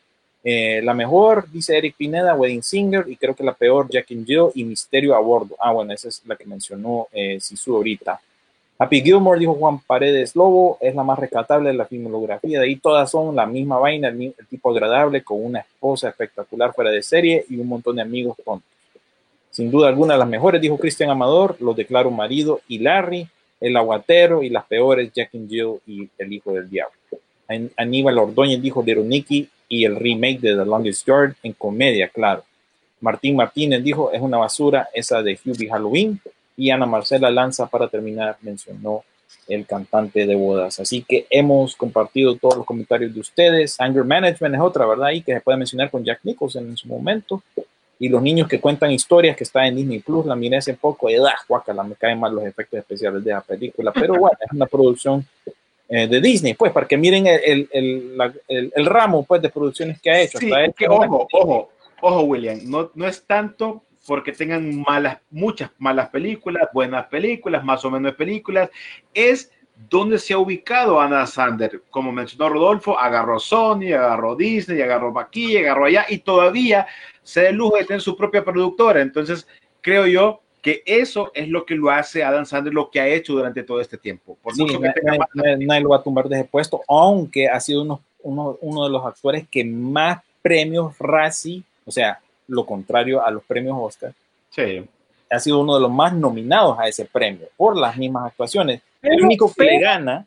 Eh, 0.43 0.81
la 0.83 0.93
mejor, 0.93 1.49
dice 1.51 1.77
Eric 1.77 1.95
Pineda, 1.97 2.33
Wedding 2.35 2.63
Singer, 2.63 3.05
y 3.07 3.15
creo 3.15 3.33
que 3.35 3.43
la 3.43 3.53
peor, 3.53 3.87
Jack 3.89 4.07
and 4.11 4.25
Jill 4.25 4.47
y 4.55 4.63
Misterio 4.65 5.15
a 5.15 5.19
bordo. 5.19 5.55
Ah, 5.59 5.71
bueno, 5.71 5.93
esa 5.93 6.07
es 6.09 6.21
la 6.25 6.35
que 6.35 6.45
mencionó 6.45 7.07
eh, 7.13 7.39
Sisu 7.39 7.75
ahorita. 7.77 8.19
Happy 8.81 9.01
Gilmore, 9.01 9.37
dijo 9.37 9.55
Juan 9.55 9.79
Paredes 9.79 10.35
Lobo, 10.37 10.77
es 10.79 10.95
la 10.95 11.03
más 11.03 11.19
rescatable 11.19 11.69
de 11.69 11.75
la 11.75 11.85
filmografía. 11.85 12.59
De 12.61 12.65
ahí 12.65 12.77
todas 12.77 13.11
son 13.11 13.35
la 13.35 13.45
misma 13.45 13.77
vaina, 13.77 14.07
el, 14.07 14.33
tipo 14.49 14.71
agradable, 14.71 15.21
con 15.21 15.43
una 15.43 15.59
esposa 15.59 16.07
espectacular 16.07 16.73
fuera 16.73 16.89
de 16.89 17.03
serie 17.03 17.45
y 17.49 17.57
un 17.57 17.67
montón 17.67 17.97
de 17.97 18.03
amigos 18.03 18.37
tontos. 18.43 18.69
Sin 19.51 19.69
duda 19.69 19.89
alguna, 19.89 20.15
las 20.15 20.29
mejores, 20.29 20.61
dijo 20.61 20.77
Cristian 20.77 21.09
Amador, 21.09 21.57
los 21.59 21.75
declaro 21.75 22.09
marido 22.09 22.61
y 22.69 22.79
Larry, 22.79 23.27
el 23.59 23.75
aguatero 23.75 24.43
y 24.43 24.49
las 24.49 24.65
peores, 24.65 25.11
Jack 25.13 25.31
and 25.35 25.49
Jill 25.49 25.81
y 25.85 26.07
el 26.17 26.31
hijo 26.31 26.53
del 26.53 26.69
diablo. 26.69 26.95
An- 27.49 27.71
Aníbal 27.75 28.17
Ordóñez 28.17 28.61
dijo 28.61 28.81
Little 28.81 29.03
Nicky 29.03 29.49
y 29.67 29.83
el 29.83 29.97
remake 29.97 30.39
de 30.39 30.55
The 30.55 30.65
Longest 30.65 31.05
Yard 31.05 31.33
en 31.43 31.51
comedia, 31.51 32.07
claro. 32.07 32.45
Martín 33.01 33.35
Martínez 33.35 33.83
dijo 33.83 34.11
es 34.13 34.21
una 34.21 34.37
basura 34.37 34.87
esa 34.93 35.21
de 35.21 35.37
Hubie 35.43 35.69
Halloween 35.69 36.19
y 36.59 36.69
Ana 36.71 36.85
Marcela 36.85 37.31
Lanza 37.31 37.67
para 37.67 37.87
terminar 37.87 38.37
mencionó 38.41 39.03
el 39.47 39.65
cantante 39.65 40.25
de 40.27 40.35
bodas. 40.35 40.79
Así 40.79 41.03
que 41.07 41.25
hemos 41.29 41.75
compartido 41.75 42.35
todos 42.35 42.57
los 42.57 42.65
comentarios 42.65 43.13
de 43.13 43.19
ustedes. 43.19 43.79
Anger 43.79 44.03
Management 44.03 44.55
es 44.55 44.61
otra, 44.61 44.85
¿verdad? 44.85 45.11
Y 45.11 45.21
que 45.21 45.33
se 45.33 45.41
puede 45.41 45.57
mencionar 45.57 45.89
con 45.89 46.03
Jack 46.03 46.19
Nicholson 46.23 46.67
en 46.67 46.77
su 46.77 46.87
momento. 46.87 47.41
Y 48.01 48.07
los 48.09 48.21
niños 48.21 48.47
que 48.47 48.59
cuentan 48.61 48.91
historias 48.91 49.35
que 49.35 49.43
está 49.43 49.67
en 49.67 49.75
Disney 49.75 49.99
Plus, 49.99 50.25
la 50.25 50.35
miré 50.35 50.57
hace 50.57 50.73
poco 50.73 51.09
y 51.09 51.15
¡ah, 51.15 51.33
guácala, 51.47 51.83
me 51.83 51.95
caen 51.95 52.19
mal 52.19 52.33
los 52.33 52.45
efectos 52.45 52.79
especiales 52.79 53.23
de 53.23 53.31
la 53.31 53.41
película. 53.41 53.91
Pero 53.91 54.13
bueno, 54.15 54.37
es 54.39 54.51
una 54.53 54.65
producción 54.67 55.25
eh, 55.89 56.07
de 56.07 56.21
Disney, 56.21 56.53
pues, 56.53 56.71
para 56.71 56.87
que 56.87 56.95
miren 56.97 57.25
el, 57.27 57.39
el, 57.43 57.69
el, 57.71 58.17
la- 58.17 58.33
el- 58.47 58.71
el 58.75 58.85
ramo 58.85 59.23
pues, 59.25 59.41
de 59.41 59.49
producciones 59.49 59.99
que 60.01 60.11
ha 60.11 60.21
hecho. 60.21 60.37
Sí, 60.37 60.45
Hasta 60.45 60.65
es 60.65 60.75
que, 60.75 60.87
ojo, 60.87 61.27
ojo, 61.33 61.69
ojo, 62.01 62.21
William, 62.21 62.59
no, 62.65 62.91
no 62.95 63.07
es 63.07 63.23
tanto 63.23 63.81
porque 64.09 64.31
tengan 64.31 64.81
malas, 64.81 65.19
muchas 65.29 65.69
malas 65.77 66.09
películas, 66.09 66.67
buenas 66.73 67.05
películas, 67.05 67.63
más 67.63 67.85
o 67.85 67.91
menos 67.91 68.15
películas, 68.15 68.71
es 69.13 69.51
donde 69.87 70.17
se 70.17 70.33
ha 70.33 70.39
ubicado 70.39 70.99
Ana 70.99 71.27
Sander. 71.27 71.83
Como 71.91 72.11
mencionó 72.11 72.49
Rodolfo, 72.49 72.97
agarró 72.97 73.39
Sony, 73.39 73.93
agarró 73.93 74.35
Disney, 74.35 74.81
agarró 74.81 75.17
aquí, 75.19 75.55
agarró 75.57 75.85
allá 75.85 76.07
y 76.09 76.17
todavía 76.17 76.87
se 77.21 77.43
da 77.43 77.49
el 77.49 77.57
lujo 77.57 77.77
de 77.77 77.85
tener 77.85 78.01
su 78.01 78.17
propia 78.17 78.43
productora. 78.43 78.99
Entonces, 78.99 79.47
creo 79.79 80.07
yo 80.07 80.41
que 80.63 80.81
eso 80.87 81.31
es 81.35 81.47
lo 81.47 81.63
que 81.63 81.75
lo 81.75 81.91
hace 81.91 82.23
Adam 82.23 82.47
Sandler, 82.47 82.73
lo 82.73 82.89
que 82.89 82.99
ha 83.01 83.07
hecho 83.07 83.33
durante 83.33 83.61
todo 83.61 83.79
este 83.79 83.99
tiempo. 83.99 84.35
Por 84.41 84.55
Sí, 84.55 84.63
mucho 84.63 84.81
que 84.81 84.89
tenga 84.89 85.11
na- 85.11 85.17
más- 85.19 85.29
na- 85.35 85.55
nadie 85.67 85.81
lo 85.81 85.89
va 85.89 85.97
a 85.97 86.03
tumbar 86.03 86.27
de 86.27 86.39
ese 86.39 86.45
puesto, 86.45 86.81
aunque 86.87 87.47
ha 87.47 87.59
sido 87.59 87.83
uno, 87.83 88.01
uno, 88.23 88.57
uno 88.61 88.85
de 88.85 88.89
los 88.89 89.05
actores 89.05 89.47
que 89.51 89.63
más 89.63 90.19
premios 90.41 90.97
Razzie, 90.97 91.61
o 91.85 91.91
sea, 91.91 92.19
lo 92.49 92.65
contrario 92.65 93.25
a 93.25 93.31
los 93.31 93.43
premios 93.43 93.77
Oscar, 93.79 94.13
Sí. 94.49 94.85
ha 95.29 95.39
sido 95.39 95.59
uno 95.59 95.75
de 95.75 95.81
los 95.81 95.91
más 95.91 96.13
nominados 96.13 96.77
a 96.77 96.87
ese 96.87 97.05
premio 97.05 97.47
por 97.55 97.77
las 97.77 97.95
mismas 97.97 98.27
actuaciones. 98.27 98.81
el 99.01 99.11
Pero- 99.11 99.25
único 99.25 99.53
que 99.53 99.63
le 99.63 99.69
pero- 99.77 99.81
gana, 99.91 100.25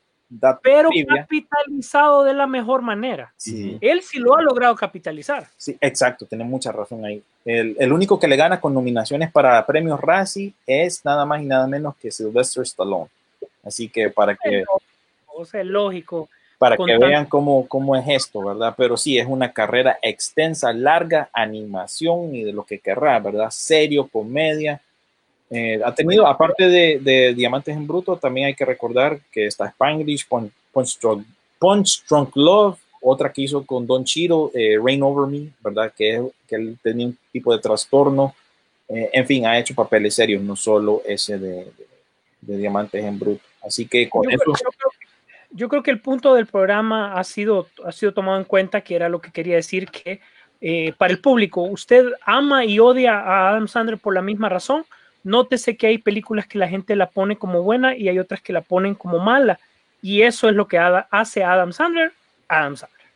Pero 0.63 0.89
trivia, 0.89 1.15
capitalizado 1.23 2.25
de 2.25 2.33
la 2.33 2.47
mejor 2.47 2.81
manera. 2.81 3.31
sí, 3.37 3.77
Él 3.83 4.01
sí 4.01 4.19
lo 4.19 4.35
ha 4.35 4.41
logrado 4.41 4.75
capitalizar. 4.75 5.47
sí, 5.59 5.77
exacto, 5.79 6.25
tiene 6.25 6.45
mucha 6.45 6.73
razón 6.73 7.05
ahí. 7.05 7.23
El, 7.45 7.77
el 7.79 7.93
único 7.93 8.19
que 8.19 8.27
le 8.29 8.37
gana 8.37 8.59
con 8.61 8.73
nominaciones 8.73 9.31
para 9.31 9.67
premios 9.67 10.01
Razzie 10.01 10.55
es 10.67 11.05
nada 11.05 11.27
más 11.27 11.43
y 11.43 11.45
nada 11.45 11.67
menos 11.67 11.95
que 11.97 12.11
Sylvester 12.11 12.63
Stallone. 12.63 13.11
Así 13.63 13.89
que 13.91 14.09
para 14.09 14.35
que 14.37 14.65
O 15.35 15.45
sea, 15.45 15.63
lógico. 15.65 16.29
Para 16.63 16.77
que 16.77 16.97
vean 16.97 17.27
cómo, 17.27 17.67
cómo 17.67 17.97
es 17.97 18.05
esto, 18.07 18.41
¿verdad? 18.45 18.73
Pero 18.77 18.97
sí, 18.97 19.19
es 19.19 19.27
una 19.27 19.53
carrera 19.53 19.99
extensa, 20.01 20.73
larga, 20.73 21.29
animación 21.33 22.37
y 22.37 22.45
de 22.45 22.53
lo 22.53 22.63
que 22.63 22.79
querrá, 22.79 23.19
¿verdad? 23.19 23.51
Serio, 23.51 24.07
comedia. 24.07 24.81
Eh, 25.51 25.81
ha 25.85 25.93
tenido, 25.93 26.25
aparte 26.25 26.69
de, 26.69 27.01
de 27.01 27.35
Diamantes 27.35 27.77
en 27.77 27.85
Bruto, 27.85 28.17
también 28.17 28.47
hay 28.47 28.55
que 28.55 28.65
recordar 28.65 29.19
que 29.33 29.47
está 29.47 29.67
Spanglish, 29.67 30.29
Punch, 30.29 30.53
Punch, 30.73 31.01
Drunk, 31.01 31.27
Punch 31.59 32.05
Drunk 32.09 32.31
Love, 32.37 32.79
otra 33.01 33.33
que 33.33 33.43
hizo 33.43 33.67
con 33.67 33.85
Don 33.85 34.05
Chiro, 34.05 34.53
eh, 34.55 34.77
Rain 34.81 35.03
Over 35.03 35.27
Me, 35.29 35.49
¿verdad? 35.59 35.93
Que, 35.97 36.25
que 36.47 36.55
él 36.55 36.79
tenía 36.81 37.07
un 37.07 37.19
tipo 37.33 37.53
de 37.53 37.61
trastorno. 37.61 38.37
Eh, 38.89 39.11
en 39.13 39.27
fin, 39.27 39.47
ha 39.47 39.59
hecho 39.59 39.75
papeles 39.75 40.15
serios, 40.15 40.41
no 40.43 40.55
solo 40.55 41.03
ese 41.05 41.37
de, 41.39 41.57
de- 41.65 41.87
de 42.41 42.57
Diamantes 42.57 43.05
en 43.05 43.19
Bruto. 43.19 43.43
Así 43.65 43.87
que 43.89 44.09
con 44.09 44.23
Yo 44.25 44.31
eso... 44.31 44.45
yo 44.47 44.71
creo 44.79 44.92
yo 45.55 45.69
creo 45.69 45.83
que 45.83 45.91
el 45.91 46.01
punto 46.01 46.35
del 46.35 46.47
programa 46.47 47.15
ha 47.15 47.25
sido, 47.25 47.69
ha 47.85 47.93
sido 47.93 48.13
tomado 48.13 48.39
en 48.39 48.45
cuenta, 48.45 48.81
que 48.81 48.95
era 48.97 49.09
lo 49.09 49.21
que 49.21 49.31
quería 49.33 49.57
decir, 49.57 49.89
que 49.89 50.21
eh, 50.61 50.93
para 50.97 51.13
el 51.13 51.21
público, 51.21 51.63
usted 51.63 52.13
ama 52.25 52.65
y 52.65 52.79
odia 52.79 53.19
a 53.19 53.49
Adam 53.51 53.67
Sandler 53.69 53.99
por 53.99 54.15
la 54.15 54.23
misma 54.23 54.49
razón. 54.49 54.85
Nótese 55.25 55.77
que 55.77 55.87
hay 55.89 55.99
películas 55.99 56.47
que 56.47 56.59
la 56.59 56.69
gente 56.69 56.97
la 56.97 57.11
pone 57.11 57.37
como 57.37 57.63
buena 57.63 57.97
y 57.97 58.09
hay 58.09 58.19
otras 58.19 58.41
que 58.41 58.53
la 58.53 58.61
ponen 58.61 58.95
como 58.95 59.19
mala. 59.19 59.59
Y 60.01 60.23
eso 60.23 60.49
es 60.49 60.55
lo 60.55 60.67
que 60.67 60.79
ha- 60.79 61.07
hace 61.11 61.45
Adam 61.45 61.73
Sandler, 61.73 62.13
Adam 62.49 62.77
Sandler. 62.77 63.07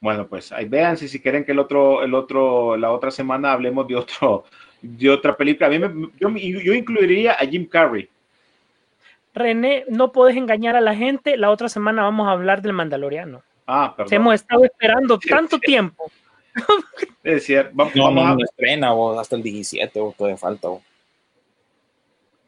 Bueno, 0.00 0.26
pues 0.26 0.52
ahí 0.52 0.66
vean 0.66 0.96
si, 0.96 1.08
si 1.08 1.20
quieren 1.20 1.44
que 1.44 1.52
el 1.52 1.58
otro, 1.58 2.02
el 2.02 2.14
otro, 2.14 2.76
la 2.76 2.92
otra 2.92 3.10
semana 3.10 3.52
hablemos 3.52 3.86
de 3.88 3.96
otro, 3.96 4.44
de 4.82 5.10
otra 5.10 5.36
película. 5.36 5.66
A 5.66 5.70
mí 5.70 5.78
me- 5.78 6.10
yo, 6.20 6.28
yo 6.30 6.74
incluiría 6.74 7.32
a 7.32 7.46
Jim 7.46 7.66
Carrey. 7.66 8.08
René, 9.36 9.84
no 9.88 10.10
puedes 10.12 10.36
engañar 10.36 10.74
a 10.76 10.80
la 10.80 10.94
gente. 10.96 11.36
La 11.36 11.50
otra 11.50 11.68
semana 11.68 12.02
vamos 12.02 12.26
a 12.26 12.32
hablar 12.32 12.62
del 12.62 12.72
Mandaloriano. 12.72 13.42
Ah, 13.66 13.94
perdón. 13.96 14.14
Hemos 14.14 14.34
estado 14.34 14.64
esperando 14.64 15.18
tanto 15.18 15.58
tiempo. 15.58 16.10
Es 17.22 17.44
cierto. 17.44 17.70
Vamos, 17.74 17.94
No, 17.94 18.04
vamos 18.04 18.24
no, 18.24 18.30
a- 18.30 18.34
no 18.34 18.44
estrena 18.44 18.92
vos 18.92 19.18
hasta 19.18 19.36
el 19.36 19.42
17 19.42 20.00
o 20.00 20.14
todavía 20.16 20.36
falta. 20.38 20.68
vos. 20.68 20.82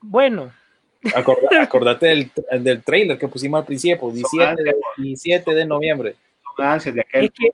Bueno, 0.00 0.52
Acorda- 1.14 1.48
acordate 1.62 2.06
del, 2.06 2.30
del 2.62 2.82
trailer 2.82 3.18
que 3.18 3.28
pusimos 3.28 3.60
al 3.60 3.66
principio, 3.66 4.10
17 4.10 4.62
de, 4.62 4.74
17 4.96 5.54
de 5.54 5.64
noviembre. 5.66 6.16
ansias 6.56 6.94
de 6.94 7.00
aquel. 7.02 7.24
es 7.26 7.30
que, 7.32 7.50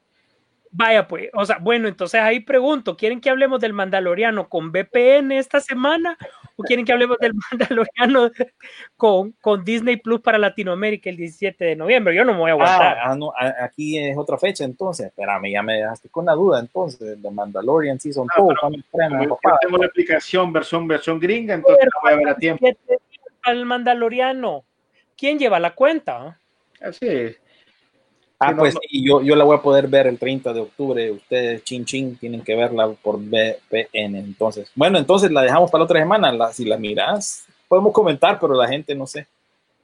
vaya 0.71 1.07
pues, 1.09 1.29
o 1.33 1.45
sea, 1.45 1.59
bueno, 1.59 1.89
entonces 1.89 2.21
ahí 2.21 2.41
pregunto, 2.41 2.97
¿quieren 2.97 3.21
que 3.21 3.31
hablemos 3.31 3.61
del 3.61 3.73
Mandaloriano 3.73 4.49
con 4.49 4.71
VPN 4.71 5.33
esta 5.33 5.61
semana 5.61 6.17
o 6.57 6.63
quieren 6.63 6.85
que 6.85 6.93
hablemos 6.93 7.19
del 7.19 7.33
Mandaloriano 7.51 8.31
con, 8.97 9.33
con 9.41 9.65
Disney 9.65 9.97
Plus 9.97 10.21
para 10.21 10.39
Latinoamérica 10.39 11.11
el 11.11 11.17
17 11.17 11.65
de 11.65 11.77
noviembre? 11.77 12.15
Yo 12.15 12.25
no 12.25 12.33
me 12.33 12.39
voy 12.41 12.51
a 12.51 12.53
aguantar. 12.55 12.99
Ah, 12.99 13.11
ah, 13.13 13.17
no, 13.17 13.33
a- 13.37 13.65
aquí 13.65 13.99
es 13.99 14.17
otra 14.17 14.39
fecha 14.39 14.65
entonces. 14.65 15.07
Espérame, 15.07 15.51
ya 15.53 15.63
me 15.63 15.75
dejaste 15.75 16.09
con 16.09 16.27
la 16.27 16.33
duda 16.33 16.61
entonces. 16.61 17.19
The 17.21 17.31
Mandalorian 17.31 17.99
Season 17.99 18.27
Ah, 18.31 18.41
2, 18.41 18.55
pero- 18.93 19.79
la 19.79 19.87
aplicación 19.87 20.53
versión, 20.53 20.87
versión 20.87 21.19
gringa, 21.19 21.55
entonces 21.55 21.79
Pero 21.81 21.91
la 21.95 22.01
voy 22.03 22.13
a 22.13 22.17
ver 22.25 22.29
a 22.35 22.37
tiempo. 22.37 22.65
17 22.65 22.89
días 23.11 23.35
para 23.43 23.57
el 23.59 23.67
Mandaloriano. 23.67 24.65
¿Quién 25.17 25.39
lleva 25.39 25.59
la 25.61 25.75
cuenta? 25.75 26.39
Así 26.81 27.07
es. 27.07 27.41
Ah, 28.47 28.51
no, 28.53 28.59
pues 28.59 28.75
yo, 28.91 29.23
yo 29.23 29.37
la 29.37 29.45
voy 29.45 29.57
a 29.57 29.63
poder 29.63 29.89
ver 29.89 30.07
el 30.07 30.19
30 30.19 30.53
de 30.53 30.61
octubre. 30.61 31.11
Ustedes, 31.11 31.63
chin 31.65 31.85
chin, 31.85 32.17
tienen 32.17 32.43
que 32.43 32.55
verla 32.55 32.89
por 33.03 33.19
VPN. 33.19 34.17
Entonces, 34.19 34.71
bueno, 34.75 34.99
entonces 34.99 35.31
la 35.31 35.43
dejamos 35.43 35.71
para 35.71 35.81
la 35.81 35.85
otra 35.85 36.01
semana. 36.01 36.33
La, 36.33 36.53
si 36.53 36.65
la 36.65 36.77
miras, 36.77 37.47
podemos 37.69 37.93
comentar, 37.93 38.39
pero 38.41 38.55
la 38.55 38.69
gente 38.69 38.95
no 38.95 39.07
sé. 39.07 39.27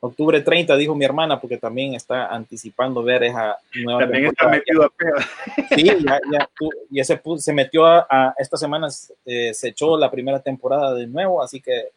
Octubre 0.03 0.41
30, 0.41 0.77
dijo 0.77 0.95
mi 0.95 1.05
hermana, 1.05 1.39
porque 1.39 1.59
también 1.59 1.93
está 1.95 2.27
anticipando 2.29 3.03
ver 3.03 3.23
esa 3.25 3.59
nueva 3.85 4.01
También 4.01 4.27
está 4.27 4.49
metido 4.49 4.85
a 4.85 4.89
pedo. 4.89 5.15
Sí, 5.77 5.85
ya, 5.85 6.21
ya, 6.33 6.49
tú- 6.59 6.71
ya 6.89 7.05
se, 7.05 7.21
se 7.37 7.53
metió 7.53 7.85
a, 7.85 8.07
a- 8.09 8.35
esta 8.39 8.57
semana, 8.57 8.89
eh, 9.27 9.53
se 9.53 9.69
echó 9.69 9.99
la 9.99 10.11
primera 10.11 10.41
temporada 10.41 10.95
de 10.95 11.07
nuevo, 11.07 11.43
así 11.43 11.61
que 11.61 11.89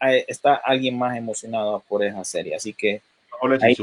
eh, 0.00 0.24
está 0.26 0.54
alguien 0.54 0.96
más 0.98 1.14
emocionado 1.18 1.82
por 1.86 2.02
esa 2.02 2.24
serie. 2.24 2.54
Así 2.54 2.72
que 2.72 3.02
Ahí-. 3.66 3.74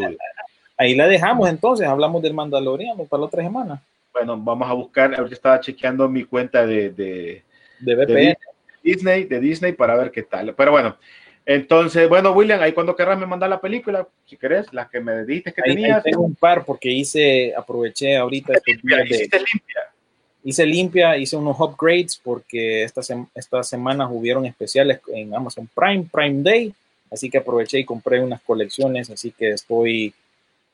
Ahí 0.78 0.96
la 0.96 1.08
dejamos 1.08 1.50
entonces, 1.50 1.88
hablamos 1.88 2.22
del 2.22 2.34
Mandaloriano 2.34 3.06
para 3.06 3.22
la 3.22 3.26
otra 3.28 3.44
semana, 3.44 3.82
Bueno, 4.14 4.38
vamos 4.38 4.70
a 4.70 4.74
buscar. 4.74 5.14
Ahorita 5.16 5.36
estaba 5.36 5.60
chequeando 5.60 6.08
mi 6.10 6.24
cuenta 6.24 6.66
de, 6.66 6.90
de, 6.92 7.44
de 7.80 7.96
de 7.96 8.06
VPN. 8.06 8.38
Disney, 8.84 9.24
de 9.26 9.40
Disney 9.40 9.74
para 9.74 9.96
ver 9.96 10.12
qué 10.12 10.24
tal. 10.24 10.54
Pero 10.56 10.72
bueno, 10.72 10.96
entonces, 11.46 12.08
bueno, 12.10 12.32
William, 12.32 12.62
ahí 12.62 12.74
cuando 12.74 12.96
querrás 12.96 13.18
me 13.20 13.26
mandar 13.26 13.50
la 13.50 13.60
película, 13.62 14.08
si 14.26 14.38
querés, 14.38 14.72
las 14.74 14.90
que 14.90 15.00
me 15.00 15.24
dijiste 15.26 15.54
que 15.54 15.62
Ahí, 15.64 15.72
ahí 15.72 15.76
tenías. 15.76 16.04
tengo 16.04 16.22
un 16.24 16.36
par 16.36 16.66
porque 16.66 16.90
hice, 16.92 17.54
aproveché 17.56 18.18
ahorita 18.18 18.54
Limpia, 18.66 18.98
de- 18.98 19.04
hiciste 19.06 19.38
limpia. 19.40 19.82
hice 20.44 20.66
limpia, 20.66 21.18
hice 21.18 21.36
unos 21.38 21.60
upgrades 21.60 22.20
porque 22.24 22.84
esta 22.84 23.02
sem- 23.02 23.28
estas 23.36 23.68
semanas 23.68 24.10
hubieron 24.12 24.46
especiales 24.46 25.00
en 25.14 25.34
Amazon 25.36 25.70
Prime, 25.76 26.06
Prime 26.12 26.42
Day, 26.44 26.74
así 27.12 27.30
que 27.30 27.38
aproveché 27.40 27.80
y 27.80 27.86
compré 27.86 28.20
unas 28.22 28.42
colecciones, 28.42 29.10
así 29.10 29.32
que 29.32 29.52
estoy 29.52 30.14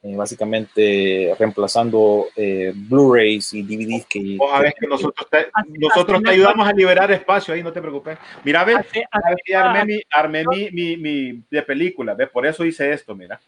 eh, 0.03 0.15
básicamente 0.17 1.33
reemplazando 1.39 2.27
eh, 2.35 2.73
Blu-rays 2.75 3.53
y 3.53 3.63
DVDs 3.63 4.05
que... 4.05 4.35
Vos 4.37 4.51
sabés 4.51 4.73
que 4.77 4.85
nosotros 4.85 5.29
te, 5.29 5.47
nosotros 5.79 6.21
te 6.21 6.29
ayudamos 6.29 6.67
a 6.67 6.73
liberar 6.73 7.09
espacio 7.11 7.53
ahí, 7.53 7.63
no 7.63 7.71
te 7.71 7.81
preocupes. 7.81 8.17
Mira, 8.43 8.65
ves, 8.65 8.79
aquí 9.09 9.53
armé, 9.53 9.85
mi, 9.85 10.01
armé 10.11 10.43
mi, 10.45 10.69
mi, 10.71 10.97
mi 10.97 11.43
de 11.49 11.61
película, 11.63 12.13
¿ves? 12.15 12.29
Por 12.29 12.45
eso 12.45 12.65
hice 12.65 12.91
esto, 12.91 13.15
mira. 13.15 13.39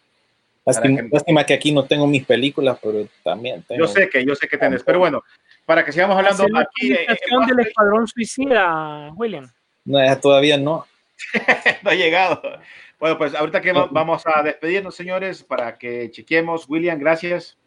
Lástima, 0.65 1.01
que- 1.01 1.09
lástima 1.11 1.45
que 1.45 1.53
aquí 1.53 1.71
no 1.73 1.83
tengo 1.83 2.07
mis 2.07 2.25
películas, 2.25 2.79
pero 2.81 3.05
también 3.21 3.61
tengo... 3.67 3.81
Yo 3.81 3.87
sé 3.87 4.09
que, 4.09 4.25
yo 4.25 4.33
sé 4.33 4.47
que 4.47 4.57
tenés, 4.57 4.81
pero 4.81 4.99
bueno, 4.99 5.23
para 5.65 5.83
que 5.83 5.91
sigamos 5.91 6.15
hablando 6.15 6.43
hace 6.43 6.51
la 6.53 6.61
aquí, 6.61 6.93
eh, 6.93 7.05
del 7.47 7.67
Escuadrón 7.67 8.07
Suicida, 8.07 9.11
William. 9.15 9.51
No, 9.83 10.19
todavía 10.19 10.57
no. 10.57 10.85
no 11.83 11.89
ha 11.89 11.95
llegado. 11.95 12.41
Bueno, 12.99 13.17
pues 13.17 13.35
ahorita 13.35 13.61
que 13.61 13.73
va- 13.73 13.87
vamos 13.91 14.23
a 14.25 14.41
despedirnos, 14.41 14.95
señores, 14.95 15.43
para 15.43 15.77
que 15.77 16.09
chequemos. 16.11 16.67
William, 16.69 16.97
gracias. 16.99 17.57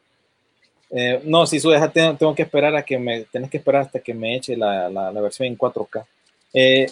Eh, 0.90 1.20
no, 1.24 1.46
si 1.46 1.60
su 1.60 1.68
deja, 1.70 1.90
tengo, 1.90 2.16
tengo 2.16 2.34
que 2.34 2.42
esperar 2.42 2.74
a 2.74 2.82
que 2.82 2.98
me, 2.98 3.22
tenés 3.24 3.50
que 3.50 3.58
esperar 3.58 3.82
hasta 3.82 4.00
que 4.00 4.14
me 4.14 4.36
eche 4.36 4.56
la, 4.56 4.88
la, 4.88 5.12
la 5.12 5.20
versión 5.20 5.46
en 5.46 5.56
4K. 5.58 6.04
Eh, 6.54 6.86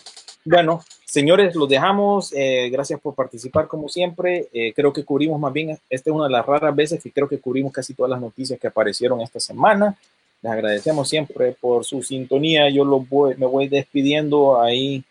bueno, 0.45 0.83
señores, 1.07 1.55
los 1.55 1.67
dejamos. 1.69 2.33
Eh, 2.37 2.69
gracias 2.71 3.01
por 3.01 3.15
participar 3.15 3.67
como 3.69 3.89
siempre. 3.89 4.49
Eh, 4.53 4.73
creo 4.75 4.93
que 4.93 5.03
cubrimos 5.05 5.41
más 5.41 5.53
bien, 5.53 5.71
esta 5.89 6.11
es 6.11 6.15
una 6.15 6.25
de 6.27 6.31
las 6.33 6.45
raras 6.45 6.77
veces 6.77 7.03
que 7.03 7.11
creo 7.11 7.27
que 7.29 7.39
cubrimos 7.41 7.73
casi 7.73 7.95
todas 7.95 8.11
las 8.11 8.21
noticias 8.21 8.61
que 8.61 8.67
aparecieron 8.67 9.21
esta 9.23 9.41
semana. 9.41 9.97
Les 10.43 10.53
agradecemos 10.53 11.09
siempre 11.09 11.53
por 11.59 11.85
su 11.87 12.03
sintonía. 12.03 12.69
Yo 12.69 12.85
los 12.85 13.09
voy, 13.09 13.35
me 13.37 13.47
voy 13.47 13.67
despidiendo 13.69 14.61
ahí. 14.61 15.03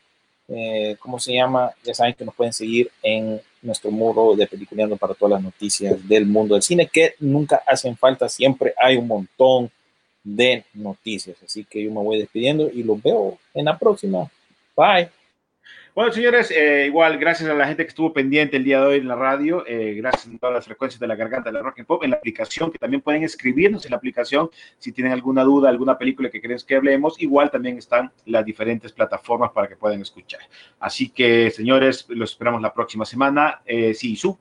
Eh, 0.48 0.96
¿Cómo 1.00 1.20
se 1.20 1.34
llama? 1.34 1.72
Ya 1.84 1.94
saben 1.94 2.14
que 2.14 2.26
nos 2.26 2.36
pueden 2.36 2.54
seguir 2.54 2.92
en 3.02 3.42
nuestro 3.62 3.90
muro 3.90 4.36
de 4.36 4.46
Peliculeando 4.46 4.96
para 4.96 5.16
todas 5.16 5.34
las 5.34 5.44
noticias 5.44 6.08
del 6.08 6.26
mundo 6.26 6.54
del 6.54 6.62
cine, 6.62 6.88
que 6.92 7.16
nunca 7.20 7.64
hacen 7.66 7.98
falta, 7.98 8.30
siempre 8.30 8.74
hay 8.78 8.98
un 8.98 9.08
montón 9.08 9.72
de 10.24 10.64
noticias. 10.74 11.38
Así 11.44 11.66
que 11.66 11.84
yo 11.84 11.92
me 11.92 12.02
voy 12.02 12.20
despidiendo 12.20 12.70
y 12.70 12.84
los 12.84 13.02
veo 13.02 13.38
en 13.54 13.66
la 13.66 13.78
próxima. 13.78 14.30
Bye. 14.76 15.10
Bueno, 15.96 16.12
señores, 16.12 16.52
eh, 16.52 16.88
igual 16.88 17.18
gracias 17.18 17.50
a 17.50 17.54
la 17.54 17.66
gente 17.68 17.84
que 17.84 17.88
estuvo 17.88 18.12
pendiente 18.12 18.58
el 18.58 18.66
día 18.66 18.82
de 18.82 18.86
hoy 18.86 18.98
en 18.98 19.08
la 19.08 19.16
radio, 19.16 19.66
eh, 19.66 19.94
gracias 19.94 20.28
a 20.28 20.38
todas 20.38 20.54
las 20.54 20.66
frecuencias 20.66 21.00
de 21.00 21.08
la 21.08 21.16
garganta 21.16 21.50
de 21.50 21.54
la 21.54 21.62
rock 21.62 21.80
and 21.80 21.88
pop, 21.88 22.04
en 22.04 22.10
la 22.10 22.18
aplicación, 22.18 22.70
que 22.70 22.78
también 22.78 23.00
pueden 23.00 23.24
escribirnos 23.24 23.86
en 23.86 23.92
la 23.92 23.98
aplicación 23.98 24.50
si 24.78 24.92
tienen 24.92 25.14
alguna 25.14 25.46
duda, 25.46 25.70
alguna 25.70 25.98
película 25.98 26.30
que 26.30 26.42
quieren 26.42 26.58
que 26.68 26.76
hablemos, 26.76 27.16
igual 27.22 27.50
también 27.50 27.78
están 27.78 28.12
las 28.26 28.44
diferentes 28.44 28.92
plataformas 28.92 29.52
para 29.54 29.70
que 29.70 29.78
puedan 29.78 30.02
escuchar. 30.02 30.42
Así 30.82 31.08
que, 31.12 31.50
señores, 31.50 32.06
los 32.10 32.32
esperamos 32.32 32.62
la 32.62 32.74
próxima 32.74 33.06
semana. 33.06 33.62
Eh, 33.66 33.94
sí, 33.94 34.18
su. 34.18 34.38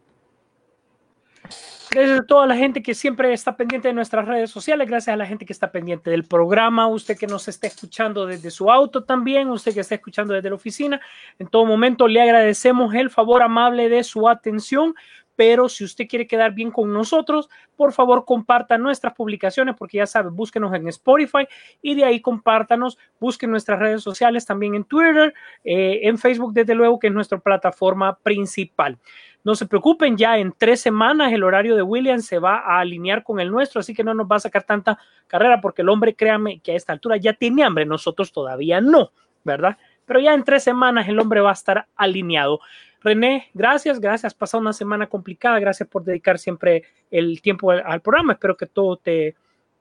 Gracias 1.94 2.18
a 2.18 2.26
toda 2.26 2.44
la 2.48 2.56
gente 2.56 2.82
que 2.82 2.92
siempre 2.92 3.32
está 3.32 3.56
pendiente 3.56 3.86
de 3.86 3.94
nuestras 3.94 4.26
redes 4.26 4.50
sociales, 4.50 4.88
gracias 4.88 5.14
a 5.14 5.16
la 5.16 5.26
gente 5.26 5.46
que 5.46 5.52
está 5.52 5.70
pendiente 5.70 6.10
del 6.10 6.24
programa, 6.24 6.88
usted 6.88 7.16
que 7.16 7.28
nos 7.28 7.46
está 7.46 7.68
escuchando 7.68 8.26
desde 8.26 8.50
su 8.50 8.68
auto 8.68 9.04
también, 9.04 9.48
usted 9.48 9.72
que 9.72 9.78
está 9.78 9.94
escuchando 9.94 10.34
desde 10.34 10.48
la 10.48 10.56
oficina, 10.56 11.00
en 11.38 11.46
todo 11.46 11.64
momento 11.64 12.08
le 12.08 12.20
agradecemos 12.20 12.92
el 12.94 13.10
favor 13.10 13.42
amable 13.42 13.88
de 13.88 14.02
su 14.02 14.28
atención, 14.28 14.96
pero 15.36 15.68
si 15.68 15.84
usted 15.84 16.08
quiere 16.08 16.26
quedar 16.26 16.52
bien 16.52 16.72
con 16.72 16.92
nosotros, 16.92 17.48
por 17.76 17.92
favor 17.92 18.24
comparta 18.24 18.76
nuestras 18.76 19.14
publicaciones, 19.14 19.76
porque 19.76 19.98
ya 19.98 20.06
sabe, 20.06 20.30
búsquenos 20.30 20.74
en 20.74 20.88
Spotify 20.88 21.46
y 21.80 21.94
de 21.94 22.04
ahí 22.04 22.20
compártanos, 22.20 22.98
busquen 23.20 23.52
nuestras 23.52 23.78
redes 23.78 24.02
sociales 24.02 24.44
también 24.46 24.74
en 24.74 24.82
Twitter, 24.82 25.32
eh, 25.62 26.00
en 26.02 26.18
Facebook, 26.18 26.54
desde 26.54 26.74
luego, 26.74 26.98
que 26.98 27.06
es 27.06 27.12
nuestra 27.12 27.38
plataforma 27.38 28.18
principal. 28.18 28.98
No 29.44 29.54
se 29.54 29.66
preocupen, 29.66 30.16
ya 30.16 30.38
en 30.38 30.52
tres 30.56 30.80
semanas 30.80 31.32
el 31.32 31.44
horario 31.44 31.76
de 31.76 31.82
William 31.82 32.20
se 32.20 32.38
va 32.38 32.56
a 32.58 32.80
alinear 32.80 33.22
con 33.22 33.40
el 33.40 33.50
nuestro, 33.50 33.80
así 33.80 33.94
que 33.94 34.02
no 34.02 34.14
nos 34.14 34.26
va 34.26 34.36
a 34.36 34.40
sacar 34.40 34.64
tanta 34.64 34.98
carrera, 35.26 35.60
porque 35.60 35.82
el 35.82 35.90
hombre, 35.90 36.14
créame 36.14 36.60
que 36.60 36.72
a 36.72 36.76
esta 36.76 36.92
altura 36.92 37.18
ya 37.18 37.34
tiene 37.34 37.62
hambre, 37.62 37.84
nosotros 37.84 38.32
todavía 38.32 38.80
no, 38.80 39.12
¿verdad? 39.44 39.76
Pero 40.06 40.20
ya 40.20 40.34
en 40.34 40.44
tres 40.44 40.64
semanas 40.64 41.08
el 41.08 41.18
hombre 41.20 41.40
va 41.40 41.50
a 41.50 41.54
estar 41.54 41.86
alineado. 41.94 42.60
René, 43.02 43.50
gracias, 43.52 44.00
gracias. 44.00 44.32
Pasado 44.32 44.62
una 44.62 44.72
semana 44.72 45.06
complicada, 45.08 45.58
gracias 45.58 45.88
por 45.88 46.04
dedicar 46.04 46.38
siempre 46.38 46.84
el 47.10 47.42
tiempo 47.42 47.70
al, 47.70 47.82
al 47.84 48.00
programa. 48.00 48.32
Espero 48.32 48.56
que 48.56 48.66
todo 48.66 48.96
te, 48.96 49.36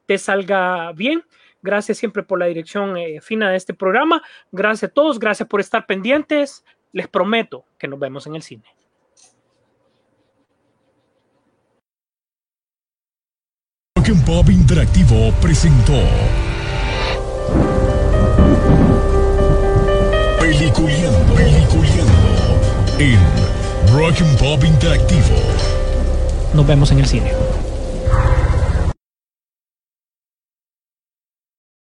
te 0.05 0.17
salga 0.17 0.91
bien. 0.91 1.23
Gracias 1.61 1.97
siempre 1.97 2.23
por 2.23 2.37
la 2.37 2.47
dirección 2.47 2.97
eh, 2.97 3.21
fina 3.21 3.49
de 3.49 3.55
este 3.55 3.73
programa. 3.73 4.21
Gracias 4.51 4.91
a 4.91 4.93
todos, 4.93 5.19
gracias 5.19 5.47
por 5.47 5.61
estar 5.61 5.85
pendientes. 5.85 6.65
Les 6.91 7.07
prometo 7.07 7.65
que 7.77 7.87
nos 7.87 7.97
vemos 7.97 8.27
en 8.27 8.35
el 8.35 8.41
cine. 8.41 8.65
Rock 14.05 14.25
Pop 14.25 14.49
Interactivo 14.49 15.31
presentó 15.39 15.93
Peliculeando, 20.41 21.33
Peliculeando 21.33 22.11
en 22.99 23.17
Rock 23.93 24.21
and 24.21 24.37
Pop 24.39 24.61
Interactivo. 24.65 25.21
Nos 26.53 26.67
vemos 26.67 26.91
en 26.91 26.99
el 26.99 27.05
cine. 27.05 27.31